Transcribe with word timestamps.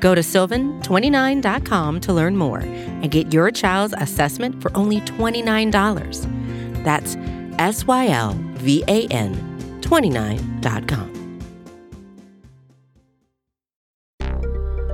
Go 0.00 0.14
to 0.14 0.20
sylvan29.com 0.20 2.00
to 2.00 2.12
learn 2.12 2.36
more 2.36 2.60
and 2.60 3.10
get 3.10 3.32
your 3.32 3.50
child's 3.50 3.94
assessment 3.98 4.62
for 4.62 4.76
only 4.76 5.00
$29. 5.00 6.84
That's 6.84 7.16
S 7.58 7.86
Y 7.86 8.08
L 8.08 8.36
V 8.54 8.84
A 8.88 9.06
N 9.08 9.34
29.com. 9.80 11.18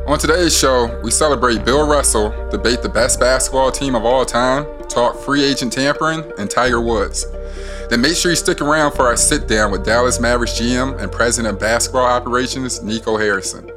On 0.07 0.19
today's 0.19 0.57
show, 0.57 1.01
we 1.03 1.11
celebrate 1.11 1.65
Bill 1.65 1.89
Russell, 1.89 2.29
debate 2.51 2.83
the 2.83 2.91
best 2.91 3.19
basketball 3.19 3.73
team 3.73 3.95
of 3.95 4.05
all 4.05 4.27
time, 4.27 4.67
talk 4.87 5.19
free 5.19 5.43
agent 5.43 5.73
tampering, 5.73 6.23
and 6.39 6.51
Tiger 6.51 6.81
Woods. 6.81 7.25
Then 7.89 8.03
make 8.03 8.15
sure 8.15 8.31
you 8.31 8.37
stick 8.37 8.61
around 8.61 8.93
for 8.93 9.07
our 9.07 9.17
sit 9.17 9.49
down 9.49 9.73
with 9.73 9.85
Dallas 9.85 10.21
Mavericks 10.21 10.61
GM 10.61 11.01
and 11.01 11.11
President 11.11 11.55
of 11.55 11.59
Basketball 11.59 12.05
Operations, 12.05 12.83
Nico 12.83 13.17
Harrison. 13.17 13.71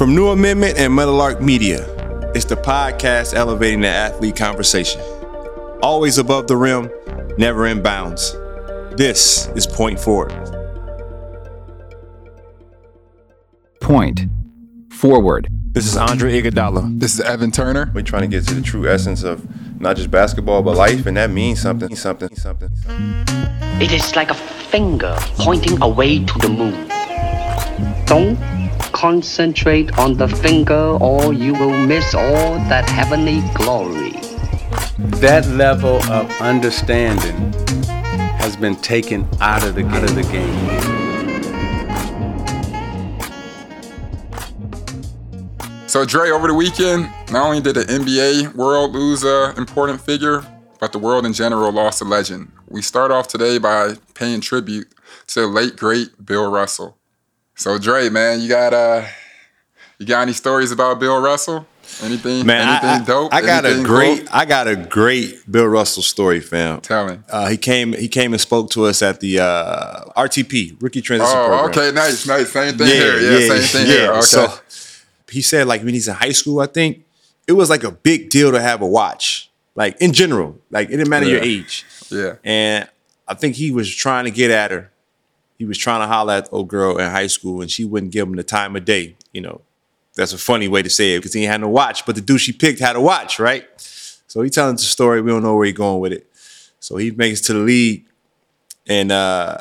From 0.00 0.14
New 0.14 0.28
Amendment 0.28 0.78
and 0.78 0.94
Meadowlark 0.94 1.42
Media, 1.42 1.84
it's 2.34 2.46
the 2.46 2.56
podcast 2.56 3.34
elevating 3.34 3.82
the 3.82 3.88
athlete 3.88 4.34
conversation. 4.34 4.98
Always 5.82 6.16
above 6.16 6.46
the 6.46 6.56
rim, 6.56 6.90
never 7.36 7.66
in 7.66 7.82
bounds. 7.82 8.32
This 8.96 9.48
is 9.48 9.66
Point 9.66 10.00
Forward. 10.00 10.32
Point 13.82 14.22
Forward. 14.90 15.48
This 15.72 15.84
is 15.84 15.98
Andre 15.98 16.40
Iguodala. 16.40 16.98
This 16.98 17.12
is 17.12 17.20
Evan 17.20 17.50
Turner. 17.50 17.92
We're 17.94 18.00
trying 18.00 18.22
to 18.22 18.28
get 18.28 18.48
to 18.48 18.54
the 18.54 18.62
true 18.62 18.88
essence 18.88 19.22
of 19.22 19.46
not 19.78 19.96
just 19.96 20.10
basketball, 20.10 20.62
but 20.62 20.78
life, 20.78 21.04
and 21.04 21.18
that 21.18 21.28
means 21.28 21.60
something, 21.60 21.94
something, 21.94 22.34
something. 22.36 22.70
It 23.82 23.92
is 23.92 24.16
like 24.16 24.30
a 24.30 24.34
finger 24.34 25.14
pointing 25.36 25.82
away 25.82 26.24
to 26.24 26.38
the 26.38 26.48
moon. 26.48 26.88
Don't 28.06 28.59
concentrate 29.00 29.98
on 29.98 30.14
the 30.14 30.28
finger 30.28 30.98
or 31.00 31.32
you 31.32 31.54
will 31.54 31.74
miss 31.86 32.14
all 32.14 32.56
that 32.68 32.86
heavenly 32.86 33.40
glory. 33.54 34.10
That 35.22 35.46
level 35.46 36.02
of 36.12 36.30
understanding 36.42 37.54
has 38.40 38.56
been 38.56 38.76
taken 38.76 39.26
out 39.40 39.64
of 39.66 39.74
the, 39.74 39.86
out 39.86 40.04
of 40.04 40.14
the 40.14 40.22
game. 40.24 41.00
So, 45.88 46.04
Dre, 46.04 46.28
over 46.28 46.46
the 46.46 46.54
weekend, 46.54 47.10
not 47.32 47.46
only 47.46 47.62
did 47.62 47.76
the 47.76 47.84
NBA 47.84 48.54
world 48.54 48.92
lose 48.92 49.24
an 49.24 49.56
important 49.56 50.02
figure, 50.02 50.44
but 50.78 50.92
the 50.92 50.98
world 50.98 51.24
in 51.24 51.32
general 51.32 51.72
lost 51.72 52.02
a 52.02 52.04
legend. 52.04 52.52
We 52.68 52.82
start 52.82 53.10
off 53.10 53.28
today 53.28 53.56
by 53.56 53.94
paying 54.12 54.42
tribute 54.42 54.88
to 55.28 55.40
the 55.40 55.46
late 55.46 55.76
great 55.76 56.26
Bill 56.26 56.50
Russell. 56.50 56.99
So, 57.60 57.76
Dre, 57.76 58.08
man, 58.08 58.40
you 58.40 58.48
got 58.48 58.72
uh, 58.72 59.04
you 59.98 60.06
got 60.06 60.22
any 60.22 60.32
stories 60.32 60.72
about 60.72 60.98
Bill 60.98 61.20
Russell? 61.20 61.66
Anything? 62.02 62.46
Man, 62.46 62.66
anything 62.66 63.02
I, 63.02 63.04
dope? 63.04 63.34
I 63.34 63.42
got 63.42 63.66
anything 63.66 63.84
a 63.84 63.86
great? 63.86 64.28
I 64.34 64.46
got 64.46 64.66
a 64.66 64.76
great 64.76 65.34
Bill 65.50 65.66
Russell 65.66 66.02
story, 66.02 66.40
fam. 66.40 66.80
Tell 66.80 67.06
me. 67.06 67.18
Uh, 67.28 67.50
he 67.50 67.58
came, 67.58 67.92
he 67.92 68.08
came 68.08 68.32
and 68.32 68.40
spoke 68.40 68.70
to 68.70 68.86
us 68.86 69.02
at 69.02 69.20
the 69.20 69.40
uh, 69.40 70.04
RTP 70.16 70.80
Rookie 70.80 71.02
Transition 71.02 71.36
Oh, 71.36 71.48
Program. 71.48 71.68
okay, 71.88 71.94
nice, 71.94 72.26
nice. 72.26 72.50
Same 72.50 72.78
thing 72.78 72.86
here. 72.86 73.20
Yeah, 73.20 73.46
same 73.46 73.62
thing 73.62 73.86
here. 73.86 74.10
Okay. 74.10 74.20
So 74.22 74.54
he 75.30 75.42
said, 75.42 75.66
like 75.66 75.82
when 75.82 75.92
he's 75.92 76.08
in 76.08 76.14
high 76.14 76.32
school, 76.32 76.60
I 76.60 76.66
think 76.66 77.04
it 77.46 77.52
was 77.52 77.68
like 77.68 77.84
a 77.84 77.90
big 77.90 78.30
deal 78.30 78.52
to 78.52 78.60
have 78.62 78.80
a 78.80 78.86
watch. 78.86 79.50
Like 79.74 80.00
in 80.00 80.14
general, 80.14 80.58
like 80.70 80.88
it 80.88 80.92
didn't 80.92 81.10
matter 81.10 81.26
your 81.26 81.42
age. 81.42 81.84
yeah. 82.08 82.36
And 82.42 82.88
I 83.28 83.34
think 83.34 83.56
he 83.56 83.70
was 83.70 83.94
trying 83.94 84.24
to 84.24 84.30
get 84.30 84.50
at 84.50 84.70
her. 84.70 84.90
He 85.60 85.66
was 85.66 85.76
trying 85.76 86.00
to 86.00 86.06
holler 86.06 86.32
at 86.32 86.46
the 86.46 86.52
old 86.52 86.68
girl 86.68 86.96
in 86.96 87.10
high 87.10 87.26
school, 87.26 87.60
and 87.60 87.70
she 87.70 87.84
wouldn't 87.84 88.12
give 88.12 88.26
him 88.26 88.34
the 88.34 88.42
time 88.42 88.74
of 88.76 88.86
day. 88.86 89.14
You 89.34 89.42
know, 89.42 89.60
that's 90.14 90.32
a 90.32 90.38
funny 90.38 90.68
way 90.68 90.80
to 90.80 90.88
say 90.88 91.14
it 91.14 91.18
because 91.18 91.34
he 91.34 91.42
ain't 91.42 91.52
had 91.52 91.60
no 91.60 91.68
watch, 91.68 92.06
but 92.06 92.14
the 92.14 92.22
dude 92.22 92.40
she 92.40 92.54
picked 92.54 92.80
had 92.80 92.96
a 92.96 93.00
watch, 93.00 93.38
right? 93.38 93.68
So 93.76 94.40
he 94.40 94.48
telling 94.48 94.76
the 94.76 94.82
story. 94.82 95.20
We 95.20 95.30
don't 95.30 95.42
know 95.42 95.54
where 95.54 95.66
he 95.66 95.72
going 95.72 96.00
with 96.00 96.14
it. 96.14 96.26
So 96.78 96.96
he 96.96 97.10
makes 97.10 97.40
it 97.40 97.44
to 97.44 97.52
the 97.52 97.58
league, 97.58 98.06
and 98.86 99.12
uh 99.12 99.58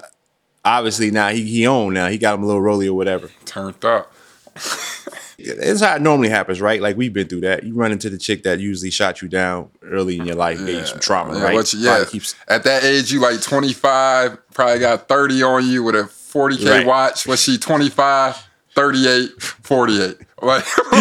obviously 0.64 1.12
now 1.12 1.32
he 1.32 1.44
he 1.44 1.68
owned 1.68 1.96
now. 1.96 2.08
He 2.08 2.18
got 2.18 2.36
him 2.36 2.44
a 2.44 2.46
little 2.46 2.62
rolly 2.62 2.88
or 2.88 2.96
whatever. 2.96 3.30
Turned 3.44 3.84
up. 3.84 4.14
It's 5.42 5.82
how 5.82 5.96
it 5.96 6.02
normally 6.02 6.30
happens, 6.30 6.60
right? 6.62 6.82
Like 6.82 6.98
we've 6.98 7.14
been 7.14 7.28
through 7.28 7.42
that. 7.42 7.64
You 7.64 7.74
run 7.74 7.92
into 7.92 8.10
the 8.10 8.18
chick 8.18 8.44
that 8.44 8.60
usually 8.60 8.92
shot 8.92 9.22
you 9.22 9.28
down 9.28 9.70
early 9.84 10.18
in 10.18 10.26
your 10.26 10.36
life, 10.36 10.58
gave 10.60 10.80
you 10.80 10.86
some 10.86 11.00
trauma, 11.00 11.38
Yeah, 11.38 11.44
right? 11.44 11.74
you- 11.74 11.80
yeah. 11.80 12.04
Keeps- 12.08 12.36
At 12.48 12.64
that 12.64 12.84
age, 12.84 13.12
you 13.12 13.20
like 13.20 13.42
25, 13.42 14.38
probably 14.54 14.80
got 14.80 15.08
30 15.08 15.44
on 15.44 15.66
you 15.68 15.84
with 15.84 15.96
a 15.96 16.04
40K 16.04 16.70
Right. 16.70 16.86
watch. 16.86 17.26
Was 17.26 17.42
she 17.42 17.58
25, 17.58 18.36
38, 18.76 19.42
48? 19.42 20.18
Like, 20.42 20.64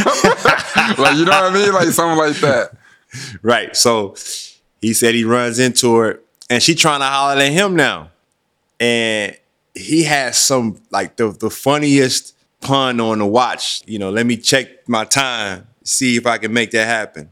like, 0.98 1.16
you 1.16 1.24
know 1.24 1.30
what 1.30 1.44
I 1.44 1.54
mean? 1.54 1.72
Like 1.72 1.88
something 1.90 2.18
like 2.18 2.36
that. 2.38 2.72
Right. 3.40 3.76
So 3.76 4.16
he 4.80 4.92
said 4.92 5.14
he 5.14 5.22
runs 5.24 5.58
into 5.60 5.94
her 5.96 6.20
and 6.50 6.60
she 6.62 6.74
trying 6.74 7.00
to 7.00 7.06
holler 7.06 7.40
at 7.40 7.52
him 7.52 7.76
now. 7.76 8.10
And 8.80 9.36
he 9.74 10.02
has 10.04 10.36
some 10.38 10.80
like 10.90 11.16
the, 11.16 11.30
the 11.30 11.50
funniest 11.50 12.34
pun 12.60 13.00
on 13.00 13.18
the 13.18 13.26
watch. 13.26 13.82
You 13.86 13.98
know, 13.98 14.10
let 14.10 14.26
me 14.26 14.36
check 14.36 14.88
my 14.88 15.04
time, 15.04 15.66
see 15.84 16.16
if 16.16 16.26
I 16.26 16.38
can 16.38 16.52
make 16.52 16.70
that 16.72 16.86
happen. 16.86 17.30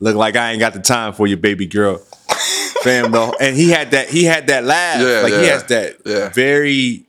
Look 0.00 0.16
like 0.16 0.34
I 0.36 0.50
ain't 0.50 0.60
got 0.60 0.72
the 0.72 0.80
time 0.80 1.12
for 1.12 1.26
you, 1.26 1.36
baby 1.36 1.66
girl. 1.66 1.98
Fam 2.82 3.12
though. 3.12 3.32
And 3.40 3.54
he 3.56 3.70
had 3.70 3.92
that, 3.92 4.08
he 4.08 4.24
had 4.24 4.48
that 4.48 4.64
laugh. 4.64 5.00
Yeah, 5.00 5.20
like 5.20 5.32
he 5.32 5.46
has 5.48 5.64
that 5.64 5.96
yeah. 6.04 6.28
very 6.30 7.06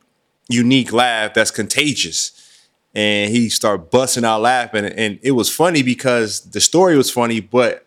unique 0.48 0.92
laugh 0.92 1.34
that's 1.34 1.50
contagious. 1.50 2.30
And 2.94 3.32
he 3.32 3.48
started 3.48 3.90
busting 3.90 4.24
out 4.24 4.42
laughing. 4.42 4.84
And 4.84 5.18
it 5.22 5.32
was 5.32 5.52
funny 5.52 5.82
because 5.82 6.42
the 6.42 6.60
story 6.60 6.96
was 6.96 7.10
funny, 7.10 7.40
but 7.40 7.84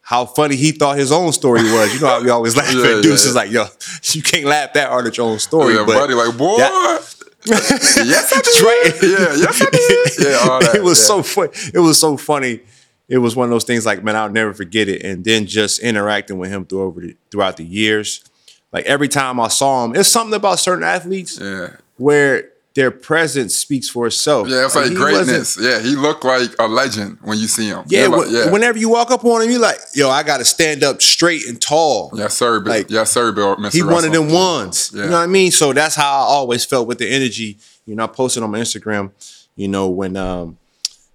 how 0.00 0.26
funny 0.26 0.56
he 0.56 0.72
thought 0.72 0.96
his 0.98 1.12
own 1.12 1.30
story 1.32 1.62
was. 1.62 1.94
You 1.94 2.00
know 2.00 2.08
how 2.08 2.22
we 2.24 2.30
always 2.30 2.56
laugh 2.56 2.74
Yeah, 2.74 2.96
at 2.96 3.02
dudes. 3.04 3.24
yeah, 3.24 3.32
like, 3.34 3.52
yo, 3.52 3.66
you 4.12 4.22
can't 4.22 4.46
laugh 4.46 4.72
that 4.72 4.88
hard 4.88 5.06
at 5.06 5.16
your 5.16 5.30
own 5.30 5.38
story. 5.38 5.74
yeah, 5.74 5.84
but 5.86 5.94
buddy, 5.94 6.14
like, 6.14 6.36
boy. 6.36 6.56
that- 6.56 7.14
yes, 7.46 8.32
I 8.32 8.40
did. 8.40 8.62
right. 8.62 9.02
Yeah, 9.02 9.34
yes, 9.36 9.62
I 9.62 9.70
did. 9.70 10.10
Yeah, 10.32 10.50
all 10.52 10.60
that. 10.60 10.74
it 10.76 10.82
was 10.82 10.98
yeah. 11.00 11.06
so 11.06 11.22
funny. 11.22 11.50
It 11.74 11.78
was 11.78 11.98
so 11.98 12.16
funny. 12.16 12.60
It 13.08 13.18
was 13.18 13.34
one 13.36 13.44
of 13.44 13.50
those 13.50 13.64
things 13.64 13.84
like, 13.84 14.02
man, 14.04 14.16
I'll 14.16 14.30
never 14.30 14.54
forget 14.54 14.88
it. 14.88 15.02
And 15.02 15.24
then 15.24 15.46
just 15.46 15.80
interacting 15.80 16.38
with 16.38 16.50
him 16.50 16.64
through 16.64 16.82
over 16.82 17.00
the, 17.00 17.16
throughout 17.30 17.56
the 17.56 17.64
years, 17.64 18.24
like 18.72 18.86
every 18.86 19.08
time 19.08 19.38
I 19.40 19.48
saw 19.48 19.84
him, 19.84 19.94
it's 19.94 20.08
something 20.08 20.34
about 20.34 20.60
certain 20.60 20.84
athletes 20.84 21.38
Yeah. 21.40 21.76
where 21.96 22.48
their 22.74 22.90
presence 22.90 23.54
speaks 23.54 23.88
for 23.88 24.06
itself. 24.06 24.48
Yeah, 24.48 24.64
it's 24.64 24.74
like 24.74 24.84
wasn't- 24.84 24.98
greatness. 24.98 25.58
Yeah, 25.60 25.80
he 25.80 25.94
looked 25.94 26.24
like 26.24 26.50
a 26.58 26.66
legend 26.66 27.18
when 27.22 27.38
you 27.38 27.46
see 27.46 27.68
him. 27.68 27.84
Yeah, 27.86 28.06
like, 28.06 28.28
wh- 28.28 28.52
whenever 28.52 28.78
you 28.78 28.88
walk 28.88 29.10
up 29.10 29.24
on 29.24 29.42
him, 29.42 29.50
you're 29.50 29.60
like, 29.60 29.78
yo, 29.94 30.08
I 30.08 30.22
got 30.22 30.38
to 30.38 30.44
stand 30.44 30.82
up 30.82 31.02
straight 31.02 31.46
and 31.46 31.60
tall. 31.60 32.10
Yes, 32.14 32.34
sir. 32.34 32.60
Bill. 32.60 32.72
Like, 32.72 32.90
yes, 32.90 33.10
sir, 33.12 33.30
Bill. 33.32 33.56
Mr. 33.56 33.72
He 33.72 33.82
one 33.82 34.04
of 34.04 34.12
them 34.12 34.30
ones. 34.32 34.90
Yeah. 34.94 35.04
You 35.04 35.10
know 35.10 35.16
what 35.18 35.22
I 35.24 35.26
mean? 35.26 35.50
So 35.50 35.72
that's 35.74 35.94
how 35.94 36.10
I 36.10 36.24
always 36.24 36.64
felt 36.64 36.88
with 36.88 36.98
the 36.98 37.08
energy. 37.08 37.58
You 37.84 37.94
know, 37.94 38.04
I 38.04 38.06
posted 38.06 38.42
on 38.42 38.50
my 38.50 38.60
Instagram, 38.60 39.10
you 39.56 39.68
know, 39.68 39.88
when 39.90 40.16
um 40.16 40.56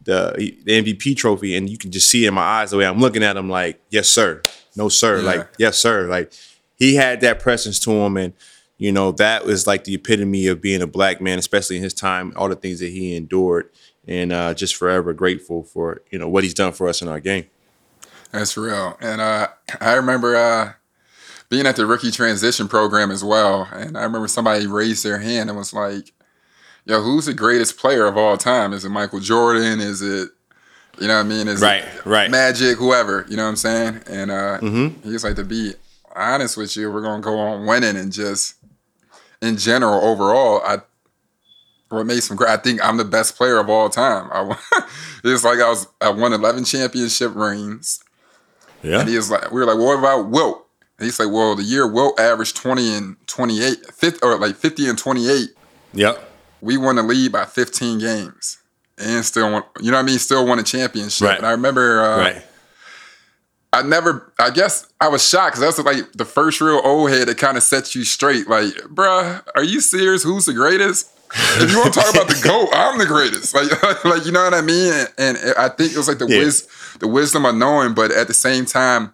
the 0.04 0.34
the 0.64 0.82
MVP 0.84 1.18
trophy, 1.18 1.56
and 1.56 1.70
you 1.70 1.78
can 1.78 1.92
just 1.92 2.08
see 2.08 2.26
in 2.26 2.34
my 2.34 2.42
eyes 2.44 2.72
the 2.72 2.78
way 2.78 2.86
I'm 2.86 3.00
looking 3.00 3.24
at 3.24 3.36
him, 3.36 3.50
like, 3.50 3.82
yes, 3.90 4.10
sir. 4.10 4.42
No, 4.76 4.90
sir. 4.90 5.18
Yeah. 5.22 5.24
Like, 5.26 5.48
yes, 5.58 5.78
sir. 5.78 6.08
Like 6.08 6.32
he 6.76 6.96
had 6.96 7.22
that 7.22 7.40
presence 7.40 7.80
to 7.80 7.92
him 7.92 8.16
and 8.18 8.34
you 8.78 8.92
know, 8.92 9.12
that 9.14 9.46
was 9.46 9.66
like 9.68 9.84
the 9.86 9.96
epitome 9.96 10.48
of 10.48 10.62
being 10.62 10.82
a 10.82 10.88
black 10.88 11.20
man, 11.22 11.40
especially 11.40 11.78
in 11.78 11.84
his 11.84 11.94
time, 11.94 12.34
all 12.36 12.50
the 12.50 12.56
things 12.56 12.80
that 12.80 12.90
he 12.90 13.16
endured. 13.16 13.70
And 14.08 14.32
uh, 14.32 14.54
just 14.54 14.76
forever 14.78 15.12
grateful 15.14 15.64
for, 15.64 16.02
you 16.12 16.18
know, 16.18 16.30
what 16.30 16.44
he's 16.46 16.54
done 16.54 16.72
for 16.72 16.88
us 16.88 17.02
in 17.02 17.10
our 17.10 17.20
game. 17.20 17.48
That's 18.32 18.56
real. 18.56 18.98
And 19.02 19.20
uh, 19.20 19.50
I 19.82 19.94
remember 19.96 20.36
uh, 20.36 20.74
being 21.50 21.66
at 21.66 21.76
the 21.76 21.86
rookie 21.86 22.12
transition 22.12 22.68
program 22.70 23.12
as 23.12 23.24
well. 23.24 23.68
And 23.74 23.98
I 23.98 24.04
remember 24.04 24.28
somebody 24.30 24.66
raised 24.66 25.04
their 25.04 25.20
hand 25.20 25.50
and 25.50 25.58
was 25.58 25.74
like, 25.74 26.14
yo, 26.86 27.02
who's 27.02 27.26
the 27.26 27.34
greatest 27.34 27.78
player 27.78 28.06
of 28.06 28.16
all 28.16 28.38
time? 28.38 28.72
Is 28.72 28.86
it 28.86 28.90
Michael 28.90 29.20
Jordan? 29.20 29.82
Is 29.82 30.02
it, 30.02 30.30
you 31.00 31.08
know 31.08 31.16
what 31.16 31.26
I 31.26 31.30
mean? 31.30 31.48
Is 31.50 31.62
Right, 31.62 31.84
it 31.84 32.06
right. 32.06 32.32
Magic, 32.32 32.78
whoever, 32.78 33.26
you 33.30 33.36
know 33.36 33.44
what 33.44 33.50
I'm 33.50 33.56
saying? 33.58 34.02
And 34.10 34.32
uh, 34.32 34.60
Mhm. 34.62 35.04
he 35.04 35.12
was 35.12 35.24
like, 35.26 35.36
to 35.36 35.44
be 35.44 35.74
honest 36.16 36.56
with 36.56 36.76
you, 36.78 36.90
we're 36.92 37.02
going 37.02 37.22
to 37.22 37.26
go 37.26 37.38
on 37.38 37.66
winning 37.66 37.98
and 37.98 38.12
just, 38.12 38.56
in 39.42 39.58
general, 39.58 40.02
overall, 40.04 40.62
I, 40.66 40.80
what 41.90 42.06
made 42.06 42.22
some 42.22 42.36
great, 42.38 42.50
I 42.50 42.58
think 42.58 42.84
I'm 42.84 42.98
the 42.98 43.06
best 43.06 43.36
player 43.38 43.58
of 43.60 43.70
all 43.70 43.90
time. 43.90 44.30
I 44.32 44.42
won, 44.42 44.58
it's 45.24 45.44
like 45.44 45.60
I 45.60 45.70
was, 45.70 45.88
I 46.02 46.10
won 46.10 46.34
11 46.34 46.66
championship 46.66 47.34
rings. 47.36 48.04
Yeah. 48.84 49.00
And 49.02 49.10
he 49.10 49.16
was 49.16 49.32
like, 49.32 49.52
we 49.52 49.60
were 49.60 49.66
like, 49.66 49.78
well, 49.78 49.88
what 49.88 50.00
about 50.00 50.30
Wilt? 50.30 50.66
And 51.00 51.06
he's 51.06 51.20
like, 51.20 51.32
well, 51.32 51.56
the 51.56 51.64
year 51.64 51.88
Wilt 51.88 52.20
averaged 52.20 52.56
20 52.58 52.94
and 52.96 53.28
28, 53.28 53.94
50, 53.94 54.20
or 54.24 54.38
like 54.40 54.56
50 54.56 54.90
and 54.90 54.98
28, 54.98 55.50
Yep. 55.94 56.30
we 56.62 56.78
won 56.78 56.96
the 56.98 57.04
lead 57.04 57.32
by 57.32 57.46
15 57.46 58.00
games 58.00 58.58
and 58.98 59.24
still 59.24 59.52
won, 59.52 59.64
you 59.80 59.92
know 59.92 59.98
what 59.98 60.04
I 60.04 60.06
mean? 60.08 60.20
Still 60.20 60.46
won 60.46 60.60
a 60.60 60.64
championship. 60.64 61.28
Right. 61.28 61.38
And 61.38 61.46
I 61.46 61.52
remember, 61.52 62.02
uh, 62.04 62.18
Right. 62.18 62.44
I 63.78 63.88
never, 63.88 64.32
I 64.40 64.50
guess 64.50 64.88
I 65.00 65.08
was 65.08 65.28
shocked 65.28 65.56
because 65.58 65.76
that's 65.78 65.86
like 65.86 66.12
the 66.14 66.26
first 66.26 66.60
real 66.62 66.82
old 66.84 67.10
head 67.12 67.28
that 67.28 67.38
kind 67.38 67.58
of 67.58 67.64
sets 67.64 67.96
you 67.96 68.04
straight. 68.04 68.48
Like, 68.50 68.74
bruh, 68.94 69.42
are 69.56 69.64
you 69.64 69.82
serious? 69.82 70.24
Who's 70.24 70.46
the 70.46 70.54
greatest? 70.54 71.12
If 71.60 71.72
you 71.72 71.78
want 71.80 71.94
to 71.94 72.00
talk 72.00 72.10
about 72.16 72.28
the 72.28 72.42
GOAT, 72.44 72.70
I'm 72.74 72.98
the 72.98 73.06
greatest. 73.06 73.54
Like, 73.54 73.70
like 74.06 74.26
you 74.26 74.32
know 74.32 74.44
what 74.44 74.54
I 74.54 74.62
mean? 74.62 74.94
And, 74.94 75.10
and 75.18 75.38
I 75.58 75.68
think 75.70 75.92
it 75.92 75.98
was 75.98 76.08
like 76.08 76.20
the, 76.20 76.28
Yeah. 76.28 76.40
wis- 76.40 76.68
the 77.00 77.08
wisdom 77.08 77.46
of 77.46 77.56
knowing, 77.56 77.94
but 77.94 78.12
at 78.12 78.28
the 78.28 78.34
same 78.34 78.66
time, 78.66 79.14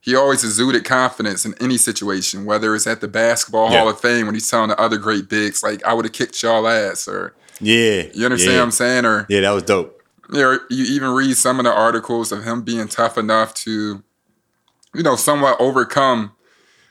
he 0.00 0.14
always 0.16 0.42
exuded 0.44 0.84
confidence 0.84 1.44
in 1.44 1.54
any 1.60 1.76
situation, 1.76 2.44
whether 2.44 2.74
it's 2.74 2.86
at 2.86 3.00
the 3.00 3.08
Basketball 3.08 3.70
Yeah. 3.70 3.80
Hall 3.80 3.88
of 3.88 4.00
Fame 4.00 4.26
when 4.26 4.34
he's 4.34 4.48
telling 4.50 4.68
the 4.68 4.80
other 4.80 4.98
great 4.98 5.28
bigs, 5.28 5.62
like, 5.62 5.84
I 5.84 5.94
would 5.94 6.04
have 6.04 6.12
kicked 6.12 6.42
y'all 6.42 6.66
ass, 6.66 7.06
or 7.08 7.34
Yeah. 7.60 8.04
you 8.14 8.24
understand 8.24 8.52
yeah. 8.54 8.58
what 8.58 8.64
I'm 8.64 8.70
saying? 8.72 9.04
Or 9.04 9.26
Yeah, 9.28 9.40
that 9.42 9.50
was 9.50 9.62
dope. 9.64 10.01
You, 10.32 10.40
know, 10.40 10.58
you 10.70 10.84
even 10.94 11.10
read 11.10 11.36
some 11.36 11.58
of 11.60 11.64
the 11.64 11.72
articles 11.72 12.32
of 12.32 12.44
him 12.44 12.62
being 12.62 12.88
tough 12.88 13.18
enough 13.18 13.54
to, 13.54 14.02
you 14.94 15.02
know, 15.02 15.16
somewhat 15.16 15.60
overcome 15.60 16.32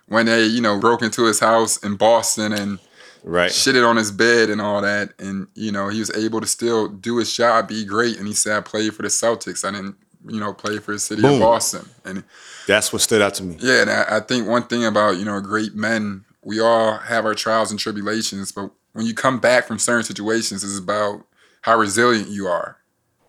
when 0.08 0.26
they, 0.26 0.46
you 0.46 0.62
know, 0.62 0.80
broke 0.80 1.02
into 1.02 1.26
his 1.26 1.40
house 1.40 1.78
in 1.78 1.96
Boston 1.96 2.54
and 2.54 2.80
Right. 3.24 3.52
shitted 3.52 3.88
on 3.88 3.98
his 3.98 4.12
bed 4.12 4.50
and 4.50 4.60
all 4.60 4.82
that. 4.82 5.14
And, 5.20 5.48
you 5.54 5.72
know, 5.72 5.90
he 5.90 6.00
was 6.00 6.10
able 6.16 6.42
to 6.42 6.48
still 6.48 6.88
do 6.88 7.18
his 7.18 7.32
job, 7.32 7.68
be 7.68 7.86
great. 7.86 8.18
And 8.18 8.28
he 8.28 8.34
said, 8.34 8.58
I 8.58 8.62
played 8.62 8.96
for 8.96 9.04
the 9.04 9.10
Celtics. 9.10 9.64
I 9.64 9.70
didn't, 9.72 9.96
you 10.28 10.40
know, 10.40 10.54
play 10.56 10.80
for 10.80 10.94
the 10.94 11.00
city 11.00 11.22
Boom. 11.22 11.36
of 11.36 11.40
Boston. 11.40 11.88
And 12.04 12.24
That's 12.66 12.92
what 12.92 13.04
stood 13.04 13.22
out 13.22 13.36
to 13.36 13.44
me. 13.44 13.58
yeah, 13.60 13.82
and 13.82 13.92
I, 13.92 14.18
I 14.18 14.20
think 14.22 14.48
one 14.48 14.64
thing 14.64 14.86
about 14.86 15.18
you 15.18 15.26
know 15.26 15.40
great 15.40 15.76
men, 15.76 16.26
we 16.44 16.60
all 16.60 16.98
have 16.98 17.26
our 17.26 17.36
trials 17.36 17.70
and 17.70 17.80
tribulations, 17.80 18.52
but 18.52 18.72
when 18.94 19.06
you 19.06 19.14
come 19.14 19.40
back 19.40 19.68
from 19.68 19.78
certain 19.78 20.04
situations, 20.04 20.64
it's 20.64 20.80
about 20.80 21.24
how 21.62 21.78
resilient 21.78 22.30
you 22.30 22.48
are. 22.48 22.78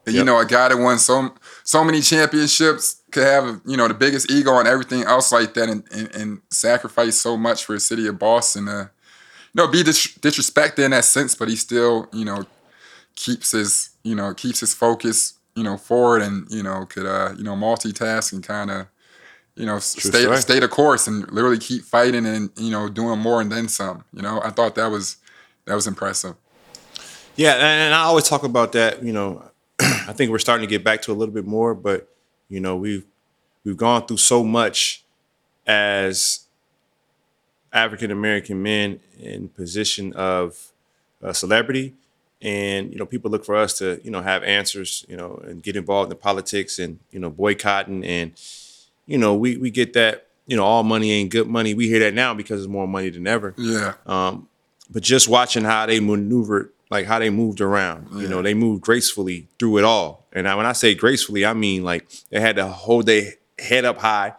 And 0.06 0.14
you 0.16 0.24
know, 0.24 0.38
a 0.38 0.46
guy 0.46 0.68
that 0.68 0.76
won 0.76 0.98
so 0.98 1.32
so 1.62 1.84
many 1.84 2.00
championships 2.00 3.02
could 3.10 3.24
have 3.24 3.60
you 3.64 3.76
know 3.76 3.86
the 3.88 3.94
biggest 3.94 4.30
ego 4.30 4.58
and 4.58 4.66
everything 4.66 5.02
else 5.04 5.30
like 5.30 5.54
that, 5.54 5.68
and 5.68 5.84
and, 5.92 6.14
and 6.14 6.40
sacrifice 6.50 7.20
so 7.20 7.36
much 7.36 7.64
for 7.64 7.74
the 7.74 7.80
city 7.80 8.06
of 8.08 8.18
Boston 8.18 8.66
to 8.66 8.90
you 9.54 9.62
know 9.62 9.68
be 9.68 9.82
dis- 9.82 10.18
disrespected 10.18 10.84
in 10.84 10.90
that 10.90 11.04
sense, 11.04 11.34
but 11.34 11.48
he 11.48 11.56
still 11.56 12.08
you 12.12 12.24
know 12.24 12.44
keeps 13.14 13.52
his 13.52 13.90
you 14.02 14.14
know 14.14 14.34
keeps 14.34 14.60
his 14.60 14.74
focus 14.74 15.34
you 15.54 15.62
know 15.62 15.76
forward 15.76 16.22
and 16.22 16.50
you 16.50 16.62
know 16.62 16.84
could 16.86 17.06
uh 17.06 17.32
you 17.36 17.44
know 17.44 17.54
multitask 17.54 18.32
and 18.32 18.42
kind 18.42 18.70
of 18.70 18.86
you 19.54 19.66
know 19.66 19.78
stay 19.78 20.22
story. 20.22 20.36
stay 20.38 20.58
the 20.58 20.66
course 20.66 21.06
and 21.06 21.30
literally 21.30 21.58
keep 21.58 21.84
fighting 21.84 22.24
and 22.24 22.50
you 22.56 22.70
know 22.70 22.88
doing 22.88 23.18
more 23.18 23.40
and 23.42 23.52
then 23.52 23.68
some 23.68 24.02
you 24.14 24.22
know 24.22 24.40
i 24.42 24.48
thought 24.48 24.74
that 24.74 24.86
was 24.86 25.16
that 25.66 25.74
was 25.74 25.86
impressive 25.86 26.34
Yeah, 27.36 27.54
and 27.54 27.94
I 27.94 28.02
always 28.02 28.28
talk 28.28 28.44
about 28.44 28.72
that. 28.72 29.02
You 29.02 29.12
know, 29.12 29.42
I 30.08 30.12
think 30.12 30.30
we're 30.30 30.38
starting 30.38 30.66
to 30.66 30.70
get 30.70 30.84
back 30.84 31.02
to 31.02 31.12
a 31.12 31.14
little 31.14 31.34
bit 31.34 31.46
more, 31.46 31.74
but 31.74 32.08
you 32.48 32.60
know, 32.60 32.76
we've 32.76 33.04
we've 33.64 33.76
gone 33.76 34.06
through 34.06 34.18
so 34.18 34.44
much 34.44 35.04
as 35.66 36.46
African 37.72 38.10
American 38.10 38.62
men 38.62 39.00
in 39.18 39.48
position 39.48 40.12
of 40.14 40.72
uh, 41.22 41.32
celebrity, 41.32 41.94
and 42.40 42.92
you 42.92 42.98
know, 42.98 43.06
people 43.06 43.30
look 43.30 43.44
for 43.44 43.56
us 43.56 43.78
to 43.78 44.00
you 44.04 44.10
know 44.10 44.22
have 44.22 44.42
answers, 44.42 45.04
you 45.08 45.16
know, 45.16 45.40
and 45.44 45.62
get 45.62 45.76
involved 45.76 46.12
in 46.12 46.18
politics 46.18 46.78
and 46.78 46.98
you 47.10 47.20
know 47.20 47.30
boycotting, 47.30 48.04
and 48.04 48.32
you 49.06 49.18
know, 49.18 49.34
we 49.34 49.56
we 49.56 49.70
get 49.70 49.92
that. 49.94 50.26
You 50.44 50.56
know, 50.56 50.64
all 50.64 50.82
money 50.82 51.12
ain't 51.12 51.30
good 51.30 51.46
money. 51.46 51.72
We 51.72 51.86
hear 51.86 52.00
that 52.00 52.14
now 52.14 52.34
because 52.34 52.60
it's 52.60 52.68
more 52.68 52.88
money 52.88 53.10
than 53.10 53.28
ever 53.28 53.54
yeah 53.56 53.94
but 54.90 55.02
just 55.02 55.28
watching 55.28 55.64
how 55.64 55.86
they 55.86 56.00
maneuvered, 56.00 56.71
like 56.92 57.06
how 57.06 57.18
they 57.18 57.30
moved 57.30 57.60
around, 57.60 58.08
you 58.20 58.28
know, 58.28 58.42
they 58.42 58.54
moved 58.54 58.82
gracefully 58.82 59.48
through 59.58 59.78
it 59.78 59.84
all. 59.84 60.26
And 60.32 60.46
I, 60.46 60.54
when 60.54 60.66
I 60.66 60.72
say 60.72 60.94
gracefully, 60.94 61.44
I 61.44 61.54
mean 61.54 61.82
like 61.82 62.06
they 62.30 62.38
had 62.40 62.56
to 62.56 62.66
hold 62.68 63.06
their 63.06 63.32
head 63.58 63.84
up 63.84 63.98
high. 63.98 64.34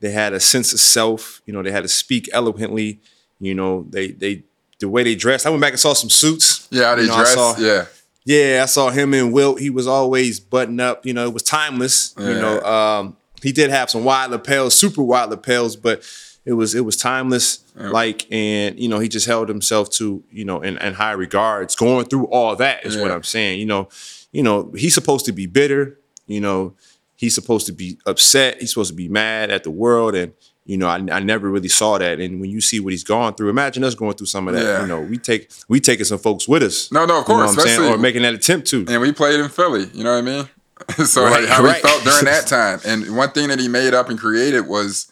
They 0.00 0.10
had 0.10 0.32
a 0.34 0.40
sense 0.40 0.72
of 0.74 0.80
self. 0.80 1.40
You 1.46 1.52
know, 1.54 1.62
they 1.62 1.70
had 1.72 1.82
to 1.82 1.88
speak 1.88 2.28
eloquently. 2.32 3.00
You 3.40 3.54
know, 3.54 3.86
they 3.88 4.08
they 4.12 4.44
the 4.80 4.88
way 4.88 5.02
they 5.02 5.14
dressed. 5.16 5.46
I 5.46 5.50
went 5.50 5.62
back 5.62 5.72
and 5.72 5.80
saw 5.80 5.94
some 5.94 6.10
suits. 6.10 6.68
yeah 6.70 6.84
how 6.90 6.94
they 6.94 7.02
You 7.02 7.08
know, 7.08 7.14
I 7.14 7.24
saw- 7.24 7.56
yeah 7.58 7.86
yeah, 8.26 8.60
I 8.62 8.66
saw 8.66 8.88
him 8.90 9.12
and 9.12 9.32
Wilt. 9.34 9.60
He 9.60 9.68
was 9.68 9.86
always 9.86 10.40
buttoned 10.40 10.80
up. 10.80 11.04
You 11.04 11.12
know, 11.12 11.26
it 11.26 11.34
was 11.34 11.42
timeless. 11.42 12.14
You 12.18 12.24
know, 12.40 12.60
um, 12.62 13.16
he 13.42 13.52
did 13.52 13.68
have 13.70 13.90
some 13.90 14.02
wide 14.04 14.30
lapels, 14.30 14.74
super 14.74 15.02
wide 15.02 15.28
lapels, 15.28 15.76
but 15.76 16.02
it 16.44 16.52
was 16.54 16.74
it 16.74 16.84
was 16.84 16.96
timeless. 16.96 17.60
Like, 17.76 18.26
and 18.30 18.78
you 18.78 18.88
know, 18.88 18.98
he 19.00 19.08
just 19.08 19.26
held 19.26 19.48
himself 19.48 19.90
to 19.92 20.22
you 20.30 20.44
know 20.44 20.60
in, 20.62 20.78
in 20.78 20.94
high 20.94 21.12
regards. 21.12 21.74
Going 21.76 22.06
through 22.06 22.26
all 22.26 22.54
that 22.56 22.84
is 22.86 22.96
what 22.96 23.10
I'm 23.10 23.22
saying. 23.24 23.60
You 23.60 23.66
know, 23.66 23.88
you 24.32 24.42
know, 24.42 24.70
he's 24.76 24.94
supposed 24.94 25.24
to 25.26 25.32
be 25.32 25.46
bitter. 25.46 25.98
You 26.26 26.40
know, 26.40 26.74
he's 27.16 27.34
supposed 27.34 27.66
to 27.66 27.72
be 27.72 27.98
upset. 28.06 28.60
He's 28.60 28.70
supposed 28.70 28.90
to 28.90 28.96
be 28.96 29.08
mad 29.08 29.50
at 29.50 29.64
the 29.64 29.70
world, 29.70 30.14
and 30.14 30.32
you 30.66 30.78
know, 30.78 30.86
I, 30.86 30.94
I 31.12 31.20
never 31.20 31.50
really 31.50 31.68
saw 31.68 31.98
that. 31.98 32.20
And 32.20 32.40
when 32.40 32.48
you 32.48 32.60
see 32.62 32.80
what 32.80 32.92
he's 32.94 33.04
gone 33.04 33.34
through, 33.34 33.50
imagine 33.50 33.84
us 33.84 33.94
going 33.94 34.14
through 34.14 34.28
some 34.28 34.48
of 34.48 34.54
that. 34.54 34.62
Yeah. 34.64 34.80
You 34.82 34.86
know, 34.86 35.00
we 35.00 35.18
take 35.18 35.50
we 35.68 35.80
taking 35.80 36.04
some 36.06 36.18
folks 36.18 36.46
with 36.48 36.62
us. 36.62 36.90
No, 36.92 37.04
no, 37.04 37.20
of 37.20 37.28
You 37.28 37.34
know 37.34 37.44
course, 37.44 37.58
I'm 37.58 37.66
saying? 37.66 37.92
or 37.92 37.98
making 37.98 38.22
that 38.22 38.34
attempt 38.34 38.68
to. 38.68 38.84
and 38.88 39.00
we 39.02 39.12
played 39.12 39.40
in 39.40 39.48
philly 39.50 39.86
you 39.92 40.02
know 40.04 40.12
what 40.12 40.18
i 40.18 40.22
mean 40.22 40.48
so 41.06 41.22
Right, 41.24 41.40
like 41.42 41.48
how 41.48 41.62
right. 41.62 41.76
he 41.76 41.82
felt 41.82 42.02
during 42.04 42.24
that 42.32 42.46
time 42.46 42.80
and 42.86 43.16
one 43.16 43.30
thing 43.32 43.48
that 43.48 43.58
he 43.60 43.68
made 43.68 43.92
up 43.94 44.08
and 44.08 44.18
created 44.18 44.66
was 44.66 45.10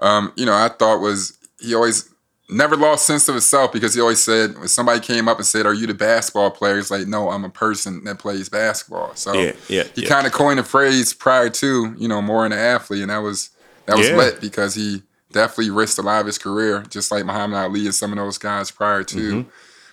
um 0.00 0.32
you 0.36 0.44
know 0.46 0.54
i 0.54 0.68
thought 0.68 1.00
was 1.00 1.36
he 1.60 1.74
always 1.74 2.08
never 2.50 2.76
lost 2.76 3.06
sense 3.06 3.26
of 3.28 3.34
himself 3.34 3.72
because 3.72 3.94
he 3.94 4.00
always 4.00 4.22
said 4.22 4.56
when 4.58 4.68
somebody 4.68 5.00
came 5.00 5.28
up 5.28 5.38
and 5.38 5.46
said, 5.46 5.64
"Are 5.64 5.72
you 5.72 5.86
the 5.86 5.94
basketball 5.94 6.50
player?" 6.50 6.76
He's 6.76 6.90
like, 6.90 7.06
"No, 7.06 7.30
I'm 7.30 7.42
a 7.42 7.48
person 7.48 8.04
that 8.04 8.18
plays 8.18 8.50
basketball." 8.50 9.14
So 9.14 9.32
Yeah, 9.32 9.52
yeah, 9.68 9.84
he 9.94 10.02
yeah. 10.02 10.08
kind 10.08 10.26
of 10.26 10.32
coined 10.34 10.60
a 10.60 10.62
phrase 10.62 11.14
prior 11.14 11.48
to 11.48 11.94
you 11.96 12.06
know 12.06 12.20
more 12.20 12.44
an 12.44 12.52
athlete, 12.52 13.00
and 13.00 13.10
that 13.10 13.18
was 13.22 13.48
that 13.86 13.96
was 13.96 14.08
Yeah. 14.10 14.16
lit 14.16 14.40
because 14.42 14.74
he 14.74 15.02
definitely 15.32 15.70
risked 15.70 15.98
a 15.98 16.02
lot 16.02 16.20
of 16.20 16.26
his 16.26 16.36
career, 16.36 16.84
just 16.90 17.10
like 17.10 17.24
Muhammad 17.24 17.58
Ali 17.58 17.86
and 17.86 17.94
some 17.94 18.12
of 18.12 18.18
those 18.18 18.36
guys 18.36 18.70
prior 18.70 19.02
to 19.04 19.16
Mm-hmm. 19.16 19.48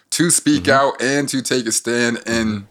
to 0.09 0.29
speak 0.29 0.67
out 0.67 1.01
and 1.01 1.29
to 1.29 1.41
take 1.41 1.65
a 1.67 1.71
stand 1.71 2.21
in 2.25 2.67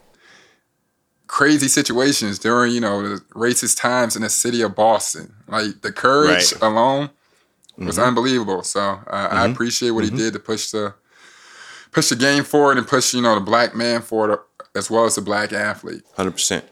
crazy 1.26 1.68
situations 1.68 2.38
during 2.38 2.72
you 2.72 2.80
know 2.80 3.02
the 3.08 3.20
racist 3.34 3.78
times 3.80 4.14
in 4.14 4.20
the 4.22 4.28
city 4.28 4.60
of 4.60 4.74
Boston. 4.74 5.32
Like 5.48 5.80
the 5.80 5.90
courage 5.92 6.28
Right. 6.30 6.42
Mm-hmm. 6.60 6.64
alone 6.64 7.10
was 7.86 7.98
unbelievable. 7.98 8.62
So 8.62 8.80
uh, 8.80 9.28
I 9.30 9.46
appreciate 9.46 9.90
what 9.90 10.04
he 10.04 10.10
did 10.10 10.32
to 10.34 10.38
push 10.38 10.70
the 10.70 10.94
push 11.92 12.08
the 12.08 12.16
game 12.16 12.44
forward 12.44 12.78
and 12.78 12.86
push 12.86 13.14
you 13.14 13.22
know 13.22 13.34
the 13.34 13.40
black 13.40 13.74
man 13.74 14.02
forward 14.02 14.38
as 14.74 14.90
well 14.90 15.04
as 15.04 15.16
the 15.16 15.22
black 15.22 15.52
athlete. 15.52 16.02
Hundred 16.16 16.32
percent. 16.32 16.64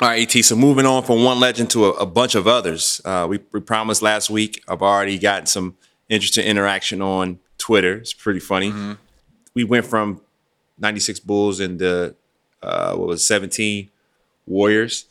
All 0.00 0.08
right, 0.08 0.34
Et. 0.34 0.42
So 0.42 0.56
moving 0.56 0.86
on 0.86 1.02
from 1.02 1.24
one 1.24 1.38
legend 1.40 1.70
to 1.70 1.86
a, 1.86 1.90
a 1.90 2.06
bunch 2.06 2.34
of 2.34 2.46
others. 2.46 3.02
Uh, 3.04 3.26
we, 3.28 3.38
we 3.52 3.60
promised 3.60 4.00
last 4.00 4.30
week. 4.30 4.62
I've 4.66 4.80
already 4.80 5.18
gotten 5.18 5.44
some 5.44 5.76
interesting 6.08 6.46
interaction 6.46 7.02
on 7.02 7.38
Twitter. 7.58 7.98
It's 7.98 8.14
pretty 8.14 8.40
funny. 8.40 8.96
We 9.54 9.64
went 9.64 9.84
from 9.84 10.22
'96 10.78 11.20
Bulls 11.20 11.60
and 11.60 11.78
the 11.78 12.14
uh, 12.62 12.94
what 12.96 13.08
was 13.08 13.20
it, 13.20 13.24
17 13.24 13.90
Warriors, 14.46 15.04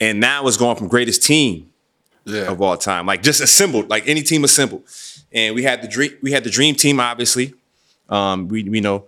and 0.00 0.20
now 0.20 0.46
it's 0.46 0.56
going 0.56 0.76
from 0.76 0.88
greatest 0.88 1.22
team 1.22 1.72
Yeah, 2.26 2.50
of 2.50 2.60
all 2.60 2.76
time, 2.76 3.06
like 3.06 3.22
just 3.22 3.40
assembled, 3.40 3.88
like 3.88 4.06
any 4.08 4.22
team 4.22 4.44
assembled. 4.44 4.82
And 5.32 5.54
we 5.54 5.62
had 5.62 5.80
the 5.80 5.88
dream, 5.88 6.12
we 6.22 6.32
had 6.32 6.44
the 6.44 6.50
dream 6.50 6.74
team, 6.74 6.98
obviously. 6.98 7.54
Um, 8.08 8.48
we 8.48 8.64
we 8.64 8.80
know 8.80 9.06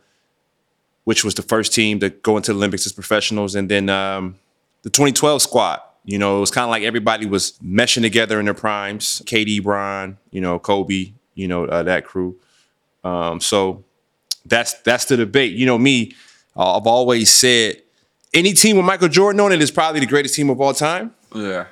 which 1.08 1.25
was 1.25 1.34
the 1.34 1.42
first 1.42 1.72
team 1.72 1.98
to 2.00 2.10
go 2.10 2.37
into 2.37 2.52
the 2.52 2.58
Olympics 2.58 2.84
as 2.84 2.92
professionals, 2.92 3.54
and 3.54 3.70
then 3.70 3.88
um, 3.88 4.37
the 4.82 4.90
2012 4.90 5.40
squad. 5.40 5.80
You 6.04 6.18
know, 6.18 6.37
it 6.37 6.40
was 6.40 6.50
kind 6.50 6.64
of 6.64 6.70
like 6.70 6.82
everybody 6.82 7.25
was 7.25 7.52
meshing 7.64 8.02
together 8.02 8.38
in 8.38 8.44
their 8.44 8.54
primes. 8.54 9.22
KD, 9.25 9.62
Bron, 9.62 10.18
you 10.30 10.40
know, 10.42 10.58
Kobe, 10.58 11.12
you 11.34 11.48
know, 11.48 11.64
uh, 11.64 11.82
that 11.82 12.04
crew. 12.04 12.37
Um, 13.04 13.40
so 13.40 13.84
that's 14.44 14.75
that's 14.82 15.06
the 15.06 15.16
debate. 15.16 15.54
You 15.54 15.64
know, 15.66 15.78
me, 15.78 16.14
uh, 16.54 16.76
I've 16.76 16.87
always 16.87 17.32
said 17.32 17.82
any 18.34 18.52
team 18.52 18.76
with 18.76 18.84
Michael 18.84 19.08
Jordan 19.08 19.40
on 19.40 19.52
it 19.52 19.62
is 19.62 19.70
probably 19.70 20.00
the 20.00 20.06
greatest 20.06 20.34
team 20.34 20.50
of 20.50 20.60
all 20.60 20.75
time 20.75 21.14
yeah, 21.34 21.66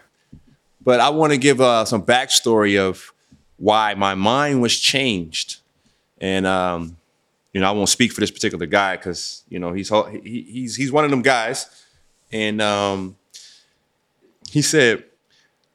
but 0.87 1.01
I 1.01 1.09
want 1.09 1.33
to 1.33 1.37
give 1.37 1.61
uh, 1.61 1.85
some 1.85 2.03
backstory 2.05 2.79
of 2.79 3.13
why 3.57 3.95
my 3.95 4.15
mind 4.15 4.63
was 4.63 4.79
changed, 4.79 5.57
and 6.21 6.47
um, 6.47 6.97
you 7.53 7.61
know 7.61 7.69
I 7.69 7.73
won't 7.73 7.89
speak 7.89 8.13
for 8.13 8.21
this 8.21 8.31
particular 8.31 8.67
guy 8.67 8.97
because 8.97 9.43
you 9.49 9.59
know 9.59 9.73
he's 9.73 9.91
he, 10.23 10.43
he's 10.49 10.77
he's 10.77 10.93
one 10.93 11.05
of 11.05 11.11
them 11.11 11.23
guys, 11.23 11.67
and 12.31 12.63
um, 12.63 13.17
he 14.49 14.63
said, 14.63 15.03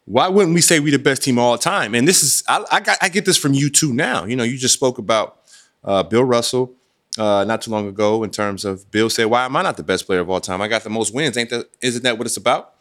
"Why 0.06 0.30
wouldn't 0.30 0.56
we 0.56 0.62
say 0.62 0.80
we 0.80 0.92
the 0.92 0.98
best 0.98 1.24
team 1.24 1.38
all 1.38 1.58
time?" 1.58 1.94
And 1.94 2.08
this 2.08 2.24
is 2.24 2.42
I, 2.48 2.64
I 2.72 2.80
got 2.80 2.98
I 3.02 3.10
get 3.10 3.26
this 3.26 3.38
from 3.38 3.54
you 3.54 3.70
too 3.70 3.94
now. 3.94 4.24
You 4.24 4.38
know 4.38 4.44
you 4.46 4.58
just 4.58 4.76
spoke 4.76 4.98
about 4.98 5.42
uh, 5.84 6.04
Bill 6.04 6.24
Russell. 6.24 6.74
Uh, 7.18 7.44
not 7.44 7.62
too 7.62 7.72
long 7.72 7.90
ago, 7.90 8.24
in 8.24 8.30
terms 8.30 8.64
of 8.64 8.90
Bill 8.92 9.10
said, 9.10 9.26
"Why 9.26 9.44
am 9.44 9.58
I 9.58 9.62
not 9.62 9.76
the 9.76 9.84
best 9.84 10.06
player 10.06 10.22
of 10.22 10.30
all 10.30 10.40
time? 10.40 10.62
I 10.62 10.70
got 10.70 10.86
the 10.86 10.90
most 10.90 11.14
wins. 11.14 11.36
Ain't 11.36 11.50
that? 11.50 11.70
Isn't 11.82 12.04
that 12.04 12.18
what 12.18 12.28
it's 12.28 12.38
about?" 12.38 12.76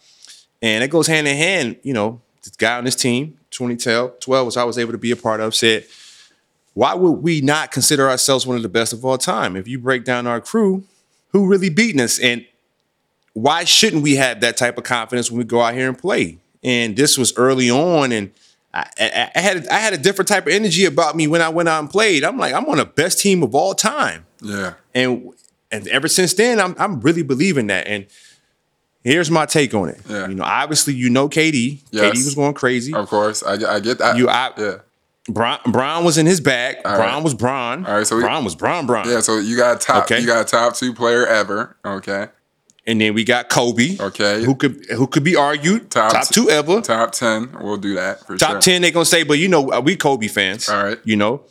And 0.62 0.85
it 0.85 0.88
goes 0.88 1.07
hand 1.07 1.26
in 1.26 1.37
hand, 1.37 1.76
you 1.83 1.93
know, 1.95 2.21
this 2.43 2.55
guy 2.57 2.76
on 2.79 2.85
this 2.85 2.97
team, 2.97 3.38
2012, 3.50 4.47
which 4.47 4.57
I 4.57 4.64
was 4.64 4.79
able 4.79 4.93
to 4.93 4.99
be 4.99 5.11
a 5.11 5.17
part 5.17 5.40
of, 5.40 5.55
said, 5.55 5.87
why 6.75 6.95
would 6.95 7.23
we 7.23 7.40
not 7.40 7.73
consider 7.73 8.09
ourselves 8.09 8.47
one 8.47 8.57
of 8.57 8.62
the 8.62 8.69
best 8.69 8.93
of 8.93 9.05
all 9.05 9.19
time? 9.19 9.57
If 9.57 9.67
you 9.67 9.79
break 9.79 10.05
down 10.05 10.26
our 10.26 10.40
crew, 10.40 10.85
who 11.33 11.47
really 11.47 11.69
beating 11.71 12.00
us? 12.00 12.19
And 12.19 12.47
why 13.33 13.64
shouldn't 13.64 14.02
we 14.02 14.17
have 14.17 14.40
that 14.40 14.57
type 14.57 14.79
of 14.79 14.85
confidence 14.85 15.31
when 15.31 15.38
we 15.38 15.45
go 15.45 15.61
out 15.61 15.75
here 15.75 15.88
and 15.88 15.99
play? 15.99 16.38
And 16.62 16.97
this 16.97 17.17
was 17.17 17.33
early 17.37 17.71
on, 17.71 18.12
and 18.12 18.31
I, 18.75 18.87
I, 18.99 19.31
I 19.35 19.40
had 19.40 19.67
I 19.69 19.79
had 19.79 19.95
a 19.95 19.99
different 19.99 20.29
type 20.29 20.47
of 20.47 20.52
energy 20.52 20.85
about 20.85 21.17
me 21.17 21.26
when 21.26 21.40
I 21.40 21.49
went 21.49 21.69
out 21.69 21.81
and 21.81 21.88
played. 21.88 22.23
I'm 22.23 22.37
like, 22.38 22.52
I'm 22.52 22.67
on 22.67 22.76
the 22.76 22.85
best 22.85 23.19
team 23.19 23.43
of 23.43 23.55
all 23.55 23.73
time, 23.75 24.26
Yeah. 24.43 24.75
and 24.95 25.33
and 25.73 25.88
ever 25.88 26.07
since 26.07 26.35
then, 26.35 26.61
I'm 26.61 26.75
I'm 26.79 27.00
really 27.00 27.23
believing 27.23 27.69
that. 27.69 27.87
And 27.87 28.07
here's 29.04 29.30
my 29.30 29.47
take 29.47 29.75
on 29.75 29.88
it. 29.88 30.00
Yeah. 30.09 30.28
You 30.28 30.35
know, 30.35 30.45
obviously, 30.45 30.95
you 30.95 31.11
know, 31.11 31.28
KD. 31.28 31.80
Yes. 31.90 32.04
KD 32.16 32.25
was 32.25 32.35
going 32.35 32.54
crazy. 32.54 32.92
Of 32.95 33.09
course. 33.09 33.42
I, 33.42 33.54
I 33.76 33.80
get 33.80 33.99
that. 33.99 34.16
You- 34.16 34.28
I- 34.28 34.52
yeah. 34.57 34.75
Bron, 35.28 35.59
Bron 35.66 36.02
was 36.04 36.16
in 36.19 36.25
his 36.26 36.40
bag. 36.40 36.76
All 36.85 36.97
Bron 36.97 37.14
right. 37.16 37.23
was 37.23 37.35
Bron. 37.35 37.85
All 37.87 37.99
right, 37.99 38.07
so 38.07 38.16
we- 38.16 38.23
was 38.25 38.54
Bron. 38.57 38.87
Bron. 38.87 39.09
Yeah, 39.09 39.21
so 39.21 39.38
you 39.38 39.57
got 39.57 39.80
top 39.80 40.04
Okay. 40.04 40.19
you 40.19 40.26
got 40.26 40.40
a 40.40 40.45
top 40.45 40.75
two 40.75 40.92
player 40.95 41.26
ever. 41.26 41.76
Okay. 41.85 42.28
And 42.87 43.00
then 43.00 43.12
we 43.14 43.23
got 43.23 43.50
Kobe. 43.50 43.99
Okay. 44.00 44.42
Who 44.42 44.54
could 44.57 44.85
who 44.97 45.07
could 45.07 45.23
be 45.23 45.37
argued 45.37 45.90
Top 45.90 46.12
top, 46.12 46.28
two 46.30 46.49
ever. 46.50 46.80
Top 46.80 47.12
ten. 47.12 47.50
We'll 47.61 47.76
do 47.76 47.95
that 47.95 48.26
for 48.26 48.37
top 48.38 48.52
sure. 48.52 48.61
ten, 48.61 48.83
They're 48.83 48.90
gonna 48.90 49.04
say, 49.04 49.23
but 49.23 49.35
you 49.38 49.47
know, 49.47 49.61
we 49.83 49.95
Kobe 49.95 50.26
fans. 50.26 50.69
All 50.69 50.83
right. 50.83 50.99
You 51.04 51.16
know. 51.16 51.42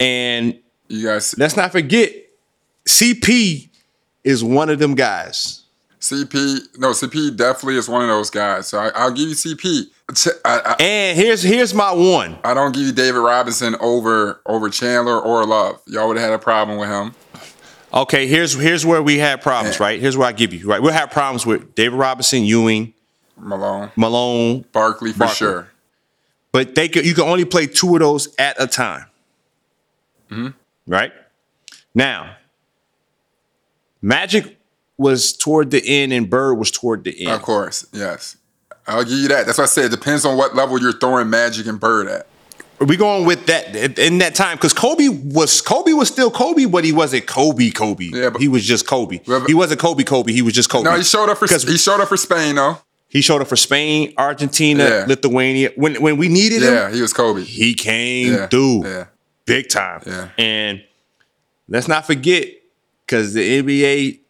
And 0.00 0.58
You 0.88 1.06
guys 1.06 1.36
let's 1.38 1.56
not 1.56 1.70
forget, 1.70 2.10
CP 2.86 3.68
is 4.24 4.42
one 4.42 4.70
of 4.70 4.78
them 4.78 4.94
guys. 4.94 5.62
CP 6.10 6.78
no, 6.78 6.90
CP 6.90 7.36
definitely 7.36 7.76
is 7.76 7.88
one 7.88 8.02
of 8.02 8.08
those 8.08 8.30
guys. 8.30 8.68
So 8.68 8.78
I, 8.78 8.88
I'll 8.94 9.10
give 9.10 9.28
you 9.28 9.34
CP. 9.34 9.86
I, 10.44 10.60
I, 10.64 10.76
And 10.82 11.18
here's 11.18 11.42
here's 11.42 11.74
my 11.74 11.92
one. 11.92 12.38
I 12.44 12.54
don't 12.54 12.72
give 12.74 12.84
you 12.84 12.92
David 12.92 13.18
Robinson 13.18 13.76
over 13.80 14.40
over 14.46 14.70
Chandler 14.70 15.20
or 15.20 15.44
Love. 15.46 15.80
Y'all 15.86 16.08
would 16.08 16.16
have 16.16 16.30
had 16.30 16.34
a 16.34 16.38
problem 16.42 16.78
with 16.78 16.88
him. 16.88 17.14
Okay, 17.92 18.26
here's 18.26 18.54
here's 18.54 18.84
where 18.86 19.02
we 19.02 19.18
had 19.18 19.40
problems, 19.42 19.78
Yeah. 19.78 19.84
right? 19.84 20.00
Here's 20.00 20.16
where 20.16 20.28
I 20.28 20.32
give 20.32 20.52
you, 20.52 20.68
right? 20.68 20.80
We'll 20.80 20.92
have 20.92 21.10
problems 21.10 21.44
with 21.46 21.74
David 21.74 21.96
Robinson, 21.96 22.42
Ewing, 22.44 22.92
Malone, 23.36 23.90
Malone, 23.96 24.64
Barkley 24.72 25.12
for 25.12 25.20
Barkley. 25.20 25.34
sure. 25.36 25.68
but 26.52 26.74
they 26.74 26.88
could, 26.88 27.06
you 27.06 27.14
can 27.14 27.24
only 27.24 27.44
play 27.46 27.66
two 27.66 27.94
of 27.94 28.00
those 28.00 28.34
at 28.38 28.60
a 28.60 28.66
time. 28.66 29.06
Mm-hmm. 30.30 30.48
Right? 30.86 31.12
Now, 31.94 32.36
Magic 34.02 34.57
was 34.98 35.32
toward 35.32 35.70
the 35.70 35.82
end 35.86 36.12
and 36.12 36.28
Bird 36.28 36.54
was 36.54 36.70
toward 36.70 37.04
the 37.04 37.18
end. 37.26 37.30
Of 37.32 37.42
course, 37.42 37.86
yes. 37.92 38.36
I'll 38.86 39.04
give 39.04 39.12
you 39.18 39.28
that. 39.28 39.46
That's 39.46 39.58
why 39.58 39.64
I 39.64 39.68
said 39.68 39.86
it 39.86 39.90
depends 39.90 40.24
on 40.24 40.36
what 40.36 40.54
level 40.56 40.80
you're 40.80 40.92
throwing 40.92 41.30
Magic 41.30 41.66
and 41.66 41.78
Bird 41.78 42.08
at. 42.08 42.26
Are 42.80 42.86
we 42.86 42.96
going 42.96 43.26
with 43.26 43.46
that 43.46 43.74
in 43.98 44.18
that 44.18 44.34
time 44.36 44.56
because 44.56 44.72
Kobe 44.72 45.08
was 45.08 45.60
Kobe 45.60 45.92
was 45.92 46.08
still 46.08 46.30
Kobe, 46.30 46.64
but 46.66 46.84
he 46.84 46.92
wasn't 46.92 47.26
Kobe 47.26 47.70
Kobe. 47.70 48.04
Yeah, 48.12 48.30
but- 48.30 48.40
he 48.40 48.46
was 48.48 48.64
just 48.64 48.86
Kobe. 48.86 49.18
He 49.48 49.54
wasn't 49.54 49.80
Kobe 49.80 50.04
Kobe. 50.04 50.32
He 50.32 50.42
was 50.42 50.52
just 50.54 50.70
Kobe. 50.70 50.84
No, 50.88 50.96
he 50.96 51.02
showed 51.02 51.28
up 51.28 51.38
for 51.38 51.46
he 51.48 51.76
showed 51.76 52.00
up 52.00 52.08
for 52.08 52.16
Spain 52.16 52.54
though. 52.54 52.78
he 53.08 53.20
showed 53.20 53.40
up 53.42 53.48
for 53.48 53.56
Spain, 53.56 54.14
Argentina, 54.16 54.84
Yeah. 54.84 55.04
Lithuania. 55.08 55.72
When 55.74 56.00
when 56.00 56.16
we 56.18 56.28
needed 56.28 56.62
Yeah, 56.62 56.86
him, 56.88 56.94
he 56.94 57.02
was 57.02 57.12
Kobe. 57.12 57.42
he 57.42 57.74
came 57.74 58.32
Yeah, 58.34 58.46
through 58.46 58.86
yeah. 58.86 59.04
big 59.44 59.68
time. 59.68 60.02
Yeah. 60.06 60.28
And 60.38 60.82
let's 61.68 61.88
not 61.88 62.06
forget 62.06 62.48
because 63.04 63.34
the 63.34 63.60
NBA, 63.60 64.20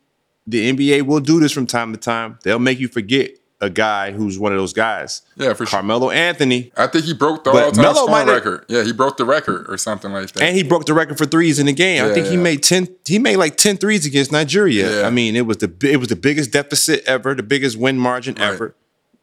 the 0.49 0.73
NBA 0.73 1.03
will 1.03 1.21
do 1.21 1.39
this 1.41 1.53
from 1.53 1.67
time 1.67 1.93
to 1.93 1.99
time. 1.99 2.39
They'll 2.43 2.59
make 2.59 2.79
you 2.79 2.89
forget 2.89 3.33
a 3.61 3.69
guy 3.69 4.13
who's 4.13 4.39
one 4.39 4.53
of 4.53 4.59
those 4.59 4.73
guys. 4.73 5.23
Yeah, 5.37 5.53
for 5.53 5.67
sure. 5.67 5.79
Carmelo 5.81 6.11
Anthony. 6.11 6.71
I 6.77 6.87
think 6.87 7.05
he 7.05 7.13
broke 7.13 7.43
the 7.43 7.51
all-time 7.51 7.83
Melo 7.83 8.07
scoring 8.07 8.29
record. 8.29 8.65
Yeah, 8.69 8.85
he 8.85 8.93
broke 8.93 9.17
the 9.17 9.25
record 9.25 9.67
or 9.69 9.77
something 9.77 10.13
like 10.13 10.31
that. 10.33 10.43
And 10.45 10.57
he 10.57 10.63
broke 10.63 10.87
the 10.87 10.95
record 10.95 11.19
for 11.19 11.27
threes 11.27 11.59
in 11.59 11.67
the 11.67 11.73
game. 11.73 12.05
I 12.05 12.09
Yeah, 12.09 12.15
think 12.15 12.27
he 12.29 12.37
made 12.37 12.63
ten. 12.63 12.87
He 13.05 13.19
made 13.19 13.37
like 13.37 13.57
ten 13.57 13.77
threes 13.77 14.07
against 14.07 14.31
Nigeria. 14.33 15.01
Yeah. 15.01 15.07
I 15.07 15.11
mean, 15.11 15.35
it 15.35 15.45
was 15.45 15.57
the 15.59 15.73
it 15.83 15.97
was 15.97 16.09
the 16.09 16.17
biggest 16.17 16.53
deficit 16.53 17.03
ever, 17.07 17.35
the 17.35 17.43
biggest 17.43 17.77
win 17.77 17.99
margin 17.99 18.35
Right. 18.37 18.53
ever. 18.53 18.75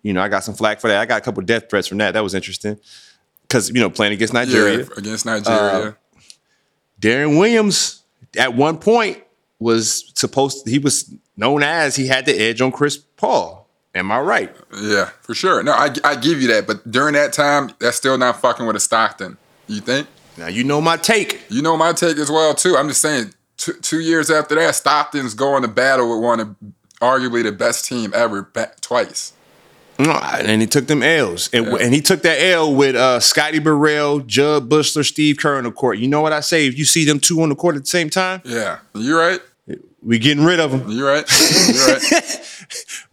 You 0.03 0.11
know, 0.13 0.21
I 0.21 0.27
got 0.27 0.43
some 0.43 0.53
flack 0.53 0.81
for 0.81 0.89
that. 0.89 0.99
I 0.99 1.05
got 1.05 1.17
a 1.19 1.21
couple 1.25 1.41
death 1.43 1.69
threats 1.69 1.87
from 1.87 1.97
that. 1.99 2.11
That 2.11 2.21
was 2.23 2.35
interesting 2.35 2.77
because 3.43 3.69
you 3.69 3.79
know 3.79 3.89
playing 3.89 4.11
against 4.13 4.33
Nigeria. 4.33 4.79
yeah, 4.79 4.85
against 4.97 5.25
Nigeria. 5.25 5.59
Uh, 5.59 5.91
Deron 6.99 7.39
Williams 7.39 8.03
at 8.37 8.53
one 8.53 8.77
point 8.77 9.23
was 9.59 10.11
supposed. 10.15 10.67
He 10.67 10.79
was 10.79 11.13
known 11.37 11.63
as 11.63 11.95
he 11.95 12.07
had 12.07 12.25
the 12.25 12.33
edge 12.33 12.61
on 12.61 12.71
Chris 12.71 12.97
Paul. 12.97 13.67
Am 13.93 14.11
I 14.11 14.19
right? 14.19 14.55
yeah, 14.81 15.05
for 15.21 15.33
sure. 15.33 15.63
No, 15.63 15.71
I, 15.71 15.93
I 16.03 16.15
give 16.15 16.41
you 16.41 16.49
that. 16.49 16.67
But 16.67 16.89
during 16.91 17.13
that 17.13 17.31
time, 17.31 17.71
that's 17.79 17.95
still 17.95 18.17
not 18.17 18.41
fucking 18.41 18.65
with 18.65 18.75
a 18.75 18.79
Stockton. 18.79 19.37
You 19.67 19.79
think? 19.79 20.07
Now 20.37 20.47
you 20.47 20.65
know 20.65 20.81
my 20.81 20.97
take. 20.97 21.41
You 21.49 21.61
know 21.61 21.77
my 21.77 21.93
take 21.93 22.17
as 22.17 22.29
well 22.29 22.53
too. 22.53 22.75
I'm 22.77 22.87
just 22.89 23.01
saying. 23.01 23.33
Two, 23.57 23.71
two 23.71 24.01
years 24.01 24.29
after 24.29 24.53
that, 24.55 24.75
Stockton's 24.75 25.33
going 25.33 25.61
to 25.61 25.69
battle 25.69 26.13
with 26.13 26.21
one 26.21 26.41
of 26.41 26.55
arguably 26.99 27.41
the 27.41 27.53
best 27.53 27.85
team 27.85 28.11
ever 28.13 28.51
twice. 28.81 29.31
No, 29.97 30.11
And 30.11 30.61
he 30.61 30.67
took 30.67 30.87
them 30.87 31.01
L's, 31.01 31.49
and, 31.53 31.67
and 31.67 31.93
he 31.93 32.01
took 32.01 32.21
that 32.23 32.41
L 32.41 32.75
with 32.75 32.95
uh, 32.95 33.19
Scotty 33.21 33.59
Burrell, 33.59 34.19
Jud 34.19 34.69
Buechler, 34.69 35.05
Steve 35.05 35.37
Kerr 35.37 35.57
on 35.57 35.63
the 35.63 35.71
court. 35.71 35.97
You 35.99 36.07
know 36.09 36.19
what 36.21 36.33
I 36.33 36.41
say? 36.41 36.67
If 36.67 36.77
you 36.77 36.83
see 36.83 37.05
them 37.05 37.19
two 37.19 37.41
on 37.41 37.49
the 37.49 37.55
court 37.55 37.75
at 37.77 37.83
the 37.83 37.87
same 37.87 38.09
time, 38.09 38.41
Yeah, 38.43 38.79
you're 38.93 39.17
right. 39.19 39.39
we 40.01 40.19
getting 40.19 40.43
rid 40.43 40.59
of 40.59 40.71
them. 40.71 40.89
You 40.91 41.07
right. 41.07 41.25
You 41.31 41.87
right. 41.87 42.41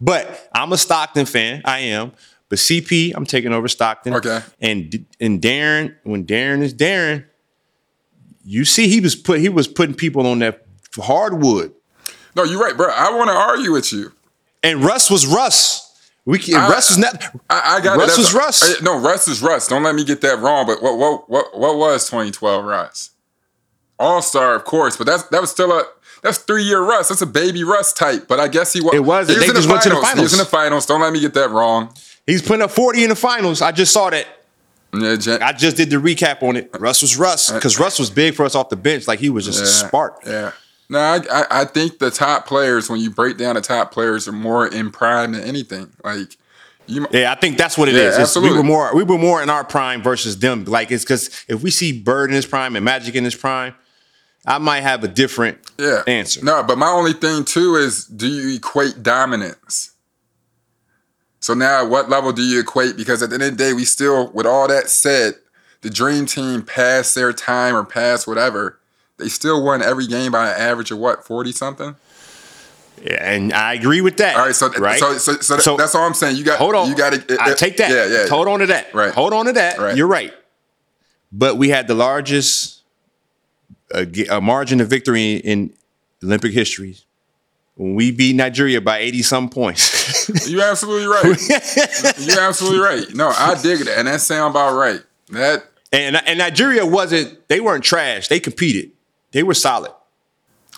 But 0.01 0.49
I'm 0.53 0.73
a 0.73 0.77
Stockton 0.77 1.25
fan. 1.25 1.61
I 1.63 1.79
am. 1.79 2.11
But 2.49 2.59
CP, 2.59 3.13
I'm 3.15 3.25
taking 3.25 3.53
over 3.53 3.67
Stockton. 3.67 4.13
Okay. 4.15 4.41
And 4.59 5.05
and 5.19 5.41
Deron, 5.41 5.95
when 6.03 6.25
Deron 6.25 6.61
is 6.61 6.73
Deron, 6.73 7.23
you 8.43 8.65
see 8.65 8.87
he 8.87 8.99
was 8.99 9.15
put 9.15 9.39
he 9.39 9.49
was 9.49 9.67
putting 9.67 9.95
people 9.95 10.27
on 10.27 10.39
that 10.39 10.65
hardwood. 10.97 11.73
No, 12.35 12.43
you're 12.43 12.59
right, 12.59 12.75
bro. 12.75 12.89
I 12.91 13.11
want 13.15 13.29
to 13.29 13.35
argue 13.35 13.71
with 13.71 13.93
you. 13.93 14.11
And 14.63 14.83
Russ 14.83 15.09
was 15.09 15.25
Russ. 15.25 15.82
We 16.25 16.39
can, 16.39 16.55
I- 16.55 16.69
Russ 16.69 16.89
was 16.89 16.97
not. 16.99 17.21
I, 17.49 17.77
I 17.77 17.81
got 17.81 17.97
Russ 17.97 18.17
it. 18.17 18.21
Was 18.21 18.33
Russ. 18.33 18.63
I- 18.63 18.83
no, 18.83 18.99
Russ 18.99 19.27
is 19.27 19.41
Russ. 19.41 19.67
Don't 19.67 19.83
let 19.83 19.95
me 19.95 20.03
get 20.05 20.21
that 20.21 20.39
wrong. 20.39 20.65
But 20.65 20.81
what 20.81 20.97
what 20.97 21.29
what 21.29 21.57
what 21.57 21.77
was 21.77 22.05
2012 22.09 22.63
Russ? 22.63 23.09
All 23.99 24.21
Star, 24.21 24.55
of 24.55 24.63
course, 24.65 24.97
but 24.97 25.05
that's 25.05 25.23
that 25.29 25.41
was 25.41 25.51
still 25.51 25.71
a 25.71 25.83
that's 26.21 26.37
three 26.37 26.63
year 26.63 26.81
Russ. 26.81 27.09
That's 27.09 27.21
a 27.21 27.25
baby 27.27 27.63
Russ 27.63 27.91
type. 27.93 28.27
But 28.27 28.39
I 28.39 28.47
guess 28.47 28.71
he 28.73 28.81
was. 28.81 28.93
It 28.93 29.03
was. 29.03 29.27
He 29.27 29.35
They 29.35 29.45
in 29.47 29.53
just 29.55 29.67
went 29.69 29.81
to 29.83 29.89
the 29.89 30.11
He 30.15 30.21
was 30.21 30.33
in 30.33 30.39
the 30.39 30.45
finals. 30.45 30.85
Don't 30.85 31.01
let 31.01 31.11
me 31.11 31.19
get 31.19 31.33
that 31.33 31.49
wrong. 31.49 31.93
He's 32.25 32.41
putting 32.41 32.61
up 32.61 32.71
40 32.71 33.03
in 33.03 33.09
the 33.09 33.15
finals. 33.15 33.61
I 33.61 33.73
just 33.73 33.91
saw 33.91 34.09
that. 34.09 34.25
Yeah, 34.93 35.15
Jen- 35.17 35.41
I 35.43 35.51
just 35.51 35.75
did 35.75 35.89
the 35.89 35.97
recap 35.97 36.41
on 36.43 36.55
it. 36.55 36.69
Russ 36.79 37.01
was 37.01 37.17
Russ 37.17 37.51
uh, 37.51 37.55
because 37.55 37.79
Russ 37.79 37.99
was 37.99 38.09
big 38.09 38.35
for 38.35 38.45
us 38.45 38.55
off 38.55 38.69
the 38.69 38.75
bench. 38.75 39.07
Like 39.07 39.19
he 39.19 39.29
was 39.29 39.45
just 39.45 39.61
a 39.61 39.65
spark. 39.65 40.21
Yeah. 40.25 40.51
No, 40.93 40.99
I, 40.99 41.19
I 41.31 41.45
I 41.61 41.65
think 41.65 41.99
the 41.99 42.11
top 42.11 42.47
players, 42.47 42.89
when 42.89 42.99
you 42.99 43.09
break 43.09 43.37
down 43.37 43.55
the 43.55 43.61
top 43.61 43.91
players, 43.91 44.27
are 44.27 44.31
more 44.31 44.67
in 44.67 44.91
prime 44.91 45.33
than 45.33 45.41
anything. 45.43 45.91
Like 46.03 46.37
you, 46.87 47.07
Yeah, 47.11 47.31
I 47.31 47.35
think 47.35 47.57
that's 47.57 47.77
what 47.77 47.89
it 47.89 47.95
Yeah, 47.95 48.21
is. 48.21 48.35
We 48.37 48.51
were 48.51 48.63
more 48.63 48.95
we 48.95 49.03
were 49.03 49.17
more 49.17 49.41
in 49.41 49.49
our 49.49 49.63
prime 49.63 50.01
versus 50.01 50.39
them. 50.39 50.65
Like 50.65 50.91
it's 50.91 51.03
because 51.03 51.45
if 51.47 51.61
we 51.61 51.71
see 51.71 51.99
Bird 51.99 52.29
in 52.29 52.35
his 52.35 52.45
prime 52.45 52.75
and 52.75 52.85
Magic 52.85 53.15
in 53.15 53.23
his 53.23 53.35
prime, 53.35 53.73
I 54.45 54.57
might 54.57 54.81
have 54.81 55.03
a 55.03 55.07
different 55.07 55.57
yeah. 55.77 56.03
answer. 56.07 56.43
No, 56.43 56.63
but 56.63 56.77
my 56.77 56.89
only 56.89 57.13
thing 57.13 57.45
too 57.45 57.75
is, 57.75 58.05
do 58.05 58.27
you 58.27 58.55
equate 58.57 59.01
dominance? 59.01 59.91
So 61.39 61.53
now, 61.53 61.83
at 61.83 61.89
what 61.89 62.09
level 62.09 62.31
do 62.31 62.41
you 62.41 62.61
equate? 62.61 62.95
Because 62.95 63.21
at 63.21 63.29
the 63.29 63.35
end 63.35 63.43
of 63.43 63.51
the 63.51 63.63
day, 63.63 63.73
we 63.73 63.83
still, 63.83 64.31
with 64.31 64.45
all 64.45 64.67
that 64.69 64.89
said, 64.89 65.33
the 65.81 65.89
dream 65.89 66.25
team 66.25 66.61
past 66.61 67.15
their 67.15 67.33
time 67.33 67.75
or 67.75 67.83
past 67.83 68.27
whatever, 68.27 68.79
they 69.17 69.27
still 69.29 69.63
won 69.63 69.81
every 69.81 70.07
game 70.07 70.31
by 70.31 70.49
an 70.51 70.59
average 70.61 70.91
of 70.91 70.97
what, 70.97 71.25
forty 71.25 71.51
something? 71.51 71.95
Yeah, 73.03 73.31
and 73.33 73.51
I 73.53 73.73
agree 73.73 74.01
with 74.01 74.17
that. 74.17 74.35
All 74.37 74.45
right, 74.45 74.55
so 74.55 74.69
right. 74.73 74.99
so 74.99 75.17
so, 75.17 75.33
so, 75.33 75.57
So- 75.57 75.77
that's 75.77 75.95
all 75.95 76.05
I'm 76.05 76.13
saying. 76.13 76.37
You 76.37 76.43
got 76.43 76.57
hold 76.59 76.75
on. 76.75 76.87
You 76.89 76.95
got 76.95 77.13
to. 77.13 77.37
I 77.39 77.53
take 77.53 77.77
that. 77.77 77.91
Yeah, 77.91 78.05
yeah. 78.05 78.27
Hold 78.27 78.47
on 78.47 78.59
to 78.59 78.67
that. 78.67 78.93
Right. 78.93 79.13
Hold 79.13 79.33
on 79.33 79.45
to 79.45 79.53
that. 79.53 79.77
Right. 79.79 79.95
You're 79.95 80.07
right. 80.07 80.33
But 81.31 81.57
we 81.57 81.69
had 81.69 81.87
the 81.87 81.95
largest 81.95 82.81
uh, 83.93 84.05
ge- 84.05 84.29
uh, 84.29 84.39
margin 84.39 84.79
of 84.81 84.87
victory 84.87 85.33
in 85.37 85.73
Olympic 86.23 86.53
history 86.53 86.97
when 87.75 87.95
we 87.95 88.11
beat 88.11 88.35
Nigeria 88.35 88.79
by 88.79 88.99
80 88.99 89.21
some 89.23 89.49
points. 89.49 90.47
You're 90.49 90.61
absolutely 90.63 91.07
right. 91.07 91.23
You're 92.19 92.39
absolutely 92.39 92.79
right. 92.79 93.13
No, 93.15 93.29
I 93.29 93.59
dig 93.61 93.81
it, 93.81 93.87
and 93.87 94.07
that 94.07 94.21
sound 94.21 94.51
about 94.51 94.75
right. 94.77 95.01
That 95.29 95.65
and 95.91 96.15
and 96.27 96.37
Nigeria 96.37 96.85
wasn't. 96.85 97.47
They 97.47 97.59
weren't 97.59 97.83
trash. 97.83 98.27
They 98.27 98.39
competed. 98.39 98.91
They 99.33 99.43
were 99.43 99.53
solid. 99.53 99.91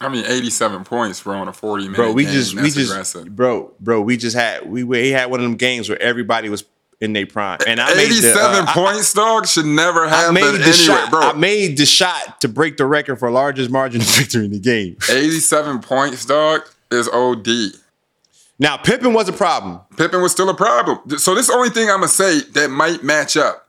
I 0.02 0.10
mean, 0.10 0.26
87 0.28 0.84
points 0.84 1.20
for 1.20 1.34
on 1.36 1.48
a 1.48 1.54
40 1.54 1.84
minute 1.84 1.96
bro. 1.96 2.12
We 2.12 2.26
game. 2.26 2.34
just, 2.34 2.56
we 2.56 2.70
just, 2.70 2.92
aggressive. 2.92 3.34
bro, 3.36 3.72
bro. 3.80 4.02
We 4.02 4.18
just 4.18 4.36
had, 4.36 4.68
we, 4.70 4.84
we 4.84 5.12
had 5.12 5.30
one 5.32 5.40
of 5.40 5.44
them 5.46 5.56
games 5.56 5.88
where 5.88 6.02
everybody 6.02 6.50
was 6.50 6.66
in 7.02 7.14
their 7.14 7.26
prime, 7.26 7.60
and 7.68 7.80
I 7.80 7.88
made 7.94 8.10
the, 8.10 8.16
87 8.30 8.42
uh, 8.42 8.66
I- 8.68 8.74
points, 8.74 9.14
dog, 9.14 9.48
should 9.48 9.66
never 9.66 10.08
happen. 10.08 10.30
I 10.38 10.40
made 10.40 10.44
the 10.44 10.60
anywhere, 10.60 10.74
shot. 10.74 11.12
bro. 11.12 11.22
I 11.22 11.34
made 11.34 11.78
the 11.78 11.86
shot 11.86 12.42
to 12.42 12.48
break 12.50 12.78
the 12.78 12.86
record 12.86 13.18
for 13.20 13.30
largest 13.30 13.70
margin 13.70 14.02
of 14.02 14.08
victory 14.16 14.46
in 14.46 14.52
the 14.52 14.60
game. 14.60 14.98
87 15.10 15.80
points, 15.82 16.26
dog, 16.26 16.62
is 16.92 17.08
OD. 17.10 17.48
Now 18.60 18.78
Pippen 18.78 19.14
was 19.14 19.28
a 19.28 19.34
problem. 19.34 19.82
Pippen 19.98 20.22
was 20.22 20.32
still 20.32 20.50
a 20.50 20.54
problem. 20.54 21.18
So 21.20 21.36
this 21.36 21.42
is 21.44 21.48
the 21.48 21.54
only 21.54 21.70
thing 21.70 21.90
I'm 21.90 21.98
gonna 21.98 22.08
say 22.08 22.40
that 22.54 22.70
might 22.70 23.04
match 23.04 23.36
up. 23.36 23.65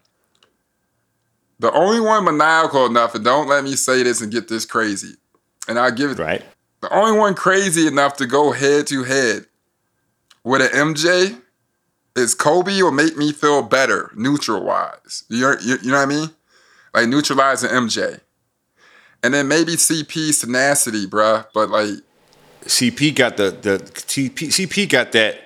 The 1.58 1.72
only 1.72 2.00
one 2.00 2.24
maniacal 2.24 2.86
enough, 2.86 3.14
and 3.14 3.24
don't 3.24 3.48
let 3.48 3.64
me 3.64 3.76
say 3.76 4.02
this 4.02 4.20
and 4.20 4.30
get 4.30 4.48
this 4.48 4.66
crazy, 4.66 5.14
and 5.68 5.78
I'll 5.78 5.90
give 5.90 6.10
it. 6.10 6.18
Right. 6.18 6.42
The 6.80 6.94
only 6.94 7.18
one 7.18 7.34
crazy 7.34 7.86
enough 7.86 8.16
to 8.18 8.26
go 8.26 8.52
head 8.52 8.86
to 8.88 9.04
head 9.04 9.46
with 10.44 10.62
an 10.62 10.68
MJ 10.94 11.40
is 12.14 12.34
Kobe 12.34 12.82
will 12.82 12.92
make 12.92 13.16
me 13.16 13.32
feel 13.32 13.62
better 13.62 14.10
neutral 14.14 14.64
wise. 14.64 15.24
You, 15.28 15.56
you, 15.62 15.78
you 15.82 15.90
know 15.90 15.98
what 15.98 16.02
I 16.02 16.06
mean? 16.06 16.30
Like 16.94 17.08
neutralizing 17.08 17.70
MJ. 17.70 18.20
And 19.22 19.34
then 19.34 19.48
maybe 19.48 19.72
CP's 19.72 20.40
tenacity, 20.40 21.06
bruh. 21.06 21.46
But 21.52 21.70
like 21.70 21.88
CP 22.64 23.14
got 23.14 23.36
the 23.36 23.50
the 23.50 23.78
CP, 23.78 24.48
CP 24.48 24.88
got 24.88 25.12
that. 25.12 25.40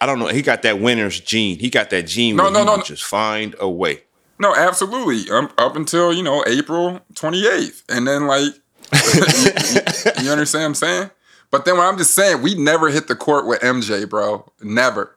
I 0.00 0.06
don't 0.06 0.18
know. 0.18 0.28
He 0.28 0.42
got 0.42 0.62
that 0.62 0.78
winner's 0.78 1.18
gene. 1.18 1.58
He 1.58 1.70
got 1.70 1.90
that 1.90 2.06
gene. 2.06 2.36
No, 2.36 2.44
where 2.44 2.52
no, 2.52 2.58
he 2.60 2.64
no, 2.66 2.76
no. 2.76 2.82
Just 2.82 3.04
find 3.04 3.54
a 3.58 3.68
way. 3.68 4.02
No, 4.38 4.54
absolutely. 4.54 5.30
Um, 5.30 5.50
up 5.58 5.76
until 5.76 6.12
you 6.12 6.22
know 6.22 6.44
April 6.46 7.00
twenty 7.14 7.46
eighth, 7.46 7.84
and 7.88 8.06
then 8.06 8.26
like, 8.26 8.52
you, 8.92 10.24
you- 10.24 10.30
understand 10.30 10.62
what 10.62 10.66
I'm 10.68 10.74
saying? 10.74 11.10
But 11.50 11.64
then 11.64 11.76
what 11.76 11.84
I'm 11.86 11.96
just 11.96 12.12
saying, 12.14 12.42
we 12.42 12.54
never 12.54 12.90
hit 12.90 13.06
the 13.08 13.14
court 13.14 13.46
with 13.46 13.60
MJ, 13.60 14.08
bro. 14.08 14.50
Never. 14.60 15.16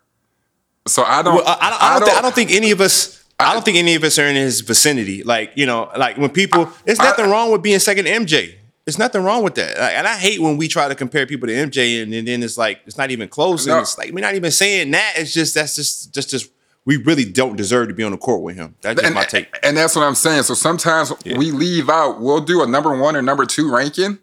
So 0.87 1.03
I 1.03 1.21
don't. 1.21 1.35
Well, 1.35 1.43
I, 1.45 1.57
I 1.59 1.69
don't, 1.69 1.81
I, 1.81 1.99
don't 1.99 2.09
thi- 2.09 2.15
I 2.17 2.21
don't 2.21 2.35
think 2.35 2.51
any 2.51 2.71
of 2.71 2.81
us. 2.81 3.23
I 3.39 3.53
don't 3.53 3.63
think 3.63 3.77
any 3.77 3.95
of 3.95 4.03
us 4.03 4.19
are 4.19 4.25
in 4.25 4.35
his 4.35 4.61
vicinity. 4.61 5.23
Like 5.23 5.51
you 5.55 5.65
know, 5.65 5.89
like 5.97 6.17
when 6.17 6.29
people, 6.29 6.69
there's 6.85 6.99
nothing 6.99 7.29
wrong 7.29 7.51
with 7.51 7.61
being 7.61 7.79
second 7.79 8.05
MJ. 8.05 8.55
There's 8.85 8.97
nothing 8.97 9.23
wrong 9.23 9.43
with 9.43 9.55
that. 9.55 9.77
Like, 9.77 9.93
and 9.93 10.07
I 10.07 10.17
hate 10.17 10.39
when 10.41 10.57
we 10.57 10.67
try 10.67 10.87
to 10.87 10.95
compare 10.95 11.25
people 11.27 11.47
to 11.47 11.53
MJ, 11.53 12.01
and, 12.01 12.11
then 12.11 12.25
then 12.25 12.41
it's 12.43 12.57
like 12.57 12.81
it's 12.85 12.97
not 12.97 13.11
even 13.11 13.27
close. 13.29 13.65
No. 13.67 13.73
And 13.73 13.81
it's 13.83 13.97
like 13.97 14.11
we're 14.11 14.21
not 14.21 14.35
even 14.35 14.51
saying 14.51 14.91
that. 14.91 15.13
It's 15.17 15.31
just 15.33 15.53
that's 15.55 15.75
just 15.75 16.13
just 16.13 16.29
just 16.29 16.49
we 16.89 16.97
really 16.97 17.23
don't 17.23 17.55
deserve 17.55 17.87
to 17.87 17.93
be 17.93 18.03
on 18.03 18.11
the 18.13 18.17
court 18.17 18.41
with 18.41 18.55
him. 18.55 18.73
That's 18.81 19.03
and, 19.03 19.13
my 19.13 19.23
take. 19.23 19.55
and 19.61 19.77
that's 19.77 19.95
what 19.95 20.01
I'm 20.01 20.15
saying. 20.15 20.41
So 20.41 20.55
sometimes 20.55 21.13
we 21.23 21.51
leave 21.51 21.87
out. 21.87 22.19
We'll 22.19 22.41
do 22.41 22.63
a 22.63 22.67
number 22.67 22.97
one 22.99 23.15
or 23.15 23.21
number 23.21 23.45
two 23.45 23.71
ranking, 23.71 24.17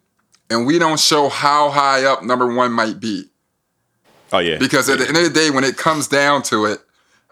and 0.50 0.66
we 0.66 0.80
don't 0.80 0.98
show 0.98 1.28
how 1.28 1.70
high 1.70 2.04
up 2.04 2.24
number 2.24 2.52
one 2.52 2.72
might 2.72 2.98
be. 2.98 3.26
Oh 4.32 4.40
yeah, 4.40 4.58
Because 4.58 4.88
at 4.88 4.98
the 4.98 5.06
end 5.06 5.16
of 5.16 5.22
the 5.22 5.30
day, 5.30 5.50
when 5.50 5.62
it 5.62 5.76
comes 5.76 6.08
down 6.08 6.42
to 6.44 6.64
it, 6.64 6.80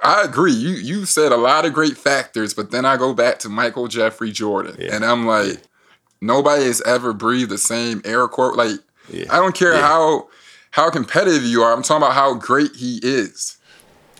I 0.01 0.23
agree. 0.23 0.53
You 0.53 0.71
you 0.71 1.05
said 1.05 1.33
a 1.33 1.37
lot 1.37 1.65
of 1.65 1.73
great 1.73 1.97
factors, 1.97 2.55
but 2.55 2.71
then 2.71 2.85
I 2.85 2.97
go 2.97 3.13
back 3.13 3.41
to 3.41 3.49
Michael 3.49 3.89
Jeffrey 3.89 4.31
Jordan, 4.31 4.81
and 4.81 5.05
I'm 5.05 5.27
like, 5.27 5.61
nobody 6.21 6.67
has 6.67 6.81
ever 6.83 7.13
breathed 7.13 7.51
the 7.51 7.59
same 7.59 8.03
air 8.05 8.29
quote. 8.29 8.55
Like, 8.55 8.79
I 9.29 9.41
don't 9.41 9.57
care 9.57 9.75
how 9.81 10.29
how 10.71 10.91
competitive 10.91 11.43
you 11.43 11.65
are. 11.65 11.73
I'm 11.73 11.83
talking 11.83 12.05
about 12.05 12.15
how 12.15 12.35
great 12.35 12.77
he 12.77 13.01
is. 13.03 13.59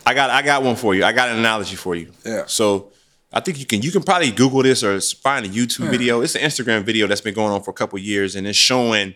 I 0.07 0.15
got 0.15 0.31
I 0.31 0.43
got 0.43 0.63
one 0.63 0.77
for 0.77 0.95
you. 0.95 1.05
I 1.05 1.13
got 1.13 1.29
an 1.31 1.39
analogy 1.39 1.77
for 1.77 1.95
you. 1.95 2.13
Yeah. 2.25 2.45
So 2.47 2.93
I 3.33 3.41
think 3.41 3.59
you 3.59 3.67
can 3.67 3.83
you 3.83 3.91
can 3.91 4.03
probably 4.03 4.31
Google 4.31 4.63
this 4.63 4.83
or 4.85 5.01
find 5.01 5.45
a 5.47 5.49
YouTube 5.49 5.91
video. 5.91 6.21
It's 6.21 6.35
an 6.35 6.43
Instagram 6.43 6.85
video 6.85 7.07
that's 7.07 7.21
been 7.21 7.35
going 7.35 7.53
on 7.53 7.63
for 7.63 7.71
a 7.71 7.75
couple 7.75 7.99
years, 7.99 8.37
and 8.37 8.47
it's 8.47 8.59
showing 8.59 9.15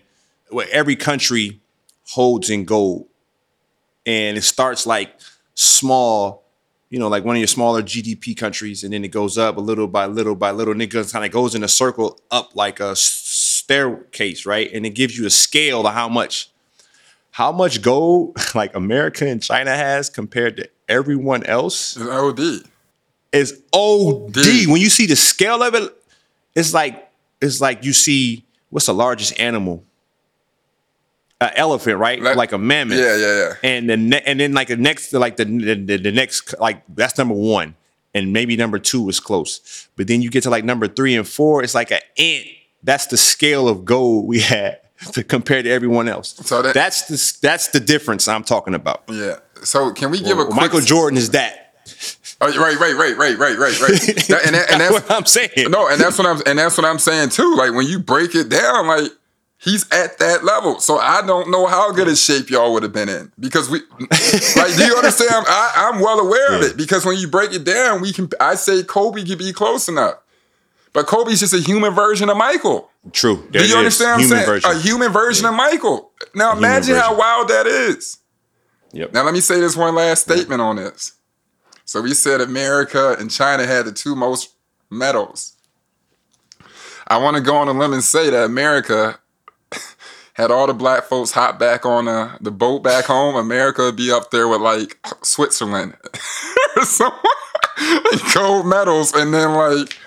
what 0.50 0.68
every 0.70 0.96
country 0.96 1.60
holds 2.10 2.50
in 2.50 2.64
gold, 2.64 3.06
and 4.06 4.36
it 4.36 4.42
starts 4.42 4.86
like 4.86 5.20
small. 5.54 6.44
You 6.90 6.98
know, 6.98 7.08
like 7.08 7.22
one 7.22 7.36
of 7.36 7.40
your 7.40 7.48
smaller 7.48 7.82
GDP 7.82 8.34
countries, 8.34 8.82
and 8.82 8.94
then 8.94 9.04
it 9.04 9.08
goes 9.08 9.36
up 9.36 9.58
a 9.58 9.60
little 9.60 9.86
by 9.86 10.06
little 10.06 10.34
by 10.34 10.52
little, 10.52 10.72
and 10.72 10.82
it 10.82 10.90
kind 10.90 11.24
of 11.24 11.30
goes 11.30 11.54
in 11.54 11.62
a 11.62 11.68
circle 11.68 12.18
up 12.30 12.56
like 12.56 12.80
a 12.80 12.96
staircase, 12.96 14.46
right? 14.46 14.72
And 14.72 14.86
it 14.86 14.90
gives 14.90 15.18
you 15.18 15.26
a 15.26 15.30
scale 15.30 15.86
of 15.86 15.92
how 15.92 16.08
much 16.08 16.50
how 17.32 17.52
much 17.52 17.82
gold 17.82 18.36
like 18.54 18.74
America 18.74 19.28
and 19.28 19.42
China 19.42 19.76
has 19.76 20.08
compared 20.08 20.56
to 20.56 20.68
everyone 20.88 21.44
else 21.44 21.96
is 21.96 22.06
OD. 22.06 22.40
is 23.32 23.62
OD. 23.72 24.32
Dude. 24.32 24.68
When 24.68 24.80
you 24.80 24.88
see 24.90 25.06
the 25.06 25.16
scale 25.16 25.62
of 25.62 25.74
it, 25.74 25.94
it's 26.54 26.72
like 26.74 27.08
it's 27.40 27.60
like 27.60 27.84
you 27.84 27.92
see 27.92 28.44
what's 28.70 28.86
the 28.86 28.94
largest 28.94 29.38
animal? 29.40 29.84
An 31.40 31.50
elephant, 31.54 31.98
right? 31.98 32.20
Like- 32.20 32.36
Like, 32.36 32.52
a 32.52 32.58
mammoth. 32.58 32.98
Yeah, 32.98 33.16
yeah, 33.16 33.38
yeah. 33.38 33.52
And 33.62 33.88
the 33.88 33.96
ne- 33.96 34.22
and 34.26 34.40
then 34.40 34.54
like 34.54 34.68
the 34.68 34.76
next 34.76 35.12
like 35.12 35.36
the, 35.36 35.44
the 35.44 35.96
the 35.96 36.10
next 36.10 36.54
like 36.58 36.82
that's 36.88 37.16
number 37.16 37.34
one, 37.34 37.76
and 38.12 38.32
maybe 38.32 38.56
number 38.56 38.80
two 38.80 39.08
is 39.08 39.20
close. 39.20 39.88
But 39.96 40.08
then 40.08 40.20
you 40.20 40.30
get 40.30 40.42
to 40.44 40.50
like 40.50 40.64
number 40.64 40.88
three 40.88 41.14
and 41.14 41.26
four, 41.28 41.62
it's 41.62 41.76
like 41.76 41.92
an 41.92 42.00
ant. 42.18 42.44
That's 42.82 43.06
the 43.06 43.16
scale 43.16 43.68
of 43.68 43.84
gold 43.84 44.26
we 44.26 44.40
had 44.40 44.80
to 45.12 45.22
compare 45.22 45.62
to 45.62 45.70
everyone 45.70 46.08
else. 46.08 46.34
So 46.44 46.60
that- 46.60 46.74
that's 46.74 47.02
the 47.06 47.38
that's 47.46 47.68
the 47.68 47.78
difference 47.80 48.26
I'm 48.26 48.42
talking 48.42 48.74
about. 48.74 49.04
Yeah. 49.08 49.36
So 49.64 49.92
can 49.92 50.10
we 50.10 50.20
give 50.20 50.38
a 50.38 50.44
quick 50.44 50.56
Michael 50.56 50.80
Jordan 50.80 51.16
is 51.18 51.30
that. 51.30 51.74
Oh, 52.40 52.46
right, 52.46 52.78
right, 52.78 52.94
right, 52.94 53.16
right, 53.16 53.36
right, 53.38 53.58
right, 53.58 53.80
right. 53.80 53.90
That- 54.28 54.42
and, 54.46 54.54
that- 54.54 54.70
and 54.70 54.80
That's 54.80 54.92
what 54.92 55.10
I'm 55.10 55.26
saying. 55.26 55.70
No, 55.70 55.88
and 55.88 56.00
that's 56.00 56.18
what 56.18 56.26
I'm 56.26 56.40
and 56.46 56.58
that's 56.58 56.76
what 56.78 56.86
I'm 56.86 56.98
saying 56.98 57.30
too. 57.30 57.54
Like 57.56 57.72
when 57.72 57.86
you 57.86 57.98
break 57.98 58.34
it 58.34 58.48
down, 58.48 58.86
like 58.86 59.10
he's 59.58 59.84
at 59.90 60.18
that 60.18 60.44
level. 60.44 60.78
So 60.78 60.98
I 60.98 61.26
don't 61.26 61.50
know 61.50 61.66
how 61.66 61.90
good 61.90 62.06
a 62.06 62.14
shape 62.14 62.48
y'all 62.50 62.72
would 62.74 62.84
have 62.84 62.92
been 62.92 63.08
in 63.08 63.32
because 63.40 63.68
we 63.68 63.80
like. 64.00 64.76
Do 64.76 64.84
you 64.84 64.94
understand? 64.96 65.30
I'm, 65.32 65.44
I, 65.48 65.72
I'm 65.92 66.00
well 66.00 66.20
aware 66.20 66.54
of 66.54 66.62
it 66.62 66.76
because 66.76 67.04
when 67.04 67.18
you 67.18 67.26
break 67.26 67.52
it 67.52 67.64
down, 67.64 68.00
we 68.00 68.12
can. 68.12 68.28
I 68.40 68.54
say 68.54 68.82
Kobe 68.84 69.24
could 69.24 69.38
be 69.38 69.52
close 69.52 69.88
enough, 69.88 70.18
but 70.92 71.06
Kobe's 71.08 71.40
just 71.40 71.54
a 71.54 71.58
human 71.60 71.92
version 71.94 72.28
of 72.30 72.36
Michael. 72.36 72.90
True. 73.12 73.36
Do 73.36 73.48
There 73.52 73.62
it 73.64 73.68
you 73.70 73.76
understand? 73.78 74.20
What 74.20 74.22
I'm 74.22 74.28
saying 74.28 74.46
version. 74.46 74.70
a 74.70 74.78
human 74.78 75.10
version 75.12 75.46
of 75.46 75.54
Michael. 75.54 76.12
Now 76.34 76.56
imagine 76.56 76.94
how 76.94 77.18
wild 77.18 77.48
that 77.48 77.66
is. 77.66 78.18
Yep. 78.92 79.12
Now 79.12 79.24
let 79.24 79.34
me 79.34 79.40
say 79.40 79.60
this 79.60 79.76
one 79.76 79.94
last 79.94 80.22
statement 80.22 80.60
on 80.60 80.76
this. 80.76 81.12
So 81.84 82.02
we 82.02 82.14
said 82.14 82.40
America 82.40 83.16
and 83.18 83.30
China 83.30 83.66
had 83.66 83.86
the 83.86 83.92
two 83.92 84.14
most 84.14 84.54
medals. 84.90 85.54
I 87.06 87.16
want 87.16 87.36
to 87.36 87.42
go 87.42 87.56
on 87.56 87.68
a 87.68 87.72
limb 87.72 87.94
and 87.94 88.04
say 88.04 88.28
that 88.30 88.44
America 88.44 89.18
had 90.34 90.50
all 90.50 90.66
the 90.66 90.74
black 90.74 91.04
folks 91.04 91.32
hop 91.32 91.58
back 91.58 91.86
on 91.86 92.04
the, 92.04 92.36
the 92.40 92.50
boat 92.50 92.82
back 92.82 93.06
home. 93.06 93.34
America 93.34 93.82
would 93.82 93.96
be 93.96 94.12
up 94.12 94.30
there 94.30 94.48
with 94.48 94.60
like 94.60 94.98
Switzerland 95.22 95.94
gold 98.34 98.66
medals, 98.66 99.14
and 99.14 99.32
then 99.32 99.54
like 99.54 99.98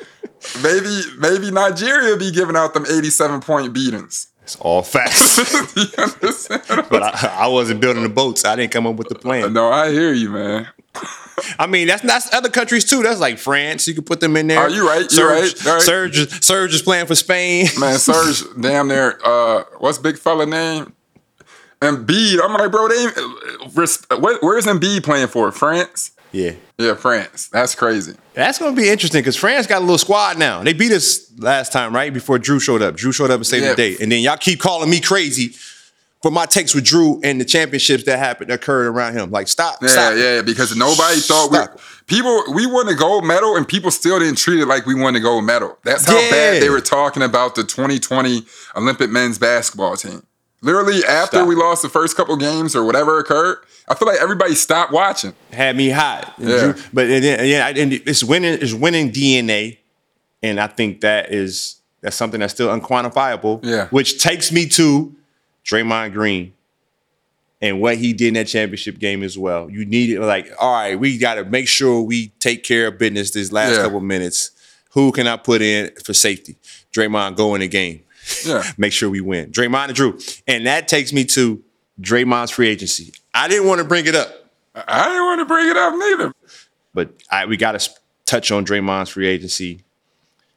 maybe 0.64 1.02
maybe 1.18 1.52
Nigeria 1.52 2.16
be 2.18 2.32
giving 2.32 2.56
out 2.56 2.74
them 2.74 2.86
87 2.86 3.42
point 3.42 3.74
beatings. 3.74 4.28
It's 4.52 4.60
all 4.60 4.82
facts. 4.82 5.38
but 6.90 7.04
I, 7.04 7.38
I 7.44 7.48
wasn't 7.48 7.80
building 7.80 8.04
the 8.04 8.10
boats. 8.10 8.44
I 8.44 8.58
didn't 8.58 8.74
come 8.74 8.86
up 8.86 8.98
with 8.98 9.08
the 9.08 9.16
plan. 9.16 9.54
No, 9.54 9.72
I 9.72 9.92
hear 9.92 10.12
you, 10.12 10.30
man. 10.30 10.68
I 11.58 11.68
mean, 11.68 11.88
that's 11.88 12.02
that's 12.02 12.34
other 12.34 12.50
countries 12.50 12.84
too. 12.84 13.02
That's 13.02 13.22
like 13.22 13.38
France. 13.38 13.88
You 13.88 13.94
could 13.94 14.06
put 14.06 14.20
them 14.20 14.36
in 14.36 14.48
there. 14.48 14.60
Are 14.60 14.70
you 14.70 14.86
right, 14.86 15.04
you 15.04 15.10
Serge, 15.10 15.66
right, 15.66 15.66
right. 15.66 15.82
Serge, 15.82 16.44
Serge 16.44 16.74
is 16.74 16.82
playing 16.82 17.06
for 17.06 17.16
Spain. 17.16 17.68
Man, 17.80 17.98
Serge, 17.98 18.44
damn 18.60 18.90
near. 18.90 19.18
Uh, 19.24 19.64
what's 19.80 19.98
big 19.98 20.18
fella 20.18 20.46
name? 20.46 20.92
Embiid. 21.82 22.40
I'm 22.44 22.54
like, 22.54 22.72
bro, 22.72 22.88
they. 22.88 23.06
What, 24.18 24.38
where's 24.42 24.66
Embiid 24.66 25.04
playing 25.04 25.28
for? 25.28 25.52
France. 25.52 26.12
Yeah, 26.34 26.52
Yeah, 26.78 26.94
France. 26.96 27.50
That's 27.52 27.76
crazy. 27.76 28.16
that's 28.34 28.58
gonna 28.58 28.74
be 28.76 28.88
interesting 28.90 29.20
because 29.20 29.36
France 29.36 29.68
got 29.68 29.80
a 29.80 29.82
little 29.82 29.98
squad 29.98 30.38
now. 30.38 30.64
They 30.64 30.72
beat 30.72 30.94
us 30.94 31.30
last 31.38 31.74
time, 31.74 31.94
right? 31.94 32.14
Before 32.14 32.38
Jrue 32.40 32.62
showed 32.62 32.82
up. 32.82 32.96
Jrue 32.96 33.14
showed 33.14 33.32
up 33.32 33.36
and 33.38 33.46
saved 33.46 33.66
Yeah. 33.66 33.72
the 33.72 33.76
day. 33.76 33.98
And 34.02 34.10
then 34.10 34.22
y'all 34.22 34.38
keep 34.38 34.62
calling 34.62 34.90
me 34.90 35.02
crazy 35.02 35.54
for 36.22 36.32
my 36.32 36.46
takes 36.46 36.74
with 36.74 36.86
Jrue 36.86 37.20
and 37.26 37.42
the 37.42 37.44
championships 37.44 38.06
that 38.06 38.18
happened 38.18 38.50
occurred 38.50 38.88
around 38.88 39.12
him. 39.14 39.30
Like, 39.30 39.50
stop, 39.50 39.80
Yeah, 39.82 39.88
stop. 39.90 40.14
yeah, 40.16 40.42
because 40.42 40.74
nobody 40.74 41.20
thought 41.20 41.50
Stop. 41.54 41.74
we 41.76 41.82
people 42.08 42.44
we 42.54 42.66
won 42.66 42.86
the 42.86 42.96
gold 42.96 43.26
medal 43.26 43.58
and 43.58 43.68
people 43.68 43.92
still 43.92 44.18
didn't 44.20 44.38
treat 44.38 44.62
it 44.62 44.68
like 44.68 44.86
we 44.86 44.96
won 44.96 45.14
the 45.14 45.20
gold 45.20 45.44
medal. 45.44 45.80
That's 45.84 46.06
how 46.06 46.18
Yeah. 46.18 46.30
bad 46.32 46.62
they 46.62 46.70
were 46.70 46.80
talking 46.80 47.24
about 47.24 47.56
the 47.56 47.66
2020 47.66 48.46
Olympic 48.78 49.10
men's 49.10 49.38
basketball 49.38 49.98
team. 49.98 50.24
Literally 50.64 51.04
after 51.06 51.38
Stop. 51.38 51.48
we 51.48 51.56
lost 51.56 51.82
the 51.82 51.90
first 51.90 52.16
couple 52.16 52.38
games 52.38 52.76
or 52.76 52.84
whatever 52.84 53.18
occurred, 53.20 53.60
I 53.90 53.96
feel 53.96 54.08
like 54.08 54.22
everybody 54.22 54.54
stopped 54.54 54.92
watching. 54.92 55.34
had 55.52 55.76
me 55.76 55.90
hot. 55.90 56.34
Yeah. 56.38 56.48
Jrue- 56.74 56.90
but 56.94 57.10
and, 57.10 57.24
then- 57.24 57.48
yeah, 57.48 57.66
I- 57.66 57.72
and 57.72 57.94
it's 57.94 58.24
winning. 58.24 58.60
It's 58.62 58.74
winning 58.74 59.12
DNA, 59.12 59.78
and 60.44 60.60
I 60.60 60.68
think 60.68 61.02
that 61.02 61.34
is 61.34 61.78
that's 62.02 62.16
something 62.16 62.40
that's 62.40 62.54
still 62.54 62.70
unquantifiable. 62.70 63.62
Yeah. 63.64 63.88
Which 63.88 64.22
takes 64.22 64.52
me 64.52 64.68
to 64.70 65.16
Draymond 65.66 66.14
Green 66.14 66.54
and 67.62 67.80
what 67.82 67.98
he 67.98 68.14
did 68.14 68.30
in 68.30 68.34
that 68.36 68.48
championship 68.48 68.98
game 69.00 69.22
as 69.24 69.38
well. 69.38 69.70
You 69.70 69.86
need 69.86 70.10
it 70.12 70.20
like, 70.22 70.52
all 70.60 70.74
right, 70.74 71.00
we 71.00 71.18
got 71.18 71.36
to 71.36 71.46
make 71.46 71.68
sure 71.68 72.02
we 72.02 72.30
take 72.40 72.64
care 72.64 72.88
of 72.88 72.98
business 72.98 73.32
this 73.32 73.52
last 73.52 73.76
Yeah. 73.78 73.84
couple 73.84 74.00
minutes. 74.00 74.52
Who 74.94 75.12
can 75.12 75.26
I 75.28 75.38
put 75.38 75.62
in 75.62 75.92
for 76.04 76.14
safety? 76.14 76.56
Draymond, 76.92 77.36
go 77.36 77.54
in 77.56 77.62
the 77.62 77.68
game. 77.68 78.02
Yeah. 78.46 78.64
make 78.78 78.94
sure 78.94 79.10
we 79.10 79.22
win. 79.22 79.52
Draymond 79.52 79.90
and 79.90 79.98
Jrue. 79.98 80.42
And 80.48 80.66
that 80.68 80.88
takes 80.88 81.14
me 81.14 81.26
to 81.26 81.64
Draymond's 82.00 82.52
free 82.52 82.70
agency. 82.70 83.14
I 83.34 83.48
didn't 83.48 83.68
want 83.68 83.80
to 83.80 83.86
bring 83.86 84.06
it 84.06 84.16
up. 84.16 84.34
I 84.76 85.08
didn't 85.08 85.24
want 85.24 85.40
to 85.40 85.46
bring 85.46 85.70
it 85.70 85.78
up 85.78 85.94
neither. 85.94 86.34
But 86.94 87.14
I, 87.30 87.46
we 87.46 87.58
got 87.58 87.80
to 87.80 87.90
touch 88.26 88.52
on 88.52 88.66
Draymond's 88.66 89.10
free 89.10 89.28
agency. 89.28 89.84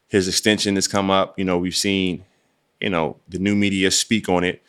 His 0.08 0.28
extension 0.28 0.76
has 0.76 0.86
come 0.86 1.10
up. 1.10 1.38
You 1.38 1.44
know, 1.44 1.58
we've 1.58 1.76
seen, 1.76 2.24
you 2.80 2.90
know, 2.90 3.16
the 3.28 3.38
new 3.38 3.56
media 3.56 3.90
speak 3.90 4.28
on 4.28 4.44
it. 4.44 4.62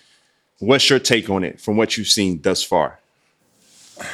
What's 0.60 0.90
your 0.90 1.00
take 1.00 1.30
on 1.30 1.44
it 1.44 1.60
from 1.60 1.78
what 1.78 1.98
you've 1.98 2.08
seen 2.08 2.42
thus 2.42 2.64
far? 2.64 3.00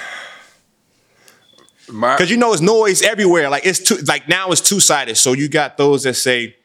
Because 1.88 2.32
you 2.32 2.38
know 2.38 2.54
it's 2.54 2.62
noise 2.62 3.02
everywhere. 3.02 3.50
Like 3.50 3.66
it's 3.66 3.80
two, 3.80 3.98
like 4.08 4.30
now 4.30 4.50
it's 4.52 4.62
two 4.62 4.80
sided. 4.80 5.18
So 5.18 5.34
you 5.34 5.50
got 5.50 5.76
those 5.76 6.04
that 6.04 6.14
say, 6.14 6.56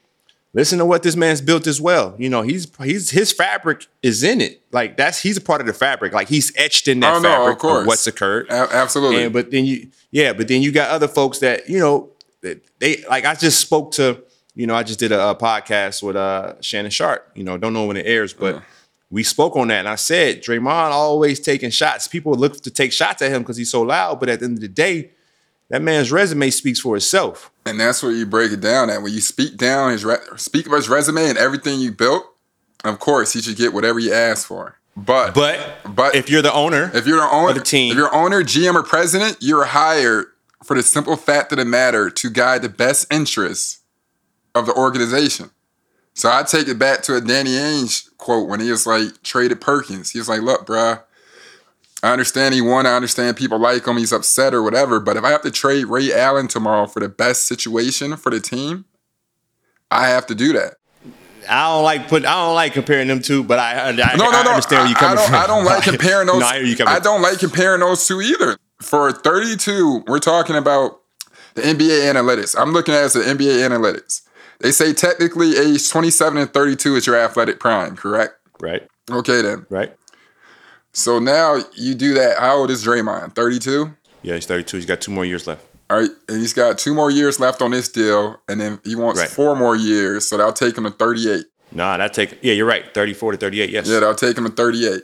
"Listen 0.57 0.79
to 0.79 0.85
what 0.85 1.05
this 1.05 1.15
man's 1.15 1.41
built 1.41 1.67
as 1.69 1.81
well." 1.81 2.15
You 2.19 2.29
know, 2.29 2.43
he's 2.43 2.67
he's 2.83 3.11
his 3.11 3.31
fabric 3.33 3.87
is 4.03 4.23
in 4.25 4.41
it. 4.41 4.63
Like 4.73 4.97
that's 4.97 5.21
he's 5.21 5.37
a 5.37 5.41
part 5.41 5.61
of 5.61 5.67
the 5.69 5.73
fabric. 5.73 6.13
Like 6.13 6.29
he's 6.29 6.53
etched 6.57 6.89
in 6.89 6.99
that 7.01 7.15
Oh, 7.15 7.19
no, 7.21 7.29
of 7.29 7.37
fabric 7.37 7.59
course. 7.59 7.87
what's 7.87 8.07
occurred. 8.09 8.49
A- 8.51 8.75
absolutely. 8.75 9.23
And 9.25 9.33
but 9.33 9.51
then 9.53 9.65
you, 9.65 9.89
yeah, 10.11 10.33
but 10.33 10.49
then 10.49 10.63
you 10.63 10.73
got 10.73 10.91
other 10.91 11.09
folks 11.09 11.39
that 11.39 11.69
you 11.69 11.79
know 11.79 12.11
that 12.41 12.65
they 12.81 13.05
like. 13.09 13.25
I 13.25 13.35
just 13.35 13.61
spoke 13.61 13.93
to, 13.93 14.23
you 14.55 14.67
know, 14.67 14.75
I 14.75 14.83
just 14.83 14.99
did 14.99 15.13
a, 15.13 15.31
a 15.31 15.35
podcast 15.37 16.03
with 16.03 16.17
uh 16.17 16.61
Shannon 16.61 16.91
Sharpe. 16.91 17.31
You 17.37 17.45
know, 17.45 17.57
don't 17.57 17.73
know 17.73 17.85
when 17.87 17.97
it 17.97 18.07
airs, 18.07 18.33
but. 18.33 18.63
We 19.09 19.23
spoke 19.23 19.55
on 19.55 19.69
that, 19.69 19.79
and 19.79 19.89
I 19.89 19.95
said 19.95 20.43
Draymond 20.43 20.91
always 20.91 21.39
taking 21.39 21.71
shots. 21.71 22.09
People 22.09 22.35
look 22.35 22.61
to 22.63 22.73
take 22.73 22.91
shots 22.91 23.23
at 23.23 23.31
him 23.31 23.43
because 23.43 23.57
he's 23.57 23.71
so 23.71 23.83
loud, 23.83 24.19
but 24.19 24.29
at 24.29 24.41
the 24.41 24.47
end 24.47 24.57
of 24.57 24.61
the 24.61 24.67
day, 24.67 25.13
that 25.69 25.83
man's 25.83 26.13
resume 26.13 26.51
speaks 26.51 26.81
for 26.81 26.97
itself. 26.97 27.51
And 27.65 27.81
that's 27.81 28.03
where 28.03 28.13
you 28.13 28.27
break 28.27 28.53
it 28.53 28.61
down 28.61 28.91
at. 28.91 29.03
When 29.03 29.13
you 29.13 29.21
speak 29.21 29.57
down 29.57 29.91
his 29.91 30.05
re- 30.05 30.19
speak 30.37 30.67
about 30.67 30.77
his 30.77 30.89
resume 30.89 31.29
and 31.29 31.39
everything 31.39 31.81
you 31.81 31.93
built, 31.93 32.25
of 32.85 32.99
course 32.99 33.33
he 33.33 33.43
should 33.43 33.57
get 33.57 33.73
whatever 33.73 33.99
you 33.99 34.13
ask 34.13 34.47
for. 34.47 34.79
But 34.97 35.35
But 35.35 35.61
but 35.95 36.15
if 36.15 36.31
you're 36.31 36.43
the 36.43 36.53
owner, 36.53 36.91
if 36.95 37.07
you're 37.07 37.21
the 37.21 37.29
owner, 37.31 37.53
the 37.53 37.61
team- 37.61 37.91
if 37.91 37.99
you're 37.99 38.15
owner, 38.15 38.43
GM, 38.43 38.75
or 38.75 38.83
president, 38.83 39.39
you're 39.41 39.65
hired 39.65 40.27
for 40.65 40.75
the 40.75 40.83
simple 40.83 41.17
fact 41.17 41.53
of 41.53 41.59
the 41.59 41.65
matter 41.65 42.09
to 42.09 42.31
guide 42.31 42.63
the 42.63 42.69
best 42.69 43.13
interests 43.13 43.81
of 44.55 44.67
the 44.67 44.73
organization. 44.75 45.51
So 46.15 46.31
I 46.33 46.45
take 46.45 46.67
it 46.67 46.79
back 46.79 47.03
to 47.03 47.17
a 47.17 47.21
Danny 47.21 47.51
Ainge 47.51 48.09
quote 48.17 48.49
when 48.49 48.61
he 48.61 48.71
was 48.71 48.87
like 48.87 49.23
traded 49.23 49.61
Perkins. 49.61 50.13
He 50.13 50.19
was 50.19 50.31
like, 50.31 50.41
"Look, 50.41 50.65
bruh, 50.67 51.03
I 52.07 52.13
understand 52.13 52.55
he 52.55 52.61
won. 52.61 52.87
I 52.87 52.95
understand 52.95 53.37
people 53.37 53.59
like 53.59 53.87
him. 53.87 53.97
He's 53.97 54.13
upset 54.13 54.55
or 54.55 54.63
whatever. 54.63 55.01
But 55.01 55.17
if 55.17 55.25
I 55.25 55.31
have 55.31 55.43
to 55.43 55.51
trade 55.51 55.85
Ray 55.87 56.13
Allen 56.13 56.49
tomorrow 56.49 56.87
for 56.87 57.01
the 57.01 57.09
best 57.09 57.47
situation 57.47 58.17
for 58.17 58.31
the 58.31 58.41
team, 58.41 58.85
I 59.91 60.09
have 60.09 60.27
to 60.27 60.35
do 60.35 60.53
that. 60.53 60.75
I 61.49 61.69
don't 61.73 61.85
like 61.85 62.09
put. 62.09 62.25
I 62.25 62.35
don't 62.45 62.55
like 62.55 62.73
comparing 62.73 63.09
them 63.09 63.21
two, 63.23 63.45
but 63.45 63.59
I, 63.59 63.89
I, 63.89 63.93
No, 63.93 64.31
no, 64.31 64.31
I 64.31 64.43
no. 64.43 64.51
understand 64.51 64.83
where 64.83 64.89
you 64.89 64.95
coming 64.97 65.19
I 65.19 65.21
don't, 65.21 65.27
from. 65.27 65.35
I 65.37 65.47
don't 65.47 65.65
like 65.65 65.83
comparing 65.91 66.27
those. 66.27 66.41
no, 66.41 66.47
I 66.47 66.57
hear 66.59 66.65
you 66.67 66.77
coming. 66.77 66.95
I 66.95 66.99
don't 66.99 67.23
like 67.23 67.39
comparing 67.39 67.81
those 67.81 68.07
two 68.07 68.21
either. 68.21 68.57
For 68.83 69.13
32, 69.13 70.05
we're 70.07 70.19
talking 70.19 70.57
about 70.57 71.01
the 71.55 71.63
NBA 71.63 72.13
analytics. 72.13 72.55
I'm 72.61 72.73
looking 72.73 72.95
at 72.95 73.03
it 73.03 73.05
as 73.05 73.13
the 73.15 73.21
NBA 73.21 73.67
analytics. 73.69 74.23
They 74.61 74.71
say 74.73 74.93
technically 74.93 75.57
age 75.57 75.89
27 75.89 76.37
and 76.39 76.53
32 76.53 76.97
is 76.97 77.07
your 77.07 77.17
athletic 77.17 77.59
prime, 77.61 77.97
correct? 77.97 78.35
Right, 78.61 78.83
Okay, 79.11 79.41
then. 79.43 79.67
right. 79.71 79.95
So 80.97 81.19
now 81.19 81.59
you 81.75 81.95
do 81.95 82.15
that. 82.15 82.39
How 82.39 82.57
old 82.57 82.71
is 82.71 82.83
Draymond? 82.83 83.35
32? 83.35 83.95
Yeah, 84.23 84.35
he's 84.37 84.47
32. 84.47 84.79
He's 84.79 84.87
got 84.87 85.03
two 85.03 85.13
more 85.13 85.27
years 85.27 85.47
left. 85.47 85.63
All 85.91 86.01
right, 86.01 86.09
and 86.29 86.39
he's 86.41 86.55
got 86.55 86.79
two 86.79 86.95
more 86.95 87.11
years 87.11 87.39
left 87.39 87.61
on 87.61 87.71
this 87.71 87.89
deal, 87.89 88.41
and 88.49 88.59
then 88.59 88.81
he 88.83 88.97
wants 88.97 89.21
Right. 89.21 89.29
four 89.29 89.55
more 89.55 89.77
years, 89.77 90.27
so 90.27 90.39
that'll 90.39 90.55
take 90.55 90.77
him 90.79 90.85
to 90.85 90.91
38. 90.91 91.45
Nah, 91.71 91.99
that 91.99 92.15
take. 92.15 92.39
Yeah, 92.41 92.55
you're 92.55 92.67
right. 92.67 92.95
34 92.95 93.33
to 93.33 93.39
38. 93.39 93.69
Yes. 93.71 93.87
Yeah, 93.87 94.01
that'll 94.01 94.15
take 94.15 94.39
him 94.39 94.45
to 94.45 94.51
38. 94.51 95.03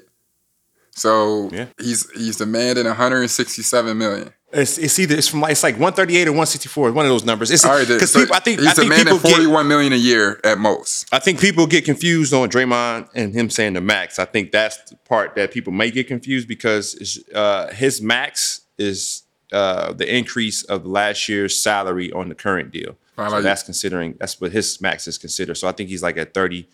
So 0.93 1.51
Yeah. 1.53 1.67
he's 1.79 2.11
he's 2.13 2.37
demanding 2.37 2.87
167 2.87 3.97
million. 3.99 4.33
It's, 4.53 4.77
it's 4.77 4.99
either 4.99 5.17
it's 5.17 5.29
from 5.29 5.41
like 5.41 5.53
it's 5.53 5.63
like 5.63 5.75
138 5.75 6.29
or 6.29 6.33
164. 6.33 6.89
It's 6.89 6.95
one 6.95 7.07
of 7.07 7.11
those 7.11 7.25
numbers. 7.25 7.51
It's 7.51 7.65
All 7.65 7.73
right, 7.73 7.89
because 7.89 8.13
So 8.13 8.21
people. 8.21 8.37
I 8.37 8.41
think 8.41 8.61
he's 8.61 8.69
I 8.69 8.73
think 8.75 8.91
demanding 8.91 9.15
people 9.15 9.31
get. 9.31 9.37
41 9.37 9.67
million 9.67 9.93
a 9.95 9.97
year 9.97 10.41
at 10.45 10.59
most. 10.59 11.09
I 11.11 11.19
think 11.19 11.41
people 11.41 11.67
get 11.67 11.87
confused 11.87 12.35
on 12.35 12.51
Draymond 12.51 13.09
and 13.15 13.35
him 13.35 13.49
saying 13.49 13.73
the 13.73 13.81
max. 13.81 14.19
I 14.19 14.27
think 14.27 14.53
that's 14.53 14.91
the 14.91 14.97
part 14.97 15.35
that 15.37 15.53
people 15.53 15.73
may 15.73 15.91
get 15.91 16.07
confused 16.07 16.49
because 16.49 16.95
it's, 16.95 17.19
uh, 17.35 17.73
his 17.73 18.03
max 18.03 18.61
is 18.77 19.23
uh, 19.53 19.93
the 19.93 20.15
increase 20.15 20.65
of 20.65 20.85
last 20.85 21.29
year's 21.29 21.61
salary 21.61 22.13
on 22.13 22.29
the 22.29 22.35
current 22.35 22.71
deal. 22.71 22.97
I 23.17 23.29
So 23.29 23.43
that's 23.43 23.63
considering 23.63 24.17
that's 24.19 24.41
what 24.41 24.53
his 24.53 24.81
max 24.81 25.07
is 25.07 25.19
considered. 25.19 25.55
So 25.57 25.69
I 25.69 25.73
think 25.73 25.89
he's 25.89 26.03
like 26.03 26.17
at 26.17 26.35
30, 26.35 26.69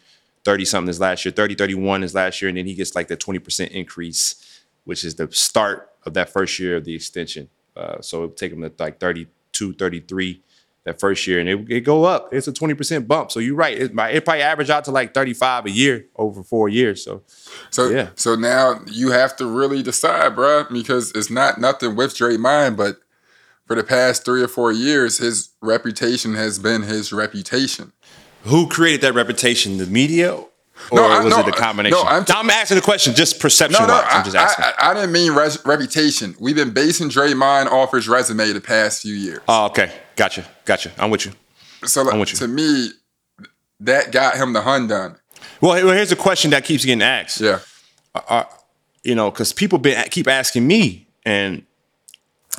30 0.45 0.65
something 0.65 0.87
this 0.87 1.01
last 1.01 1.25
year, 1.25 1.33
30, 1.33 1.55
31 1.57 2.03
is 2.03 2.15
last 2.15 2.41
year, 2.41 2.49
and 2.49 2.59
then 2.59 2.67
he 2.67 2.75
gets 2.75 2.95
like 2.95 3.09
the 3.09 3.17
20% 3.17 3.69
increase, 3.69 4.63
which 4.85 5.05
is 5.05 5.17
the 5.17 5.29
start 5.33 5.91
of 6.05 6.15
that 6.15 6.31
first 6.31 6.59
year 6.59 6.77
of 6.77 6.85
the 6.85 6.95
extension. 6.95 7.49
Uh, 7.79 8.01
so 8.01 8.25
it 8.25 8.27
would 8.29 8.37
take 8.37 8.53
him 8.53 8.63
to 8.63 8.73
like 8.79 8.99
32, 8.99 9.75
33 9.75 10.43
that 10.85 10.99
first 10.99 11.27
year, 11.27 11.39
and 11.39 11.49
it, 11.49 11.71
it 11.71 11.81
go 11.83 12.05
up. 12.05 12.33
It's 12.33 12.49
a 12.49 12.53
20% 12.53 13.07
bump. 13.07 13.31
So 13.31 13.41
you're 13.41 13.55
right. 13.55 13.77
It 13.77 13.95
might 13.95 14.15
it 14.15 14.25
probably 14.25 14.43
average 14.43 14.71
out 14.71 14.85
to 14.85 14.91
like 14.91 15.13
35 15.13 15.67
a 15.67 15.71
year 15.71 16.07
over 16.17 16.43
four 16.43 16.69
years. 16.69 17.05
So 17.05 17.23
So 17.71 17.89
Yeah. 17.89 18.11
so 18.15 18.35
now 18.35 18.81
you 18.87 19.11
have 19.11 19.37
to 19.37 19.47
really 19.47 19.83
decide, 19.83 20.35
bruh, 20.35 20.69
because 20.73 21.13
it's 21.13 21.31
not 21.31 21.61
nothing 21.61 21.95
with 21.95 22.15
Draymond, 22.15 22.77
but 22.77 22.97
for 23.67 23.77
the 23.77 23.85
past 23.85 24.25
three 24.25 24.43
or 24.43 24.49
four 24.49 24.73
years, 24.73 25.19
his 25.19 25.51
reputation 25.61 26.35
has 26.35 26.59
been 26.59 26.83
his 26.83 27.13
reputation. 27.13 27.93
who 28.45 28.67
created 28.67 29.03
that 29.03 29.13
reputation? 29.13 29.77
The 29.77 29.87
media? 29.87 30.43
Or 30.91 30.97
No, 31.01 31.07
I- 31.09 31.23
was 31.25 31.35
no, 31.35 31.41
it 31.41 31.49
a 31.49 31.53
combination? 31.53 31.99
no, 31.99 32.05
I'm 32.05 32.25
I'm, 32.29 32.51
asking 32.51 32.77
the 32.77 32.83
question 32.83 33.15
just 33.15 33.41
perception 33.41 33.81
No, 33.83 33.87
no, 33.87 33.95
wise. 33.95 34.05
I, 34.09 34.19
I'm 34.19 34.25
just 34.25 34.37
asking. 34.37 34.65
I, 34.65 34.73
I, 34.79 34.91
I 34.91 34.95
didn't 34.95 35.13
mean 35.13 35.33
res- 35.33 35.65
reputation. 35.67 36.35
We've 36.41 36.57
been 36.57 36.73
basing 36.73 37.09
Draymond 37.09 37.67
off 37.67 37.93
his 37.93 38.09
resume 38.09 38.53
the 38.53 38.61
past 38.61 39.03
few 39.03 39.15
years. 39.15 39.41
oh, 39.49 39.67
okay. 39.67 39.93
Gotcha. 40.17 40.45
Gotcha. 40.65 40.91
I'm 40.99 41.11
with 41.11 41.27
you. 41.27 41.33
so 41.87 42.03
like, 42.03 42.15
I'm 42.15 42.21
with 42.21 42.33
you. 42.33 42.39
to 42.39 42.49
me, 42.49 42.91
that 43.81 44.11
got 44.13 44.37
him 44.37 44.53
the 44.53 44.63
hun 44.63 44.87
done. 44.89 45.17
Well, 45.61 45.75
here's 45.75 46.11
a 46.13 46.17
question 46.17 46.51
that 46.53 46.65
keeps 46.65 46.85
getting 46.85 47.03
asked. 47.03 47.41
Yeah. 47.41 47.61
Uh, 48.15 48.21
uh, 48.29 48.45
you 49.05 49.15
know, 49.15 49.31
because 49.31 49.53
people 49.53 49.79
been 49.79 50.03
keep 50.11 50.27
asking 50.27 50.67
me, 50.67 51.07
and 51.25 51.65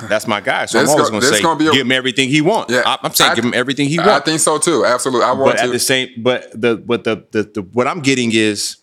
that's 0.08 0.26
my 0.26 0.40
guy. 0.40 0.66
So 0.66 0.80
This 0.80 0.90
I'm 0.90 0.94
always 0.96 1.10
going 1.10 1.22
to 1.22 1.26
say, 1.28 1.42
gonna 1.42 1.58
be 1.58 1.68
a- 1.68 1.72
give 1.72 1.82
him 1.82 1.92
everything 1.92 2.28
he 2.28 2.40
wants. 2.40 2.72
Yeah. 2.72 2.82
I, 2.84 2.98
I'm 3.02 3.12
saying, 3.14 3.32
I- 3.32 3.34
give 3.34 3.44
him 3.44 3.54
everything 3.54 3.88
he 3.88 3.98
wants. 3.98 4.12
I 4.12 4.20
think 4.20 4.40
so 4.40 4.58
too. 4.58 4.84
Absolutely. 4.84 5.24
I 5.24 5.32
want 5.32 5.52
but 5.52 5.60
at 5.60 5.66
to. 5.66 5.72
the 5.72 5.78
same, 5.78 6.08
but 6.18 6.50
the 6.58 6.76
but 6.76 7.04
the, 7.04 7.24
the 7.30 7.42
the 7.44 7.62
what 7.62 7.86
I'm 7.86 8.00
getting 8.00 8.30
is, 8.32 8.76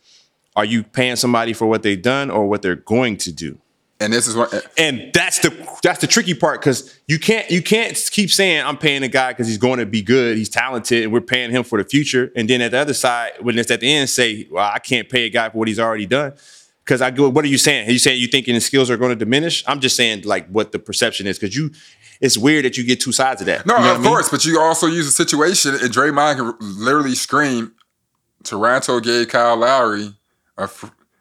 are 0.56 0.66
you 0.66 0.84
paying 0.84 1.16
somebody 1.16 1.54
for 1.54 1.68
what 1.68 1.84
they've 1.84 2.02
done 2.02 2.30
or 2.30 2.48
what 2.48 2.62
they're 2.62 2.76
going 2.76 3.18
to 3.18 3.32
do? 3.32 3.58
and 4.00 4.14
this 4.14 4.28
is 4.28 4.36
what 4.36 4.54
uh, 4.54 4.62
And 4.78 5.12
that's 5.12 5.40
the 5.40 5.50
that's 5.82 6.02
the 6.02 6.08
tricky 6.08 6.36
part 6.36 6.62
because 6.62 6.96
you 7.08 7.18
can't 7.18 7.50
you 7.50 7.64
can't 7.64 7.96
keep 8.12 8.30
saying 8.30 8.64
I'm 8.64 8.78
paying 8.78 9.02
a 9.04 9.08
guy 9.08 9.32
because 9.32 9.48
he's 9.48 9.58
going 9.58 9.80
to 9.80 9.88
be 9.88 10.04
good, 10.04 10.38
he's 10.38 10.50
talented, 10.50 11.04
and 11.04 11.12
we're 11.12 11.22
paying 11.22 11.50
him 11.50 11.64
for 11.64 11.82
the 11.82 11.90
future. 11.90 12.32
And 12.36 12.48
then 12.48 12.62
at 12.62 12.72
the 12.72 12.78
other 12.78 12.94
side, 12.94 13.32
when 13.42 13.58
it's 13.58 13.72
at 13.72 13.80
the 13.80 13.92
end, 13.92 14.10
say, 14.10 14.48
well, 14.52 14.70
I 14.72 14.78
can't 14.80 15.10
pay 15.10 15.26
a 15.26 15.30
guy 15.30 15.50
for 15.50 15.58
what 15.58 15.68
he's 15.68 15.80
already 15.80 16.06
done. 16.06 16.34
Because 16.88 17.02
I 17.02 17.12
go, 17.12 17.28
what 17.28 17.43
are 17.43 17.50
you 17.50 17.58
saying? 17.58 17.89
Are 17.89 17.91
you 17.91 18.00
saying 18.00 18.21
you 18.21 18.28
thinking 18.28 18.54
his 18.54 18.65
skills 18.65 18.89
are 18.89 18.95
going 18.95 19.10
to 19.10 19.15
diminish? 19.17 19.62
I'm 19.67 19.82
just 19.82 19.97
saying 19.97 20.21
like 20.23 20.47
what 20.47 20.71
the 20.71 20.80
perception 20.80 21.28
is 21.28 21.38
because 21.38 21.54
you, 21.54 21.71
it's 22.21 22.38
weird 22.38 22.63
that 22.63 22.78
you 22.78 22.86
get 22.86 23.02
two 23.02 23.12
sides 23.12 23.41
of 23.41 23.47
that. 23.47 23.65
No, 23.65 23.76
You 23.76 23.84
know 23.84 23.91
of 23.91 23.97
I 23.97 24.00
mean? 24.00 24.08
course, 24.08 24.30
but 24.30 24.45
you 24.45 24.58
also 24.62 24.88
use 24.88 25.06
a 25.06 25.12
situation, 25.12 25.71
and 25.76 25.93
Draymond 25.93 26.38
can 26.38 26.54
literally 26.62 27.13
scream, 27.15 27.73
"Toronto 28.43 29.02
gave 29.02 29.28
Kyle 29.28 29.58
Lowry 29.58 30.13
a, 30.58 30.69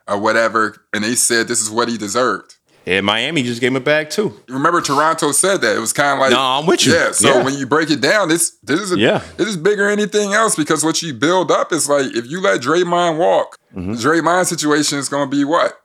a 0.07 0.17
whatever," 0.17 0.77
and 0.95 1.03
they 1.03 1.17
said 1.17 1.49
this 1.49 1.61
is 1.61 1.69
what 1.69 1.89
he 1.89 1.99
deserved. 1.99 2.56
And 2.89 3.05
Miami 3.05 3.43
just 3.43 3.61
gave 3.61 3.73
him 3.73 3.77
a 3.77 3.81
bag 3.81 4.11
too. 4.11 4.41
Remember, 4.49 4.81
Toronto 4.81 5.33
said 5.33 5.61
that 5.63 5.77
it 5.77 5.81
was 5.81 5.93
kind 5.93 6.13
of 6.13 6.19
like, 6.21 6.31
No, 6.31 6.41
I'm 6.41 6.67
with 6.67 6.87
you. 6.87 6.93
Yeah. 6.95 7.11
So 7.11 7.29
Yeah. 7.39 7.45
when 7.45 7.55
you 7.59 7.67
break 7.67 7.91
it 7.91 8.01
down, 8.01 8.29
this 8.29 8.53
this 8.63 8.79
is 8.81 8.93
a, 8.93 8.99
Yeah. 8.99 9.23
this 9.37 9.49
is 9.49 9.57
bigger 9.57 9.91
than 9.91 9.99
anything 9.99 10.33
else 10.35 10.55
because 10.55 10.85
what 10.85 11.03
you 11.03 11.13
build 11.13 11.51
up 11.51 11.73
is 11.73 11.89
like 11.89 12.15
if 12.15 12.27
you 12.31 12.41
let 12.41 12.61
Draymond 12.61 13.19
walk, 13.19 13.59
Mm-hmm. 13.75 13.93
Draymond 13.95 14.47
situation 14.47 14.99
is 14.99 15.09
going 15.09 15.29
to 15.29 15.37
be 15.37 15.45
what? 15.45 15.79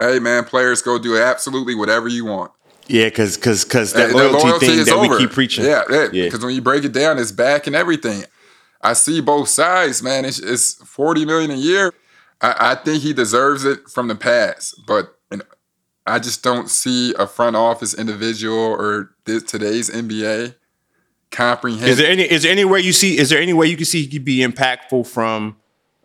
Hey 0.00 0.18
man, 0.20 0.44
players 0.44 0.82
go 0.82 0.98
do 0.98 1.18
absolutely 1.18 1.74
whatever 1.74 2.06
you 2.08 2.24
want. 2.26 2.52
Yeah, 2.86 3.06
because 3.06 3.36
because 3.36 3.64
because 3.64 3.92
that 3.94 4.10
Hey, 4.10 4.14
loyalty, 4.14 4.66
thing 4.68 4.84
that 4.84 4.92
over. 4.94 5.14
we 5.14 5.18
keep 5.18 5.32
preaching. 5.32 5.64
Yeah, 5.64 5.82
yeah. 5.90 6.06
because 6.12 6.44
when 6.44 6.54
you 6.54 6.62
break 6.62 6.84
it 6.84 6.92
down, 6.92 7.18
it's 7.18 7.32
back 7.32 7.66
and 7.66 7.74
everything. 7.74 8.24
I 8.82 8.92
see 8.92 9.20
both 9.20 9.48
sides, 9.48 10.02
man. 10.02 10.24
It's, 10.24 10.38
it's 10.38 10.74
forty 10.74 11.24
million 11.24 11.50
a 11.50 11.54
year. 11.56 11.92
I, 12.40 12.54
I 12.70 12.74
think 12.76 13.02
he 13.02 13.12
deserves 13.12 13.64
it 13.64 13.88
from 13.88 14.06
the 14.08 14.14
past, 14.14 14.80
but 14.86 15.15
I 16.06 16.18
just 16.18 16.42
don't 16.42 16.70
see 16.70 17.14
a 17.18 17.26
front 17.26 17.56
office 17.56 17.92
individual 17.92 18.58
or 18.58 19.10
this, 19.24 19.42
today's 19.42 19.90
NBA 19.90 20.54
comprehend. 21.30 21.88
Is 21.88 21.98
there 21.98 22.10
any 22.10 22.22
is 22.22 22.44
there 22.44 22.52
any 22.52 22.64
way 22.64 22.80
you 22.80 22.92
see 22.92 23.18
is 23.18 23.28
there 23.28 23.40
any 23.40 23.52
way 23.52 23.66
you 23.66 23.76
can 23.76 23.86
see 23.86 24.02
he 24.02 24.08
could 24.08 24.24
be 24.24 24.38
impactful 24.38 25.06
from 25.06 25.56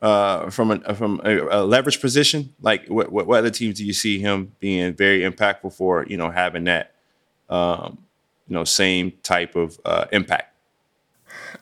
uh 0.01 0.49
from 0.49 0.71
a 0.71 0.95
from 0.95 1.21
a, 1.23 1.61
a 1.61 1.65
leverage 1.65 2.01
position? 2.01 2.53
Like 2.61 2.87
what, 2.87 3.11
what 3.11 3.27
what 3.27 3.39
other 3.39 3.51
teams 3.51 3.77
do 3.77 3.85
you 3.85 3.93
see 3.93 4.19
him 4.19 4.53
being 4.59 4.93
very 4.93 5.21
impactful 5.21 5.73
for, 5.73 6.05
you 6.07 6.17
know, 6.17 6.31
having 6.31 6.63
that 6.65 6.95
um 7.49 7.99
you 8.47 8.55
know 8.55 8.63
same 8.63 9.13
type 9.23 9.55
of 9.55 9.79
uh 9.85 10.05
impact? 10.11 10.55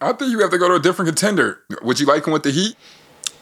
I 0.02 0.14
think 0.14 0.32
you 0.32 0.40
have 0.40 0.52
to 0.52 0.58
go 0.58 0.70
to 0.70 0.76
a 0.76 0.80
different 0.80 1.10
contender. 1.10 1.60
Would 1.82 2.00
you 2.00 2.06
like 2.06 2.26
him 2.26 2.34
with 2.34 2.44
the 2.44 2.52
Heat? 2.52 2.76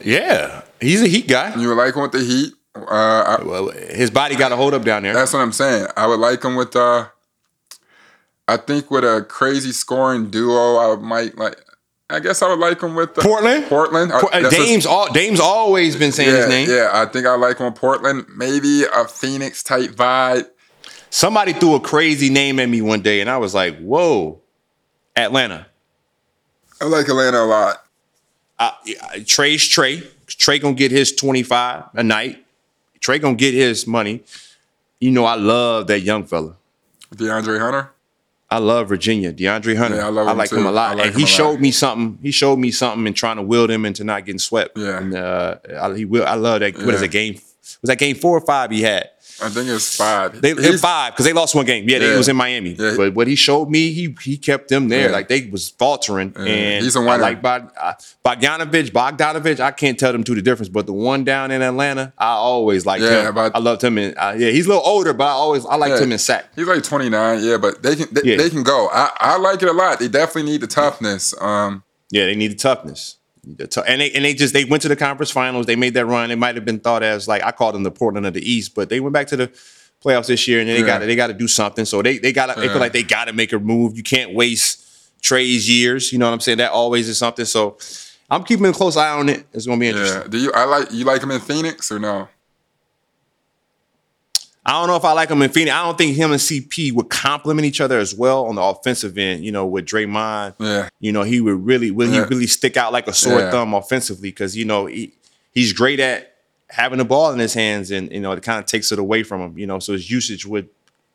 Yeah. 0.03 0.63
He's 0.79 1.01
a 1.01 1.07
heat 1.07 1.27
guy. 1.27 1.55
You 1.55 1.69
would 1.69 1.77
like 1.77 1.95
him 1.95 2.01
with 2.01 2.11
the 2.11 2.23
Heat? 2.23 2.53
Uh, 2.83 3.37
I, 3.39 3.43
Well, 3.43 3.69
his 3.69 4.11
body 4.11 4.35
got 4.35 4.51
a 4.51 4.55
hold 4.55 4.73
up 4.73 4.83
down 4.83 5.03
there. 5.03 5.13
That's 5.13 5.33
what 5.33 5.39
I'm 5.39 5.51
saying. 5.51 5.87
I 5.95 6.07
would 6.07 6.19
like 6.19 6.43
him 6.43 6.55
with 6.55 6.75
uh 6.75 7.07
I 8.47 8.57
think 8.57 8.89
with 8.89 9.03
a 9.03 9.25
crazy 9.27 9.71
scoring 9.71 10.29
duo, 10.29 10.77
I 10.77 10.95
might 10.95 11.37
like 11.37 11.57
I 12.09 12.19
guess 12.19 12.41
I 12.41 12.47
would 12.47 12.59
like 12.59 12.81
him 12.81 12.95
with 12.95 13.17
uh, 13.17 13.21
Portland? 13.21 13.65
Portland. 13.65 14.11
Uh, 14.13 14.21
Por- 14.21 14.33
uh, 14.33 14.41
that's 14.41 14.55
a- 14.55 14.57
Dame's 14.57 14.85
all 14.85 15.11
Dame's 15.11 15.39
always 15.39 15.95
been 15.95 16.11
saying 16.11 16.29
yeah, 16.29 16.37
his 16.37 16.47
name. 16.49 16.69
Yeah, 16.69 16.91
I 16.93 17.05
think 17.05 17.25
I 17.25 17.35
like 17.35 17.57
him 17.57 17.65
with 17.65 17.75
Portland. 17.75 18.25
Maybe 18.35 18.83
a 18.83 19.05
Phoenix 19.05 19.63
type 19.63 19.91
vibe. 19.91 20.47
Somebody 21.09 21.53
threw 21.53 21.75
a 21.75 21.79
crazy 21.79 22.29
name 22.29 22.59
at 22.59 22.69
me 22.69 22.81
one 22.81 23.01
day, 23.01 23.21
and 23.21 23.29
I 23.29 23.37
was 23.37 23.53
like, 23.53 23.77
"Whoa, 23.79 24.41
Atlanta." 25.15 25.67
I 26.79 26.85
like 26.85 27.07
Atlanta 27.07 27.39
a 27.39 27.45
lot. 27.45 27.83
Uh, 28.59 28.71
Trey's 29.25 29.65
Trey. 29.67 30.03
Trey 30.27 30.59
gonna 30.59 30.75
get 30.75 30.91
his 30.91 31.13
twenty 31.13 31.43
five 31.43 31.85
a 31.93 32.03
night. 32.03 32.45
Trey 33.07 33.19
gonna 33.19 33.35
get 33.35 33.53
his 33.53 33.87
money. 33.87 34.21
You 34.99 35.11
know, 35.11 35.23
I 35.23 35.35
love 35.35 35.87
that 35.87 36.01
young 36.01 36.25
fella. 36.25 36.57
DeAndre 37.15 37.57
Hunter. 37.57 37.89
I 38.49 38.57
love 38.57 38.89
Virginia, 38.89 39.31
DeAndre 39.31 39.77
Hunter. 39.77 39.95
Yeah, 39.95 40.07
I 40.07 40.09
love 40.09 40.27
him 40.27 40.37
like 40.37 40.49
too. 40.49 40.57
him 40.57 40.65
a 40.65 40.71
lot, 40.73 40.97
like 40.97 41.05
and 41.07 41.15
he 41.15 41.21
a 41.21 41.25
lot. 41.25 41.29
showed 41.29 41.61
me 41.61 41.71
something. 41.71 42.19
He 42.21 42.31
showed 42.31 42.57
me 42.57 42.69
something 42.69 43.07
in 43.07 43.13
trying 43.13 43.37
to 43.37 43.43
wield 43.43 43.71
him 43.71 43.85
into 43.85 44.03
not 44.03 44.25
getting 44.25 44.39
swept. 44.39 44.77
Yeah. 44.77 44.97
and 44.97 45.15
uh, 45.15 45.55
I, 45.79 45.93
he 45.95 46.03
will. 46.03 46.25
I 46.25 46.33
love 46.33 46.59
that. 46.59 46.75
What 46.75 46.95
is 46.95 46.99
Yeah. 46.99 47.05
it? 47.05 47.11
Game 47.11 47.33
was 47.81 47.87
that 47.87 47.97
game 47.97 48.17
four 48.17 48.37
or 48.37 48.41
five? 48.45 48.71
He 48.71 48.81
had. 48.81 49.09
I 49.41 49.49
think 49.49 49.69
it's 49.69 49.95
five. 49.95 50.41
They, 50.41 50.53
they 50.53 50.63
He's- 50.63 50.81
five 50.81 51.13
because 51.13 51.25
they 51.25 51.33
lost 51.33 51.53
one 51.53 51.65
game. 51.65 51.87
Yeah, 51.87 51.99
they, 51.99 52.07
Yeah. 52.07 52.15
it 52.15 52.17
was 52.17 52.27
in 52.27 52.35
Miami. 52.35 52.71
Yeah. 52.71 52.95
But 52.97 53.13
what 53.13 53.27
he 53.27 53.35
showed 53.35 53.69
me, 53.69 53.91
he 53.91 54.15
he 54.21 54.37
kept 54.37 54.69
them 54.69 54.89
there. 54.89 55.07
Yeah. 55.09 55.11
Like 55.15 55.27
they 55.27 55.47
was 55.51 55.69
faltering. 55.69 56.33
And 56.35 56.83
He's 56.83 56.95
a 56.95 56.99
I 56.99 57.03
winner. 57.03 57.17
like 57.19 57.41
Bog, 57.41 57.71
uh, 57.79 57.93
Bogdanovich, 58.25 58.91
Bogdanovich. 58.91 59.59
I 59.59 59.71
can't 59.71 59.99
tell 59.99 60.11
them 60.11 60.23
two 60.23 60.35
the 60.35 60.41
difference, 60.41 60.69
but 60.69 60.85
the 60.87 60.93
one 60.93 61.23
down 61.23 61.51
in 61.51 61.61
Atlanta, 61.61 62.13
I 62.17 62.31
always 62.31 62.85
liked 62.85 63.03
Yeah, 63.03 63.27
him. 63.29 63.35
but- 63.35 63.55
I 63.55 63.59
loved 63.59 63.83
him. 63.83 63.97
In, 63.97 64.15
uh, 64.17 64.35
yeah, 64.37 64.49
he's 64.49 64.65
a 64.65 64.69
little 64.69 64.83
older, 64.85 65.13
but 65.13 65.25
I 65.25 65.31
always 65.31 65.65
I 65.65 65.75
liked 65.75 66.01
him 66.01 66.11
in 66.11 66.17
Sac. 66.17 66.45
He's 66.55 66.65
like 66.67 66.83
29, 66.83 67.43
yeah, 67.43 67.57
but 67.57 67.83
they 67.83 67.95
can 67.95 68.07
they, 68.11 68.35
they 68.37 68.49
can 68.49 68.63
go. 68.63 68.89
I, 68.91 69.11
I 69.19 69.37
like 69.37 69.61
it 69.61 69.69
a 69.69 69.73
lot. 69.73 69.99
They 69.99 70.07
definitely 70.07 70.51
need 70.51 70.61
the 70.61 70.67
toughness. 70.67 71.33
Um, 71.39 71.83
Yeah, 72.09 72.25
they 72.25 72.35
need 72.35 72.51
the 72.51 72.55
toughness. 72.55 73.16
And 73.47 74.01
they 74.01 74.11
and 74.11 74.25
they 74.25 74.33
just 74.33 74.53
they 74.53 74.65
went 74.65 74.81
to 74.83 74.87
the 74.89 74.95
conference 74.95 75.31
finals. 75.31 75.65
They 75.65 75.75
made 75.75 75.93
that 75.95 76.05
run. 76.05 76.31
It 76.31 76.37
might 76.37 76.55
have 76.55 76.65
been 76.65 76.79
thought 76.79 77.03
as 77.03 77.27
like 77.27 77.43
I 77.43 77.51
called 77.51 77.75
them 77.75 77.83
the 77.83 77.91
Portland 77.91 78.25
of 78.25 78.33
the 78.33 78.41
East, 78.51 78.75
but 78.75 78.89
they 78.89 78.99
went 78.99 79.13
back 79.13 79.27
to 79.27 79.37
the 79.37 79.47
playoffs 80.03 80.27
this 80.27 80.47
year 80.47 80.59
and 80.59 80.69
they 80.69 80.79
Yeah. 80.79 80.85
got 80.85 80.99
they 80.99 81.15
got 81.15 81.27
to 81.27 81.33
do 81.33 81.47
something. 81.47 81.85
So 81.85 82.01
they 82.01 82.17
they 82.17 82.31
got 82.33 82.53
to 82.53 82.59
they 82.59 82.67
feel 82.67 82.79
like 82.79 82.93
they 82.93 83.03
got 83.03 83.25
to 83.25 83.33
make 83.33 83.53
a 83.53 83.59
move. 83.59 83.95
You 83.97 84.03
can't 84.03 84.33
waste 84.33 84.83
Trey's 85.21 85.69
years. 85.69 86.11
You 86.13 86.19
know 86.19 86.27
what 86.27 86.33
I'm 86.33 86.39
saying? 86.39 86.59
That 86.59 86.71
always 86.71 87.07
is 87.09 87.17
something. 87.17 87.45
So 87.45 87.77
I'm 88.29 88.43
keeping 88.43 88.65
a 88.65 88.73
close 88.73 88.97
eye 88.97 89.09
on 89.11 89.29
it. 89.29 89.45
It's 89.53 89.65
gonna 89.65 89.79
be 89.79 89.87
interesting. 89.87 90.21
yeah. 90.23 90.27
Do 90.27 90.37
you 90.37 90.51
I 90.53 90.65
like 90.65 90.91
you 90.91 91.05
like 91.05 91.21
him 91.23 91.31
in 91.31 91.39
Phoenix 91.39 91.91
or 91.91 91.99
no? 91.99 92.27
I 94.67 94.73
don't 94.73 94.87
know 94.87 94.97
if 94.97 95.05
I 95.05 95.13
like 95.13 95.29
him 95.29 95.41
in 95.41 95.49
Phoenix. 95.49 95.73
I 95.73 95.83
don't 95.85 95.97
think 95.97 96.17
him 96.17 96.31
and 96.31 96.41
CP 96.41 96.91
would 96.91 97.09
complement 97.09 97.65
each 97.65 97.79
other 97.79 97.99
as 97.99 98.13
well 98.13 98.45
on 98.47 98.55
the 98.55 98.61
offensive 98.61 99.17
end. 99.17 99.45
You 99.45 99.51
know, 99.53 99.65
with 99.65 99.85
Draymond, 99.85 100.55
Yeah. 100.59 100.89
you 100.99 101.13
know, 101.13 101.23
he 101.23 101.39
would 101.39 101.65
really 101.65 101.89
will 101.89 102.11
he 102.11 102.19
really 102.19 102.47
stick 102.47 102.75
out 102.75 102.91
like 102.91 103.07
a 103.07 103.13
sore 103.13 103.39
Yeah. 103.39 103.49
thumb 103.51 103.73
offensively 103.73 104.29
because 104.29 104.57
you 104.57 104.65
know 104.65 104.85
he, 104.87 105.13
he's 105.53 105.71
great 105.71 106.01
at 106.01 106.33
having 106.69 106.97
the 106.97 107.05
ball 107.05 107.31
in 107.31 107.39
his 107.39 107.53
hands 107.53 107.91
and 107.91 108.11
you 108.11 108.19
know 108.19 108.33
it 108.33 108.43
kind 108.43 108.59
of 108.59 108.65
takes 108.65 108.91
it 108.91 108.99
away 108.99 109.23
from 109.23 109.39
him. 109.39 109.57
You 109.57 109.67
know, 109.67 109.79
so 109.79 109.93
his 109.93 110.11
usage 110.11 110.45
would 110.45 110.67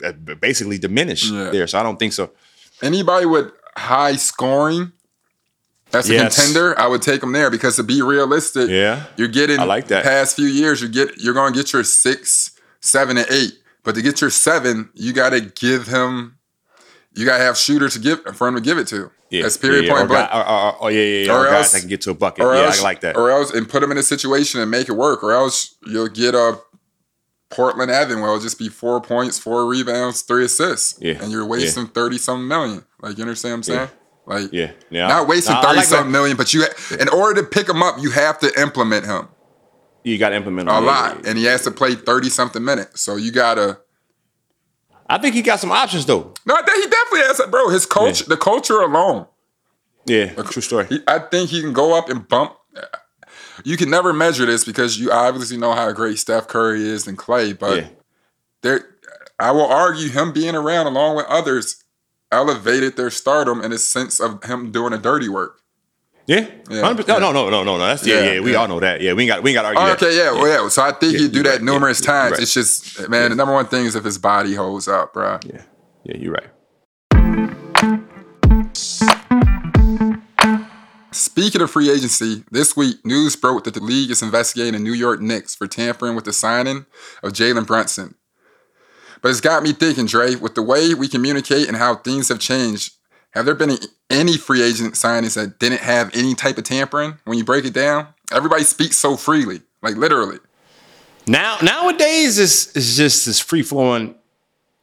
uh, 0.02 0.12
basically 0.12 0.78
diminish 0.78 1.30
Yeah. 1.30 1.50
there. 1.50 1.66
So 1.66 1.78
I 1.78 1.82
don't 1.82 1.98
think 1.98 2.14
so. 2.14 2.30
Anybody 2.80 3.26
with 3.26 3.52
high 3.76 4.16
scoring 4.16 4.92
as 5.92 6.08
a 6.08 6.14
Yes. 6.14 6.36
contender, 6.36 6.78
I 6.80 6.86
would 6.86 7.02
take 7.02 7.22
him 7.22 7.32
there 7.32 7.50
because 7.50 7.76
to 7.76 7.82
be 7.82 8.00
realistic, 8.00 8.70
Yeah. 8.70 9.04
you're 9.18 9.28
getting 9.28 9.58
I 9.60 9.64
like 9.64 9.88
that. 9.88 10.04
past 10.04 10.36
few 10.36 10.46
years, 10.46 10.80
you 10.80 10.88
get 10.88 11.18
you're 11.18 11.34
gonna 11.34 11.54
get 11.54 11.70
your 11.74 11.84
six, 11.84 12.51
seven, 12.82 13.16
and 13.16 13.26
eight. 13.30 13.52
But 13.84 13.94
to 13.96 14.02
get 14.02 14.20
your 14.20 14.30
seven, 14.30 14.90
you 14.94 15.12
gotta 15.12 15.40
give 15.40 15.86
him 15.86 16.36
you 17.14 17.26
gotta 17.26 17.42
have 17.44 17.56
shooters 17.58 17.92
to 17.94 17.98
give 18.00 18.20
for 18.36 18.48
him 18.48 18.54
to 18.54 18.60
give 18.60 18.78
it 18.78 18.86
to. 18.88 19.10
Yeah, 19.30 19.42
That's 19.42 19.56
period 19.56 19.84
yeah, 19.84 19.88
yeah. 19.90 19.92
point 19.98 20.04
Or, 20.04 20.08
blank. 20.08 20.30
guy- 20.30 20.40
or, 20.40 20.46
or- 20.48 20.76
or- 20.84 20.90
yeah, 20.90 21.00
yeah, 21.02 21.24
yeah. 21.26 21.32
Or 21.32 21.46
Or, 21.46 21.48
else- 21.48 21.72
that 21.72 21.80
can 21.80 21.88
get 21.88 22.00
to 22.02 22.10
a 22.10 22.14
bucket. 22.14 22.44
or 22.44 22.54
yeah, 22.54 22.62
else, 22.64 22.80
I 22.80 22.82
like 22.82 23.00
that. 23.00 23.16
Or 23.16 23.30
else, 23.30 23.50
and 23.52 23.68
put 23.68 23.82
him 23.82 23.90
in 23.90 23.98
a 23.98 24.02
situation 24.02 24.60
and 24.60 24.70
make 24.70 24.88
it 24.88 24.92
work. 24.92 25.22
Or 25.22 25.32
else 25.32 25.74
you'll 25.86 26.08
get 26.08 26.34
a 26.34 26.58
Portland 27.50 27.90
Evan 27.90 28.20
where 28.20 28.28
it'll 28.30 28.40
just 28.40 28.58
be 28.58 28.68
four 28.68 29.00
points, 29.00 29.38
four 29.38 29.66
rebounds, 29.66 30.22
three 30.22 30.44
assists. 30.44 30.96
Yeah. 31.00 31.14
And 31.22 31.30
you're 31.30 31.44
wasting 31.46 31.86
30 31.86 32.16
something 32.18 32.48
million. 32.48 32.84
Like, 33.02 33.18
you 33.18 33.22
understand 33.24 33.52
what 33.52 33.56
I'm 33.56 33.62
saying? 33.62 33.88
Like, 34.26 34.48
Yeah. 34.52 34.70
Yeah. 34.90 35.08
not 35.08 35.28
wasting 35.28 35.54
I 35.56 35.62
30 35.62 35.76
like 35.76 35.84
something 35.86 36.12
million, 36.12 36.36
but 36.36 36.54
you, 36.54 36.64
in 36.98 37.08
order 37.10 37.42
to 37.42 37.46
pick 37.46 37.68
him 37.68 37.82
up, 37.82 37.96
you 38.00 38.10
have 38.12 38.38
to 38.38 38.60
implement 38.60 39.04
him 39.04 39.28
you 40.04 40.18
got 40.18 40.30
to 40.30 40.36
implement 40.36 40.68
a 40.68 40.80
lot. 40.80 41.26
And 41.26 41.38
he 41.38 41.44
has 41.44 41.62
to 41.64 41.70
play 41.70 41.94
30 41.94 42.28
something 42.30 42.64
minutes. 42.64 43.00
So 43.02 43.16
you 43.16 43.30
got 43.32 43.54
to, 43.54 43.78
I 45.08 45.18
think 45.18 45.34
he 45.34 45.42
got 45.42 45.60
some 45.60 45.70
options 45.72 46.06
though. 46.06 46.32
no, 46.46 46.54
I 46.54 46.62
think 46.62 46.84
he 46.84 46.90
definitely 46.90 47.20
has, 47.26 47.40
bro, 47.50 47.68
his 47.68 47.86
coach, 47.86 48.20
Yeah. 48.22 48.26
the 48.30 48.36
culture 48.36 48.80
alone. 48.80 49.26
Yeah, 50.06 50.32
a 50.36 50.42
true 50.42 50.62
story. 50.62 50.86
He, 50.88 51.00
I 51.06 51.20
think 51.20 51.50
he 51.50 51.60
can 51.60 51.72
go 51.72 51.96
up 51.96 52.08
and 52.08 52.26
bump. 52.26 52.56
You 53.64 53.76
can 53.76 53.90
never 53.90 54.12
measure 54.12 54.46
this 54.46 54.64
because 54.64 54.98
you 54.98 55.12
obviously 55.12 55.56
know 55.58 55.72
how 55.74 55.92
great 55.92 56.18
Steph 56.18 56.48
Curry 56.48 56.82
is 56.88 57.06
and 57.06 57.16
Clay, 57.16 57.52
but 57.52 57.76
Yeah. 57.76 57.88
there, 58.62 58.80
I 59.38 59.52
will 59.52 59.66
argue 59.66 60.08
him 60.08 60.32
being 60.32 60.54
around 60.56 60.86
along 60.86 61.16
with 61.16 61.26
others 61.26 61.84
elevated 62.32 62.96
their 62.96 63.10
stardom 63.10 63.60
in 63.60 63.70
a 63.72 63.78
sense 63.78 64.18
of 64.18 64.42
him 64.44 64.72
doing 64.72 64.92
a 64.92 64.98
dirty 64.98 65.28
work. 65.28 65.60
Yeah, 66.26 66.46
Yeah, 66.70 66.82
100%. 66.82 67.08
yeah. 67.08 67.18
No, 67.18 67.32
no, 67.32 67.50
no, 67.50 67.64
no, 67.64 67.76
no. 67.76 67.78
That's 67.78 68.06
yeah, 68.06 68.20
Yeah, 68.22 68.32
yeah. 68.34 68.40
We 68.40 68.52
yeah. 68.52 68.58
all 68.58 68.68
know 68.68 68.78
that. 68.80 69.00
Yeah, 69.00 69.12
we 69.14 69.22
ain't 69.24 69.28
got, 69.28 69.42
we 69.42 69.50
ain't 69.50 69.56
got 69.56 69.62
to 69.62 69.68
argue 69.68 69.82
Oh, 69.82 69.86
that. 69.86 70.02
okay, 70.02 70.16
yeah, 70.16 70.30
well, 70.32 70.46
yeah. 70.46 70.68
So 70.68 70.82
I 70.82 70.92
think 70.92 71.16
he'd 71.18 71.32
do 71.32 71.42
that 71.42 71.50
right. 71.54 71.62
Numerous 71.62 72.00
times. 72.00 72.32
right. 72.32 72.40
It's 72.40 72.54
just, 72.54 73.08
man, 73.08 73.30
the 73.30 73.36
number 73.36 73.52
one 73.52 73.66
thing 73.66 73.86
is 73.86 73.96
if 73.96 74.04
his 74.04 74.18
body 74.18 74.54
holds 74.54 74.86
up, 74.86 75.12
bro. 75.14 75.40
Yeah, 75.44 75.62
yeah, 76.04 76.16
you're 76.18 76.32
right. 76.32 77.52
Speaking 81.10 81.60
of 81.60 81.70
free 81.70 81.90
agency, 81.90 82.42
this 82.50 82.74
week 82.76 83.04
news 83.04 83.36
broke 83.36 83.64
that 83.64 83.74
the 83.74 83.80
league 83.82 84.10
is 84.10 84.22
investigating 84.22 84.72
the 84.72 84.78
New 84.78 84.94
York 84.94 85.20
Knicks 85.20 85.54
for 85.54 85.66
tampering 85.66 86.14
with 86.14 86.24
the 86.24 86.32
signing 86.32 86.86
of 87.22 87.32
Jalen 87.32 87.66
Brunson. 87.66 88.14
But 89.20 89.30
it's 89.30 89.40
got 89.40 89.62
me 89.62 89.72
thinking, 89.72 90.06
Dre, 90.06 90.34
with 90.36 90.54
the 90.54 90.62
way 90.62 90.94
we 90.94 91.08
communicate 91.08 91.68
and 91.68 91.76
how 91.76 91.96
things 91.96 92.28
have 92.28 92.38
changed, 92.38 92.94
have 93.32 93.44
there 93.44 93.54
been 93.54 93.76
any 94.10 94.36
free 94.36 94.62
agent 94.62 94.94
signings 94.94 95.34
that 95.34 95.58
didn't 95.58 95.80
have 95.80 96.10
any 96.14 96.34
type 96.34 96.58
of 96.58 96.64
tampering 96.64 97.18
when 97.24 97.36
you 97.38 97.44
break 97.44 97.64
it 97.64 97.72
down? 97.74 98.08
Everybody 98.32 98.64
speaks 98.64 98.96
so 98.96 99.16
freely, 99.16 99.60
like 99.82 99.96
literally. 99.96 100.38
Now, 101.26 101.58
nowadays, 101.62 102.38
it's, 102.38 102.74
it's 102.76 102.96
just 102.96 103.26
this 103.26 103.38
free 103.40 103.62
flowing 103.62 104.14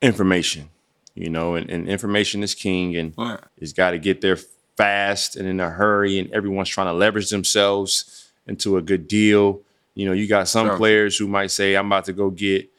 information, 0.02 0.70
you 1.16 1.30
know, 1.30 1.56
and, 1.56 1.70
and 1.70 1.88
information 1.90 2.44
is 2.44 2.56
king, 2.56 2.96
and 2.96 3.14
Yeah. 3.18 3.38
it's 3.58 3.74
got 3.74 3.92
to 3.92 4.00
get 4.00 4.22
there 4.22 4.38
fast 4.78 5.36
and 5.36 5.48
in 5.48 5.60
a 5.60 5.70
hurry, 5.70 6.20
and 6.20 6.32
everyone's 6.32 6.70
trying 6.70 6.88
to 6.88 6.94
leverage 6.94 7.30
themselves 7.30 8.30
into 8.48 8.78
a 8.78 8.82
good 8.82 9.08
deal. 9.08 9.62
You 9.96 10.06
know, 10.06 10.14
you 10.14 10.28
got 10.28 10.48
some 10.48 10.68
Yeah. 10.68 10.78
players 10.78 11.18
who 11.18 11.28
might 11.28 11.52
say, 11.52 11.76
"I'm 11.76 11.88
about 11.88 12.06
to 12.06 12.14
go 12.14 12.30
get 12.30 12.70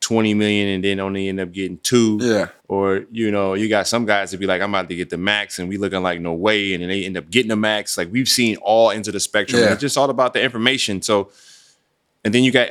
20 0.00 0.34
million," 0.34 0.68
and 0.68 0.84
then 0.84 1.00
only 1.00 1.28
end 1.28 1.40
up 1.40 1.52
getting 1.52 1.78
two. 1.78 2.18
Yeah. 2.20 2.48
Or 2.68 3.04
you 3.10 3.30
know, 3.30 3.54
you 3.54 3.68
got 3.68 3.86
some 3.86 4.06
guys 4.06 4.30
that 4.30 4.38
be 4.38 4.46
like, 4.46 4.60
"I'm 4.60 4.74
about 4.74 4.88
to 4.88 4.96
get 4.96 5.10
the 5.10 5.16
max," 5.16 5.58
and 5.58 5.68
we 5.68 5.76
looking 5.76 6.02
like 6.02 6.20
no 6.20 6.32
way, 6.32 6.74
and 6.74 6.82
then 6.82 6.88
they 6.88 7.04
end 7.04 7.16
up 7.16 7.30
getting 7.30 7.48
the 7.48 7.56
max. 7.56 7.96
Like 7.96 8.12
we've 8.12 8.28
seen 8.28 8.56
all 8.56 8.90
into 8.90 9.12
the 9.12 9.20
spectrum. 9.20 9.62
Yeah. 9.62 9.72
It's 9.72 9.80
just 9.80 9.96
all 9.96 10.10
about 10.10 10.32
the 10.32 10.42
information. 10.42 11.02
So, 11.02 11.30
and 12.24 12.34
then 12.34 12.44
you 12.44 12.52
got 12.52 12.70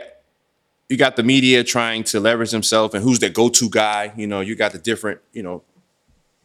you 0.89 0.97
got 0.97 1.15
the 1.15 1.23
media 1.23 1.63
trying 1.63 2.03
to 2.05 2.19
leverage 2.19 2.51
themselves 2.51 2.93
and 2.93 3.03
who's 3.03 3.19
their 3.19 3.29
go-to 3.29 3.69
guy. 3.69 4.13
You 4.15 4.27
know, 4.27 4.41
you 4.41 4.55
got 4.55 4.71
the 4.71 4.77
different, 4.77 5.19
you 5.33 5.41
know, 5.41 5.63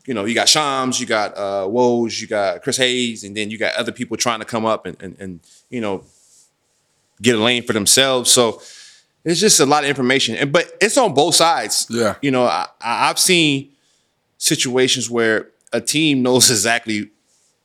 you 0.07 0.15
know, 0.15 0.25
you 0.25 0.35
got 0.35 0.49
Shams, 0.49 0.99
you 0.99 1.07
got 1.07 1.37
uh 1.37 1.67
Woj, 1.69 2.21
you 2.21 2.27
got 2.27 2.63
Chris 2.63 2.79
Haynes, 2.79 3.23
and 3.23 3.37
then 3.37 3.51
you 3.51 3.59
got 3.59 3.75
other 3.75 3.93
people 3.93 4.17
trying 4.17 4.41
to 4.41 4.47
come 4.47 4.65
up 4.65 4.87
and 4.87 4.97
and, 5.01 5.17
and 5.19 5.41
you 5.69 5.81
know 5.81 6.05
get 7.21 7.37
a 7.37 7.39
lane 7.39 7.63
for 7.63 7.75
themselves. 7.75 8.31
So 8.31 8.63
it's 9.25 9.41
just 9.41 9.61
a 9.61 9.67
lot 9.67 9.85
of 9.85 9.89
information. 9.89 10.35
And 10.37 10.53
but 10.53 10.71
it's 10.81 10.97
on 10.97 11.15
both 11.15 11.35
sides. 11.35 11.87
Yeah. 11.91 12.17
You 12.23 12.31
know, 12.31 12.45
I, 12.45 12.67
I've 12.81 13.19
seen 13.19 13.73
situations 14.39 15.11
where 15.11 15.49
a 15.73 15.81
team 15.81 16.23
knows 16.23 16.51
exactly 16.51 17.11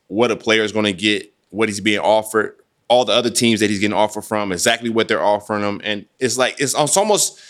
what 0.08 0.30
a 0.30 0.36
player 0.36 0.62
is 0.62 0.72
going 0.72 0.84
to 0.84 0.92
get, 0.92 1.32
what 1.50 1.68
he's 1.68 1.80
being 1.80 1.98
offered, 1.98 2.56
all 2.88 3.04
the 3.04 3.12
other 3.12 3.30
teams 3.30 3.60
that 3.60 3.70
he's 3.70 3.80
getting 3.80 3.96
offered 3.96 4.22
from, 4.22 4.52
exactly 4.52 4.90
what 4.90 5.08
they're 5.08 5.22
offering 5.22 5.62
him, 5.62 5.80
and 5.82 6.06
it's 6.20 6.38
like 6.38 6.60
it's, 6.60 6.74
it's 6.78 6.96
almost 6.96 7.40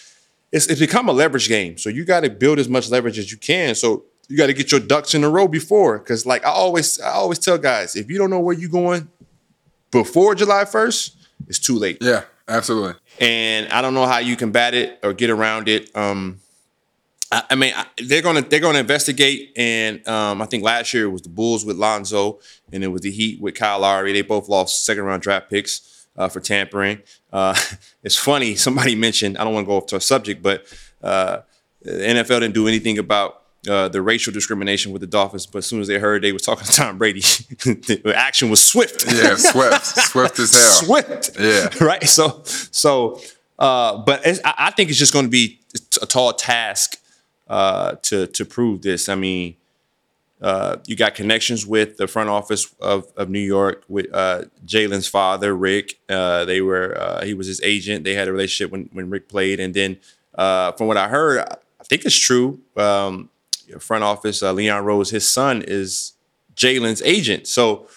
it's, 0.52 0.66
it's 0.68 0.80
become 0.80 1.08
a 1.08 1.12
leverage 1.12 1.48
game. 1.48 1.76
So 1.76 1.90
you 1.90 2.04
got 2.04 2.20
to 2.20 2.30
build 2.30 2.58
as 2.58 2.68
much 2.68 2.88
leverage 2.88 3.18
as 3.18 3.30
you 3.30 3.36
can. 3.36 3.74
So 3.74 4.04
you 4.28 4.36
got 4.36 4.46
to 4.46 4.54
get 4.54 4.70
your 4.72 4.80
ducks 4.80 5.14
in 5.14 5.22
a 5.24 5.28
row 5.28 5.48
before, 5.48 5.98
because 5.98 6.24
like 6.24 6.44
I 6.44 6.50
always 6.50 7.00
I 7.00 7.10
always 7.10 7.38
tell 7.38 7.58
guys, 7.58 7.96
if 7.96 8.08
you 8.10 8.16
don't 8.16 8.30
know 8.30 8.40
where 8.40 8.54
you're 8.54 8.70
going 8.70 9.08
before 9.90 10.34
July 10.34 10.64
first, 10.64 11.16
it's 11.48 11.58
too 11.58 11.78
late 11.78 11.98
Yeah, 12.00 12.22
absolutely. 12.48 12.94
and 13.20 13.68
I 13.68 13.82
don't 13.82 13.94
know 13.94 14.06
how 14.06 14.18
you 14.18 14.36
combat 14.36 14.74
it 14.74 14.98
or 15.02 15.12
get 15.12 15.30
around 15.30 15.68
it. 15.68 15.94
Um, 15.96 16.40
I, 17.30 17.42
I 17.50 17.54
mean, 17.54 17.72
I, 17.74 17.86
they're 18.04 18.22
gonna 18.22 18.42
they're 18.42 18.60
gonna 18.60 18.78
investigate, 18.78 19.52
and 19.56 20.06
um, 20.08 20.40
I 20.40 20.46
think 20.46 20.62
last 20.62 20.94
year 20.94 21.04
it 21.04 21.10
was 21.10 21.22
the 21.22 21.28
Bulls 21.28 21.64
with 21.64 21.76
Lonzo, 21.76 22.40
and 22.72 22.84
it 22.84 22.88
was 22.88 23.02
the 23.02 23.10
Heat 23.10 23.40
with 23.40 23.54
Kyle 23.54 23.80
Lowry. 23.80 24.12
They 24.12 24.22
both 24.22 24.48
lost 24.48 24.84
second 24.84 25.04
round 25.04 25.22
draft 25.22 25.50
picks 25.50 26.06
uh, 26.16 26.28
for 26.28 26.40
tampering. 26.40 27.02
Uh, 27.32 27.54
it's 28.02 28.16
funny. 28.16 28.54
Somebody 28.54 28.94
mentioned 28.94 29.38
I 29.38 29.44
don't 29.44 29.54
want 29.54 29.64
to 29.64 29.68
go 29.68 29.76
off 29.76 29.86
to 29.86 29.96
a 29.96 30.00
subject, 30.00 30.42
but 30.42 30.66
uh, 31.02 31.40
the 31.82 31.90
NFL 31.90 32.40
didn't 32.40 32.54
do 32.54 32.68
anything 32.68 32.98
about. 32.98 33.42
Uh, 33.68 33.88
the 33.88 34.00
racial 34.00 34.32
discrimination 34.32 34.92
with 34.92 35.00
the 35.00 35.06
Dolphins, 35.06 35.46
but 35.46 35.58
as 35.58 35.66
soon 35.66 35.80
as 35.80 35.88
they 35.88 35.98
heard 35.98 36.22
they 36.22 36.32
was 36.32 36.42
talking 36.42 36.64
to 36.64 36.72
Tom 36.72 36.98
Brady, 36.98 37.20
the 37.64 38.12
action 38.14 38.48
was 38.50 38.62
swift. 38.62 39.04
Yeah, 39.06 39.34
swift, 39.36 39.84
swift 39.84 40.38
as 40.38 40.52
hell. 40.52 40.62
Swift. 41.02 41.30
Yeah. 41.38 41.68
Right. 41.80 42.04
So, 42.04 42.42
so, 42.44 43.20
uh, 43.58 43.98
but 43.98 44.26
it's, 44.26 44.40
I, 44.44 44.54
I 44.58 44.70
think 44.70 44.90
it's 44.90 44.98
just 44.98 45.12
going 45.12 45.24
to 45.24 45.30
be 45.30 45.60
a 46.00 46.06
tall 46.06 46.32
task 46.32 46.96
uh, 47.48 47.96
to 48.02 48.26
to 48.28 48.44
prove 48.44 48.82
this. 48.82 49.08
I 49.08 49.14
mean, 49.14 49.56
uh, 50.40 50.76
you 50.86 50.96
got 50.96 51.14
connections 51.14 51.66
with 51.66 51.96
the 51.96 52.06
front 52.06 52.28
office 52.28 52.74
of, 52.80 53.10
of 53.16 53.30
New 53.30 53.40
York 53.40 53.84
with 53.88 54.12
uh, 54.12 54.44
Jalen's 54.66 55.08
father, 55.08 55.56
Rick. 55.56 55.98
Uh, 56.08 56.44
they 56.44 56.60
were 56.60 56.96
uh, 56.98 57.24
he 57.24 57.34
was 57.34 57.46
his 57.46 57.60
agent. 57.62 58.04
They 58.04 58.14
had 58.14 58.28
a 58.28 58.32
relationship 58.32 58.70
when 58.70 58.90
when 58.92 59.08
Rick 59.08 59.28
played, 59.28 59.60
and 59.60 59.72
then 59.72 59.98
uh, 60.34 60.72
from 60.72 60.88
what 60.88 60.96
I 60.96 61.08
heard, 61.08 61.40
I 61.40 61.84
think 61.84 62.04
it's 62.04 62.18
true. 62.18 62.60
Um, 62.76 63.30
front 63.78 64.04
office, 64.04 64.42
uh, 64.42 64.52
Leon 64.52 64.84
Rose, 64.84 65.10
his 65.10 65.28
son 65.28 65.62
is 65.66 66.12
Jalen's 66.54 67.02
agent. 67.02 67.46
So, 67.46 67.88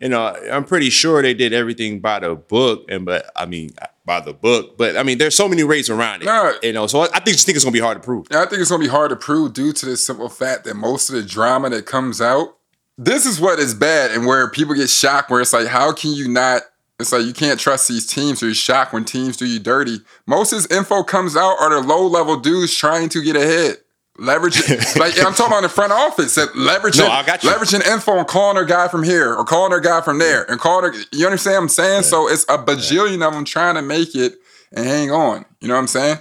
you 0.00 0.08
know, 0.08 0.36
I'm 0.50 0.64
pretty 0.64 0.90
sure 0.90 1.22
they 1.22 1.34
did 1.34 1.52
everything 1.52 2.00
by 2.00 2.20
the 2.20 2.34
book, 2.34 2.84
and 2.88 3.04
but 3.04 3.30
I 3.34 3.46
mean 3.46 3.70
by 4.04 4.20
the 4.20 4.32
book. 4.32 4.78
But 4.78 4.96
I 4.96 5.02
mean, 5.02 5.18
there's 5.18 5.34
so 5.34 5.48
many 5.48 5.64
ways 5.64 5.90
around 5.90 6.22
it. 6.22 6.26
No. 6.26 6.54
You 6.62 6.72
know, 6.72 6.86
so 6.86 7.00
I, 7.00 7.04
I 7.06 7.20
think 7.20 7.36
just 7.36 7.46
think 7.46 7.56
it's 7.56 7.64
gonna 7.64 7.72
be 7.72 7.80
hard 7.80 8.00
to 8.00 8.04
prove. 8.04 8.26
I 8.30 8.46
think 8.46 8.60
it's 8.60 8.70
gonna 8.70 8.82
be 8.82 8.88
hard 8.88 9.10
to 9.10 9.16
prove 9.16 9.52
due 9.52 9.72
to 9.72 9.86
the 9.86 9.96
simple 9.96 10.28
fact 10.28 10.64
that 10.64 10.74
most 10.76 11.10
of 11.10 11.16
the 11.16 11.22
drama 11.22 11.70
that 11.70 11.86
comes 11.86 12.20
out, 12.20 12.56
this 12.96 13.26
is 13.26 13.40
what 13.40 13.58
is 13.58 13.74
bad 13.74 14.12
and 14.12 14.26
where 14.26 14.48
people 14.50 14.74
get 14.74 14.88
shocked. 14.88 15.30
Where 15.30 15.40
it's 15.40 15.52
like, 15.52 15.66
how 15.66 15.92
can 15.92 16.12
you 16.12 16.28
not? 16.28 16.62
It's 16.98 17.12
like 17.12 17.26
you 17.26 17.34
can't 17.34 17.60
trust 17.60 17.88
these 17.88 18.06
teams, 18.06 18.42
or 18.42 18.46
you're 18.46 18.54
shocked 18.54 18.94
when 18.94 19.04
teams 19.04 19.36
do 19.36 19.44
you 19.44 19.58
dirty. 19.58 19.98
Most 20.26 20.52
of 20.52 20.62
this 20.62 20.78
info 20.78 21.02
comes 21.02 21.36
out 21.36 21.56
are 21.60 21.70
the 21.70 21.86
low 21.86 22.06
level 22.06 22.38
dudes 22.38 22.74
trying 22.74 23.10
to 23.10 23.22
get 23.22 23.36
ahead. 23.36 23.76
Leveraging, 24.18 24.96
like 25.00 25.18
I'm 25.18 25.34
talking 25.34 25.46
about 25.46 25.62
the 25.62 25.68
front 25.68 25.92
office, 25.92 26.34
that 26.36 26.50
leveraging, 26.50 26.98
No, 26.98 27.08
I 27.08 27.24
got 27.24 27.42
you. 27.44 27.50
leveraging 27.50 27.86
info 27.86 28.16
and 28.18 28.26
calling 28.26 28.54
their 28.56 28.64
guy 28.64 28.88
from 28.88 29.02
here 29.02 29.34
or 29.34 29.44
calling 29.44 29.70
their 29.70 29.80
guy 29.80 30.00
from 30.00 30.18
there 30.18 30.50
and 30.50 30.58
calling 30.58 30.90
their, 30.92 31.00
you 31.12 31.26
understand 31.26 31.56
what 31.56 31.62
I'm 31.62 31.68
saying? 31.68 32.02
So 32.04 32.28
it's 32.28 32.44
a 32.44 32.56
bajillion 32.58 33.26
of 33.26 33.34
them 33.34 33.44
trying 33.44 33.74
to 33.74 33.82
make 33.82 34.14
it 34.14 34.36
and 34.72 34.86
hang 34.86 35.10
on. 35.10 35.44
You 35.60 35.68
know 35.68 35.74
what 35.74 35.80
I'm 35.80 35.86
saying? 35.86 36.18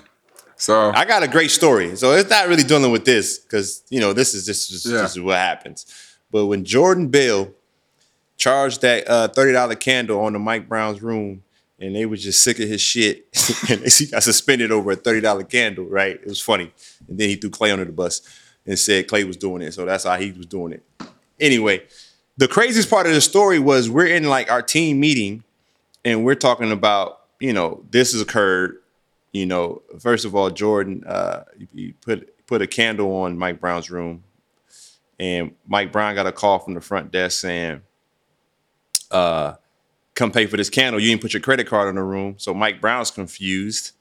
So 0.58 0.92
I 0.94 1.06
got 1.06 1.24
a 1.24 1.28
great 1.28 1.52
story. 1.52 1.96
So 1.96 2.12
it's 2.14 2.30
not 2.30 2.48
really 2.48 2.64
dealing 2.64 2.92
with 2.92 3.06
this 3.06 3.40
because 3.40 3.84
you 3.90 4.00
know 4.00 4.14
this 4.14 4.34
is 4.34 4.46
just, 4.46 4.70
just, 4.70 4.86
Yeah. 4.86 5.02
this 5.02 5.12
is 5.12 5.20
what 5.20 5.38
happens. 5.38 5.86
But 6.32 6.46
when 6.46 6.64
Jordan 6.66 7.08
Bell 7.10 7.50
charged 8.38 8.82
that 8.82 9.08
uh, 9.10 9.28
thirty 9.30 9.52
dollar 9.54 9.76
candle 9.76 10.22
on 10.22 10.34
the 10.34 10.40
Mike 10.40 10.68
Brown's 10.70 11.02
room, 11.02 11.44
and 11.80 11.94
they 11.96 12.06
was 12.06 12.24
just 12.24 12.42
sick 12.42 12.60
of 12.60 12.70
his 12.70 12.80
shit, 12.82 13.28
and 13.70 13.82
he 13.92 14.06
got 14.08 14.24
suspended 14.24 14.72
over 14.72 14.92
a 14.92 14.96
thirty 14.96 15.20
dollar 15.22 15.44
candle. 15.44 15.86
Right? 15.86 16.16
It 16.16 16.26
was 16.28 16.42
funny. 16.42 16.72
And 17.08 17.18
then 17.18 17.30
he 17.30 17.36
threw 17.36 17.50
Klay 17.50 17.72
under 17.72 17.86
the 17.86 17.92
bus 17.92 18.22
and 18.66 18.78
said 18.78 19.08
Klay 19.08 19.26
was 19.26 19.38
doing 19.38 19.62
it, 19.62 19.74
so 19.74 19.86
that's 19.86 20.04
how 20.04 20.18
he 20.18 20.32
was 20.32 20.46
doing 20.46 20.74
it. 20.74 20.84
Anyway, 21.40 21.84
the 22.38 22.48
craziest 22.48 22.90
part 22.90 23.06
of 23.06 23.14
the 23.14 23.22
story 23.22 23.60
was 23.60 23.90
we're 23.90 24.08
in 24.08 24.24
like 24.24 24.52
our 24.52 24.62
team 24.62 25.00
meeting, 25.00 25.44
and 26.04 26.24
we're 26.24 26.36
talking 26.36 26.72
about 26.72 27.22
you 27.40 27.54
know 27.54 27.84
this 27.92 28.14
has 28.14 28.22
occurred 28.22 28.80
you 29.36 29.46
know, 29.46 29.82
first 30.00 30.24
of 30.24 30.34
all, 30.34 30.50
Jordan, 30.50 31.04
uh, 31.06 31.44
he 31.74 31.92
put 31.92 32.48
put 32.48 32.62
a 32.62 32.68
candle 32.68 33.14
on 33.18 33.38
Mike 33.38 33.60
Brown's 33.60 33.92
room, 33.92 34.24
and 35.20 35.54
Mike 35.68 35.92
Brown 35.92 36.16
got 36.16 36.26
a 36.26 36.32
call 36.32 36.60
from 36.60 36.74
the 36.74 36.80
front 36.80 37.12
desk 37.12 37.42
saying, 37.42 37.82
uh, 39.12 39.56
"Come 40.14 40.32
pay 40.32 40.46
for 40.46 40.56
this 40.56 40.70
candle. 40.70 41.02
You 41.02 41.10
didn't 41.10 41.22
put 41.22 41.34
your 41.34 41.42
credit 41.42 41.68
card 41.68 41.90
in 41.90 41.96
the 41.96 42.04
room." 42.04 42.36
So 42.38 42.54
Mike 42.54 42.80
Brown's 42.80 43.12
confused, 43.12 43.92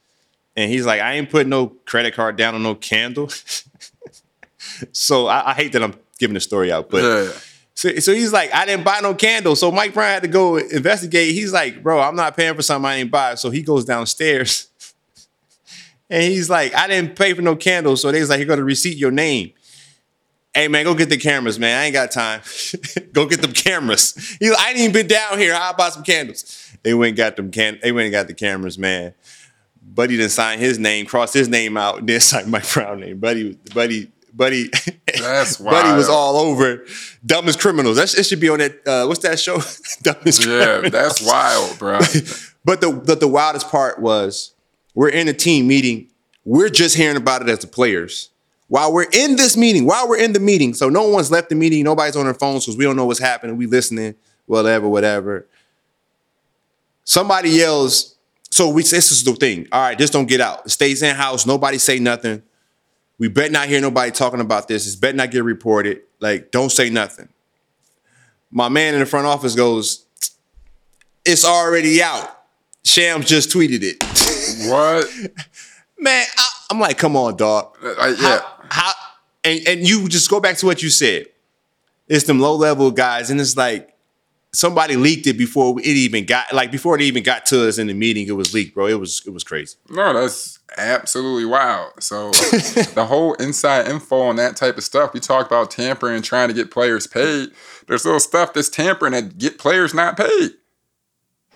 and 0.56 0.70
he's 0.70 0.86
like, 0.86 1.00
"I 1.00 1.14
ain't 1.14 1.30
putting 1.30 1.50
no 1.50 1.68
credit 1.68 2.14
card 2.14 2.36
down 2.36 2.54
on 2.54 2.62
no 2.62 2.74
candle." 2.74 3.28
so 4.92 5.26
I, 5.26 5.50
I 5.50 5.54
hate 5.54 5.72
that 5.72 5.82
I'm 5.82 5.94
giving 6.18 6.34
the 6.34 6.40
story 6.40 6.72
out, 6.72 6.90
but. 6.90 7.02
yeah. 7.02 7.32
So, 7.76 7.94
so 7.96 8.14
he's 8.14 8.32
like, 8.32 8.54
I 8.54 8.64
didn't 8.66 8.84
buy 8.84 9.00
no 9.00 9.14
candle. 9.14 9.56
So 9.56 9.70
Mike 9.72 9.94
Brown 9.94 10.08
had 10.08 10.22
to 10.22 10.28
go 10.28 10.56
investigate. 10.56 11.34
He's 11.34 11.52
like, 11.52 11.82
bro, 11.82 12.00
I'm 12.00 12.14
not 12.14 12.36
paying 12.36 12.54
for 12.54 12.62
something 12.62 12.88
I 12.88 12.94
ain't 12.96 13.10
buy. 13.10 13.34
So 13.34 13.50
he 13.50 13.62
goes 13.62 13.84
downstairs 13.84 14.68
and 16.10 16.22
he's 16.22 16.48
like, 16.48 16.74
I 16.74 16.86
didn't 16.86 17.16
pay 17.16 17.34
for 17.34 17.42
no 17.42 17.56
candles. 17.56 18.00
So 18.00 18.12
they 18.12 18.20
was 18.20 18.30
like, 18.30 18.38
you're 18.38 18.46
gonna 18.46 18.62
receipt 18.62 18.96
your 18.96 19.10
name. 19.10 19.52
Hey 20.54 20.68
man, 20.68 20.84
go 20.84 20.94
get 20.94 21.08
the 21.08 21.16
cameras, 21.16 21.58
man. 21.58 21.80
I 21.80 21.84
ain't 21.86 21.94
got 21.94 22.12
time. 22.12 22.40
go 23.12 23.26
get 23.26 23.42
them 23.42 23.52
cameras. 23.52 24.36
He's 24.38 24.50
like, 24.50 24.60
I 24.60 24.70
ain't 24.70 24.78
even 24.78 24.92
been 24.92 25.08
down 25.08 25.36
here. 25.38 25.52
I'll 25.52 25.74
buy 25.74 25.88
some 25.90 26.04
candles. 26.04 26.72
They 26.84 26.94
went 26.94 27.08
and 27.08 27.16
got 27.16 27.34
them 27.34 27.50
can 27.50 27.80
they 27.82 27.90
went 27.90 28.04
and 28.06 28.12
got 28.12 28.28
the 28.28 28.34
cameras, 28.34 28.78
man. 28.78 29.14
Buddy 29.86 30.16
didn't 30.16 30.32
sign 30.32 30.58
his 30.58 30.78
name, 30.78 31.06
crossed 31.06 31.34
his 31.34 31.48
name 31.48 31.76
out, 31.76 32.04
then 32.06 32.20
signed 32.20 32.50
Mike 32.50 32.70
Brown 32.72 33.00
name. 33.00 33.18
Buddy, 33.18 33.58
buddy, 33.74 34.10
buddy. 34.32 34.70
That's 35.18 35.56
Buddy 35.58 35.96
was 35.96 36.08
all 36.08 36.36
over 36.36 36.84
dumbest 37.24 37.60
criminals. 37.60 37.96
That 37.96 38.12
it 38.18 38.24
should 38.24 38.40
be 38.40 38.48
on 38.48 38.58
that. 38.58 38.86
Uh, 38.86 39.06
what's 39.06 39.20
that 39.20 39.38
show? 39.38 39.56
dumbest 40.02 40.44
Yeah, 40.44 40.80
criminals. 40.80 40.92
that's 40.92 41.22
wild, 41.26 41.78
bro. 41.78 42.00
But 42.64 42.80
the, 42.80 42.90
the 42.92 43.14
the 43.16 43.28
wildest 43.28 43.68
part 43.68 44.00
was 44.00 44.54
we're 44.94 45.10
in 45.10 45.28
a 45.28 45.32
team 45.34 45.66
meeting. 45.68 46.08
We're 46.44 46.68
just 46.70 46.96
hearing 46.96 47.16
about 47.16 47.42
it 47.42 47.48
as 47.48 47.60
the 47.60 47.66
players. 47.66 48.30
While 48.68 48.92
we're 48.92 49.06
in 49.12 49.36
this 49.36 49.56
meeting, 49.56 49.86
while 49.86 50.08
we're 50.08 50.18
in 50.18 50.32
the 50.32 50.40
meeting, 50.40 50.74
so 50.74 50.88
no 50.88 51.08
one's 51.08 51.30
left 51.30 51.50
the 51.50 51.54
meeting, 51.54 51.84
nobody's 51.84 52.16
on 52.16 52.24
their 52.24 52.34
phones 52.34 52.64
because 52.64 52.76
we 52.76 52.84
don't 52.84 52.96
know 52.96 53.04
what's 53.04 53.20
happening. 53.20 53.56
We 53.56 53.66
listening, 53.66 54.14
whatever, 54.46 54.88
whatever. 54.88 55.46
Somebody 57.04 57.50
yells, 57.50 58.13
so 58.54 58.68
we 58.68 58.84
this 58.84 59.10
is 59.10 59.24
the 59.24 59.32
thing. 59.32 59.66
All 59.72 59.80
right, 59.80 59.98
just 59.98 60.12
don't 60.12 60.26
get 60.26 60.40
out. 60.40 60.66
It 60.66 60.68
stays 60.68 61.02
in 61.02 61.16
house. 61.16 61.44
Nobody 61.44 61.76
say 61.76 61.98
nothing. 61.98 62.40
We 63.18 63.26
bet 63.26 63.50
not 63.50 63.66
hear 63.66 63.80
nobody 63.80 64.12
talking 64.12 64.38
about 64.38 64.68
this. 64.68 64.86
It's 64.86 64.94
bet 64.94 65.16
not 65.16 65.32
get 65.32 65.42
reported. 65.42 66.02
Like, 66.20 66.52
don't 66.52 66.70
say 66.70 66.88
nothing. 66.88 67.28
My 68.52 68.68
man 68.68 68.94
in 68.94 69.00
the 69.00 69.06
front 69.06 69.26
office 69.26 69.56
goes, 69.56 70.06
it's 71.24 71.44
already 71.44 72.00
out. 72.00 72.44
Shams 72.84 73.26
just 73.26 73.50
tweeted 73.50 73.80
it. 73.82 74.70
what? 74.70 75.08
Man, 75.98 76.24
I, 76.38 76.50
I'm 76.70 76.78
like, 76.78 76.96
come 76.96 77.16
on, 77.16 77.34
dog. 77.34 77.76
Uh, 77.82 78.14
yeah. 78.20 78.38
How, 78.38 78.58
how 78.70 78.92
and, 79.42 79.66
and 79.66 79.88
you 79.88 80.08
just 80.08 80.30
go 80.30 80.38
back 80.38 80.58
to 80.58 80.66
what 80.66 80.80
you 80.80 80.90
said. 80.90 81.26
It's 82.06 82.24
them 82.24 82.38
low 82.38 82.54
level 82.54 82.92
guys, 82.92 83.30
and 83.30 83.40
it's 83.40 83.56
like 83.56 83.93
somebody 84.54 84.96
leaked 84.96 85.26
it 85.26 85.36
before 85.36 85.78
it 85.80 85.86
even 85.86 86.24
got 86.24 86.52
like 86.52 86.70
before 86.70 86.94
it 86.94 87.02
even 87.02 87.22
got 87.22 87.44
to 87.46 87.68
us 87.68 87.78
in 87.78 87.86
the 87.88 87.94
meeting. 87.94 88.26
It 88.26 88.32
was 88.36 88.54
leaked, 88.54 88.74
bro. 88.74 88.86
It 88.86 88.98
was 89.00 89.22
it 89.26 89.30
was 89.30 89.44
crazy. 89.44 89.76
No, 89.90 90.12
that's 90.12 90.58
absolutely 90.78 91.44
wild. 91.44 91.92
So 92.02 92.30
the 92.32 93.06
whole 93.08 93.34
inside 93.34 93.88
info 93.88 94.20
on 94.20 94.36
that 94.36 94.56
type 94.56 94.76
of 94.78 94.84
stuff, 94.84 95.12
we 95.12 95.20
talked 95.20 95.50
about 95.50 95.70
tampering 95.70 96.16
and 96.16 96.24
trying 96.24 96.48
to 96.48 96.54
get 96.54 96.70
players 96.70 97.06
paid. 97.06 97.50
There's 97.86 98.04
little 98.04 98.20
stuff 98.20 98.52
that's 98.54 98.68
tampering 98.68 99.12
that 99.12 99.38
get 99.38 99.58
players 99.58 99.92
not 99.94 100.16
paid. 100.16 100.52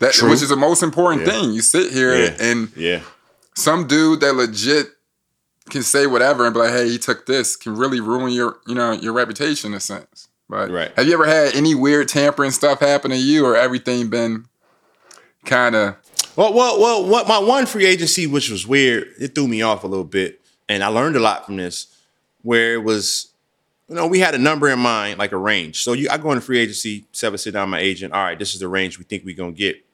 That 0.01 0.13
True. 0.13 0.31
which 0.31 0.43
is 0.43 0.51
the 0.51 0.57
most 0.57 0.83
important 0.83 1.27
Yeah. 1.27 1.33
thing. 1.33 1.53
You 1.53 1.61
sit 1.63 1.93
here 1.93 2.15
Yeah. 2.17 2.37
and 2.39 2.71
Yeah, 2.77 3.01
some 3.57 3.87
dude 3.89 4.21
that 4.21 4.35
legit 4.35 4.89
can 5.71 5.83
say 5.83 6.07
whatever 6.07 6.45
and 6.47 6.55
be 6.55 6.61
like, 6.61 6.71
hey, 6.71 6.89
he 6.89 6.99
took 6.99 7.27
this, 7.27 7.55
can 7.57 7.75
really 7.77 8.01
ruin 8.01 8.33
your, 8.33 8.59
you 8.67 8.75
know, 8.75 8.93
your 8.93 9.13
reputation 9.13 9.73
in 9.73 9.77
a 9.77 9.81
sense. 9.81 10.28
But 10.49 10.71
Right. 10.71 10.91
have 10.97 11.07
you 11.07 11.13
ever 11.13 11.27
had 11.27 11.55
any 11.55 11.75
weird 11.75 12.09
tampering 12.09 12.51
stuff 12.51 12.81
happen 12.81 13.11
to 13.11 13.17
you 13.17 13.45
or 13.45 13.57
everything 13.57 14.09
been 14.09 14.47
kind 15.45 15.75
of 15.77 15.97
Well, 16.37 16.53
well, 16.55 16.81
well. 16.81 17.05
What 17.05 17.27
my 17.27 17.39
one 17.39 17.67
free 17.67 17.85
agency, 17.85 18.27
which 18.27 18.49
was 18.49 18.67
weird, 18.67 19.09
it 19.19 19.35
threw 19.35 19.49
me 19.49 19.61
off 19.61 19.83
a 19.83 19.89
little 19.89 20.05
bit, 20.05 20.41
and 20.69 20.85
I 20.85 20.87
learned 20.87 21.17
a 21.17 21.21
lot 21.21 21.45
from 21.47 21.57
this. 21.57 21.89
Where 22.43 22.75
it 22.75 22.85
was, 22.85 23.33
you 23.89 23.97
know, 23.97 24.07
we 24.07 24.21
had 24.21 24.35
a 24.37 24.39
number 24.39 24.69
in 24.69 24.79
mind, 24.79 25.19
like 25.19 25.33
a 25.33 25.37
range. 25.37 25.83
So 25.83 25.93
you, 25.95 26.09
I 26.09 26.17
go 26.17 26.31
into 26.31 26.41
free 26.41 26.61
agency, 26.61 27.07
seven 27.11 27.39
sit 27.39 27.55
down 27.55 27.69
my 27.71 27.81
agent. 27.81 28.13
All 28.13 28.23
right, 28.23 28.39
this 28.39 28.55
is 28.55 28.61
the 28.61 28.69
range 28.69 28.99
we 28.99 29.05
think 29.05 29.25
we're 29.25 29.35
gonna 29.35 29.51
get, 29.53 29.85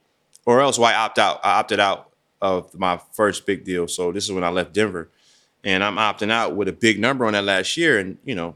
or 0.45 0.61
else 0.61 0.77
why 0.77 0.93
opt 0.93 1.17
out? 1.17 1.39
I 1.43 1.59
opted 1.59 1.79
out 1.79 2.11
of 2.41 2.77
my 2.77 2.99
first 3.13 3.47
big 3.47 3.63
deal. 3.65 3.87
So 3.87 4.11
this 4.11 4.25
is 4.25 4.31
when 4.31 4.43
I 4.43 4.49
left 4.49 4.71
Denver, 4.73 5.09
and 5.63 5.83
I'm 5.83 5.95
opting 5.95 6.29
out 6.31 6.55
with 6.55 6.67
a 6.67 6.73
big 6.73 6.99
number 6.99 7.25
on 7.25 7.33
that 7.33 7.43
last 7.43 7.75
year, 7.75 7.97
and 7.97 8.19
you 8.23 8.35
know, 8.35 8.55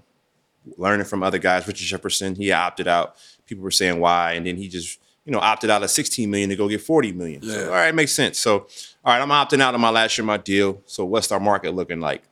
learning 0.78 1.06
from 1.06 1.24
other 1.24 1.38
guys. 1.40 1.68
Richard 1.68 1.86
Jefferson, 1.86 2.36
he 2.36 2.52
opted 2.52 2.88
out. 2.88 3.16
People 3.46 3.64
were 3.64 3.72
saying 3.72 4.00
why, 4.00 4.34
and 4.34 4.46
then 4.46 4.56
he 4.58 4.68
just 4.68 5.00
you 5.26 5.32
know 5.32 5.40
opted 5.40 5.70
out 5.70 5.84
of 5.84 5.90
16 5.90 6.30
million 6.30 6.50
to 6.50 6.56
go 6.56 6.68
get 6.68 6.82
40 6.82 7.12
million. 7.14 7.42
So, 7.42 7.48
Yeah. 7.50 7.66
all 7.66 7.72
right, 7.72 7.94
makes 7.94 8.14
sense. 8.14 8.38
So 8.40 8.68
all 9.04 9.14
right, 9.14 9.22
I'm 9.22 9.30
opting 9.30 9.62
out 9.62 9.74
of 9.76 9.80
my 9.82 9.90
last 9.90 10.18
year, 10.18 10.26
my 10.26 10.38
deal. 10.38 10.82
So 10.86 11.06
what's 11.06 11.32
our 11.32 11.40
market 11.40 11.74
looking 11.74 12.00
like? 12.00 12.24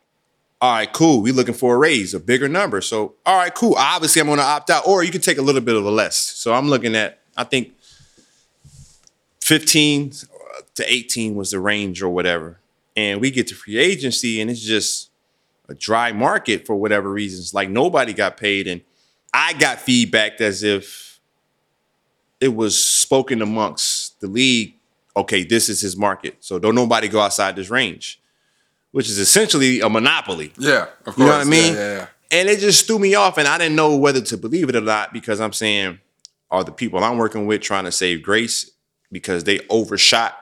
All 0.60 0.74
right, 0.74 0.91
cool. 0.91 1.22
We 1.22 1.32
looking 1.32 1.54
for 1.54 1.76
a 1.76 1.78
raise, 1.78 2.14
a 2.16 2.20
bigger 2.20 2.47
number. 2.49 2.82
So 2.82 3.14
all 3.26 3.38
right, 3.38 3.54
cool. 3.54 3.76
Obviously, 3.78 4.20
I'm 4.22 4.28
going 4.28 4.39
to 4.39 4.43
opt 4.43 4.70
out, 4.72 4.88
or 4.88 5.04
you 5.04 5.12
can 5.12 5.22
take 5.22 5.38
a 5.38 5.41
little 5.43 5.62
bit 5.62 5.76
of 5.76 5.86
a 5.86 5.91
less. 5.91 6.16
So 6.18 6.54
I'm 6.54 6.68
looking 6.68 6.95
at, 6.95 7.20
I 7.36 7.43
think 7.43 7.74
15 9.41 10.12
to 10.76 10.91
18 10.93 11.36
was 11.36 11.52
the 11.52 11.60
range 11.60 12.02
or 12.02 12.10
whatever. 12.10 12.60
And 12.95 13.22
we 13.22 13.30
get 13.32 13.47
to 13.47 13.56
free 13.56 13.78
agency, 13.78 14.41
and 14.41 14.49
it's 14.49 14.62
just 14.62 15.12
a 15.70 15.74
dry 15.74 16.11
market 16.11 16.65
for 16.65 16.76
whatever 16.76 17.11
reasons. 17.11 17.53
Like 17.53 17.70
nobody 17.70 18.13
got 18.13 18.38
paid, 18.38 18.68
and 18.68 18.82
I 19.34 19.53
got 19.53 19.80
feedback 19.80 20.39
as 20.41 20.63
if 20.63 21.20
it 22.39 22.55
was 22.55 22.82
spoken 22.82 23.41
amongst 23.41 24.20
the 24.22 24.28
league. 24.28 24.76
Okay, 25.15 25.43
this 25.43 25.68
is 25.68 25.82
his 25.82 25.97
market, 25.97 26.38
so 26.41 26.59
don't 26.59 26.76
nobody 26.76 27.07
go 27.07 27.20
outside 27.20 27.55
this 27.55 27.70
range, 27.70 28.22
which 28.91 29.09
is 29.09 29.18
essentially 29.18 29.80
a 29.82 29.89
monopoly. 29.89 30.53
Yeah, 30.57 30.88
of 31.05 31.15
course. 31.15 31.18
You 31.18 31.26
know 31.26 31.32
what 31.32 31.41
I 31.41 31.49
mean? 31.49 31.74
Yeah, 31.74 31.80
yeah, 31.80 31.95
yeah. 31.97 32.07
And 32.30 32.49
it 32.49 32.59
just 32.59 32.86
threw 32.86 32.99
me 32.99 33.15
off, 33.15 33.38
and 33.38 33.47
I 33.47 33.57
didn't 33.57 33.76
know 33.76 33.95
whether 33.97 34.22
to 34.22 34.38
believe 34.38 34.70
it 34.70 34.76
or 34.76 34.82
not 34.82 35.13
because 35.13 35.39
I'm 35.39 35.53
saying, 35.53 35.99
are 36.51 36.63
the 36.63 36.72
people 36.72 37.03
I'm 37.03 37.18
working 37.18 37.47
with 37.47 37.61
trying 37.61 37.86
to 37.86 37.91
save 37.91 38.22
grace 38.22 38.70
because 39.11 39.43
they 39.45 39.59
overshot 39.70 40.38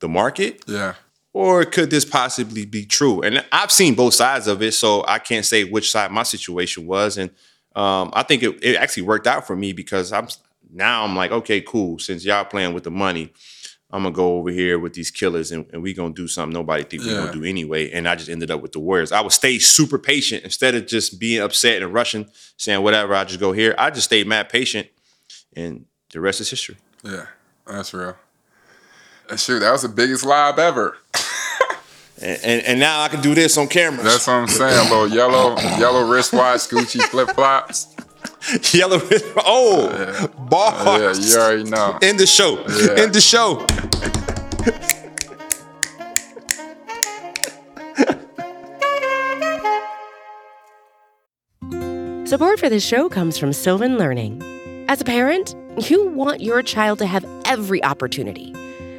the 0.00 0.08
market? 0.08 0.64
Yeah. 0.66 0.94
Or 1.36 1.66
could 1.66 1.90
this 1.90 2.06
possibly 2.06 2.64
be 2.64 2.86
true? 2.86 3.20
And 3.20 3.44
I've 3.52 3.70
seen 3.70 3.94
both 3.94 4.14
sides 4.14 4.46
of 4.46 4.62
it, 4.62 4.72
so 4.72 5.04
I 5.06 5.18
can't 5.18 5.44
say 5.44 5.64
which 5.64 5.90
side 5.90 6.10
my 6.10 6.22
situation 6.22 6.86
was. 6.86 7.18
And 7.18 7.28
um, 7.74 8.10
I 8.14 8.22
think 8.22 8.42
it, 8.42 8.58
it 8.64 8.76
actually 8.76 9.02
worked 9.02 9.26
out 9.26 9.46
for 9.46 9.54
me 9.54 9.74
because 9.74 10.12
I'm 10.12 10.28
now 10.72 11.04
I'm 11.04 11.14
like, 11.14 11.32
okay, 11.32 11.60
cool. 11.60 11.98
Since 11.98 12.24
y'all 12.24 12.46
playing 12.46 12.72
with 12.72 12.84
the 12.84 12.90
money, 12.90 13.34
I'm 13.90 14.04
gonna 14.04 14.14
go 14.14 14.38
over 14.38 14.48
here 14.50 14.78
with 14.78 14.94
these 14.94 15.10
killers 15.10 15.52
and, 15.52 15.66
and 15.74 15.82
we 15.82 15.92
gonna 15.92 16.14
do 16.14 16.26
something 16.26 16.54
nobody 16.54 16.84
think 16.84 17.02
we 17.02 17.10
Yeah. 17.10 17.18
gonna 17.18 17.32
do 17.32 17.44
anyway. 17.44 17.90
And 17.90 18.08
I 18.08 18.14
just 18.14 18.30
ended 18.30 18.50
up 18.50 18.62
with 18.62 18.72
the 18.72 18.80
Warriors. 18.80 19.12
I 19.12 19.20
would 19.20 19.32
stay 19.32 19.58
super 19.58 19.98
patient 19.98 20.42
instead 20.42 20.74
of 20.74 20.86
just 20.86 21.20
being 21.20 21.42
upset 21.42 21.82
and 21.82 21.92
rushing, 21.92 22.30
saying 22.56 22.82
whatever. 22.82 23.14
I 23.14 23.24
just 23.24 23.40
go 23.40 23.52
here. 23.52 23.74
I 23.76 23.90
just 23.90 24.06
stayed 24.06 24.26
mad 24.26 24.48
patient, 24.48 24.88
and 25.54 25.84
the 26.12 26.20
rest 26.22 26.40
is 26.40 26.48
history. 26.48 26.78
Yeah, 27.04 27.26
that's 27.66 27.92
real. 27.92 28.16
And 29.28 29.40
shoot, 29.40 29.58
that 29.58 29.72
was 29.72 29.82
the 29.82 29.88
biggest 29.88 30.24
lob 30.24 30.58
ever. 30.60 30.96
And, 32.20 32.40
and 32.44 32.62
and 32.64 32.80
now 32.80 33.02
I 33.02 33.08
can 33.08 33.20
do 33.20 33.34
this 33.34 33.58
on 33.58 33.68
camera. 33.68 34.02
That's 34.02 34.26
what 34.26 34.34
I'm 34.34 34.46
saying. 34.48 34.90
Little 34.90 35.08
yellow, 35.08 35.56
yellow 35.78 36.08
wristwatch, 36.08 36.60
Gucci 36.68 37.02
flip 37.02 37.30
flops. 37.30 37.94
Yellow. 38.74 38.98
Wrist. 38.98 39.24
Oh, 39.38 40.28
boss. 40.48 40.78
Yeah, 40.78 40.84
bars. 40.84 41.34
you 41.34 41.40
already 41.40 41.64
know. 41.64 41.98
In 42.02 42.16
the 42.16 42.26
show. 42.26 42.64
Yeah. 42.68 43.02
End 43.02 43.12
the 43.12 43.20
show. 43.20 43.66
Support 52.26 52.58
for 52.58 52.68
this 52.68 52.84
show 52.84 53.08
comes 53.08 53.38
from 53.38 53.52
Sylvan 53.52 53.98
Learning. 53.98 54.42
As 54.88 55.00
a 55.00 55.04
parent, 55.04 55.54
you 55.88 56.08
want 56.08 56.40
your 56.40 56.62
child 56.62 56.98
to 56.98 57.06
have 57.06 57.24
every 57.44 57.82
opportunity, 57.84 58.52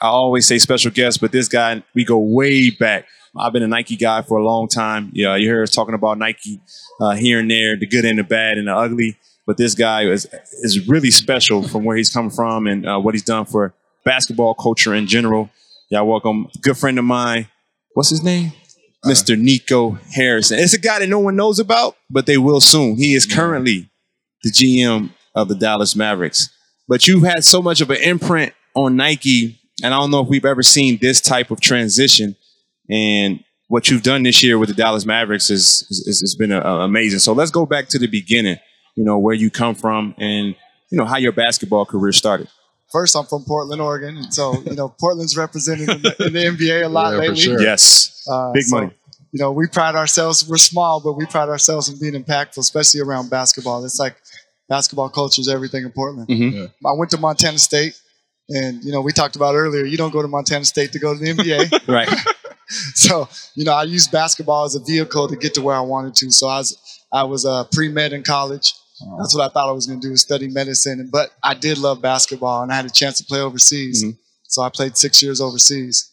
I 0.00 0.08
always 0.08 0.46
say 0.46 0.58
special 0.58 0.90
guest, 0.90 1.20
but 1.20 1.32
this 1.32 1.48
guy, 1.48 1.82
we 1.94 2.04
go 2.04 2.18
way 2.18 2.70
back. 2.70 3.06
I've 3.36 3.52
been 3.52 3.62
a 3.62 3.68
Nike 3.68 3.96
guy 3.96 4.22
for 4.22 4.38
a 4.38 4.44
long 4.44 4.68
time. 4.68 5.10
Yeah, 5.12 5.36
you 5.36 5.46
hear 5.46 5.62
us 5.62 5.70
talking 5.70 5.94
about 5.94 6.18
Nike 6.18 6.60
uh, 7.00 7.12
here 7.12 7.40
and 7.40 7.50
there, 7.50 7.76
the 7.76 7.86
good 7.86 8.04
and 8.04 8.18
the 8.18 8.24
bad 8.24 8.58
and 8.58 8.68
the 8.68 8.74
ugly. 8.74 9.16
But 9.46 9.56
this 9.56 9.74
guy 9.74 10.04
is 10.04 10.26
is 10.62 10.88
really 10.88 11.10
special 11.10 11.66
from 11.66 11.84
where 11.84 11.96
he's 11.96 12.10
come 12.10 12.30
from 12.30 12.66
and 12.66 12.86
uh, 12.86 12.98
what 12.98 13.14
he's 13.14 13.22
done 13.22 13.44
for 13.44 13.74
basketball 14.04 14.54
culture 14.54 14.94
in 14.94 15.06
general. 15.06 15.50
Y'all 15.90 16.06
welcome, 16.06 16.48
good 16.60 16.76
friend 16.76 16.98
of 16.98 17.04
mine. 17.04 17.48
What's 17.94 18.10
his 18.10 18.22
name? 18.22 18.52
Mr. 19.04 19.38
Nico 19.38 19.98
Harrison. 20.12 20.58
It's 20.58 20.74
a 20.74 20.78
guy 20.78 20.98
that 20.98 21.08
no 21.08 21.18
one 21.18 21.36
knows 21.36 21.58
about, 21.58 21.96
but 22.10 22.26
they 22.26 22.36
will 22.36 22.60
soon. 22.60 22.96
He 22.96 23.14
is 23.14 23.26
currently 23.26 23.88
the 24.42 24.50
GM 24.50 25.10
of 25.34 25.48
the 25.48 25.54
Dallas 25.54 25.94
Mavericks. 25.96 26.50
But 26.88 27.06
you've 27.06 27.22
had 27.22 27.44
so 27.44 27.62
much 27.62 27.80
of 27.80 27.90
an 27.90 27.98
imprint 27.98 28.52
on 28.74 28.96
Nike, 28.96 29.57
and 29.82 29.94
I 29.94 29.98
don't 29.98 30.10
know 30.10 30.20
if 30.20 30.28
we've 30.28 30.44
ever 30.44 30.62
seen 30.62 30.98
this 31.00 31.20
type 31.20 31.50
of 31.50 31.60
transition. 31.60 32.36
And 32.90 33.44
what 33.68 33.90
you've 33.90 34.02
done 34.02 34.22
this 34.22 34.42
year 34.42 34.58
with 34.58 34.68
the 34.70 34.74
Dallas 34.74 35.04
Mavericks 35.04 35.50
is 35.50 35.86
is, 35.90 36.20
has 36.20 36.34
been 36.34 36.52
uh, 36.52 36.60
amazing. 36.62 37.18
So 37.20 37.32
let's 37.32 37.50
go 37.50 37.66
back 37.66 37.88
to 37.88 37.98
the 37.98 38.06
beginning. 38.06 38.56
You 38.96 39.04
know 39.04 39.18
where 39.18 39.34
you 39.34 39.50
come 39.50 39.74
from, 39.74 40.14
and 40.18 40.54
you 40.90 40.98
know 40.98 41.04
how 41.04 41.18
your 41.18 41.32
basketball 41.32 41.84
career 41.84 42.12
started. 42.12 42.48
First, 42.90 43.14
I'm 43.14 43.26
from 43.26 43.44
Portland, 43.44 43.82
Oregon, 43.82 44.16
and 44.16 44.32
so 44.32 44.60
you 44.62 44.74
know 44.74 44.88
Portland's 44.88 45.36
represented 45.36 45.88
in 45.90 46.02
the, 46.02 46.16
in 46.26 46.32
the 46.32 46.40
NBA 46.40 46.84
a 46.84 46.88
lot 46.88 47.10
Yeah, 47.10 47.16
for 47.16 47.20
lately. 47.20 47.36
sure. 47.36 47.60
Yes, 47.62 48.24
Uh, 48.28 48.52
big 48.52 48.64
so, 48.64 48.76
money. 48.80 48.90
You 49.30 49.40
know, 49.40 49.52
we 49.52 49.66
pride 49.66 49.94
ourselves. 49.94 50.48
We're 50.48 50.56
small, 50.56 51.00
but 51.00 51.12
we 51.12 51.26
pride 51.26 51.50
ourselves 51.50 51.90
in 51.90 51.98
being 52.00 52.14
impactful, 52.24 52.56
especially 52.58 53.02
around 53.02 53.28
basketball. 53.28 53.84
It's 53.84 53.98
like 53.98 54.16
basketball 54.70 55.10
culture 55.10 55.40
is 55.42 55.48
everything 55.48 55.84
in 55.84 55.90
Portland. 55.92 56.28
Mhm. 56.28 56.52
Yeah. 56.54 56.90
I 56.90 56.94
went 56.94 57.10
to 57.10 57.18
Montana 57.18 57.58
State, 57.58 57.94
and 58.48 58.82
you 58.84 58.92
know, 58.92 59.00
we 59.00 59.12
talked 59.12 59.36
about 59.36 59.54
earlier. 59.54 59.84
You 59.84 59.96
don't 59.96 60.12
go 60.12 60.22
to 60.22 60.28
Montana 60.28 60.64
State 60.64 60.92
to 60.92 60.98
go 60.98 61.14
to 61.14 61.20
the 61.20 61.32
NBA. 61.34 61.88
Right. 61.88 62.08
so 62.94 63.28
you 63.54 63.64
know, 63.64 63.72
I 63.72 63.84
used 63.84 64.12
basketball 64.12 64.64
as 64.64 64.74
a 64.74 64.80
vehicle 64.80 65.28
to 65.28 65.36
get 65.36 65.54
to 65.54 65.62
where 65.62 65.76
I 65.76 65.80
wanted 65.80 66.14
to. 66.16 66.30
So 66.30 66.48
I 66.48 66.58
was 66.58 67.00
I 67.12 67.22
was 67.24 67.46
uh, 67.46 67.64
pre 67.72 67.88
med 67.88 68.12
in 68.12 68.22
college. 68.22 68.74
That's 69.18 69.32
what 69.34 69.48
I 69.48 69.52
thought 69.52 69.68
I 69.68 69.72
was 69.72 69.86
going 69.86 70.00
to 70.00 70.06
do 70.06 70.10
was 70.10 70.22
study 70.22 70.48
medicine. 70.48 71.08
But 71.12 71.30
I 71.42 71.54
did 71.54 71.78
love 71.78 72.02
basketball, 72.02 72.62
and 72.62 72.72
I 72.72 72.74
had 72.74 72.84
a 72.84 72.90
chance 72.90 73.18
to 73.18 73.24
play 73.24 73.40
overseas. 73.40 74.02
Mhm. 74.02 74.18
So 74.48 74.62
I 74.62 74.70
played 74.70 74.96
six 74.96 75.22
years 75.22 75.40
overseas. 75.40 76.10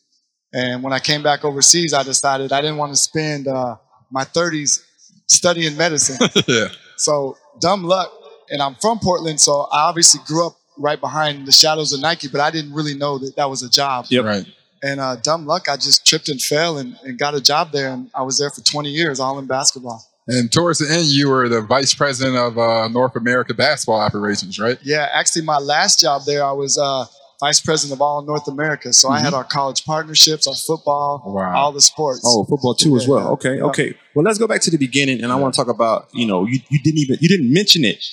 And 0.53 0.83
when 0.83 0.93
I 0.93 0.99
came 0.99 1.23
back 1.23 1.43
overseas, 1.43 1.93
I 1.93 2.03
decided 2.03 2.53
I 2.53 2.61
didn't 2.61 2.77
want 2.77 2.93
to 2.93 2.97
spend 2.97 3.47
uh, 3.47 3.75
my 4.11 4.23
30s 4.23 4.81
studying 5.27 5.75
medicine. 5.75 6.17
yeah. 6.47 6.67
So 6.97 7.37
dumb 7.59 7.83
luck. 7.83 8.11
And 8.49 8.61
I'm 8.61 8.75
from 8.75 8.99
Portland, 8.99 9.41
so 9.41 9.67
I 9.71 9.81
obviously 9.89 10.21
grew 10.27 10.45
up 10.45 10.55
right 10.77 10.99
behind 10.99 11.45
the 11.45 11.51
shadows 11.51 11.93
of 11.93 12.01
Nike, 12.01 12.27
but 12.27 12.41
I 12.41 12.51
didn't 12.51 12.73
really 12.73 12.95
know 12.95 13.17
that 13.19 13.35
that 13.35 13.49
was 13.49 13.63
a 13.63 13.69
job. 13.69 14.05
Yep. 14.09 14.25
Right. 14.25 14.45
And 14.83 14.99
uh, 14.99 15.15
dumb 15.15 15.45
luck, 15.45 15.67
I 15.69 15.77
just 15.77 16.05
tripped 16.05 16.29
and 16.29 16.39
fell 16.41 16.77
and, 16.77 16.95
and 17.03 17.17
got 17.17 17.33
a 17.33 17.41
job 17.41 17.71
there. 17.71 17.89
And 17.91 18.09
I 18.13 18.21
was 18.21 18.37
there 18.37 18.49
for 18.49 18.61
20 18.61 18.89
years, 18.89 19.19
all 19.19 19.39
in 19.39 19.47
basketball. 19.47 20.05
And 20.27 20.51
towards 20.51 20.79
the 20.79 20.91
end, 20.91 21.05
you 21.05 21.29
were 21.29 21.47
the 21.49 21.61
vice 21.61 21.93
president 21.93 22.35
of 22.35 22.57
uh, 22.57 22.87
North 22.89 23.15
America 23.15 23.53
basketball 23.53 23.99
operations, 23.99 24.59
right? 24.59 24.77
Yeah, 24.83 25.07
actually, 25.13 25.43
my 25.43 25.57
last 25.59 25.99
job 26.01 26.23
there, 26.25 26.43
I 26.43 26.51
was 26.51 26.77
uh, 26.77 27.05
vice 27.39 27.61
president 27.61 27.97
of 27.97 28.01
all 28.01 28.21
North 28.23 28.47
America. 28.47 28.91
So 28.91 29.09
I 29.09 29.19
had 29.19 29.33
our 29.35 29.43
college 29.43 29.85
partnerships, 29.85 30.47
our 30.47 30.55
football, 30.55 31.21
Wow. 31.25 31.55
all 31.55 31.71
the 31.71 31.81
sports. 31.81 32.21
Oh, 32.25 32.43
football 32.43 32.73
too 32.73 32.95
as 32.95 33.07
well. 33.07 33.19
yeah. 33.19 33.27
Okay, 33.29 33.55
Yeah. 33.57 33.63
okay. 33.65 33.93
Well, 34.15 34.23
let's 34.25 34.39
go 34.39 34.47
back 34.47 34.61
to 34.61 34.71
the 34.71 34.77
beginning, 34.77 35.21
and 35.23 35.31
I 35.31 35.35
want 35.35 35.53
to 35.53 35.57
talk 35.59 35.67
about 35.73 36.09
you 36.13 36.25
know 36.25 36.45
you, 36.45 36.59
you 36.69 36.79
didn't 36.81 36.99
even 36.99 37.17
you 37.21 37.29
didn't 37.29 37.51
mention 37.53 37.85
it, 37.85 38.03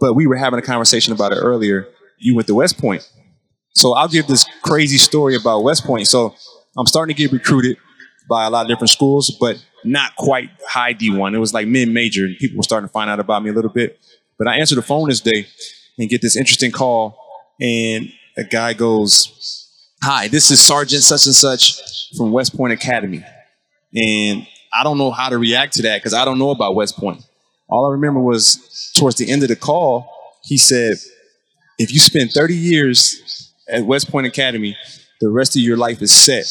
but 0.00 0.14
we 0.14 0.26
were 0.26 0.36
having 0.36 0.58
a 0.58 0.62
conversation 0.62 1.12
about 1.12 1.32
it 1.32 1.36
earlier. 1.36 1.86
You 2.18 2.34
went 2.34 2.48
to 2.48 2.54
West 2.54 2.78
Point, 2.78 3.08
so 3.74 3.94
I'll 3.94 4.08
give 4.08 4.26
this 4.26 4.44
crazy 4.62 4.98
story 4.98 5.36
about 5.36 5.62
West 5.62 5.84
Point. 5.84 6.08
So 6.08 6.34
I'm 6.76 6.86
starting 6.86 7.14
to 7.14 7.18
get 7.18 7.32
recruited 7.32 7.76
by 8.28 8.46
a 8.46 8.50
lot 8.50 8.62
of 8.62 8.68
different 8.68 8.90
schools, 8.90 9.36
but 9.40 9.62
not 9.84 10.16
quite 10.16 10.50
high 10.66 10.94
D1. 10.94 11.34
It 11.34 11.38
was 11.38 11.54
like 11.54 11.66
mid 11.68 11.88
major, 11.88 12.24
and 12.24 12.36
people 12.36 12.56
were 12.56 12.62
starting 12.62 12.88
to 12.88 12.92
find 12.92 13.10
out 13.10 13.20
about 13.20 13.42
me 13.42 13.50
a 13.50 13.52
little 13.52 13.70
bit. 13.70 13.98
But 14.38 14.48
I 14.48 14.56
answered 14.56 14.76
the 14.76 14.82
phone 14.82 15.08
this 15.08 15.20
day 15.20 15.46
and 15.98 16.08
get 16.08 16.22
this 16.22 16.36
interesting 16.36 16.70
call, 16.70 17.18
and 17.60 18.10
a 18.36 18.44
guy 18.44 18.72
goes, 18.72 19.36
Hi, 20.02 20.28
this 20.28 20.50
is 20.50 20.60
Sergeant 20.60 21.02
such 21.02 21.26
and 21.26 21.34
such 21.34 22.16
from 22.16 22.32
West 22.32 22.56
Point 22.56 22.72
Academy. 22.72 23.22
And 23.94 24.46
I 24.72 24.82
don't 24.82 24.96
know 24.98 25.10
how 25.10 25.28
to 25.28 25.36
react 25.36 25.74
to 25.74 25.82
that 25.82 25.98
because 25.98 26.14
I 26.14 26.24
don't 26.24 26.38
know 26.38 26.50
about 26.50 26.74
West 26.74 26.96
Point. 26.96 27.22
All 27.70 27.86
I 27.86 27.92
remember 27.92 28.20
was 28.20 28.92
towards 28.96 29.16
the 29.16 29.30
end 29.30 29.42
of 29.42 29.48
the 29.48 29.56
call, 29.56 30.10
he 30.44 30.58
said, 30.58 30.96
if 31.78 31.92
you 31.92 31.98
spend 32.00 32.32
30 32.32 32.54
years 32.54 33.52
at 33.68 33.84
West 33.84 34.10
Point 34.10 34.26
Academy, 34.26 34.76
the 35.20 35.30
rest 35.30 35.56
of 35.56 35.62
your 35.62 35.76
life 35.76 36.02
is 36.02 36.12
set. 36.12 36.46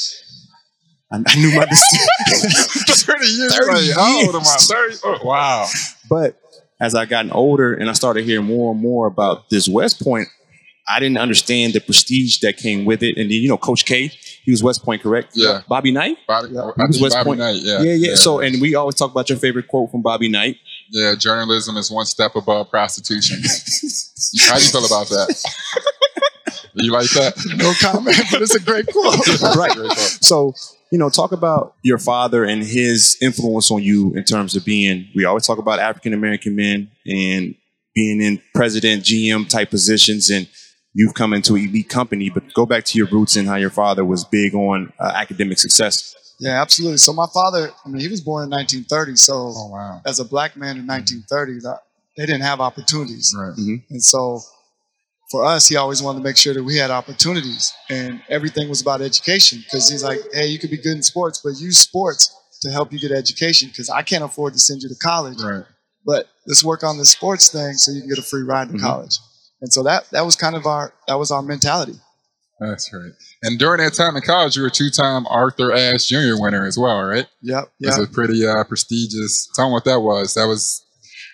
I, 1.12 1.18
I 1.26 1.36
knew 1.36 1.56
my 1.56 1.66
mistake. 1.70 2.96
30 3.06 3.26
years. 3.26 3.56
30 3.56 3.72
like, 3.72 3.96
how 3.96 4.26
old 4.26 4.36
am 4.36 4.42
I? 4.42 4.56
30? 4.60 4.98
Oh, 5.04 5.20
wow. 5.24 5.68
But 6.10 6.40
as 6.80 6.96
I 6.96 7.06
gotten 7.06 7.32
older 7.32 7.74
and 7.74 7.90
I 7.90 7.94
started 7.94 8.26
hearing 8.26 8.46
more 8.46 8.72
and 8.72 8.82
more 8.82 9.08
about 9.08 9.50
this 9.50 9.68
West 9.68 10.02
Point, 10.02 10.28
I 10.88 11.00
didn't 11.00 11.18
understand 11.18 11.74
the 11.74 11.82
prestige 11.82 12.40
that 12.40 12.58
came 12.58 12.86
with 12.86 13.04
it. 13.04 13.18
And 13.18 13.30
then, 13.30 13.38
you 13.42 13.50
know, 13.50 13.58
Coach 13.58 13.86
K, 13.86 14.08
he 14.44 14.52
was 14.52 14.64
West 14.64 14.84
Point, 14.84 15.04
correct? 15.04 15.34
Yeah. 15.36 15.62
Bobby 15.68 15.92
Knight? 15.92 16.18
Bobby, 16.28 16.50
He 16.50 16.54
was 16.56 17.02
West 17.02 17.16
Bobby 17.16 17.26
Point. 17.28 17.40
Knight, 17.40 17.60
yeah. 17.62 17.82
yeah, 17.82 17.94
yeah. 17.94 18.16
So, 18.16 18.40
and 18.40 18.60
we 18.62 18.74
always 18.76 18.96
talk 18.96 19.12
about 19.12 19.30
your 19.30 19.38
favorite 19.38 19.68
quote 19.68 19.92
from 19.92 20.02
Bobby 20.02 20.30
Knight. 20.30 20.58
Yeah, 20.92 21.16
journalism 21.16 21.78
is 21.78 21.92
one 21.92 22.06
step 22.06 22.36
above 22.36 22.70
prostitution. 22.70 23.38
How 24.48 24.58
do 24.58 24.64
you 24.64 24.70
feel 24.70 24.86
about 24.86 25.08
that? 25.10 25.44
you 26.74 26.92
like 26.92 27.10
that? 27.12 27.36
No 27.58 27.74
comment, 27.80 28.18
but 28.32 28.42
it's 28.42 28.56
a 28.56 28.60
great 28.60 28.88
quote. 28.88 29.16
right. 29.56 29.72
Great 29.72 29.90
quote. 29.90 29.98
So, 29.98 30.54
you 30.92 30.98
know, 30.98 31.10
talk 31.10 31.32
about 31.32 31.76
your 31.84 31.98
father 31.98 32.44
and 32.44 32.64
his 32.64 33.18
influence 33.22 33.70
on 33.72 33.84
you 33.84 34.14
in 34.16 34.24
terms 34.24 34.56
of 34.56 34.66
being, 34.66 35.08
we 35.16 35.26
always 35.26 35.46
talk 35.46 35.58
about 35.60 35.80
African 35.80 36.14
American 36.14 36.56
men 36.56 36.90
and 37.06 37.56
being 37.94 38.22
in 38.22 38.42
president, 38.56 39.04
GM 39.04 39.48
type 39.50 39.70
positions, 39.70 40.30
and 40.30 40.48
you've 40.94 41.14
come 41.14 41.34
into 41.34 41.56
an 41.56 41.68
elite 41.68 41.90
company, 41.90 42.30
but 42.30 42.54
go 42.54 42.66
back 42.66 42.86
to 42.86 42.98
your 42.98 43.08
roots 43.08 43.36
and 43.36 43.48
how 43.48 43.56
your 43.56 43.70
father 43.70 44.06
was 44.06 44.24
big 44.26 44.56
on 44.56 44.92
uh, 45.00 45.12
academic 45.16 45.60
success. 45.60 46.16
Yeah, 46.40 46.62
absolutely. 46.62 46.98
So 46.98 47.14
my 47.14 47.28
father, 47.34 47.72
I 47.86 47.90
mean, 47.90 48.00
he 48.00 48.08
was 48.08 48.22
born 48.22 48.44
in 48.46 48.50
1930. 48.50 49.16
So 49.18 49.34
Oh, 49.34 49.70
wow. 49.70 50.02
as 50.06 50.20
a 50.20 50.26
black 50.26 50.56
man 50.56 50.78
in 50.78 50.88
1930, 50.88 51.60
that, 51.68 51.82
they 52.18 52.26
didn't 52.26 52.42
have 52.42 52.60
opportunities. 52.60 53.34
Right. 53.38 53.54
Mm-hmm. 53.54 53.76
And 53.90 54.04
so 54.04 54.42
for 55.32 55.46
us, 55.46 55.68
he 55.68 55.76
always 55.76 56.02
wanted 56.02 56.20
to 56.20 56.24
make 56.24 56.38
sure 56.38 56.54
that 56.54 56.64
we 56.64 56.76
had 56.76 56.92
opportunities 56.92 57.72
and 57.90 58.22
everything 58.30 58.68
was 58.68 58.82
about 58.82 59.02
education 59.02 59.60
because 59.64 59.90
he's 59.90 60.04
like, 60.04 60.20
hey, 60.34 60.48
you 60.48 60.60
could 60.60 60.72
be 60.72 60.78
good 60.78 60.98
in 60.98 61.04
sports, 61.04 61.40
but 61.44 61.52
use 61.60 61.78
sports 61.78 62.36
to 62.62 62.72
help 62.72 62.92
you 62.92 63.00
get 63.00 63.12
education 63.12 63.70
because 63.70 63.90
I 63.90 64.02
can't 64.02 64.24
afford 64.24 64.54
to 64.54 64.60
send 64.60 64.82
you 64.82 64.90
to 64.90 64.96
college. 64.96 65.42
Right. 65.42 65.64
But 66.06 66.28
let's 66.48 66.64
work 66.64 66.84
on 66.84 66.98
this 66.98 67.12
sports 67.12 67.50
thing 67.50 67.74
so 67.74 67.92
you 67.92 68.02
can 68.02 68.10
get 68.10 68.18
a 68.18 68.24
free 68.24 68.44
ride 68.44 68.68
to 68.70 68.74
mm-hmm. 68.74 68.86
college. 68.86 69.18
And 69.62 69.72
so 69.72 69.84
that 69.84 70.10
that 70.12 70.26
was 70.26 70.36
kind 70.36 70.56
of 70.56 70.66
our 70.66 70.94
that 71.08 71.16
was 71.16 71.32
our 71.32 71.42
mentality. 71.42 71.96
That's 72.60 72.92
right. 72.94 73.12
And 73.44 73.58
during 73.58 73.80
that 73.84 73.94
time 73.94 74.16
in 74.16 74.22
college, 74.22 74.56
you 74.56 74.64
were 74.64 74.68
a 74.68 74.72
two-time 74.72 75.26
Arthur 75.28 75.72
Ashe 75.72 76.08
Jr. 76.08 76.34
winner 76.36 76.66
as 76.68 76.78
well, 76.78 77.02
right? 77.04 77.26
Yep. 77.42 77.72
It's 77.80 77.98
Yep. 77.98 78.10
a 78.10 78.12
pretty 78.12 78.46
uh, 78.46 78.64
prestigious. 78.66 79.48
Tell 79.56 79.68
me 79.70 79.74
what 79.74 79.86
that 79.86 80.00
was. 80.02 80.34
That 80.34 80.46
was 80.48 80.84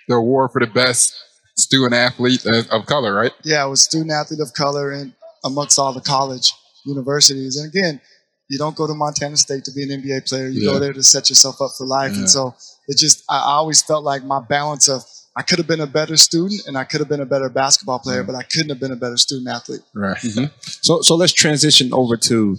the 0.08 0.16
award 0.16 0.52
for 0.52 0.60
the 0.60 0.68
best 0.72 1.14
student 1.58 1.94
athlete 1.94 2.46
of 2.46 2.68
of 2.70 2.86
color, 2.86 3.14
right? 3.16 3.32
yeah, 3.44 3.64
I 3.64 3.66
was 3.66 3.84
student 3.84 4.12
athlete 4.12 4.40
of 4.42 4.54
color 4.54 4.92
and 4.92 5.14
amongst 5.46 5.80
all 5.80 5.94
the 5.94 6.02
college 6.02 6.52
universities. 6.86 7.56
And 7.58 7.68
again, 7.74 8.02
you 8.50 8.58
don't 8.60 8.76
go 8.76 8.86
to 8.86 8.94
Montana 8.94 9.38
State 9.38 9.64
to 9.66 9.72
be 9.72 9.84
an 9.84 9.90
NBA 10.02 10.28
player. 10.28 10.48
You 10.48 10.62
Yeah. 10.62 10.74
go 10.74 10.80
there 10.80 10.94
to 10.94 11.02
set 11.04 11.30
yourself 11.30 11.60
up 11.62 11.72
for 11.78 11.86
life. 11.88 12.12
Yeah. 12.14 12.20
And 12.20 12.30
so 12.30 12.56
it 12.88 12.98
just, 12.98 13.24
I 13.30 13.40
always 13.40 13.82
felt 13.82 14.04
like 14.04 14.24
my 14.24 14.40
balance 14.40 14.88
of 14.88 15.04
I 15.36 15.42
could 15.42 15.58
have 15.58 15.68
been 15.68 15.82
a 15.82 15.88
better 15.88 16.16
student 16.16 16.66
and 16.66 16.78
I 16.78 16.86
could 16.86 17.02
have 17.02 17.10
been 17.10 17.20
a 17.20 17.26
better 17.26 17.50
basketball 17.50 18.00
player, 18.00 18.22
mm-hmm. 18.22 18.32
but 18.32 18.38
I 18.38 18.44
couldn't 18.44 18.70
have 18.70 18.80
been 18.80 18.92
a 18.92 18.96
better 18.96 19.18
student 19.18 19.50
athlete. 19.50 19.82
Right. 19.94 20.18
Mm-hmm. 20.18 20.40
Mm-hmm. 20.46 20.56
So, 20.82 21.02
so 21.02 21.16
let's 21.16 21.34
transition 21.34 21.94
over 21.94 22.16
to 22.18 22.58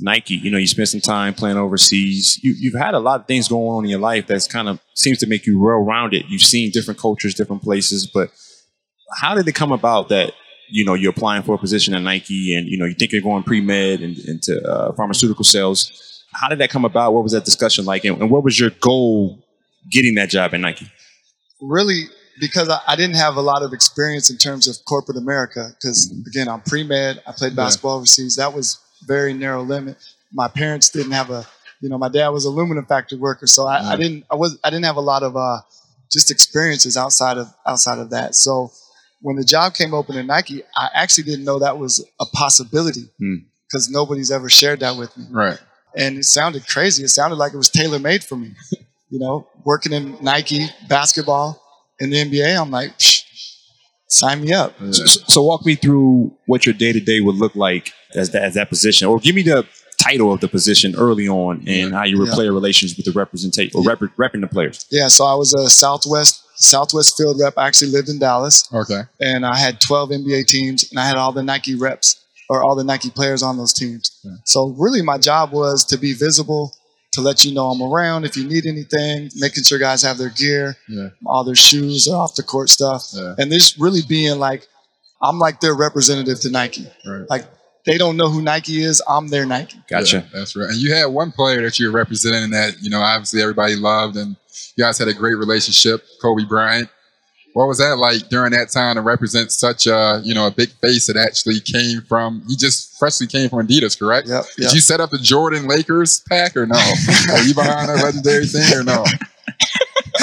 Nike. 0.00 0.34
You 0.34 0.50
know, 0.50 0.58
you 0.58 0.66
spent 0.66 0.88
some 0.88 1.00
time 1.00 1.34
playing 1.34 1.56
overseas. 1.56 2.38
You, 2.42 2.54
you've 2.58 2.74
had 2.74 2.94
a 2.94 2.98
lot 2.98 3.20
of 3.20 3.26
things 3.26 3.48
going 3.48 3.68
on 3.68 3.84
in 3.84 3.90
your 3.90 4.00
life 4.00 4.26
that's 4.26 4.46
kind 4.46 4.68
of 4.68 4.80
seems 4.94 5.18
to 5.18 5.26
make 5.26 5.46
you 5.46 5.60
well 5.60 5.78
rounded. 5.78 6.24
You've 6.28 6.42
seen 6.42 6.70
different 6.70 6.98
cultures, 6.98 7.34
different 7.34 7.62
places, 7.62 8.06
but 8.06 8.30
how 9.20 9.34
did 9.34 9.46
it 9.46 9.54
come 9.54 9.72
about 9.72 10.08
that 10.08 10.32
you 10.68 10.84
know 10.84 10.94
you're 10.94 11.10
applying 11.10 11.44
for 11.44 11.54
a 11.54 11.58
position 11.58 11.94
at 11.94 12.02
Nike 12.02 12.56
and 12.56 12.66
you 12.66 12.76
know 12.76 12.86
you 12.86 12.94
think 12.94 13.12
you're 13.12 13.22
going 13.22 13.44
pre 13.44 13.60
med 13.60 14.00
and 14.00 14.18
into 14.18 14.60
uh, 14.68 14.92
pharmaceutical 14.92 15.44
sales? 15.44 16.24
How 16.32 16.48
did 16.48 16.58
that 16.58 16.70
come 16.70 16.84
about? 16.84 17.14
What 17.14 17.22
was 17.22 17.32
that 17.32 17.44
discussion 17.44 17.84
like, 17.84 18.04
and, 18.04 18.20
and 18.20 18.30
what 18.30 18.42
was 18.42 18.58
your 18.58 18.70
goal 18.80 19.42
getting 19.90 20.16
that 20.16 20.28
job 20.28 20.52
at 20.52 20.60
Nike? 20.60 20.90
Really 21.60 22.04
because 22.40 22.68
I, 22.68 22.80
I 22.86 22.96
didn't 22.96 23.16
have 23.16 23.36
a 23.36 23.40
lot 23.40 23.62
of 23.62 23.72
experience 23.72 24.30
in 24.30 24.36
terms 24.36 24.68
of 24.68 24.84
corporate 24.84 25.16
America. 25.16 25.70
Because 25.74 26.10
mm-hmm. 26.12 26.28
again, 26.28 26.48
I'm 26.48 26.60
pre 26.60 26.82
med. 26.82 27.22
I 27.26 27.32
played 27.32 27.56
basketball 27.56 27.96
overseas. 27.96 28.36
That 28.36 28.54
was 28.54 28.78
very 29.06 29.32
narrow 29.32 29.62
limit. 29.62 29.96
My 30.32 30.48
parents 30.48 30.90
didn't 30.90 31.12
have 31.12 31.30
a, 31.30 31.46
you 31.80 31.88
know, 31.88 31.98
my 31.98 32.08
dad 32.08 32.28
was 32.28 32.44
aluminum 32.44 32.86
factory 32.86 33.18
worker, 33.18 33.46
so 33.46 33.66
I, 33.66 33.76
I 33.76 33.80
mm-hmm. 33.80 34.00
didn't, 34.00 34.24
I 34.30 34.34
was, 34.34 34.58
I 34.64 34.70
didn't 34.70 34.86
have 34.86 34.96
a 34.96 35.00
lot 35.00 35.22
of 35.22 35.36
uh, 35.36 35.58
just 36.10 36.30
experiences 36.30 36.96
outside 36.96 37.38
of 37.38 37.52
outside 37.66 37.98
of 37.98 38.10
that. 38.10 38.34
So 38.34 38.72
when 39.22 39.36
the 39.36 39.44
job 39.44 39.74
came 39.74 39.94
open 39.94 40.16
at 40.16 40.26
Nike, 40.26 40.62
I 40.76 40.88
actually 40.94 41.24
didn't 41.24 41.44
know 41.44 41.58
that 41.58 41.78
was 41.78 42.04
a 42.20 42.26
possibility 42.26 43.08
hmm. 43.18 43.36
because 43.68 43.88
nobody's 43.88 44.30
ever 44.30 44.48
shared 44.48 44.80
that 44.80 44.96
with 44.96 45.16
me 45.16 45.26
Right. 45.30 45.58
and 45.96 46.18
it 46.18 46.24
sounded 46.24 46.66
crazy. 46.66 47.04
It 47.04 47.08
sounded 47.08 47.36
like 47.36 47.54
it 47.54 47.56
was 47.56 47.70
tailor 47.70 47.98
made 47.98 48.24
for 48.24 48.36
me. 48.36 48.54
You 49.08 49.18
know, 49.20 49.46
working 49.64 49.92
in 49.92 50.16
Nike 50.22 50.66
basketball 50.88 51.62
in 52.00 52.10
the 52.10 52.16
NBA, 52.16 52.60
I'm 52.60 52.70
like, 52.70 52.96
Psh, 52.98 53.22
sign 54.08 54.40
me 54.42 54.52
up. 54.52 54.74
So, 54.90 55.04
so 55.06 55.42
walk 55.42 55.64
me 55.64 55.76
through 55.76 56.32
what 56.46 56.66
your 56.66 56.72
day 56.74 56.92
to 56.92 57.00
day 57.00 57.20
would 57.20 57.36
look 57.36 57.54
like 57.54 57.92
as 58.14 58.30
that, 58.32 58.42
as 58.42 58.54
that 58.54 58.68
position, 58.68 59.06
or 59.06 59.18
give 59.18 59.34
me 59.34 59.42
the 59.42 59.64
title 60.02 60.32
of 60.32 60.40
the 60.40 60.48
position 60.48 60.94
early 60.96 61.26
on 61.28 61.64
and 61.66 61.92
how 61.94 62.04
you 62.04 62.18
were 62.18 62.26
Yeah. 62.26 62.34
player 62.34 62.52
relations 62.52 62.96
with 62.96 63.06
the 63.06 63.12
representate 63.12 63.74
or 63.74 63.82
rep, 63.82 63.98
repping 64.18 64.40
the 64.40 64.46
players. 64.46 64.84
Yeah, 64.90 65.08
so 65.08 65.24
I 65.24 65.34
was 65.34 65.54
a 65.54 65.68
Southwest 65.70 66.42
Southwest 66.58 67.16
field 67.18 67.38
rep. 67.40 67.52
I 67.58 67.66
actually 67.66 67.90
lived 67.90 68.08
in 68.08 68.18
Dallas, 68.18 68.64
Okay. 68.72 69.02
and 69.20 69.44
I 69.46 69.56
had 69.58 69.78
12 69.80 70.10
NBA 70.10 70.46
teams, 70.46 70.90
and 70.90 70.98
I 70.98 71.06
had 71.06 71.16
all 71.16 71.30
the 71.32 71.42
Nike 71.42 71.74
reps 71.74 72.16
or 72.48 72.62
all 72.64 72.74
the 72.74 72.84
Nike 72.84 73.10
players 73.10 73.42
on 73.42 73.56
those 73.58 73.72
teams. 73.74 74.10
So 74.44 74.74
really, 74.78 75.02
my 75.02 75.18
job 75.18 75.52
was 75.52 75.84
to 75.86 75.96
be 75.98 76.12
visible, 76.14 76.74
to 77.16 77.20
let 77.20 77.44
you 77.44 77.52
know 77.52 77.66
I'm 77.66 77.82
around 77.82 78.24
if 78.24 78.36
you 78.36 78.44
need 78.48 78.64
anything, 78.66 79.30
making 79.36 79.64
sure 79.64 79.78
guys 79.78 80.02
have 80.02 80.16
their 80.18 80.30
gear, 80.30 80.76
Yeah. 80.88 81.08
all 81.26 81.44
their 81.44 81.54
shoes, 81.56 82.04
their 82.06 82.14
off 82.16 82.34
the 82.36 82.42
court 82.42 82.70
stuff, 82.70 83.08
Yeah. 83.12 83.34
and 83.38 83.50
just 83.52 83.78
really 83.78 84.00
being 84.08 84.38
like, 84.38 84.66
I'm 85.20 85.38
like 85.38 85.60
their 85.60 85.74
representative 85.74 86.40
to 86.40 86.50
Nike. 86.50 86.86
Right. 87.06 87.28
Like 87.28 87.44
they 87.84 87.98
don't 87.98 88.16
know 88.16 88.28
who 88.28 88.42
Nike 88.42 88.82
is, 88.82 89.02
I'm 89.08 89.28
their 89.28 89.46
Nike. 89.46 89.78
Gotcha. 89.88 90.18
Yeah, 90.18 90.38
that's 90.38 90.56
right. 90.56 90.68
And 90.68 90.76
you 90.76 90.92
had 90.94 91.06
one 91.06 91.32
player 91.32 91.62
that 91.62 91.78
you 91.78 91.86
were 91.86 91.92
representing 91.92 92.50
that, 92.50 92.74
you 92.80 92.90
know, 92.90 93.00
obviously 93.00 93.40
everybody 93.42 93.76
loved 93.76 94.16
and 94.16 94.36
you 94.76 94.84
guys 94.84 94.98
had 94.98 95.08
a 95.08 95.14
great 95.14 95.34
relationship, 95.36 96.02
Kobe 96.20 96.44
Bryant. 96.44 96.88
What 97.56 97.68
was 97.68 97.78
that 97.78 97.96
like 97.96 98.28
during 98.28 98.52
that 98.52 98.68
time 98.68 98.96
to 98.96 99.00
represent 99.00 99.50
such 99.50 99.86
a, 99.86 100.20
you 100.22 100.34
know, 100.34 100.46
a 100.46 100.50
big 100.50 100.68
face 100.72 101.06
that 101.06 101.16
actually 101.16 101.58
came 101.60 102.02
from, 102.02 102.42
he 102.46 102.54
just 102.54 102.98
freshly 102.98 103.26
came 103.26 103.48
from 103.48 103.66
Adidas, 103.66 103.98
correct? 103.98 104.28
Yep, 104.28 104.44
Did 104.58 104.72
you 104.74 104.80
set 104.80 105.00
up 105.00 105.08
the 105.08 105.16
Jordan 105.16 105.66
Lakers 105.66 106.20
pack 106.28 106.54
or 106.54 106.66
no? 106.66 106.76
Are 106.76 107.42
you 107.44 107.54
behind 107.54 107.88
that 107.88 108.02
legendary 108.04 108.44
thing 108.44 108.78
or 108.78 108.84
no? 108.84 109.06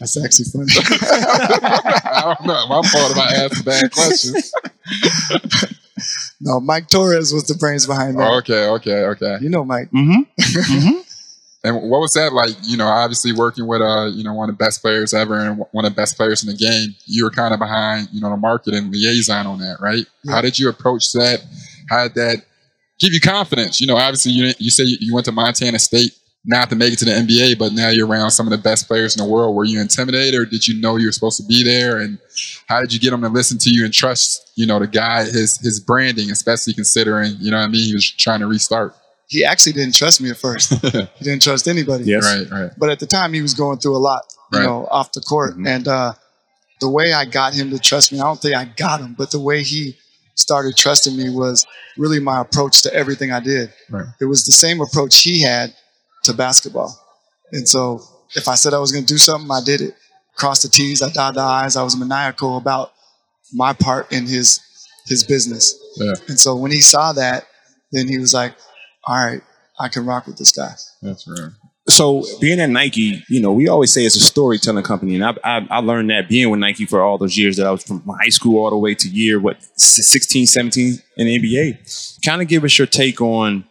That's 0.00 0.16
actually 0.16 0.46
funny. 0.46 0.66
I 2.10 2.34
don't 2.36 2.44
know. 2.44 2.66
My 2.66 2.82
fault 2.88 3.12
if 3.12 3.18
I 3.18 3.44
asked 3.44 3.64
bad 3.64 3.92
questions. 3.92 4.52
no, 6.40 6.58
Mike 6.58 6.88
Torres 6.88 7.32
was 7.32 7.46
the 7.46 7.54
brains 7.54 7.86
behind 7.86 8.18
that. 8.18 8.28
Okay, 8.38 8.66
okay, 8.66 9.04
okay. 9.04 9.38
You 9.40 9.48
know 9.48 9.64
Mike. 9.64 9.92
Mm-hmm. 9.92 10.98
And 11.66 11.90
what 11.90 12.00
was 12.00 12.12
that 12.12 12.32
like? 12.32 12.54
You 12.62 12.76
know, 12.76 12.86
obviously 12.86 13.32
working 13.32 13.66
with 13.66 13.82
uh, 13.82 14.06
you 14.06 14.24
know, 14.24 14.34
one 14.34 14.48
of 14.48 14.56
the 14.56 14.64
best 14.64 14.80
players 14.80 15.12
ever 15.12 15.38
and 15.38 15.64
one 15.72 15.84
of 15.84 15.92
the 15.92 15.96
best 15.96 16.16
players 16.16 16.42
in 16.42 16.50
the 16.50 16.56
game. 16.56 16.94
You 17.06 17.24
were 17.24 17.30
kind 17.30 17.52
of 17.52 17.60
behind, 17.60 18.08
you 18.12 18.20
know, 18.20 18.30
the 18.30 18.36
marketing 18.36 18.90
liaison 18.90 19.46
on 19.46 19.58
that, 19.58 19.78
right? 19.80 20.04
How 20.28 20.40
did 20.40 20.58
you 20.58 20.68
approach 20.68 21.12
that? 21.12 21.44
How 21.90 22.04
did 22.04 22.14
that 22.14 22.44
give 23.00 23.12
you 23.12 23.20
confidence? 23.20 23.80
You 23.80 23.86
know, 23.86 23.96
obviously 23.96 24.32
you 24.32 24.52
you 24.58 24.70
say 24.70 24.84
you 24.86 25.14
went 25.14 25.26
to 25.26 25.32
Montana 25.32 25.78
State 25.78 26.12
not 26.46 26.70
to 26.70 26.76
make 26.76 26.92
it 26.92 26.98
to 27.00 27.04
the 27.04 27.10
NBA, 27.10 27.58
but 27.58 27.72
now 27.72 27.88
you're 27.88 28.06
around 28.06 28.30
some 28.30 28.46
of 28.46 28.52
the 28.52 28.58
best 28.58 28.86
players 28.86 29.16
in 29.16 29.22
the 29.22 29.28
world. 29.28 29.56
Were 29.56 29.64
you 29.64 29.80
intimidated, 29.80 30.40
or 30.40 30.46
did 30.46 30.66
you 30.66 30.80
know 30.80 30.96
you 30.96 31.06
were 31.06 31.12
supposed 31.12 31.40
to 31.40 31.46
be 31.46 31.64
there? 31.64 31.98
And 31.98 32.18
how 32.68 32.80
did 32.80 32.92
you 32.92 33.00
get 33.00 33.10
them 33.10 33.22
to 33.22 33.28
listen 33.28 33.58
to 33.58 33.70
you 33.70 33.84
and 33.84 33.92
trust, 33.92 34.52
you 34.54 34.64
know, 34.64 34.78
the 34.78 34.86
guy, 34.86 35.24
his 35.24 35.58
his 35.58 35.80
branding, 35.80 36.30
especially 36.30 36.72
considering, 36.72 37.34
you 37.40 37.50
know, 37.50 37.58
what 37.58 37.64
I 37.64 37.68
mean, 37.68 37.84
he 37.84 37.94
was 37.94 38.08
trying 38.08 38.40
to 38.40 38.46
restart. 38.46 38.94
He 39.28 39.44
actually 39.44 39.72
didn't 39.72 39.94
trust 39.94 40.20
me 40.20 40.30
at 40.30 40.36
first. 40.36 40.70
he 40.82 41.24
didn't 41.24 41.42
trust 41.42 41.66
anybody. 41.68 42.04
Yes. 42.04 42.24
Right, 42.24 42.50
right. 42.60 42.70
But 42.78 42.90
at 42.90 43.00
the 43.00 43.06
time, 43.06 43.32
he 43.32 43.42
was 43.42 43.54
going 43.54 43.78
through 43.78 43.96
a 43.96 43.98
lot, 43.98 44.22
you 44.52 44.58
Right. 44.60 44.64
know, 44.66 44.86
off 44.90 45.12
the 45.12 45.20
court. 45.20 45.56
And 45.56 45.88
uh, 45.88 46.12
the 46.80 46.88
way 46.88 47.12
I 47.12 47.24
got 47.24 47.54
him 47.54 47.70
to 47.70 47.78
trust 47.78 48.12
me, 48.12 48.20
I 48.20 48.24
don't 48.24 48.40
think 48.40 48.54
I 48.54 48.64
got 48.64 49.00
him, 49.00 49.14
but 49.18 49.30
the 49.32 49.40
way 49.40 49.62
he 49.62 49.96
started 50.36 50.76
trusting 50.76 51.16
me 51.16 51.30
was 51.30 51.66
really 51.96 52.20
my 52.20 52.40
approach 52.40 52.82
to 52.82 52.94
everything 52.94 53.32
I 53.32 53.40
did. 53.40 53.72
Right. 53.90 54.06
It 54.20 54.26
was 54.26 54.44
the 54.44 54.52
same 54.52 54.80
approach 54.80 55.22
he 55.22 55.42
had 55.42 55.74
to 56.24 56.34
basketball. 56.34 56.94
And 57.52 57.68
so 57.68 58.02
if 58.34 58.46
I 58.46 58.54
said 58.54 58.74
I 58.74 58.78
was 58.78 58.92
going 58.92 59.04
to 59.06 59.12
do 59.12 59.18
something, 59.18 59.50
I 59.50 59.60
did 59.64 59.80
it. 59.80 59.94
Cross 60.36 60.62
the 60.62 60.68
T's, 60.68 61.00
I 61.02 61.10
dot 61.10 61.34
the 61.34 61.40
I's. 61.40 61.76
I 61.76 61.82
was 61.82 61.96
maniacal 61.96 62.58
about 62.58 62.92
my 63.52 63.72
part 63.72 64.12
in 64.12 64.26
his 64.26 64.60
his 65.06 65.24
business. 65.24 65.74
Yeah. 65.96 66.12
And 66.28 66.38
so 66.38 66.54
when 66.56 66.70
he 66.72 66.80
saw 66.80 67.12
that, 67.14 67.44
then 67.92 68.06
he 68.08 68.18
was 68.18 68.34
like, 68.34 68.54
all 69.06 69.16
right, 69.16 69.42
I 69.78 69.88
can 69.88 70.04
rock 70.06 70.26
with 70.26 70.36
this 70.38 70.52
guy. 70.52 70.74
That's 71.02 71.28
right. 71.28 71.50
So 71.88 72.24
being 72.40 72.60
at 72.60 72.68
Nike, 72.70 73.22
you 73.28 73.40
know, 73.40 73.52
we 73.52 73.68
always 73.68 73.92
say 73.92 74.04
it's 74.04 74.16
a 74.16 74.20
storytelling 74.20 74.82
company, 74.82 75.14
and 75.14 75.24
I, 75.24 75.34
I, 75.44 75.66
I 75.70 75.78
learned 75.78 76.10
that 76.10 76.28
being 76.28 76.50
with 76.50 76.58
Nike 76.58 76.84
for 76.84 77.00
all 77.00 77.16
those 77.16 77.38
years 77.38 77.56
that 77.58 77.66
I 77.66 77.70
was 77.70 77.84
from 77.84 78.02
high 78.20 78.28
school 78.28 78.64
all 78.64 78.70
the 78.70 78.76
way 78.76 78.94
to 78.96 79.08
year 79.08 79.38
what 79.38 79.62
16, 79.78 80.46
17 80.46 80.98
in 81.16 81.26
the 81.26 81.38
NBA. 81.38 82.24
Kind 82.24 82.42
of 82.42 82.48
give 82.48 82.64
us 82.64 82.76
your 82.76 82.88
take 82.88 83.20
on 83.20 83.64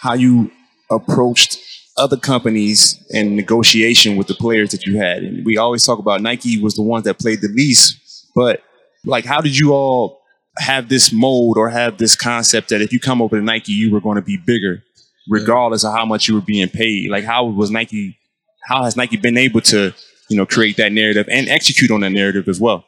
how 0.00 0.12
you 0.12 0.50
approached 0.90 1.58
other 1.96 2.16
companies 2.16 3.02
and 3.14 3.36
negotiation 3.36 4.16
with 4.16 4.26
the 4.26 4.34
players 4.34 4.70
that 4.72 4.84
you 4.84 4.98
had. 4.98 5.22
And 5.22 5.44
we 5.44 5.56
always 5.56 5.84
talk 5.84 5.98
about 5.98 6.20
Nike 6.20 6.60
was 6.60 6.74
the 6.74 6.82
ones 6.82 7.04
that 7.04 7.18
played 7.18 7.40
the 7.40 7.48
least, 7.48 8.28
but 8.34 8.62
like, 9.04 9.24
how 9.24 9.40
did 9.40 9.58
you 9.58 9.72
all 9.72 10.21
have 10.58 10.88
this 10.88 11.12
mold 11.12 11.56
or 11.56 11.70
have 11.70 11.98
this 11.98 12.14
concept 12.16 12.68
that 12.70 12.80
if 12.82 12.92
you 12.92 13.00
come 13.00 13.22
over 13.22 13.36
to 13.38 13.42
Nike, 13.44 13.72
you 13.72 13.90
were 13.92 14.00
going 14.00 14.16
to 14.16 14.22
be 14.22 14.36
bigger? 14.36 14.82
regardless 15.28 15.84
of 15.84 15.92
how 15.94 16.04
much 16.04 16.26
you 16.26 16.34
were 16.34 16.40
being 16.40 16.68
paid. 16.68 17.08
Like 17.08 17.22
how 17.22 17.44
was 17.44 17.70
Nike 17.70 18.18
how 18.64 18.82
has 18.82 18.96
Nike 18.96 19.16
been 19.16 19.36
able 19.38 19.60
to, 19.60 19.92
you 20.28 20.36
know, 20.36 20.44
create 20.44 20.76
that 20.78 20.90
narrative 20.92 21.28
and 21.30 21.48
execute 21.48 21.92
on 21.92 22.00
that 22.00 22.10
narrative 22.10 22.48
as 22.48 22.58
well? 22.60 22.84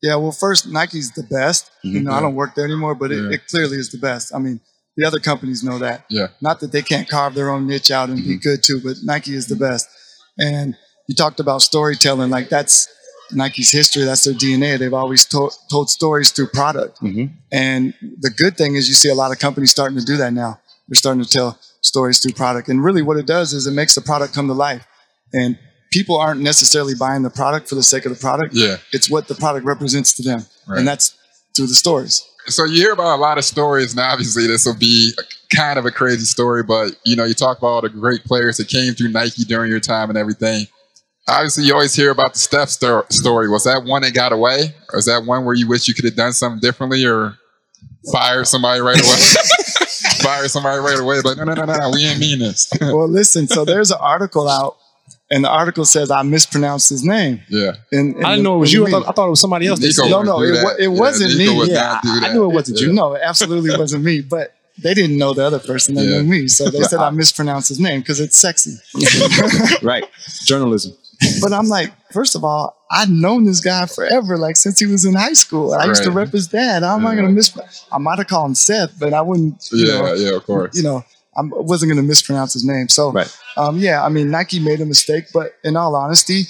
Yeah, 0.00 0.14
well, 0.14 0.30
first, 0.30 0.68
Nike's 0.68 1.10
the 1.10 1.24
best. 1.24 1.72
You 1.82 1.98
Mhm. 2.00 2.04
know, 2.04 2.12
I 2.12 2.20
don't 2.20 2.36
work 2.36 2.54
there 2.54 2.64
anymore, 2.66 2.94
but 2.94 3.10
it, 3.10 3.32
it 3.32 3.48
clearly 3.48 3.78
is 3.78 3.90
the 3.90 3.98
best. 3.98 4.32
I 4.32 4.38
mean, 4.38 4.60
the 4.96 5.04
other 5.04 5.18
companies 5.18 5.64
know 5.64 5.80
that. 5.80 6.04
Yeah. 6.08 6.28
Not 6.40 6.60
that 6.60 6.70
they 6.70 6.82
can't 6.82 7.08
carve 7.08 7.34
their 7.34 7.50
own 7.50 7.66
niche 7.66 7.90
out 7.90 8.08
and 8.10 8.18
be 8.22 8.36
good 8.36 8.62
too, 8.62 8.80
but 8.80 8.98
Nike 9.02 9.34
is 9.34 9.48
the 9.48 9.56
best. 9.56 9.88
And 10.38 10.76
you 11.08 11.16
talked 11.16 11.40
about 11.40 11.62
storytelling, 11.62 12.30
like 12.30 12.48
that's 12.48 12.86
Nike's 13.32 13.70
history. 13.70 14.04
That's 14.04 14.24
their 14.24 14.34
DNA. 14.34 14.78
They've 14.78 14.94
always 14.94 15.24
to- 15.26 15.50
told 15.70 15.90
stories 15.90 16.30
through 16.30 16.48
product. 16.48 17.00
Mm-hmm. 17.00 17.34
And 17.52 17.94
the 18.20 18.30
good 18.30 18.56
thing 18.56 18.76
is 18.76 18.88
you 18.88 18.94
see 18.94 19.08
a 19.08 19.14
lot 19.14 19.32
of 19.32 19.38
companies 19.38 19.70
starting 19.70 19.98
to 19.98 20.04
do 20.04 20.16
that 20.18 20.32
now. 20.32 20.60
They're 20.88 20.94
starting 20.94 21.22
to 21.22 21.28
tell 21.28 21.58
stories 21.80 22.18
through 22.20 22.32
product. 22.32 22.68
And 22.68 22.82
really 22.82 23.02
what 23.02 23.16
it 23.16 23.26
does 23.26 23.52
is 23.52 23.66
it 23.66 23.72
makes 23.72 23.94
the 23.94 24.00
product 24.00 24.34
come 24.34 24.46
to 24.48 24.54
life. 24.54 24.86
And 25.32 25.58
people 25.92 26.18
aren't 26.18 26.40
necessarily 26.40 26.94
buying 26.94 27.22
the 27.22 27.30
product 27.30 27.68
for 27.68 27.74
the 27.74 27.82
sake 27.82 28.06
of 28.06 28.12
the 28.12 28.18
product. 28.18 28.54
Yeah. 28.54 28.76
It's 28.92 29.10
what 29.10 29.28
the 29.28 29.34
product 29.34 29.64
represents 29.66 30.12
to 30.14 30.22
them. 30.22 30.46
Right. 30.66 30.78
And 30.78 30.88
that's 30.88 31.16
through 31.54 31.66
the 31.66 31.74
stories. 31.74 32.26
So 32.46 32.64
you 32.64 32.80
hear 32.80 32.92
about 32.92 33.16
a 33.16 33.20
lot 33.20 33.38
of 33.38 33.44
stories, 33.44 33.92
and 33.92 34.00
obviously 34.00 34.46
this 34.48 34.66
will 34.66 34.76
be 34.76 35.12
a, 35.18 35.54
kind 35.54 35.78
of 35.78 35.86
a 35.86 35.92
crazy 35.92 36.24
story, 36.24 36.62
but 36.64 36.96
you 37.04 37.14
know, 37.14 37.24
you 37.24 37.34
talk 37.34 37.58
about 37.58 37.66
all 37.68 37.80
the 37.82 37.88
great 37.88 38.24
players 38.24 38.56
that 38.56 38.68
came 38.68 38.94
through 38.94 39.10
Nike 39.10 39.44
during 39.44 39.70
your 39.70 39.80
time 39.80 40.08
and 40.08 40.18
everything. 40.18 40.66
Obviously, 41.28 41.64
you 41.64 41.72
always 41.72 41.94
hear 41.94 42.10
about 42.10 42.32
the 42.32 42.38
Steph 42.40 42.68
sto- 42.68 43.04
story. 43.10 43.48
Was 43.48 43.64
that 43.64 43.84
one 43.84 44.02
that 44.02 44.12
got 44.12 44.32
away, 44.32 44.74
or 44.92 44.98
is 44.98 45.06
that 45.06 45.24
one 45.24 45.44
where 45.44 45.54
you 45.54 45.68
wish 45.68 45.86
you 45.86 45.94
could 45.94 46.04
have 46.04 46.16
done 46.16 46.32
something 46.32 46.60
differently, 46.60 47.04
or 47.06 47.36
fire 48.12 48.44
somebody 48.44 48.80
right 48.80 48.98
away? 49.00 49.16
Fire 50.22 50.46
somebody 50.48 50.78
right 50.80 50.98
away, 51.00 51.20
but 51.22 51.36
no, 51.36 51.44
no, 51.44 51.54
no, 51.54 51.64
no, 51.64 51.76
no, 51.78 51.90
we 51.90 52.04
ain't 52.04 52.20
mean 52.20 52.38
this. 52.38 52.70
well, 52.80 53.08
listen, 53.08 53.48
so 53.48 53.64
there's 53.64 53.90
an 53.90 53.98
article 54.00 54.48
out, 54.48 54.76
and 55.30 55.42
the 55.44 55.48
article 55.48 55.84
says 55.84 56.10
I 56.12 56.22
mispronounced 56.22 56.90
his 56.90 57.04
name. 57.04 57.40
Yeah. 57.48 57.72
and, 57.90 58.16
in 58.16 58.24
I 58.24 58.30
didn't 58.32 58.44
know 58.44 58.56
it 58.56 58.60
was 58.60 58.72
you. 58.72 58.86
I 58.86 58.90
thought. 58.90 59.08
I 59.08 59.12
thought 59.12 59.26
it 59.26 59.30
was 59.30 59.40
somebody 59.40 59.66
else. 59.66 59.80
that 59.80 59.86
Nico 59.86 60.02
said 60.04 60.10
no, 60.10 60.20
it. 60.20 60.24
no, 60.24 60.38
do 60.38 60.44
it, 60.44 60.52
that. 60.54 60.76
it 60.78 60.82
Yeah, 60.82 60.88
wasn't 60.88 61.36
Nico 61.38 61.52
me. 61.52 61.58
would 61.58 61.68
Yeah, 61.70 62.00
not 62.04 62.24
I 62.24 62.32
knew 62.32 62.44
it 62.44 62.54
wasn't 62.54 62.80
you. 62.80 62.92
No, 62.92 63.14
it 63.14 63.22
absolutely 63.24 63.76
wasn't 63.78 64.04
me. 64.04 64.20
But 64.20 64.54
they 64.80 64.94
didn't 64.94 65.16
know 65.18 65.32
the 65.34 65.44
other 65.44 65.58
person. 65.58 65.94
They 65.96 66.04
Yeah. 66.04 66.18
knew 66.22 66.24
me. 66.24 66.48
So 66.48 66.70
they 66.70 66.82
said 66.82 67.00
I 67.00 67.10
mispronounced 67.10 67.68
his 67.68 67.80
name 67.80 68.00
because 68.00 68.20
it's 68.20 68.36
sexy. 68.36 68.76
right. 69.82 70.04
Journalism. 70.44 70.92
But 71.40 71.52
I'm 71.52 71.68
like, 71.68 71.92
first 72.12 72.34
of 72.34 72.44
all, 72.44 72.76
I've 72.90 73.10
known 73.10 73.44
this 73.44 73.60
guy 73.60 73.86
forever, 73.86 74.36
like 74.38 74.56
since 74.56 74.78
he 74.78 74.86
was 74.86 75.04
in 75.04 75.14
high 75.14 75.32
school. 75.32 75.72
I 75.72 75.86
used 75.86 76.02
to 76.02 76.10
Right. 76.10 76.24
rep 76.24 76.32
his 76.32 76.46
dad. 76.48 76.82
How 76.82 76.96
am 76.96 77.06
I 77.06 77.14
going 77.14 77.26
to 77.26 77.32
miss? 77.32 77.56
I 77.90 77.98
might 77.98 78.18
have 78.18 78.26
called 78.28 78.50
him 78.50 78.54
Seth, 78.54 78.98
but 78.98 79.12
I 79.14 79.20
wouldn't. 79.22 79.68
You 79.72 79.86
Yeah, 79.86 79.98
know, 80.02 80.14
yeah, 80.14 80.36
of 80.36 80.44
course. 80.44 80.74
You 80.76 80.82
know, 80.82 81.04
I 81.36 81.40
wasn't 81.42 81.90
going 81.90 82.02
to 82.02 82.06
mispronounce 82.06 82.52
his 82.52 82.64
name. 82.64 82.88
So, 82.88 83.12
Right. 83.12 83.34
um, 83.56 83.78
yeah, 83.78 84.04
I 84.04 84.08
mean, 84.10 84.30
Nike 84.30 84.58
made 84.60 84.80
a 84.80 84.86
mistake, 84.86 85.26
but 85.32 85.52
in 85.64 85.76
all 85.76 85.94
honesty, 85.94 86.46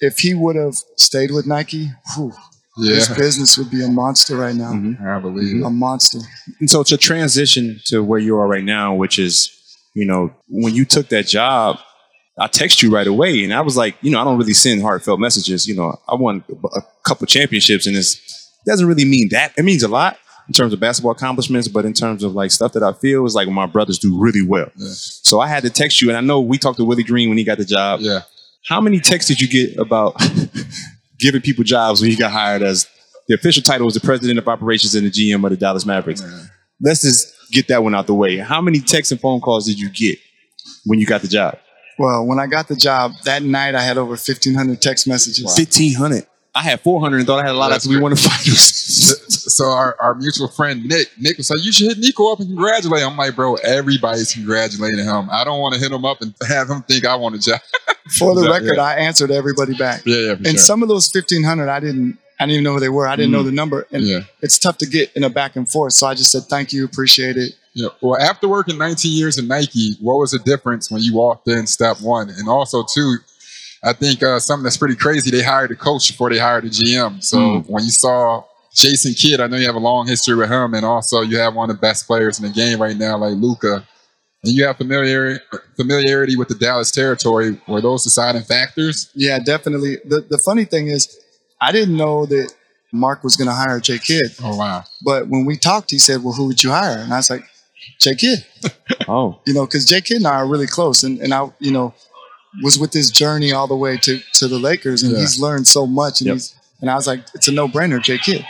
if 0.00 0.18
he 0.18 0.34
would 0.34 0.56
have 0.56 0.74
stayed 0.96 1.30
with 1.30 1.46
Nike, 1.46 1.90
whew, 2.14 2.32
his 2.76 3.08
business 3.08 3.56
would 3.56 3.70
be 3.70 3.82
a 3.82 3.88
monster 3.88 4.36
right 4.36 4.54
now. 4.54 4.72
I 5.02 5.18
believe 5.18 5.64
A 5.64 5.70
monster. 5.70 6.18
And 6.60 6.68
so 6.68 6.82
to 6.82 6.98
transition 6.98 7.80
to 7.86 8.04
where 8.04 8.18
you 8.18 8.36
are 8.36 8.46
right 8.46 8.64
now, 8.64 8.94
which 8.94 9.18
is, 9.18 9.50
you 9.94 10.04
know, 10.04 10.30
when 10.48 10.74
you 10.74 10.84
took 10.84 11.08
that 11.08 11.26
job, 11.26 11.78
I 12.38 12.48
text 12.48 12.82
you 12.82 12.90
right 12.90 13.06
away, 13.06 13.44
and 13.44 13.54
I 13.54 13.62
was 13.62 13.76
like, 13.76 13.96
you 14.02 14.10
know, 14.10 14.20
I 14.20 14.24
don't 14.24 14.36
really 14.36 14.52
send 14.52 14.82
heartfelt 14.82 15.18
messages. 15.18 15.66
You 15.66 15.74
know, 15.74 15.98
I 16.06 16.14
won 16.14 16.44
a 16.74 16.82
couple 17.04 17.26
championships, 17.26 17.86
and 17.86 17.96
it's, 17.96 18.14
it 18.14 18.70
doesn't 18.70 18.86
really 18.86 19.06
mean 19.06 19.28
that. 19.30 19.54
It 19.56 19.64
means 19.64 19.82
a 19.82 19.88
lot 19.88 20.18
in 20.46 20.52
terms 20.52 20.72
of 20.72 20.80
basketball 20.80 21.12
accomplishments, 21.12 21.66
but 21.66 21.84
in 21.84 21.92
terms 21.92 22.22
of 22.22 22.34
like 22.34 22.50
stuff 22.50 22.72
that 22.72 22.82
I 22.82 22.92
feel 22.92 23.24
is 23.24 23.34
like 23.34 23.48
my 23.48 23.66
brothers 23.66 23.98
do 23.98 24.18
really 24.18 24.42
well. 24.42 24.70
So 24.76 25.40
I 25.40 25.48
had 25.48 25.62
to 25.62 25.70
text 25.70 26.02
you, 26.02 26.08
and 26.08 26.16
I 26.16 26.20
know 26.20 26.40
we 26.40 26.58
talked 26.58 26.78
to 26.78 26.84
Willie 26.84 27.02
Green 27.02 27.28
when 27.28 27.38
he 27.38 27.44
got 27.44 27.58
the 27.58 27.64
job. 27.64 28.00
Yeah. 28.00 28.20
How 28.66 28.80
many 28.80 29.00
texts 29.00 29.28
did 29.28 29.40
you 29.40 29.48
get 29.48 29.78
about 29.78 30.20
giving 31.18 31.40
people 31.40 31.64
jobs 31.64 32.00
when 32.00 32.10
you 32.10 32.16
got 32.16 32.32
hired 32.32 32.62
as 32.62 32.86
the 33.28 33.34
official 33.34 33.62
title 33.62 33.86
was 33.86 33.94
the 33.94 34.00
president 34.00 34.38
of 34.38 34.46
operations 34.46 34.94
and 34.94 35.06
the 35.06 35.10
GM 35.10 35.42
of 35.42 35.50
the 35.50 35.56
Dallas 35.56 35.86
Mavericks? 35.86 36.22
Let's 36.80 37.02
just 37.02 37.32
get 37.50 37.68
that 37.68 37.82
one 37.82 37.94
out 37.94 38.06
the 38.06 38.14
way. 38.14 38.36
How 38.36 38.60
many 38.60 38.80
texts 38.80 39.10
and 39.12 39.20
phone 39.20 39.40
calls 39.40 39.66
did 39.66 39.80
you 39.80 39.88
get 39.88 40.18
when 40.84 40.98
you 40.98 41.06
got 41.06 41.22
the 41.22 41.28
job? 41.28 41.58
Well, 41.98 42.26
when 42.26 42.38
I 42.38 42.46
got 42.46 42.68
the 42.68 42.76
job 42.76 43.12
that 43.24 43.42
night, 43.42 43.74
I 43.74 43.82
had 43.82 43.96
over 43.98 44.10
1,500 44.10 44.80
text 44.82 45.06
messages. 45.08 45.54
Fifteen 45.56 45.94
hundred. 45.94 46.26
I 46.54 46.62
had 46.62 46.80
four 46.80 47.00
hundred 47.00 47.18
and 47.18 47.26
thought 47.26 47.38
I 47.44 47.46
had 47.46 47.54
a 47.54 47.58
lot 47.58 47.68
That's 47.68 47.84
after 47.84 47.90
we 47.90 47.96
great. 47.96 48.02
won 48.02 48.10
the 48.12 48.16
finals. 48.16 49.44
So 49.54 49.66
our, 49.66 49.96
our 50.00 50.14
mutual 50.14 50.48
friend 50.48 50.84
Nick, 50.84 51.08
Nick 51.18 51.36
was 51.36 51.50
like, 51.50 51.64
"You 51.64 51.70
should 51.72 51.88
hit 51.88 51.98
Nico 51.98 52.32
up 52.32 52.40
and 52.40 52.48
congratulate." 52.48 53.02
him." 53.02 53.10
I'm 53.10 53.16
like, 53.16 53.34
"Bro, 53.36 53.56
everybody's 53.56 54.32
congratulating 54.32 55.04
him. 55.04 55.28
I 55.30 55.44
don't 55.44 55.60
want 55.60 55.74
to 55.74 55.80
hit 55.80 55.92
him 55.92 56.04
up 56.04 56.20
and 56.22 56.34
have 56.48 56.68
him 56.68 56.82
think 56.82 57.04
I 57.06 57.14
want 57.16 57.34
a 57.34 57.38
job." 57.38 57.60
For 58.18 58.34
the 58.34 58.42
Yeah, 58.42 58.50
record, 58.52 58.76
yeah. 58.76 58.82
I 58.84 58.94
answered 58.94 59.30
everybody 59.30 59.74
back. 59.76 60.02
yeah, 60.06 60.16
yeah, 60.16 60.34
for 60.34 60.38
and 60.38 60.46
sure. 60.50 60.58
some 60.58 60.82
of 60.82 60.88
those 60.88 61.10
1,500, 61.12 61.68
I 61.68 61.80
didn't, 61.80 62.18
I 62.38 62.44
didn't 62.44 62.52
even 62.52 62.64
know 62.64 62.74
who 62.74 62.80
they 62.80 62.88
were. 62.88 63.08
I 63.08 63.16
didn't 63.16 63.32
know 63.32 63.42
mm. 63.42 63.46
the 63.46 63.52
number. 63.52 63.86
And 63.90 64.04
Yeah. 64.04 64.20
it's 64.42 64.60
tough 64.60 64.78
to 64.78 64.86
get 64.86 65.12
in 65.16 65.24
a 65.24 65.28
back 65.28 65.56
and 65.56 65.68
forth. 65.68 65.92
So 65.94 66.06
I 66.06 66.14
just 66.14 66.30
said, 66.30 66.44
thank 66.44 66.72
you, 66.72 66.84
appreciate 66.84 67.36
it. 67.36 67.54
Yeah. 67.76 67.88
Well, 68.00 68.18
after 68.18 68.48
working 68.48 68.78
19 68.78 69.12
years 69.12 69.36
in 69.38 69.48
Nike, 69.48 69.92
what 70.00 70.16
was 70.16 70.30
the 70.30 70.38
difference 70.38 70.90
when 70.90 71.02
you 71.02 71.14
walked 71.14 71.46
in 71.46 71.66
step 71.66 71.98
one? 72.00 72.30
And 72.30 72.48
also, 72.48 72.82
too, 72.82 73.18
I 73.84 73.92
think 73.92 74.22
uh, 74.22 74.40
something 74.40 74.64
that's 74.64 74.78
pretty 74.78 74.96
crazy. 74.96 75.30
They 75.30 75.42
hired 75.42 75.70
a 75.70 75.76
coach 75.76 76.08
before 76.08 76.30
they 76.30 76.38
hired 76.38 76.64
a 76.64 76.70
GM. 76.70 77.22
So 77.22 77.60
when 77.66 77.84
you 77.84 77.90
saw 77.90 78.44
Jason 78.74 79.12
Kidd, 79.12 79.42
I 79.42 79.46
know 79.46 79.58
you 79.58 79.66
have 79.66 79.74
a 79.74 79.78
long 79.78 80.06
history 80.06 80.34
with 80.34 80.50
him, 80.50 80.72
and 80.72 80.86
also 80.86 81.20
you 81.20 81.36
have 81.36 81.54
one 81.54 81.68
of 81.68 81.76
the 81.76 81.80
best 81.80 82.06
players 82.06 82.38
in 82.40 82.46
the 82.46 82.52
game 82.52 82.80
right 82.80 82.96
now, 82.96 83.18
like 83.18 83.34
Luka. 83.34 83.86
And 84.42 84.54
you 84.54 84.64
have 84.66 84.78
familiarity 84.78 85.44
familiarity 85.76 86.36
with 86.36 86.48
the 86.48 86.54
Dallas 86.54 86.90
territory. 86.90 87.60
Were 87.68 87.82
those 87.82 88.04
deciding 88.04 88.42
factors? 88.44 89.10
Yeah, 89.14 89.38
definitely. 89.38 89.98
The, 90.06 90.22
the 90.22 90.38
funny 90.38 90.64
thing 90.64 90.88
is, 90.88 91.14
I 91.60 91.72
didn't 91.72 91.96
know 91.96 92.24
that 92.24 92.54
Mark 92.90 93.22
was 93.22 93.36
going 93.36 93.48
to 93.48 93.54
hire 93.54 93.80
Jay 93.80 93.98
Kidd. 93.98 94.34
Oh 94.42 94.56
wow! 94.56 94.84
But 95.04 95.28
when 95.28 95.44
we 95.44 95.56
talked, 95.56 95.90
he 95.90 95.98
said, 95.98 96.22
well, 96.22 96.32
who 96.32 96.46
would 96.46 96.62
you 96.62 96.70
hire? 96.70 96.98
And 96.98 97.12
I 97.12 97.16
was 97.16 97.28
like, 97.28 97.44
Jay 98.00 98.14
Kidd. 98.14 98.44
oh, 99.08 99.40
you 99.46 99.54
know, 99.54 99.66
because 99.66 99.84
Jay 99.84 100.00
Kidd 100.00 100.18
and 100.18 100.26
I 100.26 100.36
are 100.36 100.46
really 100.46 100.66
close. 100.66 101.02
And, 101.02 101.18
and 101.20 101.32
I, 101.34 101.50
you 101.60 101.70
know, 101.70 101.94
was 102.62 102.78
with 102.78 102.92
this 102.92 103.10
journey 103.10 103.52
all 103.52 103.66
the 103.66 103.76
way 103.76 103.96
to, 103.98 104.18
to 104.34 104.48
the 104.48 104.58
Lakers. 104.58 105.02
And 105.02 105.12
Yeah. 105.12 105.18
he's 105.20 105.40
learned 105.40 105.66
so 105.66 105.86
much. 105.86 106.20
And, 106.20 106.28
Yep. 106.28 106.34
he's, 106.34 106.54
and 106.80 106.90
I 106.90 106.94
was 106.94 107.06
like, 107.06 107.20
it's 107.34 107.48
a 107.48 107.52
no 107.52 107.68
brainer, 107.68 108.02
Jay 108.02 108.18
Kidd. 108.18 108.44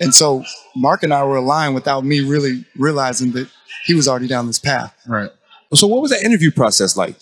And 0.00 0.14
so 0.14 0.44
Mark 0.74 1.02
and 1.02 1.14
I 1.14 1.22
were 1.24 1.36
aligned 1.36 1.74
without 1.74 2.04
me 2.04 2.20
really 2.20 2.64
realizing 2.76 3.32
that 3.32 3.48
he 3.86 3.94
was 3.94 4.08
already 4.08 4.26
down 4.26 4.46
this 4.46 4.58
path. 4.58 4.94
Right. 5.06 5.30
So 5.74 5.86
what 5.86 6.02
was 6.02 6.10
that 6.10 6.22
interview 6.22 6.50
process 6.50 6.96
like? 6.96 7.16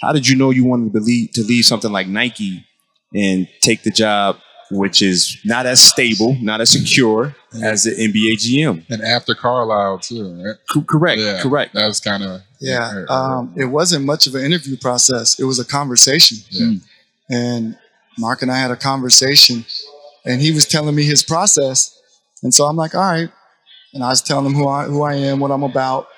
How 0.00 0.12
did 0.12 0.28
you 0.28 0.36
know 0.36 0.50
you 0.50 0.64
wanted 0.64 0.92
to 0.92 1.00
leave 1.00 1.32
to 1.32 1.42
leave 1.42 1.64
something 1.64 1.90
like 1.90 2.06
Nike 2.08 2.66
and 3.14 3.48
take 3.62 3.82
the 3.82 3.90
job, 3.90 4.36
which 4.70 5.00
is 5.02 5.38
not 5.44 5.64
as 5.66 5.80
stable, 5.80 6.36
not 6.40 6.60
as 6.60 6.70
secure 6.70 7.34
as 7.62 7.84
the 7.84 7.90
NBA 7.92 8.34
GM? 8.34 8.84
And 8.90 9.02
after 9.02 9.34
Carlisle 9.34 9.98
too, 10.00 10.42
right? 10.44 10.56
Co- 10.72 10.82
correct, 10.82 11.20
Yeah, 11.20 11.40
correct. 11.42 11.74
That 11.74 11.86
was 11.86 12.00
kind 12.00 12.22
of 12.22 12.42
Yeah. 12.60 13.04
Um, 13.08 13.52
it 13.56 13.66
wasn't 13.66 14.04
much 14.04 14.26
of 14.26 14.34
an 14.34 14.42
interview 14.44 14.76
process. 14.76 15.38
It 15.38 15.44
was 15.44 15.58
a 15.58 15.64
conversation. 15.64 16.38
Yeah. 16.50 16.78
And 17.30 17.78
Mark 18.18 18.42
and 18.42 18.50
I 18.50 18.58
had 18.58 18.70
a 18.70 18.76
conversation 18.76 19.64
and 20.24 20.40
he 20.40 20.50
was 20.52 20.66
telling 20.66 20.94
me 20.94 21.04
his 21.04 21.22
process. 21.22 21.98
And 22.42 22.52
so 22.54 22.64
I'm 22.64 22.76
like, 22.76 22.94
all 22.94 23.00
right. 23.02 23.30
And 23.94 24.02
I 24.04 24.08
was 24.08 24.22
telling 24.22 24.46
him 24.46 24.54
who 24.54 24.68
I, 24.68 24.84
who 24.84 25.02
I 25.02 25.14
am, 25.14 25.40
what 25.40 25.50
I'm 25.50 25.62
about. 25.62 26.08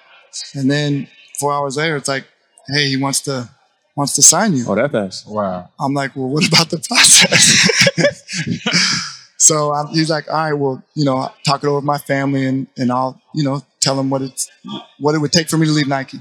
And 0.55 0.71
then 0.71 1.09
four 1.39 1.53
hours 1.53 1.77
later, 1.77 1.97
it's 1.97 2.09
like, 2.09 2.25
hey, 2.69 2.89
he 2.89 2.97
wants 2.97 3.21
to, 3.23 3.49
wants 3.97 4.15
to 4.15 4.23
sign 4.23 4.53
you. 4.55 4.65
Oh, 4.69 4.75
that 4.75 4.93
fast. 4.93 5.27
wow. 5.29 5.69
I'm 5.81 5.95
like, 5.95 6.15
well, 6.15 6.29
what 6.29 6.47
about 6.47 6.71
the 6.71 6.79
process? 6.89 7.65
so 9.39 9.73
um, 9.75 9.87
he's 9.89 10.11
like, 10.11 10.29
all 10.29 10.35
right, 10.37 10.53
well, 10.53 10.83
you 10.95 11.05
know, 11.05 11.17
I'll 11.17 11.35
talk 11.47 11.63
it 11.65 11.67
over 11.67 11.77
with 11.77 11.85
my 11.85 11.99
family 11.99 12.45
and, 12.45 12.67
and 12.77 12.93
I'll, 12.93 13.21
you 13.35 13.43
know, 13.45 13.63
tell 13.81 13.97
them 13.97 14.11
what 14.11 14.21
it's, 14.23 14.51
what 14.99 15.15
it 15.15 15.19
would 15.19 15.33
take 15.33 15.49
for 15.49 15.57
me 15.57 15.67
to 15.67 15.73
leave 15.73 15.89
Nike. 15.89 16.19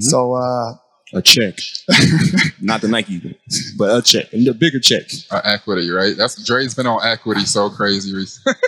So, 0.00 0.34
uh, 0.34 0.74
A 1.14 1.22
check, 1.22 1.54
not 2.60 2.80
the 2.80 2.88
Nike, 2.88 3.38
but 3.78 3.96
a 3.96 4.02
check, 4.02 4.26
a 4.32 4.52
bigger 4.52 4.80
check. 4.80 5.02
Uh, 5.30 5.40
equity, 5.44 5.90
right? 5.90 6.16
That's 6.16 6.42
Dre's 6.44 6.74
been 6.74 6.86
on 6.86 7.00
equity 7.06 7.44
so 7.44 7.70
crazy 7.70 8.14
recently. 8.14 8.54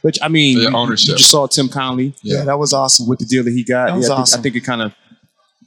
But 0.00 0.16
I 0.22 0.28
mean, 0.28 0.58
Yeah, 0.58 0.68
you- 0.70 0.76
ownership. 0.76 1.08
You 1.08 1.16
just 1.16 1.30
saw 1.32 1.48
Tim 1.48 1.68
Connelly 1.68 2.14
Yeah, 2.22 2.44
that 2.44 2.56
was 2.56 2.72
awesome. 2.72 3.08
with 3.08 3.18
the 3.18 3.24
deal 3.24 3.42
that 3.42 3.50
he 3.50 3.64
got. 3.64 3.88
That 3.88 3.96
was 3.96 4.06
Yeah, 4.06 4.12
I, 4.12 4.16
think, 4.16 4.22
awesome. 4.22 4.38
I 4.38 4.42
think 4.44 4.54
it 4.56 4.60
kind 4.60 4.82
of. 4.82 4.92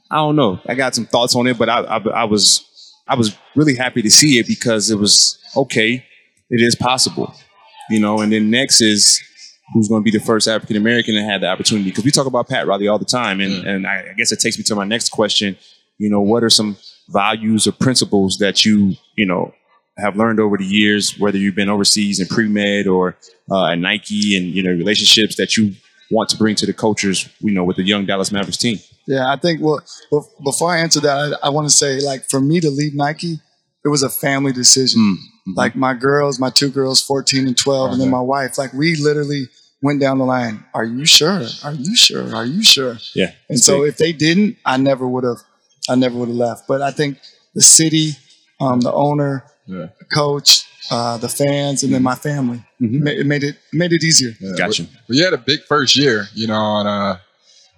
I 0.09 0.15
don't 0.15 0.37
know. 0.37 0.57
I 0.65 0.73
got 0.75 0.95
some 0.95 1.05
thoughts 1.05 1.35
on 1.35 1.47
it, 1.47 1.57
but 1.57 1.67
I, 1.67 1.79
I, 1.81 1.97
I 1.97 2.23
was 2.23 2.65
I 3.09 3.15
was 3.15 3.35
really 3.57 3.75
happy 3.75 4.01
to 4.01 4.09
see 4.09 4.39
it 4.39 4.47
because 4.47 4.89
it 4.89 4.95
was 4.97 5.37
okay. 5.57 6.05
It 6.49 6.61
is 6.61 6.75
possible, 6.77 7.35
you 7.91 7.99
know. 7.99 8.21
And 8.21 8.31
then 8.31 8.49
next 8.49 8.81
is 8.81 9.21
who's 9.73 9.87
going 9.87 10.01
to 10.01 10.11
be 10.11 10.17
the 10.17 10.23
first 10.23 10.47
African 10.47 10.77
American 10.77 11.15
to 11.15 11.23
have 11.23 11.41
the 11.41 11.47
opportunity? 11.47 11.89
Because 11.89 12.03
we 12.03 12.11
talk 12.11 12.27
about 12.27 12.49
Pat 12.49 12.67
Riley 12.67 12.87
all 12.87 12.99
the 12.99 13.05
time, 13.05 13.39
and 13.39 13.65
and 13.65 13.87
I, 13.87 14.11
I 14.11 14.13
guess 14.17 14.31
it 14.31 14.39
takes 14.39 14.57
me 14.57 14.63
to 14.65 14.75
my 14.75 14.85
next 14.85 15.09
question. 15.09 15.57
You 15.97 16.09
know, 16.09 16.21
what 16.21 16.43
are 16.43 16.49
some 16.49 16.77
values 17.09 17.67
or 17.67 17.71
principles 17.73 18.37
that 18.37 18.65
you 18.65 18.95
you 19.15 19.25
know 19.25 19.53
have 19.97 20.15
learned 20.15 20.39
over 20.39 20.57
the 20.57 20.65
years, 20.65 21.19
whether 21.19 21.37
you've 21.37 21.55
been 21.55 21.69
overseas 21.69 22.19
in 22.19 22.27
pre 22.27 22.47
med 22.47 22.87
or 22.87 23.17
uh, 23.49 23.67
at 23.67 23.79
Nike, 23.79 24.35
and 24.37 24.47
you 24.47 24.63
know 24.63 24.71
relationships 24.71 25.35
that 25.35 25.57
you 25.57 25.75
want 26.11 26.29
to 26.29 26.37
bring 26.37 26.55
to 26.55 26.65
the 26.65 26.73
cultures, 26.73 27.27
you 27.39 27.51
know, 27.51 27.63
with 27.63 27.77
the 27.77 27.83
young 27.83 28.05
Dallas 28.05 28.31
Mavericks 28.31 28.57
team. 28.57 28.77
Yeah, 29.07 29.31
I 29.31 29.37
think. 29.37 29.61
Well, 29.61 29.81
before 30.43 30.71
I 30.71 30.79
answer 30.79 30.99
that, 30.99 31.39
I, 31.41 31.47
I 31.47 31.49
want 31.49 31.67
to 31.67 31.73
say, 31.73 31.99
like, 32.01 32.29
for 32.29 32.39
me 32.39 32.59
to 32.59 32.69
leave 32.69 32.93
Nike, 32.93 33.39
it 33.83 33.87
was 33.87 34.03
a 34.03 34.09
family 34.09 34.51
decision. 34.51 35.17
Mm-hmm. 35.47 35.53
Like 35.57 35.75
my 35.75 35.93
girls, 35.93 36.39
my 36.39 36.49
two 36.49 36.69
girls, 36.69 37.01
fourteen 37.01 37.47
and 37.47 37.57
12 37.57 37.93
and 37.93 38.01
then 38.01 38.09
my 38.09 38.19
wife. 38.21 38.57
Like 38.57 38.73
we 38.73 38.95
literally 38.95 39.47
went 39.81 39.99
down 39.99 40.19
the 40.19 40.25
line. 40.25 40.63
Are 40.73 40.83
you 40.85 41.05
sure? 41.05 41.41
Are 41.63 41.73
you 41.73 41.95
sure? 41.95 42.35
Are 42.35 42.45
you 42.45 42.61
sure? 42.63 42.97
Yeah, 43.15 43.31
And 43.49 43.59
so 43.59 43.83
if 43.83 43.97
they 43.97 44.13
didn't, 44.13 44.57
I 44.65 44.77
never 44.77 45.07
would 45.07 45.23
have. 45.23 45.37
I 45.89 45.95
never 45.95 46.15
would 46.19 46.27
have 46.27 46.37
left. 46.37 46.67
But 46.67 46.83
I 46.83 46.91
think 46.91 47.17
the 47.55 47.61
city, 47.63 48.11
um, 48.59 48.81
the 48.81 48.93
owner, 48.93 49.43
Yeah. 49.65 49.87
the 49.97 50.05
coach, 50.13 50.65
uh, 50.91 51.17
the 51.17 51.27
fans, 51.29 51.81
and 51.81 51.91
then 51.93 52.03
my 52.03 52.13
family. 52.15 52.63
Mm-hmm. 52.79 53.07
It 53.07 53.25
made 53.25 53.43
it 53.43 53.55
made 53.73 53.93
it 53.93 54.03
easier. 54.03 54.35
Yeah, 54.39 54.51
Gotcha. 54.55 54.83
But, 54.83 54.91
but 55.07 55.15
you 55.15 55.23
had 55.23 55.33
a 55.33 55.37
big 55.39 55.61
first 55.63 55.95
year, 55.95 56.27
you 56.35 56.45
know, 56.45 56.77
and 56.79 56.87
uh, 56.87 57.17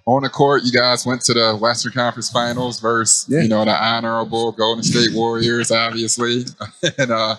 on 0.06 0.22
the 0.22 0.28
court, 0.28 0.64
you 0.64 0.72
guys 0.72 1.06
went 1.06 1.22
to 1.22 1.32
the 1.32 1.56
Western 1.56 1.92
Conference 1.92 2.28
Finals 2.28 2.78
versus, 2.80 3.24
Yeah. 3.30 3.40
you 3.40 3.48
know, 3.48 3.64
the 3.64 3.72
honorable 3.74 4.52
Golden 4.52 4.82
State 4.84 5.14
Warriors, 5.14 5.70
obviously. 5.70 6.44
and 6.98 7.10
uh, 7.10 7.36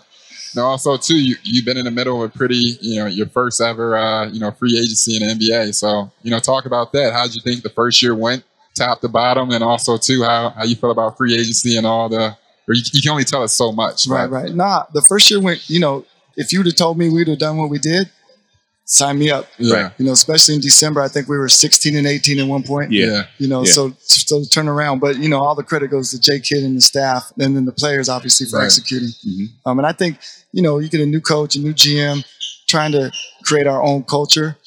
and 0.55 0.63
also, 0.63 0.97
too, 0.97 1.17
you, 1.17 1.35
you've 1.43 1.65
been 1.65 1.77
in 1.77 1.85
the 1.85 1.91
middle 1.91 2.23
of 2.23 2.33
a 2.33 2.37
pretty, 2.37 2.77
you 2.81 2.99
know, 2.99 3.07
your 3.07 3.27
first 3.27 3.59
ever, 3.61 3.97
uh, 3.97 4.27
you 4.27 4.39
know, 4.39 4.51
free 4.51 4.77
agency 4.77 5.15
in 5.15 5.27
the 5.27 5.33
NBA. 5.33 5.73
So, 5.75 6.11
you 6.23 6.31
know, 6.31 6.39
talk 6.39 6.65
about 6.65 6.91
that. 6.93 7.13
How 7.13 7.25
did 7.25 7.35
you 7.35 7.41
think 7.41 7.63
the 7.63 7.69
first 7.69 8.01
year 8.01 8.15
went, 8.15 8.43
top 8.75 9.01
to 9.01 9.07
bottom? 9.07 9.51
And 9.51 9.63
also, 9.63 9.97
too, 9.97 10.23
how, 10.23 10.49
how 10.51 10.63
you 10.63 10.75
feel 10.75 10.91
about 10.91 11.17
free 11.17 11.33
agency 11.33 11.77
and 11.77 11.85
all 11.85 12.09
the, 12.09 12.37
or 12.67 12.73
you, 12.73 12.81
you 12.93 13.01
can 13.01 13.11
only 13.11 13.23
tell 13.25 13.43
us 13.43 13.53
so 13.53 13.71
much. 13.71 14.07
Right, 14.07 14.27
but- 14.27 14.31
right. 14.31 14.53
Nah, 14.53 14.85
the 14.93 15.01
first 15.01 15.29
year 15.29 15.41
went, 15.41 15.69
you 15.69 15.79
know, 15.79 16.05
if 16.37 16.51
you'd 16.51 16.65
have 16.65 16.75
told 16.75 16.97
me 16.97 17.09
we'd 17.09 17.27
have 17.27 17.39
done 17.39 17.57
what 17.57 17.69
we 17.69 17.79
did, 17.79 18.09
sign 18.87 19.17
me 19.19 19.29
up. 19.31 19.47
Yeah. 19.57 19.89
You 19.97 20.05
know, 20.05 20.11
especially 20.11 20.55
in 20.55 20.61
December, 20.61 21.01
I 21.01 21.07
think 21.07 21.27
we 21.27 21.37
were 21.37 21.49
16 21.49 21.95
and 21.97 22.05
18 22.07 22.39
at 22.39 22.47
one 22.47 22.63
point. 22.63 22.91
Yeah. 22.91 23.05
Yeah. 23.07 23.23
You 23.39 23.47
know, 23.47 23.63
Yeah. 23.65 23.71
so 23.71 23.93
so 23.99 24.43
to 24.43 24.49
turn 24.49 24.67
around, 24.67 24.99
but 24.99 25.17
you 25.17 25.27
know, 25.27 25.39
all 25.43 25.55
the 25.55 25.63
credit 25.63 25.89
goes 25.89 26.11
to 26.11 26.19
Jay 26.19 26.39
Kidd 26.39 26.63
and 26.63 26.77
the 26.77 26.81
staff, 26.81 27.31
and 27.39 27.55
then 27.55 27.65
the 27.65 27.71
players 27.71 28.07
obviously 28.09 28.45
for 28.47 28.59
Right. 28.59 28.65
executing. 28.65 29.09
Mhm. 29.27 29.47
Um, 29.65 29.79
and 29.79 29.87
I 29.87 29.91
think 29.91 30.19
you 30.53 30.61
know, 30.61 30.79
you 30.79 30.87
get 30.87 31.01
a 31.01 31.05
new 31.05 31.19
coach, 31.19 31.55
a 31.55 31.59
new 31.59 31.73
GM, 31.73 32.23
trying 32.67 32.91
to 32.93 33.11
create 33.43 33.67
our 33.67 33.83
own 33.83 34.03
culture, 34.03 34.57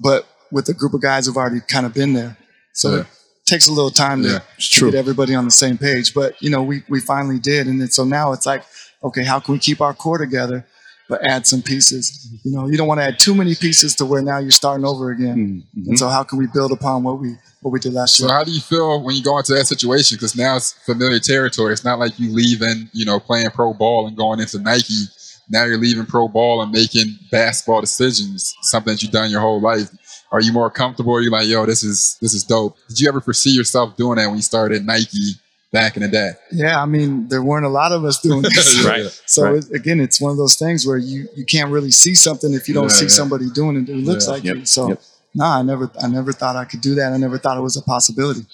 but 0.00 0.26
with 0.52 0.68
a 0.68 0.74
group 0.74 0.92
of 0.94 1.00
guys 1.00 1.26
who've 1.26 1.36
already 1.36 1.60
kind 1.60 1.86
of 1.86 1.94
been 1.94 2.12
there. 2.14 2.36
So 2.74 2.94
Yeah. 2.94 3.00
it 3.02 3.06
takes 3.46 3.66
a 3.68 3.72
little 3.72 3.90
time 3.90 4.22
to, 4.24 4.28
Yeah, 4.28 4.38
to 4.58 4.90
get 4.90 4.94
everybody 4.98 5.34
on 5.34 5.44
the 5.44 5.50
same 5.50 5.78
page. 5.78 6.12
But 6.14 6.34
you 6.42 6.50
know, 6.50 6.62
we 6.62 6.82
we 6.88 7.00
finally 7.00 7.38
did, 7.38 7.66
and 7.68 7.80
then 7.80 7.90
so 7.90 8.04
now 8.04 8.32
it's 8.32 8.44
like, 8.46 8.64
okay, 9.04 9.24
how 9.24 9.38
can 9.40 9.52
we 9.54 9.58
keep 9.60 9.80
our 9.80 9.94
core 9.94 10.18
together? 10.18 10.66
But 11.08 11.24
add 11.24 11.46
some 11.46 11.62
pieces. 11.62 12.28
You 12.44 12.52
know, 12.52 12.66
you 12.66 12.76
don't 12.76 12.86
want 12.86 13.00
to 13.00 13.04
add 13.04 13.18
too 13.18 13.34
many 13.34 13.54
pieces 13.54 13.94
to 13.96 14.04
where 14.04 14.20
now 14.20 14.38
you're 14.38 14.50
starting 14.50 14.84
over 14.84 15.10
again. 15.10 15.64
Mm-hmm. 15.74 15.90
And 15.90 15.98
so, 15.98 16.08
how 16.08 16.22
can 16.22 16.38
we 16.38 16.46
build 16.52 16.70
upon 16.70 17.02
what 17.02 17.18
we 17.18 17.36
what 17.60 17.70
we 17.70 17.80
did 17.80 17.94
last 17.94 18.18
year? 18.18 18.28
So 18.28 18.34
how 18.34 18.44
do 18.44 18.52
you 18.52 18.60
feel 18.60 19.02
when 19.02 19.14
you 19.16 19.22
go 19.22 19.38
into 19.38 19.54
that 19.54 19.66
situation? 19.66 20.16
Because 20.16 20.36
now 20.36 20.56
it's 20.56 20.72
familiar 20.84 21.18
territory. 21.18 21.72
It's 21.72 21.84
not 21.84 21.98
like 21.98 22.18
you 22.18 22.32
leaving, 22.32 22.90
you 22.92 23.04
know, 23.04 23.18
playing 23.18 23.50
pro 23.50 23.74
ball 23.74 24.06
and 24.06 24.16
going 24.16 24.40
into 24.40 24.58
Nike. 24.58 25.04
Now 25.50 25.64
you're 25.64 25.78
leaving 25.78 26.06
pro 26.06 26.28
ball 26.28 26.62
and 26.62 26.70
making 26.70 27.18
basketball 27.30 27.80
decisions, 27.80 28.54
something 28.62 28.92
that 28.92 29.02
you've 29.02 29.12
done 29.12 29.30
your 29.30 29.40
whole 29.40 29.60
life. 29.60 29.88
Are 30.30 30.42
you 30.42 30.52
more 30.52 30.70
comfortable? 30.70 31.12
Or 31.12 31.18
are 31.18 31.22
you 31.22 31.30
like, 31.30 31.46
yo, 31.46 31.64
this 31.64 31.82
is 31.82 32.18
this 32.20 32.34
is 32.34 32.44
dope? 32.44 32.76
Did 32.88 33.00
you 33.00 33.08
ever 33.08 33.20
foresee 33.20 33.50
yourself 33.50 33.96
doing 33.96 34.16
that 34.16 34.26
when 34.26 34.36
you 34.36 34.42
started 34.42 34.84
Nike 34.84 35.36
back 35.72 35.96
in 35.96 36.02
the 36.02 36.08
day? 36.08 36.30
Yeah, 36.52 36.80
I 36.82 36.86
mean, 36.86 37.28
there 37.28 37.42
weren't 37.42 37.66
a 37.66 37.68
lot 37.70 37.92
of 37.92 38.04
us 38.04 38.20
doing 38.20 38.42
this. 38.54 38.84
Right. 38.84 39.04
So 39.26 39.44
Right. 39.44 39.56
It, 39.56 39.70
again, 39.72 40.00
it's 40.00 40.20
one 40.20 40.30
of 40.30 40.36
those 40.38 40.56
things 40.56 40.86
where 40.86 40.96
you 40.98 41.28
you 41.36 41.44
can't 41.44 41.70
really 41.70 41.90
see 41.90 42.14
something 42.14 42.52
if 42.54 42.68
you 42.68 42.74
don't 42.74 42.84
Yeah, 42.84 42.88
see 42.88 43.04
yeah. 43.04 43.08
somebody 43.10 43.50
doing 43.50 43.76
it 43.76 43.86
who 43.88 43.96
looks 43.96 44.26
Yeah. 44.26 44.32
like 44.32 44.44
Yep, 44.44 44.56
you. 44.56 44.64
So, 44.66 44.88
yep. 44.88 45.02
nah, 45.34 45.58
I 45.58 45.62
never 45.62 45.90
I 46.02 46.08
never 46.08 46.32
thought 46.32 46.56
I 46.56 46.64
could 46.64 46.80
do 46.80 46.94
that. 46.96 47.12
I 47.12 47.16
never 47.16 47.38
thought 47.38 47.58
it 47.58 47.62
was 47.62 47.76
a 47.76 47.82
possibility. 47.82 48.46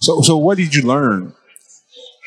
So, 0.00 0.20
so 0.20 0.36
what 0.36 0.58
did 0.58 0.74
you 0.74 0.82
learn? 0.82 1.32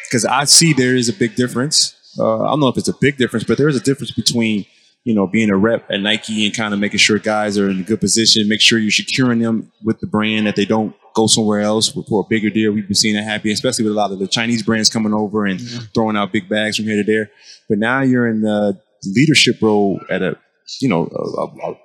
Because 0.07 0.25
I 0.25 0.45
see 0.45 0.73
there 0.73 0.95
is 0.95 1.09
a 1.09 1.13
big 1.13 1.35
difference. 1.35 1.93
Uh, 2.17 2.43
I 2.43 2.47
don't 2.49 2.59
know 2.59 2.67
if 2.69 2.77
it's 2.77 2.87
a 2.87 2.95
big 3.01 3.17
difference, 3.17 3.43
but 3.43 3.57
there 3.57 3.67
is 3.67 3.75
a 3.75 3.79
difference 3.81 4.11
between 4.11 4.65
you 5.03 5.13
know 5.13 5.27
being 5.27 5.49
a 5.49 5.57
rep 5.57 5.89
at 5.91 5.99
Nike 6.01 6.45
and 6.45 6.55
kind 6.55 6.73
of 6.73 6.79
making 6.79 6.97
sure 6.99 7.19
guys 7.19 7.57
are 7.57 7.69
in 7.69 7.79
a 7.79 7.83
good 7.83 7.99
position, 7.99 8.47
make 8.47 8.61
sure 8.61 8.79
you're 8.79 8.91
securing 8.91 9.39
them 9.39 9.71
with 9.83 9.99
the 9.99 10.07
brand 10.07 10.47
that 10.47 10.55
they 10.55 10.65
don't 10.65 10.95
go 11.15 11.27
somewhere 11.27 11.61
else 11.61 11.89
for, 11.89 12.21
a 12.21 12.27
bigger 12.29 12.49
deal. 12.49 12.71
We've 12.71 12.85
been 12.85 12.95
seeing 12.95 13.15
that 13.15 13.23
happen, 13.23 13.49
especially 13.49 13.85
with 13.85 13.93
a 13.93 13.95
lot 13.95 14.11
of 14.11 14.19
the 14.19 14.27
Chinese 14.27 14.61
brands 14.61 14.89
coming 14.89 15.13
over 15.13 15.45
and 15.45 15.59
throwing 15.93 16.17
out 16.17 16.31
big 16.31 16.49
bags 16.49 16.75
from 16.75 16.85
here 16.85 16.97
to 16.97 17.03
there. 17.03 17.31
But 17.67 17.79
now 17.79 18.01
you're 18.01 18.27
in 18.27 18.41
the 18.41 18.79
leadership 19.05 19.61
role 19.61 19.99
at 20.09 20.21
a 20.21 20.37
you 20.81 20.89
know 20.89 21.07
a, 21.07 21.69
a, 21.69 21.75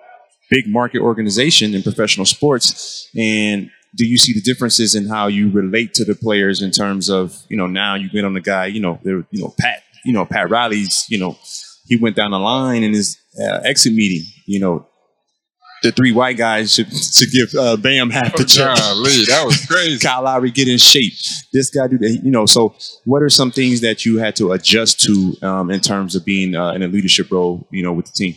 big 0.50 0.66
market 0.66 1.00
organization 1.00 1.74
in 1.74 1.82
professional 1.82 2.26
sports 2.26 3.08
and 3.16 3.70
do 3.94 4.04
you 4.04 4.18
see 4.18 4.32
the 4.32 4.40
differences 4.40 4.96
in 4.96 5.06
how 5.06 5.28
you 5.28 5.48
relate 5.48 5.94
to 5.94 6.04
the 6.04 6.14
players 6.14 6.60
in 6.60 6.72
terms 6.72 7.08
of 7.08 7.36
you 7.48 7.56
know 7.56 7.68
now 7.68 7.94
you 7.94 8.10
get 8.10 8.24
on 8.24 8.34
the 8.34 8.40
guy 8.40 8.66
you 8.66 8.80
know 8.80 8.98
there 9.04 9.24
you 9.30 9.40
know 9.40 9.54
Pat 9.60 9.84
you 10.04 10.12
know 10.12 10.24
Pat 10.24 10.50
Riley's 10.50 11.06
you 11.08 11.18
know 11.18 11.38
he 11.86 11.96
went 11.96 12.16
down 12.16 12.32
the 12.32 12.38
line 12.40 12.82
in 12.82 12.92
his 12.92 13.16
uh, 13.40 13.60
exit 13.62 13.92
meeting 13.92 14.26
you 14.46 14.58
know 14.58 14.84
the 15.82 15.92
three 15.92 16.12
white 16.12 16.36
guys 16.36 16.74
should 16.74 16.92
should 16.92 17.30
give 17.30 17.54
uh, 17.58 17.76
Bam 17.76 18.10
half 18.10 18.36
the 18.36 18.44
check. 18.44 18.76
Golly, 18.76 19.24
that 19.26 19.44
was 19.44 19.64
crazy. 19.66 19.98
Kyle 20.06 20.22
Lowry 20.22 20.50
get 20.50 20.68
in 20.68 20.78
shape. 20.78 21.14
This 21.52 21.70
guy 21.70 21.88
do 21.88 21.98
that. 21.98 22.20
You 22.22 22.30
know. 22.30 22.46
So, 22.46 22.74
what 23.04 23.22
are 23.22 23.30
some 23.30 23.50
things 23.50 23.80
that 23.80 24.04
you 24.04 24.18
had 24.18 24.36
to 24.36 24.52
adjust 24.52 25.00
to 25.00 25.36
um, 25.42 25.70
in 25.70 25.80
terms 25.80 26.14
of 26.14 26.24
being 26.24 26.54
uh, 26.54 26.72
in 26.72 26.82
a 26.82 26.88
leadership 26.88 27.30
role? 27.30 27.66
You 27.70 27.82
know, 27.82 27.92
with 27.92 28.06
the 28.06 28.12
team. 28.12 28.36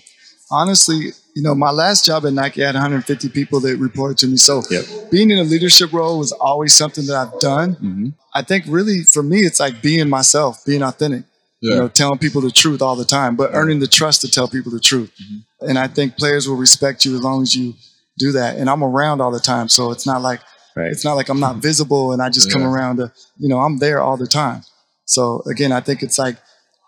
Honestly, 0.52 1.12
you 1.36 1.42
know, 1.42 1.56
my 1.56 1.72
last 1.72 2.06
job 2.06 2.26
at 2.26 2.34
Nike 2.34 2.62
had 2.62 2.76
150 2.76 3.30
people 3.30 3.60
that 3.62 3.78
reported 3.78 4.18
to 4.20 4.28
me. 4.28 4.38
So 4.38 4.62
Yep. 4.70 4.86
being 5.12 5.32
in 5.32 5.40
a 5.40 5.44
leadership 5.44 5.92
role 5.92 6.20
was 6.20 6.32
always 6.32 6.74
something 6.74 7.06
that 7.08 7.16
I've 7.16 7.40
done. 7.40 7.76
Mm-hmm. 7.76 8.10
I 8.36 8.44
think 8.44 8.66
really 8.68 9.02
for 9.04 9.24
me, 9.24 9.40
it's 9.40 9.60
like 9.60 9.82
being 9.82 10.10
myself, 10.10 10.64
being 10.66 10.84
authentic. 10.84 11.24
Yeah. 11.62 11.76
You 11.76 11.80
know, 11.80 11.88
telling 11.88 12.20
people 12.20 12.42
the 12.42 12.52
truth 12.52 12.82
all 12.82 12.98
the 12.98 13.06
time, 13.06 13.38
but 13.38 13.52
earning 13.54 13.80
the 13.80 13.88
trust 13.88 14.20
to 14.22 14.30
tell 14.30 14.50
people 14.50 14.70
the 14.70 14.82
truth. 14.82 15.12
Mm-hmm. 15.16 15.38
And 15.68 15.78
I 15.80 15.88
think 15.88 16.18
players 16.18 16.48
will 16.48 16.56
respect 16.58 17.06
you 17.06 17.16
as 17.16 17.22
long 17.22 17.42
as 17.42 17.56
you 17.56 17.74
do 18.20 18.32
that. 18.34 18.58
And 18.58 18.70
I'm 18.70 18.84
around 18.84 19.22
all 19.22 19.32
the 19.32 19.40
time, 19.40 19.68
so 19.70 19.92
it's 19.92 20.06
not 20.06 20.22
like 20.22 20.42
Right. 20.76 20.92
it's 20.92 21.06
not 21.06 21.14
like 21.14 21.30
I'm 21.30 21.40
not 21.40 21.58
visible 21.58 22.14
and 22.14 22.22
I 22.22 22.30
just 22.30 22.52
come 22.52 22.64
around 22.64 22.98
to, 22.98 23.12
you 23.38 23.48
know, 23.48 23.60
I'm 23.60 23.78
there 23.78 24.02
all 24.02 24.18
the 24.18 24.26
time. 24.28 24.64
So 25.06 25.44
again, 25.46 25.72
I 25.72 25.82
think 25.82 26.02
it's 26.02 26.18
like 26.18 26.38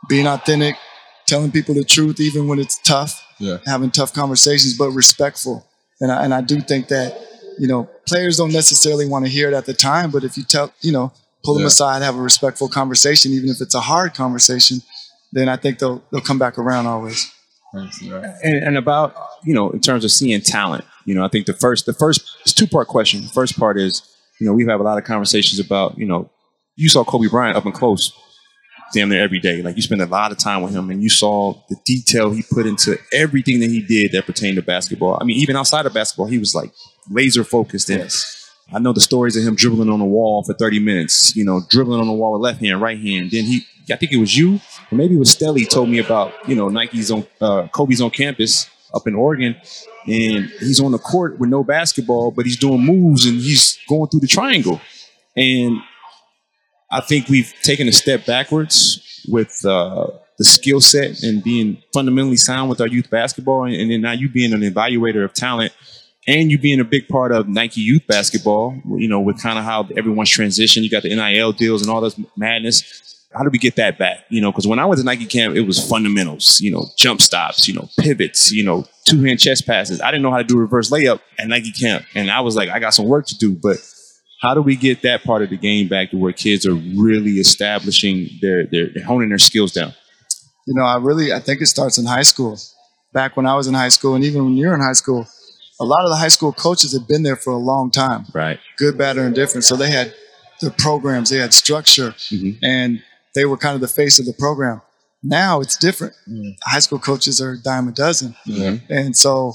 being 0.10 0.26
authentic, 0.28 0.76
telling 1.28 1.52
people 1.52 1.76
the 1.76 1.84
truth 1.84 2.20
even 2.20 2.48
when 2.48 2.58
it's 2.60 2.80
tough, 2.82 3.24
Yeah. 3.40 3.58
having 3.66 3.92
tough 3.92 4.12
conversations, 4.14 4.76
but 4.76 4.90
respectful. 4.92 5.68
And 6.02 6.12
I, 6.12 6.24
and 6.24 6.34
I 6.34 6.42
do 6.42 6.62
think 6.62 6.88
that, 6.88 7.16
you 7.60 7.68
know, 7.68 7.88
players 8.08 8.38
don't 8.38 8.52
necessarily 8.52 9.08
want 9.08 9.26
to 9.26 9.32
hear 9.32 9.48
it 9.50 9.54
at 9.54 9.66
the 9.68 9.74
time, 9.74 10.10
but 10.10 10.24
if 10.24 10.36
you 10.36 10.44
tell, 10.44 10.74
you 10.82 10.92
know, 10.92 11.12
pull 11.44 11.54
them 11.54 11.62
Yeah. 11.62 11.68
aside, 11.68 12.02
have 12.02 12.16
a 12.18 12.22
respectful 12.22 12.68
conversation, 12.68 13.34
even 13.34 13.50
if 13.50 13.62
it's 13.62 13.76
a 13.76 13.82
hard 13.82 14.16
conversation, 14.16 14.82
then 15.32 15.48
I 15.48 15.58
think 15.58 15.78
they'll 15.80 16.02
they'll 16.12 16.22
come 16.22 16.40
back 16.40 16.58
around 16.58 16.88
always. 16.88 17.32
And, 18.44 18.64
and 18.64 18.78
about 18.78 19.16
you 19.44 19.54
know 19.54 19.70
in 19.72 19.80
terms 19.80 20.04
of 20.04 20.12
seeing 20.12 20.42
talent 20.42 20.86
you 21.06 21.14
know 21.14 21.24
i 21.24 21.28
think 21.28 21.46
the 21.46 21.54
first 21.54 21.86
the 21.86 21.94
first 21.94 22.36
it's 22.42 22.54
two 22.54 22.68
part 22.68 22.88
question. 22.88 23.22
The 23.22 23.30
first 23.30 23.58
part 23.60 23.78
is 23.78 24.02
you 24.40 24.46
know 24.46 24.54
we 24.54 24.66
have 24.66 24.80
a 24.80 24.84
lot 24.84 24.98
of 24.98 25.04
conversations 25.04 25.60
about 25.60 25.98
you 25.98 26.06
know 26.06 26.30
you 26.76 26.90
saw 26.90 27.04
kobe 27.04 27.28
bryant 27.28 27.58
up 27.58 27.66
and 27.66 27.74
close 27.74 28.14
damn 28.94 29.10
near 29.10 29.24
every 29.24 29.40
day. 29.40 29.62
Like 29.64 29.76
you 29.76 29.82
spend 29.82 30.02
a 30.02 30.06
lot 30.06 30.32
of 30.32 30.38
time 30.38 30.62
with 30.62 30.74
him 30.74 30.90
and 30.92 31.02
you 31.02 31.10
saw 31.10 31.56
the 31.70 31.76
detail 31.86 32.30
he 32.30 32.44
put 32.50 32.68
into 32.68 32.98
everything 33.12 33.60
that 33.62 33.70
he 33.70 33.82
did 33.82 34.12
that 34.12 34.26
pertained 34.26 34.58
to 34.58 34.62
basketball. 34.62 35.18
I 35.20 35.26
mean 35.26 35.38
even 35.38 35.56
outside 35.56 35.86
of 35.86 35.94
basketball 35.94 36.28
he 36.28 36.38
was 36.38 36.54
like 36.54 36.72
laser 37.10 37.44
focused 37.44 37.90
in 37.90 38.08
I 38.74 38.80
know 38.80 38.94
the 38.94 39.02
stories 39.02 39.36
of 39.38 39.44
him 39.44 39.56
dribbling 39.56 39.90
on 39.90 40.00
the 40.00 40.06
wall 40.06 40.44
for 40.44 40.54
30 40.54 40.80
minutes, 40.80 41.36
you 41.36 41.46
know, 41.46 41.62
dribbling 41.70 42.00
on 42.00 42.08
the 42.08 42.14
wall 42.14 42.34
with 42.34 42.42
left 42.42 42.62
hand, 42.62 42.82
right 42.82 43.00
hand. 43.00 43.32
Then 43.32 43.44
he, 43.44 43.62
I 43.92 43.96
think 43.96 44.12
it 44.12 44.18
was 44.18 44.36
you, 44.36 44.60
or 44.92 44.98
maybe 44.98 45.16
it 45.16 45.20
was 45.20 45.36
Stelly 45.36 45.68
told 45.70 45.90
me 45.90 46.00
about, 46.00 46.34
you 46.48 46.56
know, 46.56 46.70
Nike's 46.70 47.12
on, 47.12 47.26
uh, 47.42 47.68
Kobe's 47.68 48.02
on 48.02 48.12
campus 48.12 48.70
up 48.94 49.08
in 49.08 49.16
Oregon, 49.16 49.56
and 50.08 50.46
he's 50.60 50.80
on 50.80 50.92
the 50.92 50.98
court 50.98 51.40
with 51.40 51.50
no 51.50 51.64
basketball, 51.64 52.32
but 52.32 52.46
he's 52.46 52.58
doing 52.58 52.82
moves 52.82 53.26
and 53.26 53.36
he's 53.36 53.78
going 53.88 54.10
through 54.10 54.22
the 54.22 54.28
triangle. 54.28 54.80
And 55.36 55.80
I 56.92 57.02
think 57.02 57.28
we've 57.28 57.54
taken 57.64 57.88
a 57.88 57.92
step 57.92 58.26
backwards 58.26 59.26
with 59.28 59.66
uh, 59.66 60.08
the 60.38 60.44
skill 60.44 60.82
set 60.82 61.24
and 61.24 61.44
being 61.44 61.82
fundamentally 61.94 62.38
sound 62.38 62.70
with 62.70 62.82
our 62.82 62.88
youth 62.88 63.10
basketball, 63.10 63.66
and, 63.66 63.74
and 63.76 63.92
then 63.92 64.02
now 64.02 64.12
you 64.12 64.30
being 64.30 64.54
an 64.54 64.62
evaluator 64.62 65.24
of 65.24 65.34
talent, 65.34 65.74
and 66.28 66.52
you 66.52 66.58
being 66.58 66.80
a 66.80 66.84
big 66.84 67.08
part 67.08 67.32
of 67.32 67.48
Nike 67.48 67.82
youth 67.82 68.06
basketball. 68.08 68.76
You 68.86 69.08
know, 69.08 69.20
with 69.20 69.42
kind 69.42 69.60
of 69.60 69.66
how 69.66 69.88
everyone's 69.96 70.30
transitioned, 70.30 70.84
you 70.84 70.90
got 70.90 71.04
the 71.04 71.16
NIL 71.16 71.52
deals 71.52 71.82
and 71.82 71.92
all 71.92 72.02
this 72.02 72.20
madness. 72.36 73.15
How 73.36 73.44
do 73.44 73.50
we 73.50 73.58
get 73.58 73.76
that 73.76 73.98
back? 73.98 74.20
You 74.30 74.42
know, 74.42 74.52
because 74.52 74.68
when 74.68 74.80
I 74.80 74.86
went 74.86 75.00
to 75.00 75.06
Nike 75.06 75.26
camp, 75.26 75.56
it 75.56 75.62
was 75.62 75.88
fundamentals. 75.90 76.60
You 76.62 76.72
know, 76.72 76.88
jump 76.98 77.22
stops. 77.22 77.68
You 77.68 77.74
know, 77.76 77.90
pivots. 78.00 78.52
You 78.52 78.64
know, 78.64 78.86
two 79.06 79.22
hand 79.24 79.40
chest 79.40 79.66
passes. 79.66 80.02
I 80.02 80.12
didn't 80.12 80.24
know 80.24 80.32
how 80.32 80.38
to 80.38 80.44
do 80.44 80.58
reverse 80.58 80.90
layup 80.90 81.20
at 81.40 81.48
Nike 81.48 81.72
camp, 81.72 82.06
and 82.16 82.32
I 82.32 82.42
was 82.42 82.56
like, 82.56 82.70
I 82.70 82.80
got 82.80 82.94
some 82.94 83.06
work 83.08 83.26
to 83.28 83.38
do, 83.38 83.54
but 83.54 83.78
how 84.42 84.54
do 84.54 84.62
we 84.62 84.76
get 84.76 85.02
that 85.02 85.24
part 85.24 85.42
of 85.42 85.50
the 85.50 85.58
game 85.58 85.88
back 85.88 86.12
to 86.12 86.18
where 86.18 86.32
kids 86.34 86.66
are 86.66 86.76
really 86.76 87.40
establishing 87.40 88.30
their 88.42 88.66
their 88.68 88.88
honing 89.06 89.30
their 89.30 89.38
skills 89.38 89.72
down? 89.74 89.94
You 90.68 90.74
know, 90.76 90.84
I 90.84 90.98
really 90.98 91.34
I 91.34 91.40
think 91.40 91.62
it 91.62 91.68
starts 91.68 91.98
in 91.98 92.06
high 92.06 92.24
school. 92.24 92.58
Back 93.14 93.38
when 93.38 93.46
I 93.46 93.56
was 93.56 93.68
in 93.68 93.74
high 93.74 93.90
school, 93.90 94.16
and 94.16 94.24
even 94.26 94.44
when 94.44 94.58
you're 94.58 94.74
in 94.74 94.82
high 94.82 94.94
school, 94.94 95.26
a 95.80 95.86
lot 95.86 96.04
of 96.04 96.10
the 96.10 96.16
high 96.18 96.28
school 96.28 96.52
coaches 96.52 96.92
have 96.94 97.08
been 97.08 97.24
there 97.24 97.36
for 97.38 97.52
a 97.54 97.58
long 97.58 97.92
time. 97.92 98.26
Right. 98.34 98.60
Good, 98.78 98.98
bad, 98.98 99.18
or 99.18 99.26
indifferent. 99.26 99.64
So 99.64 99.76
they 99.76 99.90
had 99.90 100.14
the 100.62 100.72
programs, 100.72 101.30
they 101.30 101.38
had 101.38 101.54
structure, 101.54 102.12
Mhm. 102.32 102.58
and 102.62 103.02
they 103.36 103.46
were 103.46 103.58
kind 103.58 103.76
of 103.76 103.82
the 103.82 103.88
face 103.88 104.18
of 104.20 104.26
the 104.26 104.34
program. 104.34 104.82
Now 105.24 105.60
it's 105.62 105.78
different. 105.78 106.14
High 106.64 106.80
school 106.80 107.00
coaches 107.00 107.40
are 107.42 107.52
a 107.52 107.58
dime 107.62 107.88
a 107.88 107.92
dozen. 107.92 108.36
Yeah. 108.46 108.78
And 108.90 109.16
so 109.16 109.54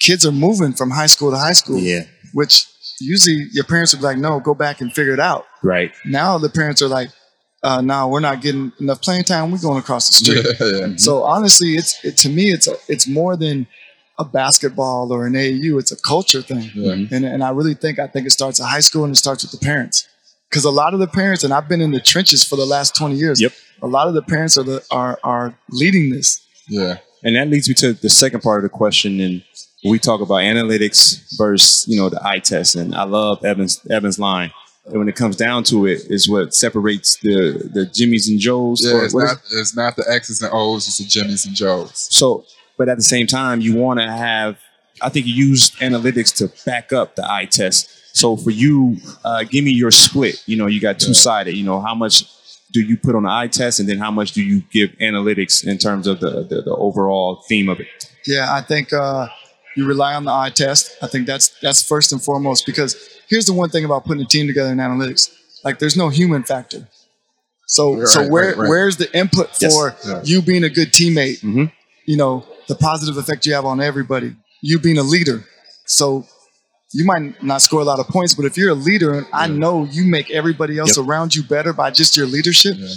kids 0.00 0.24
are 0.26 0.32
moving 0.32 0.72
from 0.72 0.90
high 0.90 1.06
school 1.06 1.30
to 1.30 1.36
high 1.36 1.52
school. 1.52 1.78
Yeah. 1.78 2.04
Which 2.34 2.66
usually 3.00 3.46
your 3.52 3.64
parents 3.64 3.92
would 3.92 4.00
be 4.00 4.04
like, 4.06 4.18
no, 4.18 4.40
go 4.40 4.54
back 4.54 4.80
and 4.80 4.92
figure 4.92 5.12
it 5.12 5.20
out. 5.20 5.44
Right. 5.62 5.92
Now 6.04 6.38
the 6.38 6.48
parents 6.48 6.82
are 6.82 6.88
like, 6.88 7.10
uh, 7.64 7.80
no, 7.80 8.08
we're 8.08 8.20
not 8.20 8.40
getting 8.42 8.72
enough 8.80 9.00
playing 9.02 9.24
time. 9.24 9.50
We're 9.52 9.58
going 9.58 9.78
across 9.78 10.08
the 10.08 10.14
street. 10.24 10.46
Yeah. 10.90 10.96
So 10.96 11.22
honestly, 11.22 11.74
it's 11.74 12.04
it, 12.04 12.16
to 12.18 12.28
me, 12.28 12.50
it's 12.52 12.66
a, 12.68 12.74
it's 12.88 13.06
more 13.06 13.36
than 13.36 13.66
a 14.18 14.24
basketball 14.24 15.12
or 15.12 15.26
an 15.26 15.32
AAU. 15.34 15.78
It's 15.78 15.92
a 15.92 15.96
culture 15.96 16.42
thing, 16.42 16.70
Yeah. 16.74 16.92
and 16.92 17.24
and 17.24 17.42
I 17.44 17.50
really 17.50 17.74
think 17.74 17.98
I 17.98 18.06
think 18.06 18.26
it 18.26 18.30
starts 18.30 18.60
at 18.60 18.66
high 18.66 18.80
school 18.80 19.04
and 19.04 19.12
it 19.12 19.16
starts 19.16 19.42
with 19.44 19.52
the 19.52 19.64
parents, 19.64 20.08
because 20.52 20.66
a 20.66 20.70
lot 20.70 20.92
of 20.92 21.00
the 21.00 21.06
parents, 21.06 21.44
and 21.44 21.52
I've 21.54 21.66
been 21.66 21.80
in 21.80 21.92
the 21.92 22.00
trenches 22.00 22.44
for 22.44 22.56
the 22.56 22.66
last 22.66 22.94
twenty 22.94 23.16
years. 23.16 23.40
Yep. 23.40 23.52
A 23.80 23.86
lot 23.86 24.06
of 24.06 24.12
the 24.12 24.20
parents 24.20 24.58
are 24.58 24.62
the 24.62 24.84
are 24.90 25.18
are 25.24 25.58
leading 25.70 26.10
this. 26.10 26.46
Yeah. 26.68 26.98
And 27.24 27.36
that 27.36 27.48
leads 27.48 27.68
me 27.68 27.74
to 27.76 27.94
the 27.94 28.10
second 28.10 28.42
part 28.42 28.58
of 28.58 28.62
the 28.64 28.68
question. 28.68 29.18
And 29.20 29.42
we 29.84 29.98
talk 29.98 30.20
about 30.20 30.40
analytics 30.40 31.36
versus, 31.38 31.86
you 31.88 31.96
know, 31.98 32.08
the 32.10 32.20
eye 32.26 32.40
test. 32.40 32.74
And 32.76 32.94
I 32.94 33.04
love 33.04 33.42
Evans 33.44 33.80
Evans' 33.90 34.18
line. 34.18 34.52
And 34.86 34.98
when 34.98 35.08
it 35.08 35.16
comes 35.16 35.36
down 35.36 35.64
to 35.64 35.86
it, 35.86 36.02
is 36.10 36.28
what 36.28 36.54
separates 36.54 37.16
the 37.20 37.70
the 37.72 37.86
Jimmys 37.86 38.28
and 38.28 38.38
Joes. 38.38 38.84
Yeah, 38.84 39.04
it's 39.04 39.14
what 39.14 39.24
is- 39.24 39.30
not 39.30 39.38
it's 39.52 39.76
not 39.76 39.96
the 39.96 40.04
X's 40.06 40.42
and 40.42 40.50
O's, 40.52 40.86
it's 40.86 40.98
the 40.98 41.04
Jimmys 41.04 41.46
and 41.46 41.54
Joes. 41.56 42.08
so, 42.10 42.44
but 42.76 42.88
at 42.90 42.98
the 42.98 43.02
same 43.04 43.26
time, 43.26 43.60
you 43.62 43.74
want 43.74 44.00
to 44.00 44.06
have. 44.10 44.58
I 45.00 45.08
think 45.08 45.26
you 45.26 45.34
use 45.34 45.70
analytics 45.80 46.34
to 46.36 46.52
back 46.64 46.92
up 46.92 47.16
the 47.16 47.28
eye 47.30 47.46
test. 47.46 47.88
So 48.16 48.36
for 48.36 48.50
you, 48.50 48.98
uh, 49.24 49.44
give 49.44 49.64
me 49.64 49.70
your 49.70 49.90
split. 49.90 50.42
You 50.46 50.56
know, 50.56 50.66
you 50.66 50.80
got 50.80 50.98
two 51.00 51.14
sided. 51.14 51.54
You 51.56 51.64
know, 51.64 51.80
how 51.80 51.94
much 51.94 52.24
do 52.72 52.80
you 52.80 52.96
put 52.96 53.14
on 53.14 53.22
the 53.24 53.30
eye 53.30 53.48
test, 53.48 53.80
and 53.80 53.88
then 53.88 53.98
how 53.98 54.10
much 54.10 54.32
do 54.32 54.42
you 54.42 54.62
give 54.70 54.90
analytics 55.00 55.66
in 55.66 55.78
terms 55.78 56.06
of 56.06 56.20
the 56.20 56.44
the, 56.44 56.62
the 56.62 56.74
overall 56.74 57.42
theme 57.48 57.68
of 57.68 57.80
it? 57.80 57.86
Yeah, 58.26 58.52
I 58.54 58.60
think 58.60 58.92
uh, 58.92 59.28
you 59.76 59.86
rely 59.86 60.14
on 60.14 60.24
the 60.24 60.30
eye 60.32 60.50
test. 60.50 60.92
I 61.02 61.06
think 61.06 61.26
that's 61.26 61.48
that's 61.60 61.82
first 61.82 62.12
and 62.12 62.22
foremost 62.22 62.66
because 62.66 62.96
here's 63.28 63.46
the 63.46 63.52
one 63.54 63.70
thing 63.70 63.84
about 63.84 64.04
putting 64.04 64.22
a 64.22 64.26
team 64.26 64.46
together 64.46 64.70
in 64.70 64.78
analytics: 64.78 65.30
like 65.64 65.78
there's 65.78 65.96
no 65.96 66.08
human 66.10 66.42
factor. 66.44 66.88
So 67.66 67.94
Right, 67.96 68.08
so 68.08 68.28
where 68.28 68.48
right, 68.48 68.56
right. 68.58 68.68
where's 68.68 68.96
the 68.98 69.10
input 69.16 69.48
for 69.56 69.96
Yeah. 70.06 70.20
you 70.24 70.42
being 70.42 70.64
a 70.64 70.68
good 70.68 70.92
teammate? 70.92 71.40
Mhm. 71.40 71.72
You 72.04 72.16
know 72.18 72.44
the 72.68 72.74
positive 72.74 73.16
effect 73.16 73.46
you 73.46 73.54
have 73.54 73.64
on 73.64 73.80
everybody. 73.80 74.34
You 74.62 74.78
being 74.78 74.96
a 74.98 75.02
leader. 75.02 75.44
So 75.86 76.26
you 76.94 77.04
might 77.04 77.42
not 77.42 77.60
score 77.62 77.80
a 77.80 77.84
lot 77.84 77.98
of 78.00 78.06
points, 78.08 78.34
but 78.34 78.44
if 78.46 78.56
you're 78.56 78.70
a 78.70 78.74
leader, 78.74 79.12
and 79.18 79.26
I 79.32 79.46
know 79.48 79.84
you 79.84 80.04
make 80.06 80.30
everybody 80.30 80.78
else 80.78 80.96
Yep. 80.96 81.06
around 81.06 81.34
you 81.34 81.42
better 81.42 81.72
by 81.72 81.90
just 81.90 82.16
your 82.16 82.26
leadership, 82.26 82.76
Yeah. 82.78 82.94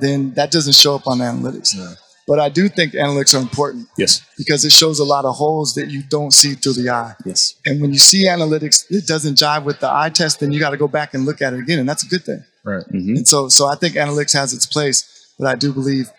then 0.00 0.34
that 0.34 0.50
doesn't 0.50 0.74
show 0.74 0.94
up 0.94 1.06
on 1.06 1.18
analytics. 1.18 1.74
Yeah. 1.74 1.94
But 2.26 2.40
I 2.40 2.48
do 2.48 2.68
think 2.68 2.94
analytics 2.94 3.34
are 3.34 3.38
important 3.40 3.86
Yes. 3.96 4.20
because 4.36 4.64
it 4.64 4.72
shows 4.72 4.98
a 4.98 5.04
lot 5.04 5.24
of 5.24 5.36
holes 5.36 5.74
that 5.74 5.90
you 5.90 6.02
don't 6.10 6.32
see 6.34 6.54
through 6.54 6.72
the 6.72 6.90
eye. 6.90 7.14
Yes. 7.24 7.54
And 7.64 7.80
when 7.80 7.92
you 7.92 7.98
see 8.00 8.26
analytics, 8.26 8.84
it 8.90 9.06
doesn't 9.06 9.36
jive 9.38 9.62
with 9.64 9.78
the 9.78 9.88
eye 9.92 10.10
test, 10.10 10.40
then 10.40 10.52
you 10.52 10.58
got 10.58 10.70
to 10.70 10.76
go 10.76 10.88
back 10.88 11.14
and 11.14 11.24
look 11.24 11.40
at 11.40 11.52
it 11.52 11.60
again, 11.60 11.78
and 11.78 11.88
that's 11.88 12.02
a 12.02 12.06
good 12.08 12.24
thing. 12.24 12.42
Right. 12.64 12.82
Mhm. 12.92 13.16
And 13.18 13.28
so, 13.28 13.48
so 13.48 13.66
I 13.68 13.76
think 13.76 13.94
analytics 13.94 14.32
has 14.32 14.52
its 14.52 14.66
place, 14.66 15.04
but 15.38 15.46
I 15.46 15.54
do 15.54 15.72
believe 15.72 16.10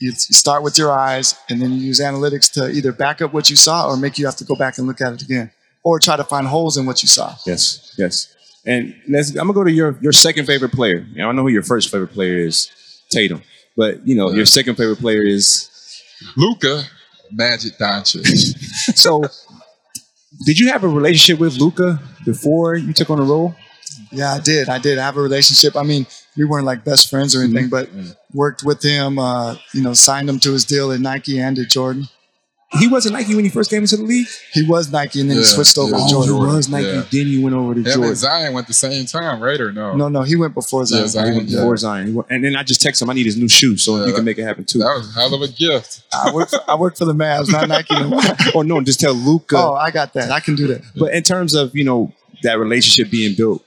you, 0.00 0.10
you 0.10 0.12
start 0.12 0.62
with 0.62 0.76
your 0.78 0.90
eyes, 0.90 1.34
and 1.48 1.60
then 1.60 1.72
you 1.72 1.78
use 1.78 2.00
analytics 2.00 2.50
to 2.52 2.70
either 2.70 2.92
back 2.92 3.20
up 3.22 3.32
what 3.32 3.50
you 3.50 3.56
saw 3.56 3.88
or 3.88 3.96
make 3.96 4.18
you 4.18 4.26
have 4.26 4.36
to 4.36 4.44
go 4.44 4.54
back 4.54 4.78
and 4.78 4.86
look 4.86 5.00
at 5.00 5.12
it 5.12 5.22
again, 5.22 5.50
or 5.84 5.98
try 6.00 6.16
to 6.16 6.24
find 6.24 6.46
holes 6.46 6.76
in 6.76 6.86
what 6.86 7.02
you 7.02 7.08
saw. 7.08 7.34
Yes, 7.46 7.94
yes. 7.98 8.34
And 8.66 8.94
let's, 9.08 9.30
I'm 9.30 9.46
gonna 9.46 9.52
go 9.52 9.64
to 9.64 9.72
your 9.72 9.98
your 10.02 10.12
second 10.12 10.46
favorite 10.46 10.72
player. 10.72 11.06
You 11.12 11.18
know, 11.18 11.28
I 11.28 11.32
know 11.32 11.42
who 11.42 11.48
your 11.48 11.62
first 11.62 11.90
favorite 11.90 12.12
player 12.12 12.38
is, 12.38 12.70
Tatum. 13.10 13.42
But 13.76 14.06
you 14.06 14.14
know, 14.14 14.30
your 14.30 14.46
second 14.46 14.74
favorite 14.76 14.98
player 14.98 15.22
is. 15.24 15.68
Luka 16.36 16.84
Magic 17.32 17.78
Doncic. 17.78 18.26
So, 18.96 19.22
did 20.44 20.58
you 20.58 20.68
have 20.68 20.84
a 20.84 20.88
relationship 20.88 21.38
with 21.38 21.56
Luka 21.58 22.00
before 22.24 22.74
you 22.74 22.92
took 22.92 23.10
on 23.10 23.18
the 23.18 23.24
role? 23.24 23.54
Yeah, 24.12 24.34
I 24.34 24.40
did. 24.40 24.68
I 24.68 24.78
did 24.78 24.98
I 24.98 25.04
have 25.04 25.16
a 25.16 25.20
relationship. 25.22 25.76
I 25.76 25.82
mean, 25.82 26.06
we 26.36 26.44
weren't 26.44 26.66
like 26.66 26.84
best 26.84 27.10
friends 27.10 27.34
or 27.34 27.42
anything, 27.42 27.68
but 27.68 27.88
worked 28.32 28.62
with 28.62 28.82
him. 28.82 29.18
Uh, 29.18 29.56
you 29.74 29.82
know, 29.82 29.92
signed 29.94 30.28
him 30.28 30.38
to 30.40 30.52
his 30.52 30.64
deal 30.64 30.92
at 30.92 31.00
Nike 31.00 31.38
and 31.40 31.58
at 31.58 31.68
Jordan. 31.68 32.08
He 32.78 32.86
wasn't 32.86 33.14
Nike 33.14 33.34
when 33.34 33.42
he 33.42 33.50
first 33.50 33.68
came 33.68 33.82
into 33.82 33.96
the 33.96 34.04
league. 34.04 34.28
He 34.52 34.64
was 34.64 34.92
Nike, 34.92 35.20
and 35.20 35.28
then 35.28 35.38
he 35.38 35.42
switched 35.42 35.76
over 35.76 35.90
yeah. 35.90 36.04
to 36.04 36.08
Jordan. 36.08 36.34
he 36.36 36.40
was 36.56 36.68
Nike. 36.68 36.86
yeah. 36.86 37.02
Then 37.10 37.26
he 37.26 37.42
went 37.42 37.56
over 37.56 37.74
to 37.74 37.80
Him 37.80 37.84
Jordan. 37.84 38.04
and 38.04 38.16
Zion 38.16 38.52
went 38.54 38.68
the 38.68 38.74
same 38.74 39.06
time, 39.06 39.42
right? 39.42 39.60
Or 39.60 39.72
no? 39.72 39.96
No, 39.96 40.08
no, 40.08 40.22
he 40.22 40.36
went 40.36 40.54
before 40.54 40.86
Zion. 40.86 41.02
Yeah, 41.02 41.08
Zion. 41.08 41.32
He 41.32 41.38
went 41.38 41.48
Yeah. 41.48 41.56
before 41.58 41.76
Zion. 41.78 42.22
And 42.30 42.44
then 42.44 42.54
I 42.54 42.62
just 42.62 42.80
texted 42.80 43.02
him, 43.02 43.10
I 43.10 43.14
need 43.14 43.26
his 43.26 43.36
new 43.36 43.48
shoes, 43.48 43.82
so 43.82 43.96
Yeah, 43.96 44.04
he 44.04 44.10
that- 44.12 44.16
can 44.18 44.24
make 44.24 44.38
it 44.38 44.44
happen 44.44 44.66
too. 44.66 44.78
That 44.78 44.94
was 44.96 45.08
a 45.10 45.12
hell 45.18 45.34
of 45.34 45.42
a 45.42 45.48
gift. 45.48 46.02
I 46.12 46.30
work. 46.32 46.48
For, 46.50 46.60
I 46.70 46.76
work 46.76 46.96
for 46.96 47.06
the 47.06 47.12
Mavs, 47.12 47.50
not 47.50 47.66
Nike. 47.68 47.92
no 47.92 48.20
or 48.54 48.62
no, 48.72 48.80
just 48.82 49.00
tell 49.00 49.14
Luka. 49.14 49.56
oh, 49.58 49.74
I 49.74 49.90
got 49.90 50.12
that. 50.12 50.30
I 50.30 50.38
can 50.38 50.54
do 50.54 50.68
that. 50.68 50.82
But 50.94 51.12
in 51.12 51.24
terms 51.24 51.54
of 51.56 51.74
you 51.74 51.82
know 51.82 52.12
that 52.44 52.60
relationship 52.60 53.10
being 53.10 53.34
built 53.36 53.64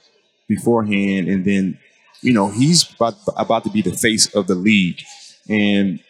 beforehand, 0.48 1.28
and 1.28 1.44
then 1.44 1.78
you 2.24 2.32
know 2.32 2.48
he's 2.48 2.90
about 2.94 3.14
about 3.36 3.62
to 3.64 3.70
be 3.70 3.82
the 3.82 3.92
face 3.92 4.26
of 4.34 4.46
the 4.46 4.54
league, 4.54 5.00
and 5.48 6.00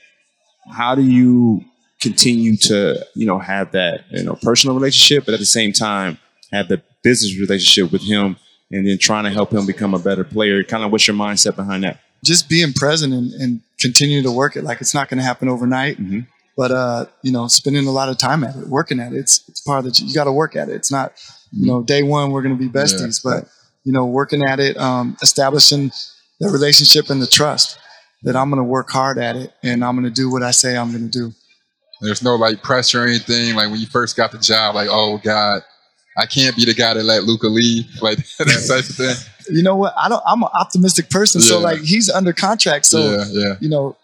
how 0.71 0.95
do 0.95 1.03
you 1.03 1.65
continue 2.01 2.57
to 2.57 3.05
you 3.15 3.27
know 3.27 3.39
have 3.39 3.73
that 3.73 4.05
you 4.11 4.23
know 4.25 4.37
personal 4.43 4.75
relationship, 4.77 5.25
but 5.25 5.35
at 5.35 5.41
the 5.41 5.47
same 5.47 5.73
time 5.73 6.19
have 6.53 6.69
the 6.69 6.81
business 7.03 7.39
relationship 7.39 7.91
with 7.93 8.03
him, 8.03 8.37
and 8.71 8.87
then 8.87 8.97
trying 8.99 9.25
to 9.25 9.31
help 9.31 9.53
him 9.53 9.67
become 9.67 9.93
a 9.95 9.99
better 9.99 10.25
player? 10.25 10.62
Kind 10.62 10.85
of 10.85 10.93
what's 10.93 11.07
your 11.07 11.17
mindset 11.17 11.57
behind 11.57 11.85
that? 11.85 12.01
Just 12.25 12.49
being 12.49 12.73
present 12.73 13.12
and, 13.12 13.33
and 13.35 13.61
continue 13.81 14.23
to 14.23 14.31
work 14.33 14.57
it. 14.57 14.65
Like 14.65 14.81
it's 14.81 14.95
not 14.95 15.09
going 15.09 15.19
to 15.19 15.25
happen 15.25 15.49
overnight, 15.49 15.99
Mhm. 15.99 16.27
but 16.57 16.71
uh, 16.71 17.07
you 17.23 17.33
know, 17.33 17.49
spending 17.49 17.87
a 17.87 17.91
lot 17.91 18.09
of 18.09 18.17
time 18.19 18.45
at 18.45 18.57
it, 18.57 18.69
working 18.69 19.01
at 19.01 19.12
it. 19.12 19.19
It's 19.19 19.47
it's 19.49 19.61
part 19.61 19.85
of 19.85 19.93
the. 19.93 20.03
You 20.05 20.15
got 20.15 20.25
to 20.25 20.33
work 20.33 20.57
at 20.57 20.69
it. 20.69 20.75
It's 20.77 20.91
not, 20.93 21.12
you 21.53 21.67
know, 21.67 21.83
day 21.83 22.03
one 22.03 22.31
we're 22.31 22.43
going 22.43 22.57
to 22.57 22.62
be 22.62 22.71
besties, 22.71 23.23
but 23.23 23.47
you 23.85 23.93
know, 23.93 24.07
working 24.07 24.43
at 24.43 24.61
it, 24.61 24.76
um, 24.78 25.16
establishing 25.22 25.91
the 26.41 26.49
relationship 26.49 27.11
and 27.11 27.22
the 27.22 27.26
trust 27.26 27.78
that 28.22 28.35
I'm 28.37 28.49
going 28.51 28.59
to 28.61 28.64
work 28.64 28.91
hard 28.91 29.18
at 29.18 29.37
it 29.37 29.53
and 29.62 29.85
I'm 29.85 29.95
going 29.95 30.05
to 30.05 30.11
do 30.11 30.30
what 30.30 30.43
I 30.43 30.51
say 30.51 30.76
I'm 30.76 30.91
going 30.91 31.11
to 31.11 31.18
do. 31.18 31.32
There's 32.01 32.22
no 32.22 32.35
like 32.35 32.62
pressure 32.62 33.03
or 33.05 33.07
anything. 33.07 33.55
Like 33.55 33.70
when 33.70 33.80
you 33.80 33.87
first 33.87 34.16
got 34.16 34.32
the 34.32 34.39
job, 34.39 34.74
like, 34.74 34.89
oh 34.91 35.18
God, 35.18 35.62
I 36.16 36.26
can't 36.26 36.57
be 36.57 36.64
the 36.64 36.74
guy 36.74 36.95
that 36.95 37.05
let 37.05 37.24
Luka 37.24 37.47
leave. 37.47 37.85
Like 38.03 38.18
that 38.39 38.64
type 38.68 38.89
of 38.89 38.97
thing. 38.97 39.14
You 39.57 39.62
know 39.62 39.76
what? 39.76 39.93
I 39.97 40.09
don't. 40.09 40.22
I'm 40.26 40.43
an 40.43 40.49
optimistic 40.59 41.11
person, 41.11 41.41
so 41.41 41.61
like 41.61 41.80
he's 41.80 42.09
under 42.09 42.32
contract, 42.32 42.87
so 42.87 42.99
yeah, 42.99 43.24
yeah. 43.30 43.55
you 43.61 43.68
know, 43.68 43.97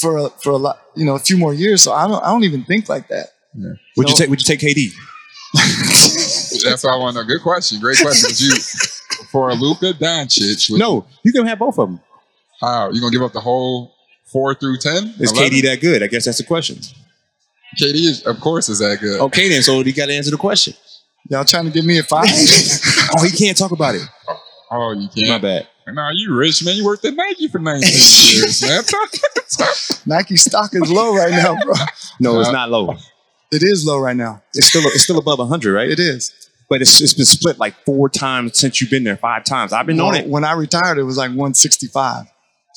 for 0.00 0.16
a- 0.18 0.30
for 0.30 0.50
a 0.50 0.56
lot, 0.56 0.80
you 0.96 1.04
know, 1.04 1.14
a 1.14 1.18
few 1.20 1.36
more 1.38 1.54
years. 1.54 1.82
So 1.82 1.92
I 1.92 2.08
don't. 2.08 2.22
I 2.22 2.26
don't 2.28 2.42
even 2.44 2.64
think 2.64 2.88
like 2.88 3.06
that. 3.08 3.28
Would 3.54 4.06
No. 4.06 4.10
you 4.10 4.16
take 4.16 4.28
Would 4.30 4.40
you 4.40 4.56
take 4.56 4.60
KD? 4.60 4.90
That's 6.64 6.82
what 6.84 6.92
I 6.92 6.96
want 6.96 7.16
to 7.16 7.22
know. 7.22 7.26
Good 7.28 7.42
question. 7.42 7.80
Great 7.80 7.98
question. 7.98 8.28
Would 8.28 8.40
you 8.40 8.54
for 9.32 9.48
a 9.50 9.54
Luka 9.54 9.92
Doncic? 9.94 10.70
No, 10.78 11.06
you 11.24 11.32
can 11.32 11.46
have 11.46 11.58
both 11.58 11.78
of 11.78 11.88
them. 11.88 12.00
How 12.60 12.90
you 12.90 13.00
gonna 13.00 13.10
give 13.10 13.22
up 13.22 13.32
the 13.32 13.40
whole 13.40 13.94
four 14.26 14.54
through 14.54 14.76
ten? 14.78 15.14
Is 15.18 15.32
11? 15.32 15.50
KD 15.50 15.62
that 15.62 15.80
good? 15.80 16.02
I 16.02 16.06
guess 16.06 16.26
that's 16.26 16.38
the 16.38 16.44
question. 16.44 16.76
KD, 17.80 17.94
is, 17.94 18.22
of 18.26 18.38
course, 18.38 18.68
is 18.68 18.78
that 18.80 18.98
good. 19.00 19.18
Okay, 19.22 19.48
then. 19.48 19.62
So 19.62 19.80
you 19.80 19.92
got 19.94 20.06
to 20.06 20.12
answer 20.14 20.30
the 20.30 20.36
question. 20.36 20.74
Y'all 21.30 21.44
trying 21.44 21.64
to 21.64 21.70
give 21.70 21.86
me 21.86 21.98
a 21.98 22.02
five? 22.02 22.26
oh, 23.16 23.24
he 23.24 23.30
can't 23.30 23.56
talk 23.56 23.70
about 23.70 23.94
it. 23.94 24.02
Oh, 24.70 24.92
you 24.92 25.08
My 25.08 25.08
can't. 25.08 25.28
My 25.28 25.38
bad. 25.38 25.68
Nah, 25.88 26.10
you 26.14 26.34
rich 26.34 26.62
man. 26.64 26.76
You 26.76 26.84
worked 26.84 27.04
at 27.04 27.14
Nike 27.14 27.48
for 27.48 27.58
19 27.58 27.82
years, 27.90 28.62
man. 28.62 28.82
Nike 30.06 30.36
stock 30.36 30.70
is 30.74 30.90
low 30.90 31.14
right 31.16 31.30
now, 31.30 31.56
bro. 31.64 31.74
No, 32.20 32.38
it's 32.40 32.48
Uh, 32.50 32.52
not 32.52 32.70
low. 32.70 32.90
It 33.50 33.62
is 33.62 33.84
low 33.86 33.98
right 33.98 34.16
now. 34.16 34.42
It's 34.54 34.68
still 34.68 34.82
it's 34.86 35.02
still 35.02 35.18
above 35.18 35.38
hundred, 35.48 35.74
right? 35.74 35.90
It 35.90 35.98
is. 36.00 36.32
But 36.72 36.80
it's 36.80 37.02
it's 37.02 37.12
been 37.12 37.26
split 37.26 37.58
like 37.58 37.74
four 37.84 38.08
times 38.08 38.58
since 38.58 38.80
you've 38.80 38.88
been 38.90 39.04
there. 39.04 39.18
Five 39.18 39.44
times. 39.44 39.74
I've 39.74 39.84
been 39.84 40.00
on 40.00 40.14
it. 40.14 40.26
when 40.26 40.42
I 40.44 40.52
retired, 40.52 40.96
it 40.96 41.02
was 41.02 41.18
like 41.18 41.28
165. 41.30 42.24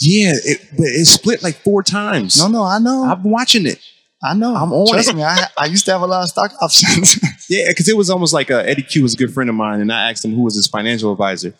Yeah, 0.02 0.34
it, 0.44 0.60
but 0.78 0.88
it 0.88 1.06
split 1.06 1.42
like 1.42 1.56
four 1.56 1.82
times. 1.82 2.38
No, 2.42 2.50
no, 2.50 2.64
I 2.64 2.80
know. 2.80 3.04
I've 3.06 3.22
been 3.24 3.32
watching 3.32 3.66
it. 3.66 3.80
I 4.22 4.34
know. 4.34 4.54
I'm 4.54 4.74
on 4.74 4.88
Trust 4.92 5.10
it. 5.12 5.16
me, 5.16 5.24
I, 5.24 5.48
I 5.58 5.66
used 5.68 5.86
to 5.86 5.92
have 5.94 6.02
a 6.02 6.06
lot 6.08 6.24
of 6.24 6.30
stock 6.30 6.52
options. 6.62 7.20
Yeah, 7.48 7.66
because 7.70 7.88
it 7.88 7.96
was 7.96 8.10
almost 8.10 8.34
like 8.34 8.50
uh, 8.50 8.58
Eddy 8.66 8.82
Cue 8.82 9.04
was 9.04 9.14
a 9.14 9.18
good 9.18 9.32
friend 9.32 9.52
of 9.52 9.56
mine, 9.56 9.80
and 9.80 9.94
I 9.94 10.10
asked 10.10 10.26
him 10.26 10.34
who 10.34 10.42
was 10.42 10.56
his 10.56 10.66
financial 10.68 11.12
advisor, 11.12 11.50
and 11.50 11.56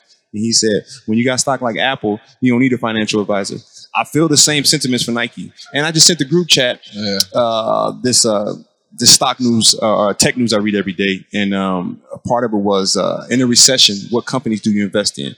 he 0.48 0.52
said, 0.52 0.84
"When 1.06 1.16
you 1.20 1.24
got 1.24 1.40
stock 1.40 1.62
like 1.62 1.78
Apple, 1.78 2.20
you 2.42 2.52
don't 2.52 2.60
need 2.60 2.74
a 2.74 2.80
financial 2.80 3.22
advisor." 3.22 3.58
I 3.96 4.04
feel 4.04 4.28
the 4.28 4.36
same 4.36 4.64
sentiments 4.66 5.06
for 5.06 5.12
Nike, 5.12 5.54
and 5.76 5.86
I 5.86 5.92
just 5.92 6.08
sent 6.08 6.18
the 6.18 6.26
group 6.26 6.48
chat 6.48 6.82
Yeah. 6.92 7.20
uh, 7.36 7.94
this 8.02 8.26
uh, 8.26 8.56
this 8.98 9.12
stock 9.12 9.40
news, 9.40 9.76
uh, 9.82 10.14
tech 10.14 10.38
news 10.38 10.54
I 10.54 10.58
read 10.58 10.76
every 10.76 10.94
day, 10.94 11.26
and 11.34 11.54
um, 11.54 12.02
a 12.14 12.18
part 12.18 12.44
of 12.44 12.54
it 12.54 12.58
was 12.58 12.96
uh, 12.96 13.26
in 13.30 13.42
a 13.42 13.46
recession, 13.46 13.98
what 14.10 14.26
companies 14.26 14.62
do 14.62 14.72
you 14.72 14.86
invest 14.86 15.20
in? 15.20 15.36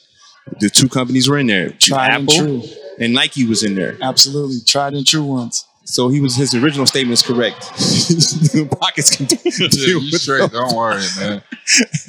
The 0.59 0.69
two 0.69 0.87
companies 0.87 1.29
were 1.29 1.37
in 1.37 1.47
there, 1.47 1.71
Tried 1.71 2.13
and 2.13 2.29
Apple 2.29 2.45
true. 2.45 2.63
and 2.99 3.13
Nike 3.13 3.45
was 3.45 3.63
in 3.63 3.75
there. 3.75 3.97
Absolutely. 4.01 4.57
Tried 4.65 4.93
and 4.93 5.05
true 5.05 5.23
ones. 5.23 5.65
So 5.83 6.09
he 6.09 6.19
was 6.19 6.35
his 6.35 6.53
original 6.53 6.85
statement 6.85 7.13
is 7.13 7.21
correct. 7.25 7.61
Pockets 8.79 9.15
can 9.15 9.25
deal 9.69 10.01
you 10.01 10.11
straight. 10.17 10.51
Don't 10.51 10.75
worry, 10.75 11.01
man. 11.17 11.41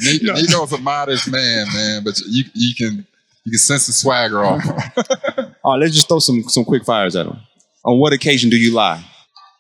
Nico, 0.01 0.35
Nico's 0.35 0.73
a 0.73 0.79
modest 0.79 1.31
man, 1.31 1.67
man, 1.73 2.03
but 2.05 2.19
you 2.29 2.45
you 2.55 2.75
can 2.75 3.07
you 3.45 3.53
can 3.53 3.59
sense 3.59 3.87
the 3.87 3.93
swagger 3.93 4.45
off. 4.45 4.65
him. 4.65 5.55
All 5.63 5.73
right, 5.73 5.81
let's 5.81 5.95
just 5.95 6.09
throw 6.09 6.19
some 6.19 6.43
some 6.49 6.65
quick 6.65 6.85
fires 6.85 7.15
at 7.15 7.27
him. 7.27 7.39
On 7.85 7.99
what 8.01 8.13
occasion 8.13 8.51
do 8.51 8.57
you 8.57 8.75
lie? 8.75 9.03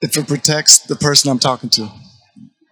If 0.00 0.16
it 0.16 0.28
protects 0.28 0.80
the 0.80 0.96
person 0.96 1.30
I'm 1.30 1.38
talking 1.38 1.70
to. 1.70 1.90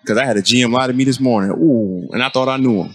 Because 0.03 0.19
I 0.19 0.25
had 0.25 0.37
a 0.37 0.43
GM 0.43 0.73
lie 0.73 0.87
to 0.87 0.93
me 0.93 1.03
this 1.05 1.19
morning. 1.19 1.51
Ooh, 1.51 2.09
and 2.13 2.23
I 2.23 2.29
thought 2.29 2.49
I 2.49 2.57
knew 2.57 2.85
him. 2.85 2.95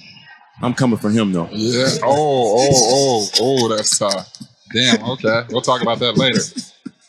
I'm 0.62 0.74
coming 0.74 0.98
for 0.98 1.10
him 1.10 1.34
though. 1.34 1.50
Yeah. 1.52 1.90
Oh, 2.04 2.58
oh, 2.58 2.70
oh, 2.72 3.28
oh, 3.42 3.76
that's 3.76 3.98
tough. 3.98 4.32
Damn. 4.74 5.04
Okay, 5.04 5.42
we'll 5.50 5.62
talk 5.62 5.82
about 5.82 6.00
that 6.00 6.18
later. 6.18 6.40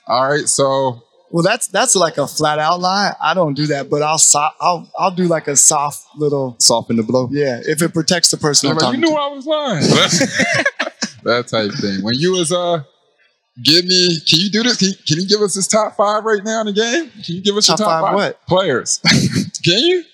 All 0.08 0.28
right. 0.28 0.48
So 0.48 1.02
Well, 1.30 1.44
that's 1.44 1.68
that's 1.68 1.94
like 1.94 2.18
a 2.18 2.26
flat 2.26 2.58
out 2.58 2.80
lie. 2.80 3.14
I 3.20 3.34
don't 3.34 3.54
do 3.54 3.68
that, 3.68 3.88
but 3.88 4.02
I'll 4.02 4.18
so, 4.18 4.44
I'll 4.60 4.90
I'll 4.98 5.14
do 5.14 5.24
like 5.24 5.46
a 5.46 5.54
soft 5.54 6.04
little 6.16 6.56
Soften 6.58 6.96
the 6.96 7.04
blow. 7.04 7.28
yeah. 7.30 7.60
If 7.62 7.82
it 7.82 7.92
protects 7.92 8.30
the 8.32 8.38
person 8.38 8.70
I'm 8.70 8.76
but 8.76 8.90
you 8.92 8.98
knew 8.98 9.08
to. 9.10 9.14
I 9.14 9.28
was 9.28 9.46
lying. 9.46 9.80
that 11.22 11.46
type 11.46 11.70
thing. 11.80 12.02
When 12.02 12.14
you 12.16 12.32
was 12.32 12.50
uh, 12.50 12.82
give 13.62 13.84
me. 13.84 14.18
Can 14.28 14.38
you 14.40 14.50
do 14.50 14.62
this? 14.62 14.76
Can 14.78 14.88
you, 14.88 14.94
can 15.06 15.20
you 15.20 15.26
give 15.28 15.40
us 15.40 15.54
his 15.54 15.66
top 15.68 15.96
five 15.96 16.24
right 16.24 16.42
now 16.44 16.60
in 16.60 16.66
the 16.66 16.72
game? 16.72 17.10
Can 17.24 17.36
you 17.36 17.42
give 17.42 17.56
us 17.56 17.66
Top 17.66 17.78
your 17.78 17.88
top 17.88 18.00
five 18.02 18.08
five, 18.08 18.14
what? 18.14 18.46
players? 18.46 18.98
can 19.64 19.78
you? 19.78 20.04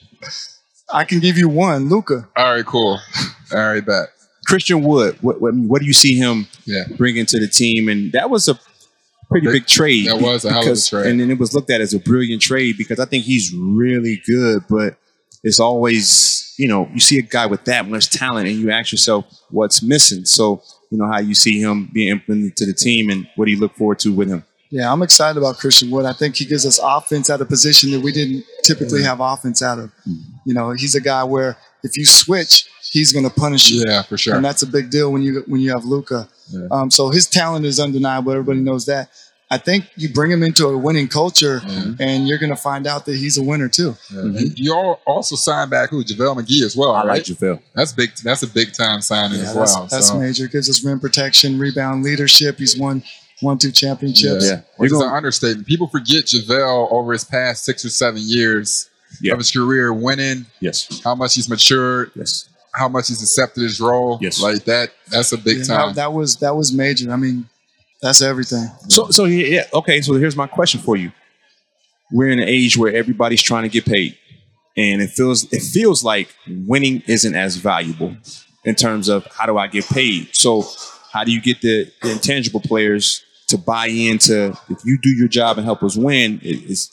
I 0.93 1.05
can 1.05 1.21
give 1.21 1.37
you 1.37 1.49
one, 1.49 1.89
Luka. 1.89 2.29
All 2.37 2.55
right. 2.55 2.65
Cool. 2.65 2.99
All 3.53 3.59
right. 3.59 3.85
Bet. 3.85 4.09
Christian 4.47 4.83
Wood. 4.83 5.19
What, 5.21 5.41
what 5.41 5.55
what 5.55 5.81
do 5.81 5.87
you 5.87 5.93
see 5.93 6.15
him 6.17 6.47
Yeah. 6.65 6.85
bringing 6.97 7.27
to 7.27 7.39
the 7.39 7.47
team? 7.49 7.89
And 7.89 8.13
that 8.13 8.31
was 8.31 8.49
a 8.49 8.59
pretty 9.31 9.47
Big- 9.47 9.53
big, 9.53 9.67
trade. 9.67 10.09
that 10.09 10.21
was 10.21 10.45
a 10.47 10.51
hell 10.53 10.63
of 10.71 10.79
a 10.79 10.81
trade. 10.81 11.07
And 11.07 11.21
then 11.21 11.31
it 11.31 11.39
was 11.39 11.55
looked 11.55 11.71
at 11.71 11.81
as 11.83 11.93
a 11.93 11.99
brilliant 11.99 12.41
trade 12.41 12.77
because 12.79 12.99
I 12.99 13.05
think 13.05 13.25
he's 13.25 13.53
really 13.55 14.23
good, 14.27 14.63
but 14.71 14.97
it's 15.45 15.61
always, 15.61 16.55
you 16.59 16.67
know, 16.67 16.89
you 16.95 17.01
see 17.01 17.19
a 17.19 17.23
guy 17.23 17.45
with 17.47 17.65
that 17.67 17.87
much 17.87 18.09
talent 18.11 18.49
and 18.49 18.57
you 18.59 18.71
ask 18.71 18.91
yourself 18.91 19.27
what's 19.51 19.83
missing. 19.83 20.25
So, 20.25 20.63
you 20.91 20.99
know, 20.99 21.07
how 21.07 21.19
you 21.21 21.35
see 21.35 21.61
him 21.61 21.91
being 21.93 22.09
implemented 22.09 22.57
to 22.57 22.67
the 22.67 22.73
team 22.75 23.11
and 23.11 23.29
what 23.37 23.47
do 23.47 23.53
you 23.53 23.59
look 23.59 23.75
forward 23.75 23.99
to 24.01 24.13
with 24.13 24.29
him? 24.29 24.45
Yeah, 24.71 24.93
I'm 24.93 25.03
excited 25.03 25.39
about 25.39 25.57
Christian 25.57 25.91
Wood. 25.91 26.05
I 26.05 26.13
think 26.13 26.37
he 26.37 26.45
gives 26.45 26.67
us 26.67 26.79
offense 26.83 27.31
at 27.31 27.41
a 27.41 27.47
position 27.47 27.91
that 27.93 28.01
we 28.01 28.13
didn't 28.13 28.45
typically 28.63 29.03
have 29.03 29.21
offense 29.21 29.63
out 29.63 29.79
of. 29.79 29.91
You 30.45 30.53
know, 30.53 30.73
he's 30.73 30.95
a 30.95 31.01
guy 31.01 31.25
where 31.25 31.57
if 31.83 31.97
you 31.97 32.05
switch, 32.05 32.69
he's 32.93 33.13
going 33.13 33.25
to 33.25 33.35
punish 33.35 33.71
you. 33.71 33.85
Yeah, 33.87 34.03
for 34.03 34.19
sure. 34.19 34.35
and 34.35 34.45
that's 34.45 34.63
a 34.63 34.67
big 34.67 34.91
deal 34.91 35.11
when 35.11 35.23
you 35.23 35.43
when 35.47 35.63
you 35.63 35.71
have 35.71 35.85
Luka. 35.85 36.29
Yeah. 36.51 36.67
Um, 36.71 36.91
so 36.91 37.09
his 37.09 37.27
talent 37.27 37.65
is 37.65 37.81
undeniable. 37.81 38.33
Everybody 38.33 38.61
knows 38.61 38.85
that. 38.87 39.09
I 39.51 39.57
think 39.57 39.87
you 39.97 40.11
bring 40.13 40.31
him 40.31 40.43
into 40.43 40.67
a 40.67 40.77
winning 40.77 41.09
culture, 41.09 41.61
mm-hmm. 41.61 42.03
and 42.03 42.29
you're 42.29 42.39
going 42.39 42.51
to 42.51 42.57
find 42.57 42.87
out 42.87 43.07
that 43.07 43.17
he's 43.17 43.39
a 43.39 43.43
winner 43.43 43.69
too. 43.69 43.97
Yeah. 44.13 44.21
And 44.21 44.59
You 44.59 44.75
all 44.75 45.01
also 45.07 45.37
signed 45.37 45.71
back 45.71 45.89
who 45.89 46.05
JaVale 46.05 46.43
McGee 46.43 46.63
as 46.63 46.77
well, 46.77 46.91
I 46.93 46.99
right? 46.99 47.07
like 47.15 47.23
JaVale. 47.25 47.61
That's 47.75 47.93
big. 47.93 48.11
That's 48.23 48.43
a 48.43 48.47
big 48.47 48.75
time 48.75 49.01
signing 49.01 49.41
as 49.41 49.55
that's, 49.55 49.75
well. 49.75 49.87
that's 49.91 50.09
so. 50.09 50.19
major. 50.19 50.49
Gives 50.49 50.69
us 50.69 50.85
rim 50.85 51.01
protection, 51.01 51.59
rebound 51.59 52.03
leadership. 52.03 52.59
He's 52.59 52.79
won 52.79 53.03
one 53.41 53.57
two 53.57 53.73
championships. 53.73 54.47
Yeah. 54.47 54.61
Which 54.77 54.91
You're 54.91 55.01
is 55.01 55.07
an 55.07 55.15
understatement. 55.15 55.67
People 55.67 55.89
forget 55.89 56.25
JaVale 56.25 56.93
over 56.93 57.13
his 57.13 57.25
past 57.25 57.65
six 57.65 57.85
or 57.85 57.91
seven 57.91 58.21
years 58.23 58.91
Yeah. 59.23 59.33
of 59.33 59.39
his 59.39 59.51
career 59.51 59.95
winning, 59.95 60.45
Yes. 60.61 61.01
how 61.03 61.15
much 61.15 61.37
he's 61.37 61.49
matured, 61.49 62.11
Yes. 62.15 62.49
how 62.73 62.89
much 62.89 63.09
he's 63.09 63.23
accepted 63.23 63.63
his 63.63 63.81
role. 63.81 64.19
Yes. 64.21 64.41
Like 64.43 64.65
that, 64.65 64.91
that's 65.11 65.33
a 65.33 65.39
big 65.39 65.59
Yeah, 65.59 65.65
time. 65.65 65.87
that, 65.89 65.95
that 65.97 66.13
was 66.13 66.37
that 66.37 66.55
was 66.55 66.73
major. 66.73 67.11
I 67.11 67.17
mean, 67.17 67.49
that's 68.03 68.23
everything. 68.23 68.67
So, 68.89 69.11
so 69.11 69.25
yeah, 69.25 69.47
yeah, 69.47 69.65
okay. 69.75 70.01
So 70.01 70.15
here's 70.15 70.37
my 70.37 70.47
question 70.47 70.81
for 70.81 70.97
you: 70.97 71.13
We're 72.13 72.29
in 72.31 72.39
an 72.39 72.49
age 72.49 72.77
where 72.77 72.95
everybody's 72.95 73.43
trying 73.43 73.65
to 73.65 73.69
get 73.69 73.85
paid, 73.85 74.17
and 74.77 75.03
it 75.03 75.11
feels 75.11 75.51
it 75.53 75.63
feels 75.63 76.05
like 76.05 76.35
winning 76.47 77.03
isn't 77.07 77.35
as 77.35 77.57
valuable 77.57 78.17
in 78.65 78.75
terms 78.75 79.09
of 79.09 79.27
how 79.27 79.47
do 79.47 79.59
I 79.59 79.67
get 79.67 79.87
paid. 79.87 80.29
So, 80.35 80.65
how 81.13 81.25
do 81.25 81.33
you 81.33 81.41
get 81.41 81.61
the, 81.61 81.91
the 82.03 82.13
intangible 82.13 82.61
players 82.61 83.23
to 83.49 83.57
buy 83.59 83.87
into 83.87 84.57
if 84.69 84.85
you 84.85 84.99
do 85.03 85.11
your 85.11 85.29
job 85.29 85.57
and 85.59 85.65
help 85.65 85.83
us 85.83 85.97
win? 85.97 86.41
i- 86.45 86.47
Is 86.69 86.91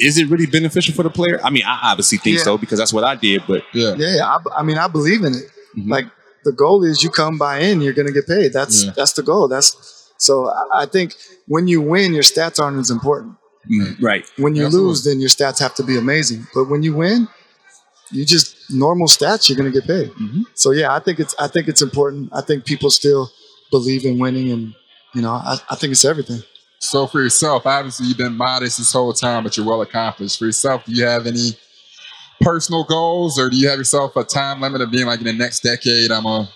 is 0.00 0.16
it 0.16 0.28
really 0.28 0.46
beneficial 0.46 0.94
for 0.94 1.02
the 1.02 1.10
player? 1.10 1.40
I 1.42 1.50
mean, 1.50 1.64
I 1.66 1.90
obviously 1.90 2.18
think 2.18 2.36
Yeah. 2.38 2.44
so 2.44 2.56
because 2.56 2.78
that's 2.78 2.92
what 2.92 3.02
I 3.04 3.16
did. 3.16 3.42
But 3.48 3.64
yeah. 3.74 3.94
Yeah, 3.98 4.24
I, 4.24 4.60
I 4.60 4.62
mean, 4.62 4.78
I 4.78 4.86
believe 4.86 5.24
in 5.24 5.34
it. 5.34 5.42
Mhm. 5.76 5.90
Like 5.90 6.06
the 6.44 6.52
goal 6.52 6.84
is 6.84 7.02
you 7.02 7.10
come 7.10 7.36
by 7.36 7.58
in, 7.58 7.80
you're 7.80 7.92
going 7.94 8.06
to 8.06 8.12
get 8.12 8.26
paid. 8.28 8.52
That's 8.52 8.84
Yeah. 8.84 8.92
that's 8.94 9.12
the 9.14 9.24
goal. 9.24 9.48
That's 9.48 9.74
so. 10.18 10.48
I, 10.48 10.82
I 10.82 10.86
think 10.86 11.14
when 11.46 11.68
you 11.68 11.80
win, 11.80 12.12
your 12.12 12.22
stats 12.22 12.60
aren't 12.60 12.78
as 12.78 12.90
important. 12.90 13.36
right, 14.00 14.24
When 14.36 14.54
you 14.54 14.66
Absolutely. 14.66 14.88
lose, 14.88 15.04
then 15.04 15.20
your 15.20 15.28
stats 15.28 15.58
have 15.60 15.74
to 15.76 15.82
be 15.82 15.96
amazing. 15.98 16.46
But 16.54 16.68
when 16.68 16.82
you 16.82 16.94
win, 16.94 17.28
you 18.10 18.24
just 18.24 18.56
normal 18.70 19.06
stats. 19.06 19.48
You're 19.48 19.58
going 19.58 19.72
to 19.72 19.80
get 19.80 19.86
paid. 19.86 20.10
Mm-hmm. 20.10 20.42
So 20.54 20.70
yeah, 20.70 20.94
I 20.94 21.00
think 21.00 21.20
it's 21.20 21.34
I 21.38 21.48
think 21.48 21.68
it's 21.68 21.82
important. 21.82 22.30
I 22.32 22.40
think 22.40 22.64
people 22.64 22.90
still 22.90 23.30
believe 23.70 24.04
in 24.04 24.18
winning, 24.18 24.50
and 24.50 24.74
you 25.14 25.22
know, 25.22 25.32
I, 25.32 25.58
I 25.70 25.76
think 25.76 25.92
it's 25.92 26.04
everything. 26.04 26.42
So 26.80 27.06
for 27.06 27.20
yourself, 27.20 27.66
obviously 27.66 28.06
you've 28.06 28.18
been 28.18 28.36
modest 28.36 28.78
this 28.78 28.92
whole 28.92 29.12
time, 29.12 29.42
but 29.42 29.56
you're 29.56 29.66
well 29.66 29.82
accomplished. 29.82 30.38
For 30.38 30.44
yourself, 30.46 30.84
do 30.84 30.92
you 30.92 31.04
have 31.04 31.26
any 31.26 31.50
personal 32.40 32.84
goals, 32.84 33.38
or 33.38 33.50
do 33.50 33.56
you 33.56 33.68
have 33.68 33.78
yourself 33.78 34.14
a 34.16 34.24
time 34.24 34.60
limit 34.60 34.80
of 34.80 34.90
being 34.90 35.06
like 35.06 35.18
in 35.18 35.26
the 35.26 35.32
next 35.32 35.60
decade? 35.60 36.10
I'm 36.12 36.22
gonna 36.22 36.48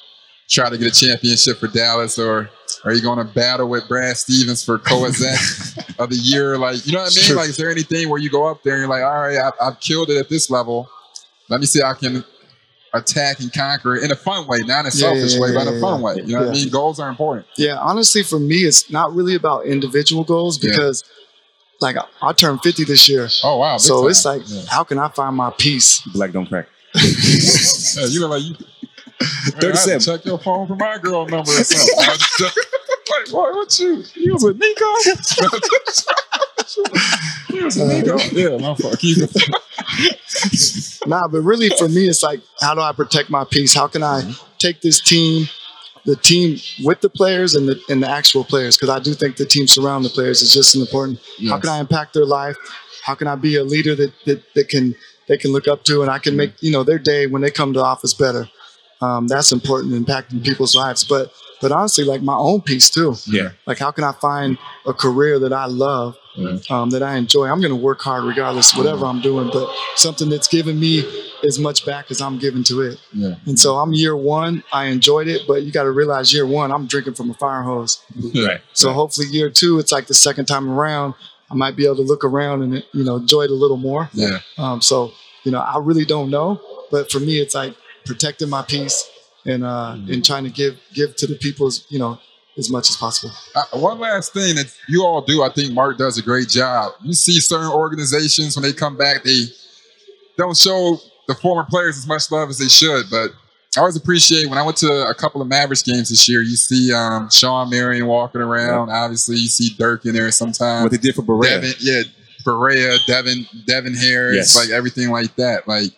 try 0.52 0.68
to 0.68 0.76
get 0.76 0.86
a 0.86 1.06
championship 1.06 1.58
for 1.58 1.66
Dallas, 1.68 2.18
or 2.18 2.50
are 2.84 2.92
you 2.92 3.00
going 3.00 3.18
to 3.18 3.24
battle 3.32 3.68
with 3.68 3.88
Brad 3.88 4.16
Stevens 4.16 4.62
for 4.64 4.78
co-exec 4.78 5.38
of 5.98 6.10
the 6.10 6.16
year? 6.16 6.58
Like, 6.58 6.86
you 6.86 6.92
know 6.92 7.00
what 7.00 7.16
I 7.16 7.28
mean? 7.28 7.36
Like, 7.36 7.48
is 7.48 7.56
there 7.56 7.70
anything 7.70 8.08
where 8.10 8.20
you 8.20 8.28
go 8.30 8.46
up 8.46 8.62
there 8.62 8.74
and 8.74 8.80
you're 8.80 8.88
like, 8.90 9.02
all 9.02 9.22
right, 9.22 9.38
I, 9.38 9.50
I've 9.68 9.80
killed 9.80 10.10
it 10.10 10.18
at 10.18 10.28
this 10.28 10.50
level. 10.50 10.88
Let 11.48 11.60
me 11.60 11.66
see 11.66 11.80
how 11.80 11.90
I 11.92 11.94
can 11.94 12.24
attack 12.94 13.40
and 13.40 13.50
conquer 13.52 13.96
it 13.96 14.04
in 14.04 14.10
a 14.12 14.16
fun 14.16 14.46
way, 14.46 14.58
not 14.60 14.80
in 14.80 14.86
a 14.86 14.88
Yeah, 14.88 14.90
selfish 14.90 15.34
yeah, 15.34 15.40
way, 15.40 15.48
yeah, 15.52 15.54
but 15.54 15.66
in 15.68 15.76
a 15.76 15.80
fun 15.80 16.00
yeah. 16.00 16.04
way. 16.06 16.14
You 16.16 16.34
know 16.34 16.40
what 16.40 16.48
I 16.50 16.52
mean? 16.52 16.68
Goals 16.68 17.00
are 17.00 17.08
important. 17.08 17.46
Yeah, 17.56 17.78
honestly, 17.78 18.22
for 18.22 18.38
me, 18.38 18.56
it's 18.64 18.90
not 18.90 19.14
really 19.14 19.34
about 19.34 19.64
individual 19.64 20.24
goals 20.24 20.62
Yeah. 20.62 20.70
because, 20.72 21.02
like, 21.80 21.96
I, 21.96 22.04
I 22.20 22.32
turned 22.34 22.60
50 22.62 22.84
this 22.84 23.08
year. 23.08 23.28
Oh 23.42 23.56
wow! 23.58 23.78
So 23.78 24.02
time. 24.02 24.10
it's 24.10 24.24
like, 24.24 24.42
Yeah. 24.46 24.62
how 24.68 24.84
can 24.84 24.98
I 24.98 25.08
find 25.08 25.34
my 25.36 25.50
peace? 25.56 26.00
black 26.12 26.32
don't 26.32 26.46
crack. 26.46 26.68
Yeah, 27.96 28.06
you 28.06 28.20
know, 28.20 28.26
like 28.28 28.42
you. 28.42 28.54
37. 29.22 30.00
Check 30.00 30.24
your 30.24 30.38
phone 30.38 30.66
for 30.66 30.76
my 30.76 30.98
girl 30.98 31.26
number 31.26 31.50
or 31.50 31.64
something. 31.64 32.48
Like, 33.10 33.30
boy, 33.30 33.50
what 33.52 33.78
you? 33.78 34.02
You 34.14 34.32
was 34.34 34.44
with 34.44 34.58
Nico? 34.58 34.84
you 37.56 37.64
was 37.64 37.76
with 37.76 37.90
uh, 37.90 37.98
Nico? 38.16 38.18
Yeah, 38.32 38.56
my 38.58 38.74
fault. 38.74 38.98
Keep 38.98 39.18
it. 39.22 41.06
Nah, 41.06 41.28
but 41.28 41.40
really 41.42 41.68
for 41.70 41.88
me, 41.88 42.08
it's 42.08 42.22
like, 42.22 42.40
how 42.60 42.74
do 42.74 42.80
I 42.80 42.92
protect 42.92 43.30
my 43.30 43.44
peace? 43.44 43.74
How 43.74 43.88
can 43.88 44.02
I 44.02 44.32
take 44.58 44.80
this 44.80 45.00
team, 45.00 45.48
the 46.04 46.16
team 46.16 46.58
with 46.84 47.00
the 47.00 47.10
players 47.10 47.54
and 47.54 47.68
the 47.68 47.80
and 47.88 48.02
the 48.02 48.08
actual 48.08 48.44
players? 48.44 48.76
Because 48.76 48.90
I 48.90 49.00
do 49.00 49.14
think 49.14 49.36
the 49.36 49.46
team 49.46 49.66
surround 49.66 50.04
the 50.04 50.10
players 50.10 50.42
is 50.42 50.52
just 50.52 50.74
as 50.74 50.80
important. 50.80 51.20
How 51.48 51.58
can 51.58 51.70
I 51.70 51.80
impact 51.80 52.14
their 52.14 52.26
life? 52.26 52.56
How 53.04 53.14
can 53.14 53.26
I 53.26 53.34
be 53.34 53.56
a 53.56 53.64
leader 53.64 53.94
that 53.96 54.12
that, 54.26 54.54
that 54.54 54.68
can 54.68 54.94
they 55.28 55.36
can 55.36 55.52
look 55.52 55.68
up 55.68 55.84
to 55.84 56.02
and 56.02 56.10
I 56.10 56.18
can 56.18 56.36
make 56.36 56.62
you 56.62 56.70
know 56.70 56.84
their 56.84 56.98
day 56.98 57.26
when 57.26 57.42
they 57.42 57.50
come 57.50 57.72
to 57.74 57.82
office 57.82 58.14
better? 58.14 58.48
Um, 59.02 59.26
that's 59.26 59.52
important, 59.52 59.92
impacting 59.94 60.44
people's 60.44 60.74
lives. 60.74 61.04
But 61.04 61.32
but 61.60 61.72
honestly, 61.72 62.04
like 62.04 62.22
my 62.22 62.36
own 62.36 62.60
peace 62.60 62.88
too. 62.88 63.14
Yeah. 63.26 63.50
Like 63.66 63.78
how 63.78 63.90
can 63.90 64.04
I 64.04 64.12
find 64.12 64.58
a 64.86 64.92
career 64.92 65.38
that 65.38 65.52
I 65.52 65.66
love, 65.66 66.16
um, 66.70 66.90
that 66.90 67.02
I 67.02 67.16
enjoy? 67.16 67.46
I'm 67.48 67.60
going 67.60 67.70
to 67.70 67.80
work 67.80 68.00
hard 68.00 68.24
regardless 68.24 68.72
of 68.72 68.78
whatever 68.78 69.06
I'm 69.06 69.20
doing, 69.20 69.48
but 69.52 69.72
something 69.94 70.28
that's 70.28 70.48
giving 70.48 70.80
me 70.80 71.04
as 71.44 71.58
much 71.58 71.86
back 71.86 72.10
as 72.10 72.20
I'm 72.20 72.38
giving 72.38 72.64
to 72.64 72.82
it. 72.82 73.00
Yeah. 73.12 73.36
And 73.46 73.58
so 73.58 73.76
I'm 73.76 73.92
year 73.92 74.16
one. 74.16 74.64
I 74.72 74.86
enjoyed 74.86 75.28
it, 75.28 75.42
but 75.46 75.62
you 75.62 75.70
got 75.72 75.84
to 75.84 75.90
realize 75.92 76.32
year 76.32 76.46
one, 76.46 76.72
I'm 76.72 76.86
drinking 76.86 77.14
from 77.14 77.30
a 77.30 77.34
fire 77.34 77.62
hose. 77.62 78.02
Right. 78.34 78.60
So 78.72 78.92
hopefully 78.92 79.28
year 79.28 79.50
two, 79.50 79.78
it's 79.78 79.92
like 79.92 80.06
the 80.08 80.14
second 80.14 80.46
time 80.46 80.68
around, 80.68 81.14
I 81.50 81.54
might 81.54 81.76
be 81.76 81.84
able 81.84 81.96
to 81.96 82.02
look 82.02 82.24
around 82.24 82.62
and 82.62 82.74
you 82.92 83.04
know 83.04 83.16
enjoy 83.16 83.42
it 83.42 83.50
a 83.50 83.54
little 83.54 83.76
more. 83.76 84.08
Yeah. 84.14 84.38
Um, 84.58 84.80
so 84.80 85.12
you 85.44 85.52
know, 85.52 85.60
I 85.60 85.78
really 85.78 86.04
don't 86.04 86.30
know, 86.30 86.60
but 86.90 87.10
for 87.10 87.20
me, 87.20 87.40
it's 87.40 87.54
like 87.54 87.74
protecting 88.04 88.48
my 88.48 88.62
peace 88.62 89.08
and 89.46 89.64
uh, 89.64 89.94
Mm-hmm. 89.96 90.12
and 90.12 90.24
trying 90.24 90.44
to 90.44 90.50
give 90.50 90.78
give 90.94 91.16
to 91.16 91.26
the 91.26 91.34
people's 91.34 91.86
you 91.88 91.98
know 91.98 92.18
as 92.58 92.70
much 92.70 92.90
as 92.90 92.96
possible. 92.96 93.32
Uh, 93.54 93.64
one 93.78 93.98
last 93.98 94.32
thing 94.34 94.54
that 94.56 94.72
you 94.88 95.04
all 95.04 95.22
do, 95.22 95.42
I 95.42 95.50
think 95.50 95.72
Mark 95.72 95.96
does 95.96 96.18
a 96.18 96.22
great 96.22 96.48
job. 96.48 96.92
You 97.02 97.14
see 97.14 97.40
certain 97.40 97.70
organizations 97.70 98.56
when 98.56 98.62
they 98.62 98.72
come 98.74 98.96
back, 98.96 99.24
they 99.24 99.44
don't 100.36 100.56
show 100.56 100.98
the 101.28 101.34
former 101.34 101.64
players 101.64 101.96
as 101.96 102.06
much 102.06 102.30
love 102.30 102.50
as 102.50 102.58
they 102.58 102.68
should. 102.68 103.06
But 103.10 103.30
I 103.76 103.80
always 103.80 103.96
appreciate 103.96 104.48
when 104.50 104.58
I 104.58 104.62
went 104.62 104.76
to 104.78 105.06
a 105.08 105.14
couple 105.14 105.40
of 105.40 105.48
Mavericks 105.48 105.82
games 105.82 106.10
this 106.10 106.28
year. 106.28 106.42
You 106.42 106.56
see 106.56 106.92
um, 106.92 107.30
Shawn 107.30 107.70
Marion 107.70 108.06
walking 108.06 108.42
around. 108.42 108.88
Yeah. 108.88 109.02
Obviously, 109.02 109.36
you 109.36 109.48
see 109.48 109.70
Dirk 109.78 110.04
in 110.04 110.12
there 110.12 110.30
sometimes. 110.30 110.82
What 110.82 110.92
they 110.92 110.98
did 110.98 111.14
for 111.14 111.22
Barea, 111.22 111.62
Devin, 111.62 111.72
yeah, 111.80 112.02
Barea, 112.44 112.98
Devin, 113.06 113.46
Devin 113.66 113.94
Harris, 113.94 114.36
yes. 114.36 114.56
like 114.56 114.68
everything 114.70 115.10
like 115.10 115.34
that. 115.36 115.66
Like 115.66 115.92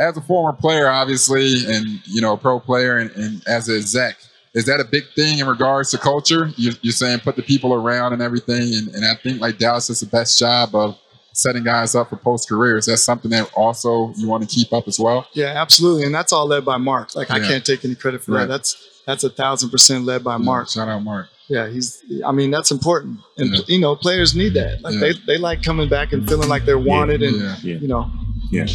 as 0.00 0.16
a 0.16 0.20
former 0.22 0.56
player, 0.56 0.88
obviously, 0.88 1.52
and 1.66 2.00
you 2.06 2.20
know, 2.20 2.32
a 2.32 2.36
pro 2.36 2.58
player, 2.58 2.96
and, 2.98 3.10
and 3.12 3.42
as 3.46 3.68
a 3.68 3.76
exec 3.76 4.16
is 4.54 4.64
that 4.66 4.80
a 4.80 4.84
big 4.84 5.04
thing 5.14 5.38
in 5.38 5.46
regards 5.46 5.90
to 5.90 5.98
culture? 5.98 6.50
You're, 6.56 6.74
you're 6.82 6.92
saying 6.92 7.20
put 7.20 7.36
the 7.36 7.42
people 7.42 7.72
around 7.72 8.12
and 8.12 8.22
everything, 8.22 8.74
and, 8.74 8.88
and 8.88 9.04
I 9.04 9.14
think 9.14 9.40
like 9.40 9.58
Dallas 9.58 9.86
does 9.86 10.00
the 10.00 10.06
best 10.06 10.38
job 10.38 10.74
of 10.74 10.98
setting 11.32 11.62
guys 11.62 11.94
up 11.94 12.10
for 12.10 12.16
post 12.16 12.48
career. 12.48 12.76
Is 12.76 12.86
that 12.86 12.96
something 12.96 13.30
that 13.30 13.50
also 13.54 14.12
you 14.16 14.28
want 14.28 14.48
to 14.48 14.52
keep 14.52 14.72
up 14.72 14.88
as 14.88 14.98
well? 14.98 15.28
Yeah, 15.34 15.52
absolutely, 15.54 16.04
and 16.04 16.14
that's 16.14 16.32
all 16.32 16.46
led 16.46 16.64
by 16.64 16.78
Mark. 16.78 17.14
Like 17.14 17.28
yeah. 17.28 17.36
I 17.36 17.40
can't 17.40 17.64
take 17.64 17.84
any 17.84 17.94
credit 17.94 18.24
for 18.24 18.32
right. 18.32 18.40
that. 18.40 18.48
That's 18.48 19.02
that's 19.06 19.24
a 19.24 19.30
thousand 19.30 19.70
percent 19.70 20.04
led 20.04 20.24
by 20.24 20.36
Mark. 20.36 20.68
Shout 20.68 20.88
out 20.88 21.00
Mark. 21.00 21.28
Yeah, 21.46 21.68
he's. 21.68 22.02
I 22.24 22.32
mean, 22.32 22.50
that's 22.50 22.72
important, 22.72 23.20
and 23.36 23.54
yeah. 23.54 23.62
you 23.68 23.80
know, 23.80 23.94
players 23.94 24.34
need 24.34 24.54
that. 24.54 24.82
Like 24.82 24.94
yeah. 24.94 25.00
they, 25.00 25.12
they 25.26 25.38
like 25.38 25.62
coming 25.62 25.88
back 25.88 26.12
and 26.12 26.28
feeling 26.28 26.48
like 26.48 26.64
they're 26.64 26.78
wanted, 26.78 27.22
and 27.22 27.62
you 27.62 27.86
know. 27.86 28.10
Yeah. 28.50 28.66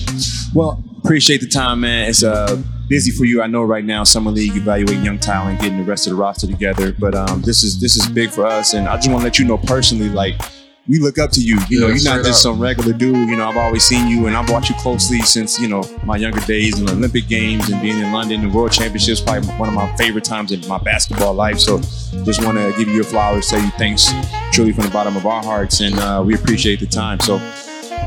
Well, 0.53 0.84
appreciate 1.03 1.41
the 1.41 1.47
time, 1.47 1.82
man. 1.82 2.09
It's 2.09 2.23
uh 2.23 2.61
busy 2.88 3.11
for 3.11 3.26
you. 3.26 3.41
I 3.41 3.47
know 3.47 3.63
right 3.63 3.84
now, 3.84 4.03
summer 4.03 4.32
league 4.32 4.55
evaluating 4.55 5.03
young 5.03 5.19
talent, 5.19 5.59
getting 5.59 5.78
the 5.78 5.84
rest 5.84 6.07
of 6.07 6.11
the 6.11 6.17
roster 6.17 6.47
together. 6.47 6.93
But 6.97 7.15
um, 7.15 7.41
this 7.41 7.63
is 7.63 7.80
this 7.80 7.95
is 7.95 8.07
big 8.07 8.30
for 8.30 8.45
us, 8.45 8.73
and 8.73 8.88
I 8.88 8.95
just 8.95 9.09
want 9.09 9.21
to 9.21 9.26
let 9.26 9.39
you 9.39 9.45
know 9.45 9.57
personally, 9.57 10.09
like 10.09 10.39
we 10.88 10.99
look 10.99 11.17
up 11.17 11.32
to 11.32 11.41
you. 11.41 11.57
You 11.67 11.82
know, 11.82 11.88
you're 11.88 12.03
not 12.03 12.23
just 12.23 12.41
some 12.43 12.59
regular 12.59 12.93
dude. 12.93 13.30
You 13.30 13.36
know, 13.36 13.47
I've 13.47 13.57
always 13.57 13.84
seen 13.84 14.07
you, 14.07 14.28
and 14.28 14.36
I've 14.36 14.49
watched 14.49 14.69
you 14.69 14.76
closely 14.76 15.19
since 15.21 15.59
you 15.59 15.67
know 15.67 15.84
my 16.03 16.17
younger 16.17 16.41
days 16.41 16.80
in 16.80 16.86
the 16.86 16.93
Olympic 16.93 17.28
Games 17.28 17.69
and 17.69 17.82
being 17.82 17.99
in 17.99 18.11
London. 18.11 18.41
The 18.41 18.55
World 18.55 18.71
Championships 18.71 19.21
probably 19.21 19.49
one 19.51 19.69
of 19.69 19.76
my 19.76 19.93
favorite 19.97 20.23
times 20.23 20.51
in 20.51 20.65
my 20.67 20.78
basketball 20.78 21.34
life. 21.34 21.59
So, 21.59 21.80
just 22.23 22.43
want 22.43 22.57
to 22.57 22.73
give 22.78 22.88
you 22.88 22.95
your 22.95 23.03
flowers, 23.03 23.47
say 23.47 23.61
you 23.63 23.71
thanks 23.71 24.11
truly 24.51 24.73
from 24.73 24.86
the 24.86 24.91
bottom 24.91 25.17
of 25.17 25.26
our 25.26 25.43
hearts, 25.43 25.82
and 25.82 25.95
uh, 25.95 26.23
we 26.26 26.36
appreciate 26.36 26.80
the 26.80 26.88
time. 26.88 27.19
So. 27.19 27.39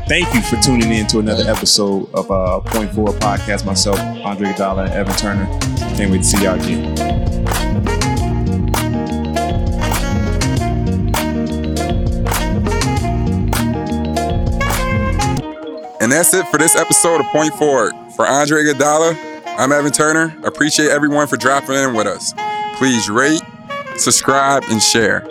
Thank 0.07 0.33
you 0.33 0.41
for 0.41 0.55
tuning 0.61 0.91
in 0.91 1.05
to 1.07 1.19
another 1.19 1.43
episode 1.49 2.09
of 2.13 2.31
uh, 2.31 2.59
Point 2.61 2.91
Forward 2.91 3.15
Podcast. 3.21 3.65
Myself, 3.65 3.99
Andre 3.99 4.49
Iguodala, 4.53 4.85
and 4.85 4.93
Evan 4.93 5.15
Turner. 5.15 5.45
Can't 5.95 6.11
wait 6.11 6.19
to 6.19 6.23
see 6.23 6.43
y'all 6.43 6.59
again. 6.59 6.97
And 16.01 16.11
that's 16.11 16.33
it 16.33 16.47
for 16.47 16.57
this 16.57 16.75
episode 16.75 17.19
of 17.19 17.27
Point 17.27 17.53
Forward. 17.53 17.93
For 18.15 18.25
Andre 18.25 18.63
Iguodala, 18.63 19.43
I'm 19.59 19.71
Evan 19.71 19.91
Turner. 19.91 20.35
Appreciate 20.43 20.89
everyone 20.89 21.27
for 21.27 21.37
dropping 21.37 21.75
in 21.75 21.93
with 21.93 22.07
us. 22.07 22.33
Please 22.77 23.09
rate, 23.09 23.41
subscribe, 23.97 24.63
and 24.69 24.81
share. 24.81 25.27